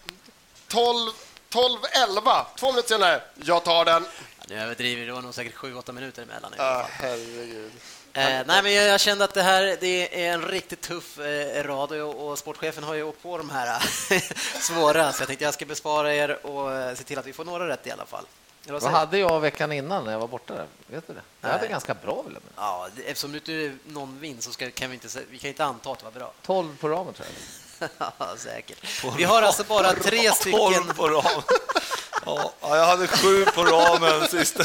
12, 0.67 1.11
12.11. 1.51 2.45
Två 2.59 2.71
minuter 2.71 2.89
senare. 2.89 3.21
Jag 3.35 3.63
tar 3.63 3.85
den. 3.85 4.05
Nu 4.47 4.59
överdriver 4.59 5.05
det 5.05 5.13
var 5.13 5.21
nog 5.21 5.33
säkert 5.33 5.55
7-8 5.55 5.91
minuter 5.91 6.23
emellan. 6.23 6.53
Ah, 6.57 6.85
herregud. 6.89 7.71
Eh, 8.15 8.41
nej, 8.45 8.63
men 8.63 8.73
jag, 8.73 8.85
jag 8.85 8.99
kände 9.01 9.23
att 9.23 9.33
det 9.33 9.41
här 9.41 9.77
det 9.81 10.25
är 10.25 10.33
en 10.33 10.41
riktigt 10.41 10.81
tuff 10.81 11.19
eh, 11.19 11.63
rad 11.63 11.91
och, 11.91 12.27
och 12.29 12.37
sportchefen 12.37 12.83
har 12.83 12.93
ju 12.93 13.03
åkt 13.03 13.23
på 13.23 13.37
de 13.37 13.49
här 13.49 13.79
svåra, 14.61 15.11
så 15.11 15.21
jag 15.21 15.27
tänkte 15.27 15.45
jag 15.45 15.53
ska 15.53 15.65
bespara 15.65 16.15
er 16.15 16.45
och 16.45 16.73
eh, 16.73 16.95
se 16.95 17.03
till 17.03 17.19
att 17.19 17.27
vi 17.27 17.33
får 17.33 17.45
några 17.45 17.67
rätt 17.67 17.87
i 17.87 17.91
alla 17.91 18.05
fall. 18.05 18.25
Vad 18.67 18.83
hade 18.83 19.17
jag 19.17 19.39
veckan 19.39 19.71
innan 19.71 20.05
när 20.05 20.11
jag 20.11 20.19
var 20.19 20.27
borta? 20.27 20.53
Där? 20.53 20.65
Vet 20.87 21.07
du 21.07 21.13
det? 21.13 21.21
Jag 21.41 21.49
hade 21.49 21.61
Nej. 21.61 21.69
ganska 21.69 21.93
bra 21.93 22.21
vill 22.21 22.33
jag. 22.33 22.41
Ja, 22.55 22.87
eftersom 23.05 23.31
du 23.31 23.37
inte 23.37 23.77
någon 23.85 24.19
vinst 24.19 24.43
så 24.43 24.51
ska, 24.51 24.71
kan 24.71 24.89
vi 24.89 24.93
inte, 24.93 25.19
vi 25.29 25.37
kan 25.37 25.47
inte 25.47 25.65
anta 25.65 25.91
att 25.91 25.99
det 25.99 26.05
var 26.05 26.11
bra. 26.11 26.31
12 26.41 26.77
på 26.77 26.89
ramen 26.89 27.13
tror 27.13 27.27
jag. 27.27 27.62
Ja, 27.97 28.35
Säkert. 28.37 28.77
Vi 29.17 29.23
har 29.23 29.41
alltså 29.41 29.63
bara 29.63 29.93
tre 29.93 30.31
stycken... 30.31 30.59
12 30.59 30.93
på 30.93 31.07
ramen. 31.09 31.43
Ja, 32.25 32.53
ja, 32.61 32.77
jag 32.77 32.85
hade 32.85 33.07
sju 33.07 33.45
på 33.45 33.63
ramen 33.63 34.27
sist. 34.27 34.59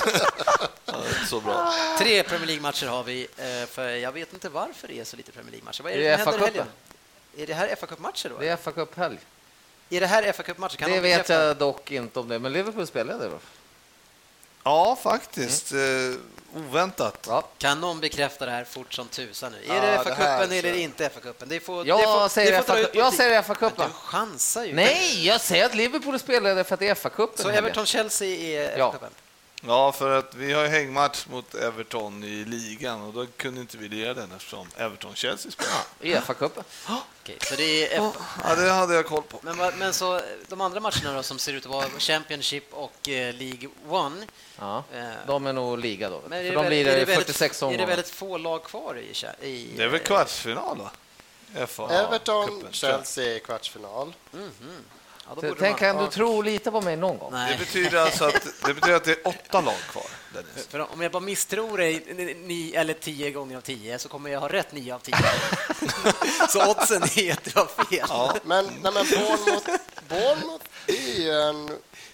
Ja, 0.85 0.95
så 1.29 1.41
bra. 1.41 1.75
Tre 1.99 2.23
Premier 2.23 2.47
League-matcher 2.47 2.87
har 2.87 3.03
vi, 3.03 3.29
eh, 3.37 3.69
för 3.71 3.89
jag 3.89 4.13
vet 4.13 4.33
inte 4.33 4.49
varför 4.49 4.89
det 4.89 5.01
är 5.01 5.05
så 5.05 5.17
lite 5.17 5.33
Premier 5.33 5.51
League-matcher. 5.53 5.83
Vad 5.83 5.93
är 5.93 5.97
det, 5.97 6.03
Det 6.03 6.09
är 6.09 6.25
som 6.25 6.41
händer? 6.41 6.65
Är 7.37 7.47
det 7.47 7.55
här 7.55 7.77
FA 7.77 7.87
Cup-matcher 7.87 8.29
då? 8.29 8.39
Det 8.39 8.49
är 8.49 8.57
FA 8.57 8.73
Cup-helg. 8.73 9.19
Är 9.91 10.01
det 10.01 10.07
här 10.07 10.33
fa 10.33 10.43
Cup-matchen? 10.43 10.77
Kan 10.77 10.91
Det 10.91 11.01
vet 11.01 11.29
jag 11.29 11.57
dock 11.57 11.91
inte 11.91 12.21
om 12.21 12.29
det, 12.29 12.39
men 12.39 12.53
Liverpool 12.53 12.87
spelade 12.87 13.29
det. 13.29 13.39
Ja, 14.65 14.97
faktiskt. 15.03 15.73
Eh, 15.73 15.79
oväntat. 16.59 17.27
Ja. 17.29 17.43
Kan 17.59 17.81
någon 17.81 18.01
bekräfta 18.01 18.45
det 18.47 18.51
här 18.53 18.65
fort 18.65 18.93
som 18.95 19.09
tusan 19.09 19.53
nu? 19.53 19.73
Är 19.73 19.77
Ja, 19.77 19.83
det 19.83 20.11
FA-cupen 20.11 20.53
eller 20.59 20.73
så- 20.73 20.79
inte 20.79 21.09
FA-cupen? 21.09 21.45
Det 21.47 21.61
får, 21.61 21.87
Jag 21.87 21.99
det 21.99 22.05
får, 22.05 22.29
säger 22.29 22.53
det 22.53 22.63
får 22.63 22.79
jag 22.93 23.15
säger 23.15 23.43
FA-cupen. 23.43 23.87
Du 23.87 23.93
chansar 23.93 24.65
ju. 24.65 24.75
Nej, 24.75 25.27
jag 25.27 25.41
säger 25.41 25.67
att 25.67 25.75
Liverpool 25.75 26.19
spelade 26.19 26.65
för 26.65 26.75
att 26.75 26.81
det 26.81 26.89
är 26.89 26.95
FA-cupen. 26.95 27.43
Så 27.43 27.49
Everton-Chelsea 27.51 28.29
är. 28.29 28.77
FA-cupen? 28.79 28.79
Ja, 28.79 29.09
för 29.93 30.11
att 30.19 30.35
vi 30.35 30.53
har 30.53 30.63
ju 30.63 30.69
hängmatch 30.69 31.27
mot 31.27 31.55
Everton 31.55 32.25
i 32.25 32.45
ligan 32.45 33.03
och 33.03 33.13
då 33.13 33.27
kunde 33.37 33.61
inte 33.61 33.77
vi 33.79 33.89
lira 33.89 34.15
den 34.15 34.33
eftersom 34.33 34.69
Everton-Chelsea 34.77 35.53
spelar. 35.53 35.83
I 36.01 36.15
FA-cupen. 36.15 36.63
Okej, 37.23 37.37
så 37.41 37.55
det 37.57 37.95
är 37.95 38.13
Ja, 38.45 38.55
det 38.55 38.71
hade 38.71 38.95
jag 38.95 39.07
koll 39.07 39.23
på. 39.23 39.39
men, 39.43 39.79
men 39.79 39.93
så 39.95 40.21
de 40.49 40.61
andra 40.61 40.81
matcherna 40.81 41.13
då 41.15 41.23
som 41.23 41.39
ser 41.39 41.53
ut 41.53 41.65
att 41.67 41.71
vara 41.73 41.87
Championship 41.99 42.65
och 42.75 43.09
eh, 43.09 43.35
League 43.35 43.69
One. 43.89 44.27
Ja, 44.59 44.85
eh, 44.95 45.09
de 45.27 45.47
är 45.47 45.53
nog 45.53 45.79
liga 45.79 46.11
då. 46.11 46.23
men 46.29 46.39
är 46.39 46.49
För 46.49 46.55
de 46.55 46.61
väl- 46.63 46.69
blir 46.71 46.81
är 46.81 46.85
det 46.85 46.91
det 46.91 47.05
väldigt- 47.05 47.27
46 47.27 47.63
Är 47.63 47.67
omgångar. 47.67 47.87
det 47.87 47.91
väldigt 47.91 48.11
få 48.11 48.39
lag 48.39 48.65
kvar 48.65 48.99
i, 48.99 49.47
i 49.47 49.73
Det 49.77 49.83
är 49.85 49.89
väl 49.89 50.01
eh, 50.01 50.07
kvartsfinal, 50.07 50.79
va? 50.79 50.91
FA 51.67 51.91
Everton. 51.91 52.65
Chelsea 52.71 53.35
i 53.37 53.41
kvartsfinal. 53.41 54.15
Ja, 54.33 54.39
då 54.39 54.45
Borde 55.35 55.55
Tänk, 55.59 55.61
man, 55.61 55.75
kan 55.79 56.05
du 56.05 56.11
tro 56.11 56.43
lite 56.43 56.71
på 56.71 56.81
mig 56.81 56.97
någon 56.97 57.19
gång? 57.19 57.33
Det 57.33 57.39
nej. 57.39 57.59
betyder 57.59 57.99
alltså 57.99 58.25
att 58.25 58.47
det, 58.67 58.75
betyder 58.75 58.97
att 58.97 59.05
det 59.05 59.11
är 59.11 59.29
åtta 59.29 59.61
lag 59.61 59.75
kvar. 59.91 60.05
Dennis. 60.33 60.67
För 60.69 60.93
om 60.93 61.01
jag 61.01 61.13
bara 61.13 61.21
misstror 61.21 61.79
dig 61.79 62.05
ni, 62.47 62.73
eller 62.75 62.95
tio 62.95 63.31
gånger 63.31 63.57
av 63.57 63.61
tio 63.61 63.99
så 63.99 64.09
kommer 64.09 64.31
jag 64.31 64.41
ha 64.41 64.49
rätt 64.49 64.73
nio 64.73 64.95
av 64.95 64.99
tio. 64.99 65.17
så 66.49 66.71
oddsen 66.71 67.03
är 67.03 67.33
att 67.33 67.45
du 67.45 67.51
har 67.55 67.85
fel. 67.85 68.41
Men, 68.45 68.65
nej, 68.65 68.93
men 68.93 68.93
Bournemouth, 68.93 69.71
Bournemouth 70.09 70.65
det 70.87 71.17
är 71.17 71.21
ju 71.21 71.33
en 71.33 71.71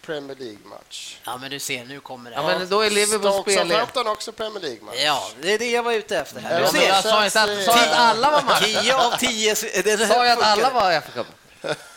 Premier 0.06 0.36
League-match. 0.36 1.18
Ja, 1.24 1.36
men 1.36 1.50
du 1.50 1.58
ser, 1.58 1.84
nu 1.84 2.00
kommer 2.00 2.30
det. 2.30 2.36
Ja, 2.36 2.42
men 2.42 2.68
då 2.68 2.80
är 2.80 2.90
Liverpool 2.90 3.32
Stoke 3.32 3.52
spel... 3.52 3.68
Southampton 3.68 4.06
också 4.06 4.32
Premier 4.32 4.60
League-match. 4.60 4.94
Ja, 5.04 5.28
det 5.42 5.54
är 5.54 5.58
det 5.58 5.70
jag 5.70 5.82
var 5.82 5.92
ute 5.92 6.18
efter 6.18 6.40
här. 6.40 6.60
Ja, 6.60 6.66
Du 6.72 6.78
ser, 6.78 6.88
jag 6.88 7.02
sa 7.02 7.24
inte 7.24 7.42
att, 7.42 7.64
sa 7.64 7.74
att 7.74 7.92
alla 7.92 8.30
var 8.30 8.42
matcher. 8.42 8.64
tio 8.64 8.96
av 8.96 9.16
tio... 9.18 9.54
det 9.84 10.08
Sa 10.08 10.26
jag 10.26 10.38
att 10.38 10.44
alla 10.44 10.70
var 10.70 10.92
i 10.92 10.94
FA-cupen? 10.94 11.43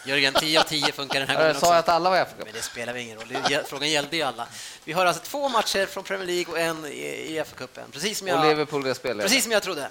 Jörgen, 0.07 0.33
tio 0.33 0.59
av 0.59 0.63
tio 0.63 0.91
funkar 0.91 1.19
den 1.19 1.29
här 1.29 1.35
gången 1.35 1.53
Sa 1.53 1.59
också. 1.59 1.71
jag 1.71 1.79
att 1.79 1.89
alla 1.89 2.09
var 2.09 2.17
FA-cupen? 2.17 2.45
Men 2.45 2.53
det 2.53 2.61
spelar 2.61 2.93
väl 2.93 3.01
ingen 3.01 3.19
roll. 3.19 3.63
Frågan 3.65 3.89
gällde 3.89 4.15
ju 4.17 4.23
alla. 4.23 4.47
Vi 4.83 4.93
har 4.93 5.05
alltså 5.05 5.23
två 5.23 5.49
matcher 5.49 5.85
från 5.85 6.03
Premier 6.03 6.27
League 6.27 6.53
och 6.53 6.59
en 6.59 6.85
i 6.85 7.43
FA-cupen. 7.45 7.91
Precis 7.91 8.17
som 8.17 8.27
Och 8.27 8.33
jag... 8.33 8.45
Liverpool 8.45 8.83
det 8.83 8.95
spelar 8.95 9.23
Precis 9.23 9.43
som 9.43 9.51
jag 9.51 9.63
trodde. 9.63 9.89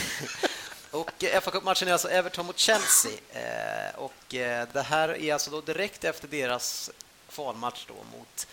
och 0.90 1.24
eh, 1.24 1.40
fa 1.40 1.50
Cup-matchen 1.50 1.88
är 1.88 1.92
alltså 1.92 2.08
Everton 2.08 2.46
mot 2.46 2.58
Chelsea. 2.58 3.12
Eh, 3.32 3.94
och 3.96 4.34
eh, 4.34 4.68
det 4.72 4.82
här 4.82 5.08
är 5.08 5.32
alltså 5.32 5.50
då 5.50 5.60
direkt 5.60 6.04
efter 6.04 6.28
deras 6.28 6.90
kvalmatch 7.30 7.86
då 7.88 8.18
mot 8.18 8.46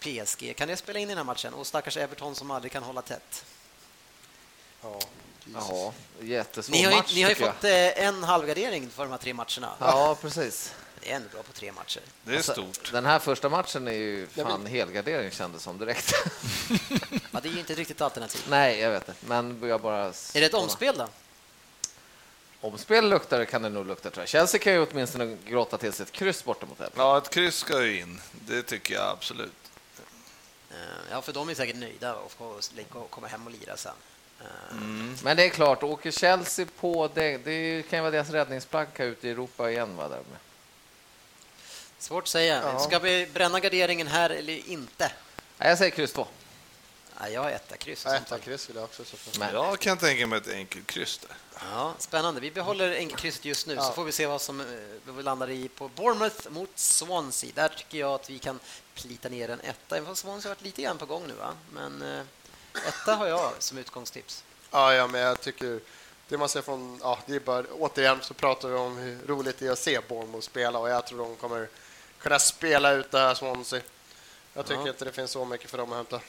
PSG. 0.00 0.56
Kan 0.56 0.68
det 0.68 0.76
spela 0.76 0.98
in 0.98 1.08
i 1.08 1.08
den 1.08 1.18
här 1.18 1.24
matchen? 1.24 1.54
Och 1.54 1.66
stackars 1.66 1.96
Everton 1.96 2.34
som 2.34 2.50
aldrig 2.50 2.72
kan 2.72 2.82
hålla 2.82 3.02
tätt. 3.02 3.44
Ja, 4.82 5.00
Ja, 5.54 5.92
jättesvår 6.20 6.72
Ni 6.76 6.82
har 6.82 6.90
ju, 6.90 6.96
match, 6.96 7.12
ni 7.14 7.22
har 7.22 7.30
ju 7.30 7.34
fått 7.36 7.64
eh, 7.64 8.04
en 8.06 8.24
halvgardering 8.24 8.90
för 8.90 9.02
de 9.02 9.10
här 9.10 9.18
tre 9.18 9.34
matcherna. 9.34 9.72
Ja, 9.80 10.16
precis. 10.20 10.74
Det 11.00 11.12
är 11.12 11.16
ändå 11.16 11.28
bra 11.32 11.42
på 11.42 11.52
tre 11.52 11.72
matcher. 11.72 12.00
Det 12.24 12.32
är 12.32 12.36
Alltså, 12.36 12.52
stort. 12.52 12.92
Den 12.92 13.06
här 13.06 13.18
första 13.18 13.48
matchen 13.48 13.88
är 13.88 13.92
ju 13.92 14.26
fan 14.26 14.66
helgardering 14.66 15.30
kändes 15.30 15.62
som 15.62 15.78
direkt. 15.78 16.12
Ja, 17.34 17.40
det 17.42 17.48
är 17.48 17.52
ju 17.52 17.58
inte 17.58 17.72
ett 17.72 17.78
riktigt 17.78 18.00
alternativ. 18.00 18.40
Nej, 18.48 18.78
jag 18.80 18.90
vet 18.90 19.06
det. 19.06 19.14
Men 19.20 19.60
jag 19.68 19.80
bara... 19.80 20.04
Är 20.06 20.12
det 20.40 20.44
ett 20.46 20.54
omspel 20.54 20.96
då? 20.98 21.08
Omspel 22.60 23.08
luktar 23.08 23.38
det 23.38 23.46
kan 23.46 23.62
det 23.62 23.68
nog 23.68 23.86
lukta 23.86 24.10
tror 24.10 24.22
jag. 24.22 24.28
Chelsea 24.28 24.60
kan 24.60 24.72
ju 24.72 24.86
åtminstone 24.86 25.36
gråta 25.46 25.78
till 25.78 25.92
sig 25.92 26.04
ett 26.04 26.12
kryss 26.12 26.44
borta 26.44 26.66
mot 26.66 26.80
Everton. 26.80 27.04
Ja, 27.06 27.18
ett 27.18 27.30
kryss 27.30 27.56
ska 27.56 27.82
ju 27.82 28.00
in. 28.00 28.20
Det 28.32 28.62
tycker 28.62 28.94
jag 28.94 29.08
absolut. 29.08 29.52
Eh, 30.70 30.76
Ja, 31.10 31.22
för 31.22 31.32
de 31.32 31.48
är 31.48 31.54
säkert 31.54 31.76
nöjda 31.76 32.14
och 32.14 32.32
får 32.32 32.60
komma 33.10 33.26
hem 33.26 33.46
och 33.46 33.52
lira 33.52 33.76
sen. 33.76 33.92
Eh, 34.70 34.76
Men 35.22 35.36
det 35.36 35.44
är 35.44 35.48
klart, 35.48 35.82
åker 35.82 36.10
Chelsea 36.10 36.66
på 36.80 37.10
det, 37.14 37.38
det 37.38 37.82
kan 37.90 37.96
ju 37.98 38.00
vara 38.00 38.10
deras 38.10 38.30
räddningsplanka 38.30 39.04
ute 39.04 39.28
i 39.28 39.30
Europa 39.30 39.70
igen. 39.70 39.96
Va, 39.96 40.08
där. 40.08 40.20
Svårt 41.98 42.22
att 42.24 42.28
säga. 42.28 42.62
Ja. 42.62 42.78
Ska 42.78 42.98
vi 42.98 43.26
bränna 43.34 43.60
garderingen 43.60 44.06
här 44.06 44.30
eller 44.30 44.68
inte? 44.68 45.12
Nej, 45.58 45.68
jag 45.68 45.78
säger 45.78 45.90
kryss 45.90 46.12
2. 46.12 46.26
Ja, 47.20 47.28
jag 47.28 47.42
har 47.42 47.50
etta 47.50 47.76
kryss. 47.76 48.04
Ja, 48.04 48.14
etta 48.16 48.38
kryss 48.38 48.68
vill 48.68 48.76
jag 48.76 48.84
också. 48.84 49.04
Så. 49.04 49.16
Men- 49.38 49.54
Jag 49.54 49.78
kan 49.78 49.98
tänka 49.98 50.26
mig 50.26 50.38
ett 50.38 50.48
enkelt 50.48 50.86
kryss 50.86 51.18
där. 51.18 51.36
Ja, 51.72 51.94
spännande. 51.98 52.40
Vi 52.40 52.50
behåller 52.50 52.92
enkelkrysset 52.96 53.44
just 53.44 53.66
nu, 53.66 53.76
så 53.76 53.82
Ja. 53.82 53.92
får 53.92 54.04
vi 54.04 54.12
se 54.12 54.26
vad 54.26 54.40
som 54.42 54.60
eh, 54.60 54.66
vi 55.16 55.22
landar 55.22 55.50
i 55.50 55.68
på 55.68 55.88
Bournemouth 55.88 56.48
mot 56.50 56.70
Swansea. 56.74 57.50
Där 57.54 57.68
tycker 57.68 57.98
jag 57.98 58.12
att 58.14 58.30
vi 58.30 58.38
kan 58.38 58.60
plita 58.94 59.28
ner 59.28 59.48
en 59.50 59.60
etta. 59.60 59.96
Även 59.96 60.06
fast 60.08 60.20
Swansea 60.22 60.48
har 60.50 60.54
varit 60.54 60.62
lite 60.64 60.82
grann 60.82 60.98
på 60.98 61.06
gång 61.06 61.26
nu, 61.26 61.34
va? 61.34 61.52
Men 61.72 62.02
eh, 62.02 62.22
etta 62.88 63.14
har 63.14 63.26
jag 63.26 63.52
som 63.58 63.78
utgångstips. 63.78 64.44
Ja, 64.70 64.94
ja, 64.94 65.06
men 65.06 65.20
jag 65.20 65.40
tycker 65.40 65.80
det 66.28 66.38
man 66.38 66.48
ser 66.48 66.62
från, 66.62 67.00
ja, 67.02 67.18
det 67.26 67.34
är 67.34 67.40
bara, 67.40 67.64
återigen 67.78 68.18
så 68.22 68.34
pratar 68.34 68.68
vi 68.68 68.74
om 68.74 68.96
hur 68.96 69.18
roligt 69.26 69.58
det 69.58 69.66
är 69.66 69.70
att 69.72 69.78
se 69.78 70.00
Bournemouth 70.08 70.44
spela 70.46 70.78
och 70.78 70.88
jag 70.90 71.06
tror 71.06 71.18
de 71.18 71.36
kommer 71.36 71.68
kunna 72.18 72.38
spela 72.38 72.92
ut 72.92 73.10
det 73.10 73.18
här 73.18 73.34
Swansea. 73.34 73.80
Jag 74.54 74.66
tycker 74.66 74.80
Ja. 74.82 74.88
inte 74.88 75.04
det 75.04 75.12
finns 75.12 75.30
så 75.30 75.44
mycket 75.44 75.70
för 75.70 75.78
dem 75.78 75.90
att 75.92 75.96
hämta. 75.96 76.20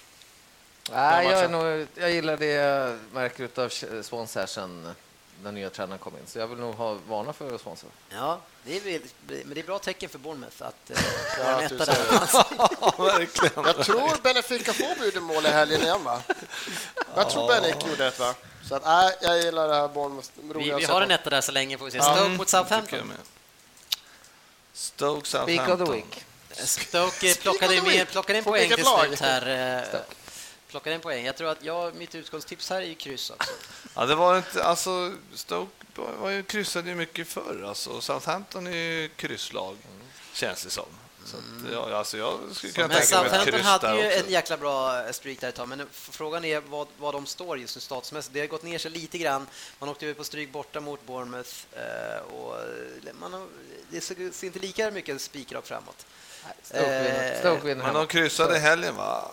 Nej, 0.91 1.27
jag, 1.27 1.51
nog, 1.51 1.87
jag 1.95 2.11
gillar 2.11 2.37
det 2.37 2.45
jag 2.45 2.99
märker 3.13 3.49
av 3.59 3.69
Swansea 4.03 4.41
här 4.41 4.47
sen 4.47 4.95
den 5.43 5.55
nya 5.55 5.69
tränaren 5.69 5.99
kom 5.99 6.14
in. 6.18 6.27
Så 6.27 6.39
jag 6.39 6.47
vill 6.47 6.57
nog 6.60 6.76
ha 6.76 6.97
varna 7.07 7.34
för 7.34 7.57
Swansea. 7.57 7.89
Ja, 8.10 8.39
det 8.64 8.77
är, 8.77 9.01
men 9.27 9.53
det 9.53 9.60
är 9.60 9.64
bra 9.64 9.80
tecken 9.80 10.10
för 10.10 10.19
Bournemouth 10.19 10.64
att 10.64 10.76
Ja, 11.38 11.43
ha 11.43 11.61
en 11.61 11.65
etta 11.65 11.85
där. 11.85 11.97
Jag 13.68 13.85
tror 13.85 14.22
Benfica 14.23 14.73
får 14.73 15.19
mål 15.19 15.45
i 15.45 15.49
helgen 15.49 15.81
igen, 15.81 16.03
va? 16.03 16.22
Jag 17.15 17.30
tror 17.30 17.47
Benik 17.47 17.88
gjorde 17.88 18.07
ett, 18.07 18.19
va? 18.19 18.35
Så 18.69 18.76
att, 18.76 18.85
nej, 18.85 19.15
jag 19.22 19.41
gillar 19.41 19.68
det 19.68 19.76
här 19.76 19.88
Bournemouth. 19.88 20.30
Vi, 20.35 20.72
vi 20.73 20.85
har 20.85 21.01
en 21.01 21.11
etta 21.11 21.30
där 21.30 21.41
så 21.41 21.51
länge, 21.51 21.77
får 21.77 21.85
vi 21.85 21.91
se. 21.91 22.01
Stoke 22.01 22.30
mot 22.30 22.39
jag 22.39 22.49
Southampton. 22.49 23.14
Stoke 24.73 25.27
Speak 25.27 25.47
of 25.47 25.65
Southampton. 25.68 25.85
the 25.88 25.93
week. 25.93 26.26
Stoke 26.55 27.35
plockade, 27.35 27.81
med, 27.81 28.10
plockade 28.10 28.38
en 28.39 28.43
På 28.43 28.49
poäng 28.49 28.69
till 28.69 28.85
slut 28.85 29.19
här. 29.19 29.77
eh, 29.77 29.88
Stoke. 29.89 30.03
Plockade 30.73 30.95
en 30.95 31.01
poäng. 31.01 31.25
Jag 31.25 31.37
tror 31.37 31.49
att 31.49 31.63
jag, 31.63 31.95
mitt 31.95 32.15
utgångstips 32.15 32.69
här 32.69 32.81
är 32.81 32.85
ju 32.85 32.95
kryss 32.95 33.29
också. 33.29 33.51
Ja, 33.95 34.05
det 34.05 34.15
var 34.15 34.37
inte, 34.37 34.63
alltså, 34.63 35.13
Stoke 35.33 35.71
var 35.95 36.29
ju, 36.29 36.43
kryssade 36.43 36.89
ju 36.89 36.95
mycket 36.95 37.27
förr. 37.27 37.63
Alltså. 37.67 38.01
Southampton 38.01 38.67
är 38.67 38.71
ju 38.71 39.09
krysslag, 39.15 39.77
känns 40.33 40.63
det 40.63 40.69
som. 40.69 40.85
Så 41.25 41.37
att, 41.37 41.43
ja, 41.73 41.97
alltså, 41.97 42.17
jag 42.17 42.39
skulle 42.53 42.73
kunna 42.73 42.87
Men 42.87 42.97
tänka 42.97 43.17
mig 43.17 43.25
ett 43.25 43.31
Southampton 43.31 43.53
kryss 43.53 43.65
hade 43.65 43.87
där 43.87 43.95
ju 43.97 44.07
också. 44.07 44.25
en 44.25 44.31
jäkla 44.31 44.57
bra 44.57 45.03
streak 45.13 45.39
där 45.39 45.49
ett 45.49 45.55
tag, 45.55 45.67
men 45.69 45.87
frågan 45.91 46.45
är 46.45 46.59
vad, 46.59 46.87
vad 46.97 47.13
de 47.13 47.25
står 47.25 47.59
just 47.59 47.75
nu 47.75 47.81
statusmässigt. 47.81 48.33
Det 48.33 48.39
har 48.39 48.47
gått 48.47 48.63
ner 48.63 48.77
sig 48.77 48.91
lite 48.91 49.17
grann. 49.17 49.47
Man 49.79 49.89
åkte 49.89 50.05
ut 50.05 50.17
på 50.17 50.23
stryk 50.23 50.51
borta 50.51 50.79
mot 50.79 51.05
Bournemouth 51.05 51.51
eh, 51.71 52.33
och 52.33 52.55
eh, 52.59 53.13
man 53.19 53.33
har, 53.33 53.47
det 53.89 54.01
ser 54.01 54.43
inte 54.45 54.59
lika 54.59 54.91
mycket 54.91 55.21
spikrak 55.21 55.65
framåt. 55.67 56.05
Stoke 56.63 57.59
vinner, 57.63 57.81
Eh, 57.81 57.85
Men 57.85 57.93
de 57.93 58.07
kryssade 58.07 58.55
i 58.57 58.59
helgen, 58.59 58.95
va? 58.95 59.31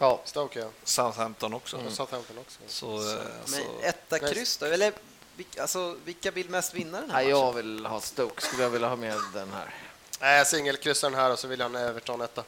Ja, 0.00 0.20
Stoke, 0.24 0.58
ja. 0.60 0.66
Southampton 0.84 1.54
också. 1.54 1.76
Och 1.76 1.92
Southampton 1.92 2.38
också. 2.38 2.58
Så, 2.66 3.10
eh, 3.10 3.16
Men 3.46 3.46
så, 3.62 3.80
etta 3.82 4.18
kryss 4.18 4.56
då? 4.56 4.66
Eller 4.66 4.92
vilka, 5.36 5.62
alltså, 5.62 5.96
vilka 6.04 6.30
vill 6.30 6.48
mest 6.50 6.74
vinna 6.74 7.00
den 7.00 7.10
här 7.10 7.16
Nej, 7.16 7.32
matchen? 7.32 7.44
jag 7.46 7.52
vill 7.52 7.86
ha 7.86 8.00
Stoke. 8.00 8.42
Skulle 8.42 8.62
jag 8.62 8.70
vilja 8.70 8.88
ha 8.88 8.96
med 8.96 9.16
den 9.34 9.52
här. 9.52 9.74
Nej, 10.20 10.38
jag 10.38 10.46
singelkryssar 10.46 11.10
den 11.10 11.18
här 11.20 11.32
och 11.32 11.38
så 11.38 11.48
vill 11.48 11.60
jag 11.60 11.68
ha 11.68 11.78
en 11.78 11.88
Everton 11.88 12.20
etta. 12.20 12.44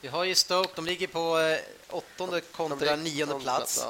Vi 0.00 0.08
har 0.08 0.24
ju 0.24 0.34
Stoke, 0.34 0.70
de 0.74 0.86
ligger 0.86 1.06
på 1.06 1.38
eh, 1.38 1.58
åttonde 1.90 2.40
kontra 2.40 2.96
De- 2.96 3.02
nionde 3.02 3.34
de- 3.34 3.42
plats. 3.42 3.84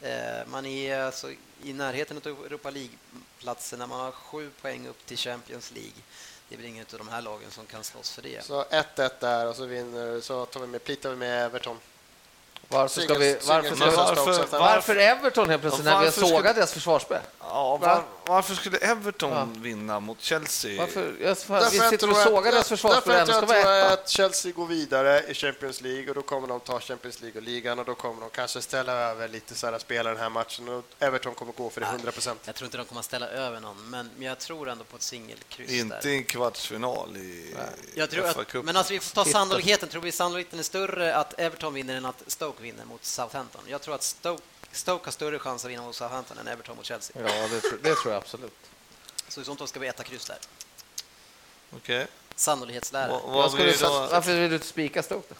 ja. 0.00 0.08
Eh, 0.08 0.46
Man 0.46 0.66
är 0.66 1.00
alltså 1.00 1.30
i 1.62 1.72
närheten 1.72 2.16
av 2.16 2.26
Europa 2.46 2.70
League-platsen 2.70 3.78
när 3.78 3.86
man 3.86 4.00
har 4.00 4.10
sju 4.12 4.50
poäng 4.62 4.86
upp 4.88 5.06
till 5.06 5.16
Champions 5.18 5.70
League. 5.72 5.92
Det 6.48 6.54
är 6.54 6.56
väl 6.56 6.66
ingen 6.66 6.86
av 6.92 6.98
de 6.98 7.08
här 7.08 7.22
lagen 7.22 7.50
som 7.50 7.66
kan 7.66 7.84
slåss 7.84 8.10
för 8.10 8.22
det. 8.22 8.44
Så 8.44 8.62
1-1 8.64 9.10
där 9.20 9.46
och 9.46 9.56
så 9.56 9.64
vinner 9.66 10.20
så 10.20 10.46
tar 10.46 10.60
vi 10.60 10.66
med, 10.66 10.84
plitar 10.84 11.10
vi 11.10 11.16
med 11.16 11.44
Everton. 11.44 11.78
Varför, 12.70 13.00
ska 13.00 13.14
vi, 13.14 13.32
varför, 13.46 13.74
ska 13.76 13.90
varför- 13.90 14.58
varför 14.58 14.96
Everton 14.96 15.50
helt 15.50 15.62
plötsligt 15.62 15.84
när 15.84 15.98
vi 16.00 16.04
har 16.04 16.12
sågat 16.12 16.56
deras 16.56 16.72
försvarsspel? 16.72 17.20
ja, 17.40 17.76
var, 17.76 18.02
varför 18.26 18.54
skulle 18.54 18.76
Everton 18.78 19.30
Ja. 19.30 19.48
vinna 19.62 20.00
mot 20.00 20.20
Chelsea? 20.20 20.80
Varför? 20.80 21.14
Jag, 21.20 21.38
fan, 21.38 21.56
Därför 21.56 21.70
vi 21.70 21.76
jag 21.78 21.90
sitter 21.90 22.10
och 22.10 22.16
sågar 22.16 22.42
deras 22.42 22.54
Därför 22.54 22.68
försvarsspel 22.76 23.26
ska 23.26 23.34
jag 23.34 23.42
vara 23.46 23.62
tror 23.62 23.74
etta. 23.84 23.92
att 23.92 24.08
Chelsea 24.08 24.52
går 24.52 24.66
vidare 24.66 25.22
i 25.28 25.34
Champions 25.34 25.80
League 25.80 26.08
och 26.08 26.14
då 26.14 26.22
kommer 26.22 26.48
de 26.48 26.60
ta 26.60 26.80
Champions 26.80 27.20
League 27.20 27.40
och 27.40 27.42
ligan 27.46 27.78
och 27.78 27.84
då 27.84 27.94
kommer 27.94 28.20
de 28.20 28.30
kanske 28.30 28.62
ställa 28.62 28.92
över 28.92 29.28
lite 29.28 29.54
så 29.54 29.66
här 29.70 29.78
spelare 29.78 30.14
den 30.14 30.22
här 30.22 30.30
matchen 30.30 30.68
och 30.68 30.84
Everton 30.98 31.34
kommer 31.34 31.52
gå 31.52 31.70
för 31.70 31.80
det 31.80 31.86
100 31.86 32.12
procent. 32.12 32.40
Jag 32.44 32.54
tror 32.54 32.66
inte 32.66 32.76
de 32.78 32.84
kommer 32.86 32.98
att 33.00 33.04
ställa 33.04 33.28
över 33.28 33.60
någon, 33.60 33.90
men, 33.90 34.10
jag 34.18 34.38
tror 34.38 34.68
ändå 34.68 34.84
på 34.84 34.96
ett 34.96 35.02
singelkryss 35.02 35.70
Inte 35.70 36.08
i 36.10 36.14
en 36.16 36.24
kvartsfinal 36.24 37.16
i 37.16 37.54
Jag 37.94 38.10
tror 38.10 38.24
att, 38.26 38.46
Cup. 38.46 38.64
men 38.64 38.76
alltså 38.76 38.92
vi 38.92 39.00
får 39.00 39.14
ta 39.24 39.30
sannolikheten. 39.30 39.88
Tror 39.88 40.02
vi 40.02 40.12
sannolikheten 40.12 40.58
är 40.58 40.62
större 40.62 41.14
att 41.16 41.34
Everton 41.40 41.74
vinner 41.74 41.96
än 41.96 42.06
att 42.06 42.22
Stoke 42.26 42.57
vinner 42.60 42.84
mot 42.84 43.04
Southampton? 43.04 43.62
Jag 43.66 43.82
tror 43.82 43.94
att 43.94 44.02
Stoke, 44.02 44.42
Stoke 44.72 45.04
har 45.06 45.12
större 45.12 45.38
chans 45.38 45.64
att 45.64 45.70
vinna 45.70 45.82
mot 45.82 45.96
Southampton 45.96 46.38
än 46.38 46.48
Everton 46.48 46.76
mot 46.76 46.86
Chelsea. 46.86 47.16
Ja, 47.22 47.48
det, 47.48 47.60
tror- 47.60 47.78
det 47.82 47.94
tror 47.94 48.12
jag 48.12 48.22
absolut. 48.22 48.52
Så 49.28 49.40
i 49.40 49.44
sånt 49.44 49.58
fall 49.58 49.68
ska 49.68 49.80
vi 49.80 49.88
etta 49.88 50.02
kryss 50.04 50.24
där. 50.26 50.38
Okej. 51.76 52.06
Sannolikhetslära. 52.34 53.08
Vad- 53.12 53.22
Vad 53.22 53.32
Vad 53.32 53.52
ska 53.52 53.62
du, 53.62 53.72
då? 53.72 54.08
varför 54.12 54.34
vill 54.34 54.48
du 54.50 54.54
inte 54.54 54.66
spika 54.68 55.02
Stoke? 55.02 55.26
då? 55.28 55.34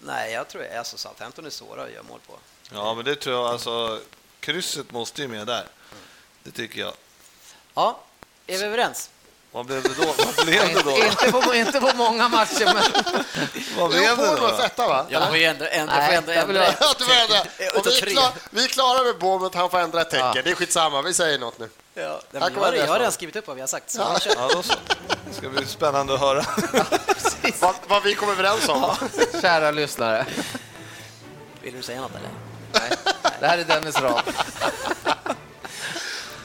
Nej, 0.00 0.32
jag 0.32 0.48
tror 0.48 0.66
alltså 0.76 0.96
Southampton 0.98 1.46
är 1.46 1.50
svåra 1.50 1.82
att 1.84 1.90
göra 1.92 2.02
mål 2.02 2.20
på. 2.26 2.38
Ja, 2.72 2.94
men 2.94 3.04
det 3.04 3.16
tror 3.16 3.34
jag. 3.36 3.46
Alltså, 3.46 4.00
krysset 4.40 4.90
måste 4.90 5.22
ju 5.22 5.28
med 5.28 5.46
där. 5.46 5.68
Det 6.42 6.50
tycker 6.50 6.80
jag. 6.80 6.94
Ja, 7.74 8.00
är 8.46 8.58
vi 8.58 8.64
överens? 8.64 9.10
Vad 9.56 9.66
blev 9.66 9.82
det 9.82 9.88
då? 9.88 10.14
Vad 10.36 10.46
blev 10.46 10.74
det 10.74 10.82
då? 10.82 10.96
inte, 11.04 11.32
på, 11.32 11.54
inte 11.54 11.80
på 11.80 11.90
många 11.96 12.28
matcher, 12.28 12.64
men... 12.64 13.04
Vad 13.78 13.90
blev 13.90 14.16
det 14.16 14.36
då? 14.36 14.48
etta, 14.48 14.88
va? 14.88 15.06
Jag 15.08 15.28
får 15.28 15.36
ju 15.36 15.44
ändra, 15.44 15.68
ändra, 15.68 15.96
Nej, 15.96 16.16
ändra, 16.16 16.34
jag 16.34 16.46
vill 16.46 16.56
ändra. 16.56 16.70
ha- 16.70 16.76
Ja, 16.80 16.94
du 16.98 17.04
får 17.04 17.14
ändra. 17.14 17.40
Och 17.80 17.86
vi, 17.86 18.00
klar, 18.12 18.30
vi 18.50 18.64
är 18.64 18.68
klara 18.68 19.04
med 19.04 19.18
Bournemouth, 19.18 19.56
han 19.56 19.70
får 19.70 19.78
ändra 19.78 20.00
ett 20.00 20.10
tecken. 20.10 20.32
Ja. 20.34 20.42
Det 20.44 20.50
är 20.50 20.54
skitsamma, 20.54 21.02
vi 21.02 21.14
säger 21.14 21.38
något 21.38 21.58
nu. 21.58 21.68
Ja, 21.94 22.20
jag, 22.30 22.40
har, 22.40 22.72
jag 22.72 22.86
har 22.86 22.98
redan 22.98 23.12
skrivit 23.12 23.36
upp 23.36 23.46
vad 23.46 23.56
vi 23.56 23.62
har 23.62 23.68
sagt. 23.68 23.90
Så 23.90 23.98
kör. 24.20 24.32
Ja, 24.36 24.48
då 24.54 24.62
så. 24.62 24.74
Det 25.28 25.34
ska 25.34 25.48
bli 25.48 25.66
spännande 25.66 26.14
att 26.14 26.20
höra. 26.20 26.44
Vad, 27.60 27.74
vad 27.86 28.02
vi 28.02 28.14
kom 28.14 28.30
överens 28.30 28.68
om. 28.68 28.94
Kära 29.42 29.70
lyssnare. 29.70 30.26
Vill 31.62 31.76
du 31.76 31.82
säga 31.82 32.00
något 32.00 32.10
eller? 32.10 32.30
Nej, 32.72 32.90
det 33.40 33.46
här 33.46 33.58
är 33.58 33.64
Dennis. 33.64 33.96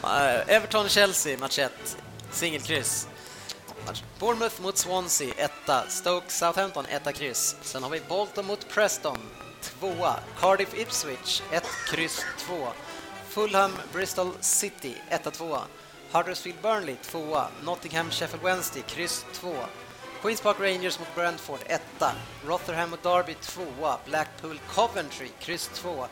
Eh, 0.03 0.55
Everton-Chelsea, 0.55 1.38
match 1.38 1.59
1. 1.59 1.71
Singelkryss. 2.31 3.07
Bournemouth 4.19 4.61
mot 4.61 4.77
Swansea, 4.77 5.33
etta. 5.37 5.83
Stoke 5.89 6.31
Southampton, 6.31 6.85
etta 6.85 7.11
kryss. 7.11 7.55
Sen 7.61 7.83
har 7.83 7.89
vi 7.89 8.01
Bolton 8.07 8.45
mot 8.45 8.69
Preston, 8.69 9.17
tvåa. 9.61 10.19
Cardiff 10.39 10.73
Ipswich, 10.73 11.41
ett 11.51 11.67
kryss, 11.89 12.25
två. 12.39 12.67
Fulham 13.29 13.71
Bristol 13.93 14.31
City, 14.41 14.95
etta, 15.09 15.31
tvåa. 15.31 15.61
Huddersfield 16.11 16.61
Burnley, 16.61 16.95
tvåa. 16.95 17.47
Nottingham 17.63 18.11
Sheffield 18.11 18.43
Wednesday, 18.43 18.83
kryss, 18.87 19.25
två. 19.33 19.55
Queens 20.21 20.41
Park 20.41 20.59
Rangers 20.59 20.99
mot 20.99 21.15
Brentford, 21.15 21.59
etta. 21.65 22.11
Rotherham 22.45 22.89
mot 22.89 23.03
Derby, 23.03 23.33
tvåa. 23.33 23.97
Blackpool 24.05 24.59
Coventry, 24.75 25.29
kryss, 25.39 25.69
två. 25.73 26.07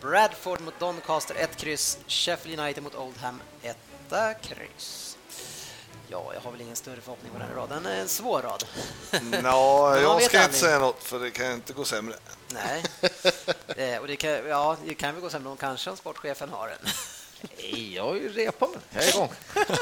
Bradford 0.00 0.60
mot 0.60 0.78
Doncaster, 0.78 1.34
ett 1.34 1.56
kryss. 1.56 1.98
Sheffield 2.06 2.60
United 2.60 2.82
mot 2.82 2.94
Oldham, 2.94 3.40
etta 3.62 4.34
kryss. 4.34 5.13
Ja, 6.08 6.30
jag 6.34 6.40
har 6.40 6.52
väl 6.52 6.60
ingen 6.60 6.76
större 6.76 7.00
förhoppning 7.00 7.32
på 7.32 7.38
den 7.38 7.48
här 7.48 7.54
raden. 7.54 7.86
En 7.86 8.08
svår 8.08 8.42
rad. 8.42 8.64
Nå, 9.42 9.96
jag 10.02 10.22
ska 10.22 10.42
inte 10.42 10.54
säga 10.54 10.78
något, 10.78 11.02
för 11.02 11.18
det 11.20 11.30
kan 11.30 11.52
inte 11.52 11.72
gå 11.72 11.84
sämre. 11.84 12.14
Nej. 12.48 12.84
Eh, 13.76 13.98
och 13.98 14.06
det 14.06 14.16
kan, 14.16 14.30
ja, 14.30 14.76
det 14.86 14.94
kan 14.94 15.14
väl 15.14 15.22
gå 15.22 15.30
sämre 15.30 15.50
om 15.50 15.56
kanske 15.56 15.90
om 15.90 15.96
sportchefen 15.96 16.48
har 16.48 16.68
en. 16.68 16.90
Nej, 17.42 17.94
jag 17.94 18.04
har 18.04 18.14
ju 18.14 18.28
repat 18.28 18.70
mig. 18.70 18.80
Jag 18.90 19.04
är 19.04 19.08
igång. 19.08 19.32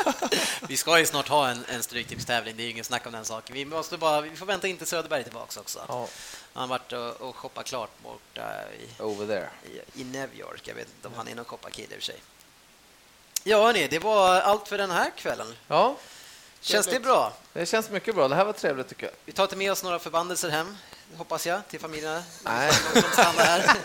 Vi 0.69 0.77
ska 0.77 0.99
ju 0.99 1.07
snart 1.07 1.29
ha 1.29 1.49
en, 1.49 1.65
en 1.69 1.83
stryktipstävling, 1.83 2.57
det 2.57 2.63
är 2.63 2.65
ju 2.65 2.71
ingen 2.71 2.85
snack 2.85 3.07
om 3.07 3.13
den 3.13 3.25
saken. 3.25 3.55
Vi, 3.55 3.65
måste 3.65 3.99
bara, 3.99 4.21
vi 4.21 4.37
får 4.37 4.47
vänta 4.47 4.69
in 4.69 4.77
till 4.77 4.87
Söderberg 4.87 5.25
tillbaks 5.25 5.57
också. 5.57 5.85
Ja, 5.89 6.09
Han 6.53 6.69
har 6.69 6.79
varit 6.79 6.93
och, 6.93 7.29
och 7.29 7.37
shoppat 7.37 7.67
klart 7.67 7.91
borta 8.03 8.51
i, 8.73 9.03
over 9.03 9.27
there. 9.27 9.49
i, 9.65 10.01
i 10.01 10.05
New 10.05 10.29
York. 10.39 10.69
Jag 10.69 10.75
vet 10.75 10.89
inte 10.97 11.09
om 11.09 11.15
han 11.17 11.29
är 11.29 11.35
någon 11.35 11.45
shopparkille 11.45 11.95
i 11.95 11.99
och 11.99 12.03
för 12.03 12.13
sig. 12.13 12.23
Ja, 13.45 13.63
hörni, 13.67 13.89
det 13.89 13.99
var 13.99 14.41
allt 14.41 14.69
för 14.69 14.79
den 14.79 14.91
här 14.91 15.11
kvällen. 15.17 15.55
Ja, 15.69 15.97
Känns 16.61 16.87
det 16.87 17.01
bra? 17.01 17.33
det 17.53 17.67
känns 17.67 17.91
mycket 17.91 18.15
bra. 18.15 18.29
Det 18.29 18.35
här 18.35 18.45
var 18.45 18.53
trevligt 18.53 18.89
tycker 18.89 19.07
jag. 19.07 19.13
Vi 19.25 19.33
tar 19.33 19.43
inte 19.43 19.57
med 19.57 19.73
oss 19.73 19.83
några 19.83 19.99
förbannelser 19.99 20.49
hem, 20.49 20.77
hoppas 21.17 21.47
jag, 21.47 21.69
till 21.69 21.81
familjerna. 21.81 22.23
Nej. 22.45 22.73
De 22.95 23.01
stannar 23.03 23.45
här. 23.45 23.77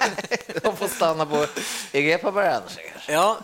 De 0.63 0.77
får 0.77 0.87
stanna 0.87 1.25
på 1.25 1.45
Egepa. 1.91 2.61
Ja, 3.07 3.37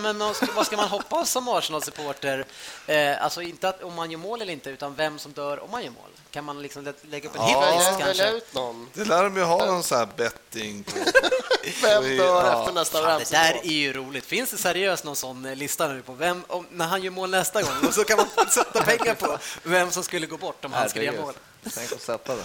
men 0.00 0.18
vad 0.54 0.66
ska, 0.66 0.76
man 0.76 0.88
hoppas 0.88 1.30
som 1.30 1.48
Arsenal-supporter? 1.48 2.44
Eh, 2.86 3.24
alltså 3.24 3.42
inte 3.42 3.68
att, 3.68 3.82
om 3.82 3.94
man 3.94 4.10
gör 4.10 4.18
mål 4.18 4.42
eller 4.42 4.52
inte, 4.52 4.70
utan 4.70 4.94
vem 4.94 5.18
som 5.18 5.32
dör 5.32 5.62
om 5.64 5.70
man 5.70 5.82
gör 5.82 5.90
mål. 5.90 6.10
Kan 6.30 6.44
man 6.44 6.62
liksom 6.62 6.84
lä- 6.84 6.92
lägga 7.02 7.28
upp 7.28 7.36
en 7.36 7.42
Ja. 7.42 7.64
hitlist 7.70 7.98
kanske? 8.00 8.30
ut 8.30 8.54
någon. 8.54 8.88
Det 8.94 9.04
lär 9.04 9.22
de 9.24 9.36
ju 9.36 9.42
ha 9.42 9.66
någon 9.66 9.82
sån 9.82 9.98
här 9.98 10.08
betting 10.16 10.82
på. 10.84 10.92
Vem 11.82 12.02
dör 12.16 12.44
Ja. 12.46 12.60
efter 12.60 12.72
nästa 12.74 13.02
Fan, 13.02 13.18
det 13.18 13.30
där 13.30 13.52
Ramsey? 13.54 13.70
är 13.74 13.78
ju 13.78 13.92
roligt. 13.92 14.24
Finns 14.26 14.50
det 14.50 14.56
seriöst 14.56 15.04
någon 15.04 15.16
sån 15.16 15.44
eh, 15.44 15.56
lista 15.56 15.88
nu 15.88 16.02
på 16.02 16.12
vem, 16.12 16.44
om, 16.48 16.66
när 16.70 16.86
han 16.86 17.02
gör 17.02 17.10
mål 17.10 17.30
nästa 17.30 17.62
gång? 17.62 17.86
Och 17.88 17.94
så 17.94 18.04
kan 18.04 18.16
man 18.16 18.48
sätta 18.50 18.82
pengar 18.84 19.14
på 19.14 19.38
vem 19.62 19.90
som 19.90 20.02
skulle 20.02 20.26
gå 20.26 20.36
bort 20.36 20.64
om 20.64 20.72
han 20.72 20.88
skulle 20.88 21.04
göra 21.04 21.20
mål. 21.20 21.34
Tänk 21.74 21.92
att 21.92 22.02
sätta 22.02 22.36
det. 22.36 22.44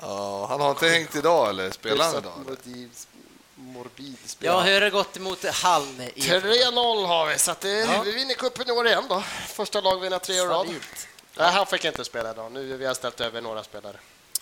Ja, 0.00 0.46
han 0.46 0.60
har 0.60 0.70
inte 0.70 0.88
hängt 0.88 1.14
idag, 1.16 1.48
eller 1.50 1.70
spelar 1.70 2.04
han 2.04 2.16
idag? 2.16 2.32
eller? 2.46 2.50
Morbid, 2.56 2.90
morbid 3.54 4.16
Ja, 4.38 4.60
hur 4.60 4.74
har 4.74 4.80
det 4.80 4.90
gått 4.90 5.16
emot 5.16 5.44
Hall? 5.46 6.00
I 6.14 6.20
3-0 6.20 7.06
har 7.06 7.26
vi, 7.26 7.38
så 7.38 7.50
att 7.50 7.60
det, 7.60 7.68
Ja. 7.80 8.02
vi 8.04 8.12
vinner 8.12 8.34
cupen 8.34 8.68
i 8.68 8.72
år 8.72 8.86
igen 8.86 9.04
då. 9.08 9.22
Första 9.48 9.80
lag 9.80 10.00
vinner 10.00 10.18
tre 10.18 10.40
år 10.40 10.46
i 10.46 10.50
rad. 10.50 10.66
Nej, 11.38 11.52
han 11.52 11.66
fick 11.66 11.84
inte 11.84 12.04
spela 12.04 12.30
idag. 12.30 12.52
Nu 12.52 12.76
vi 12.76 12.86
har 12.86 12.94
ställt 12.94 13.20
över 13.20 13.40
några 13.40 13.62
spelare. 13.64 13.96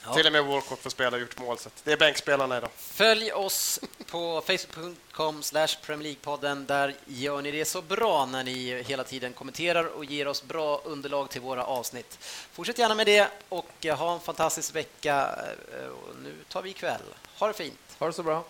Ja. 0.07 0.15
Till 0.15 0.27
och 0.27 0.33
med 0.33 0.45
Walcott 0.45 0.79
får 0.79 0.91
spela 0.91 1.17
och 1.17 1.21
gjort 1.21 1.39
mål. 1.39 1.59
Så 1.59 1.71
det 1.85 1.93
är 1.93 1.97
bänkspelarna 1.97 2.57
idag. 2.59 2.71
Följ 2.77 3.33
oss 3.33 3.81
på 4.11 4.43
facebook.com 4.47 5.43
slash 5.43 5.69
Premier 5.83 6.13
League-podden. 6.15 6.67
Där 6.67 6.95
gör 7.07 7.43
ni 7.43 7.51
det 7.51 7.65
så 7.65 7.83
bra 7.83 8.27
när 8.27 8.45
ni 8.45 8.83
hela 8.83 9.05
tiden 9.05 9.33
kommenterar 9.33 9.85
och 9.85 10.05
ger 10.05 10.29
oss 10.29 10.43
bra 10.43 10.81
underlag 10.85 11.31
till 11.31 11.41
våra 11.41 11.65
avsnitt. 11.65 12.19
Fortsätt 12.53 12.79
gärna 12.79 12.95
med 12.95 13.07
det 13.07 13.29
och 13.49 13.87
eh, 13.87 13.97
ha 13.99 14.15
en 14.15 14.21
fantastisk 14.21 14.75
vecka. 14.75 15.39
Eh, 15.73 15.89
Nu 16.23 16.35
tar 16.49 16.63
vi 16.63 16.73
kväll. 16.73 17.01
Ha 17.39 17.47
det 17.47 17.55
fint! 17.55 17.79
Ha 17.99 18.07
det 18.07 18.13
så 18.13 18.23
bra. 18.23 18.45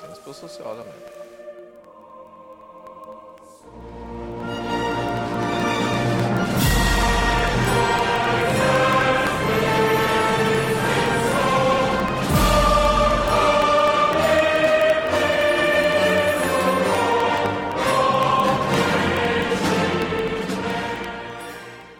Syns 0.00 0.24
på 0.24 0.32
sociala 0.48 0.74
medier. 0.84 1.13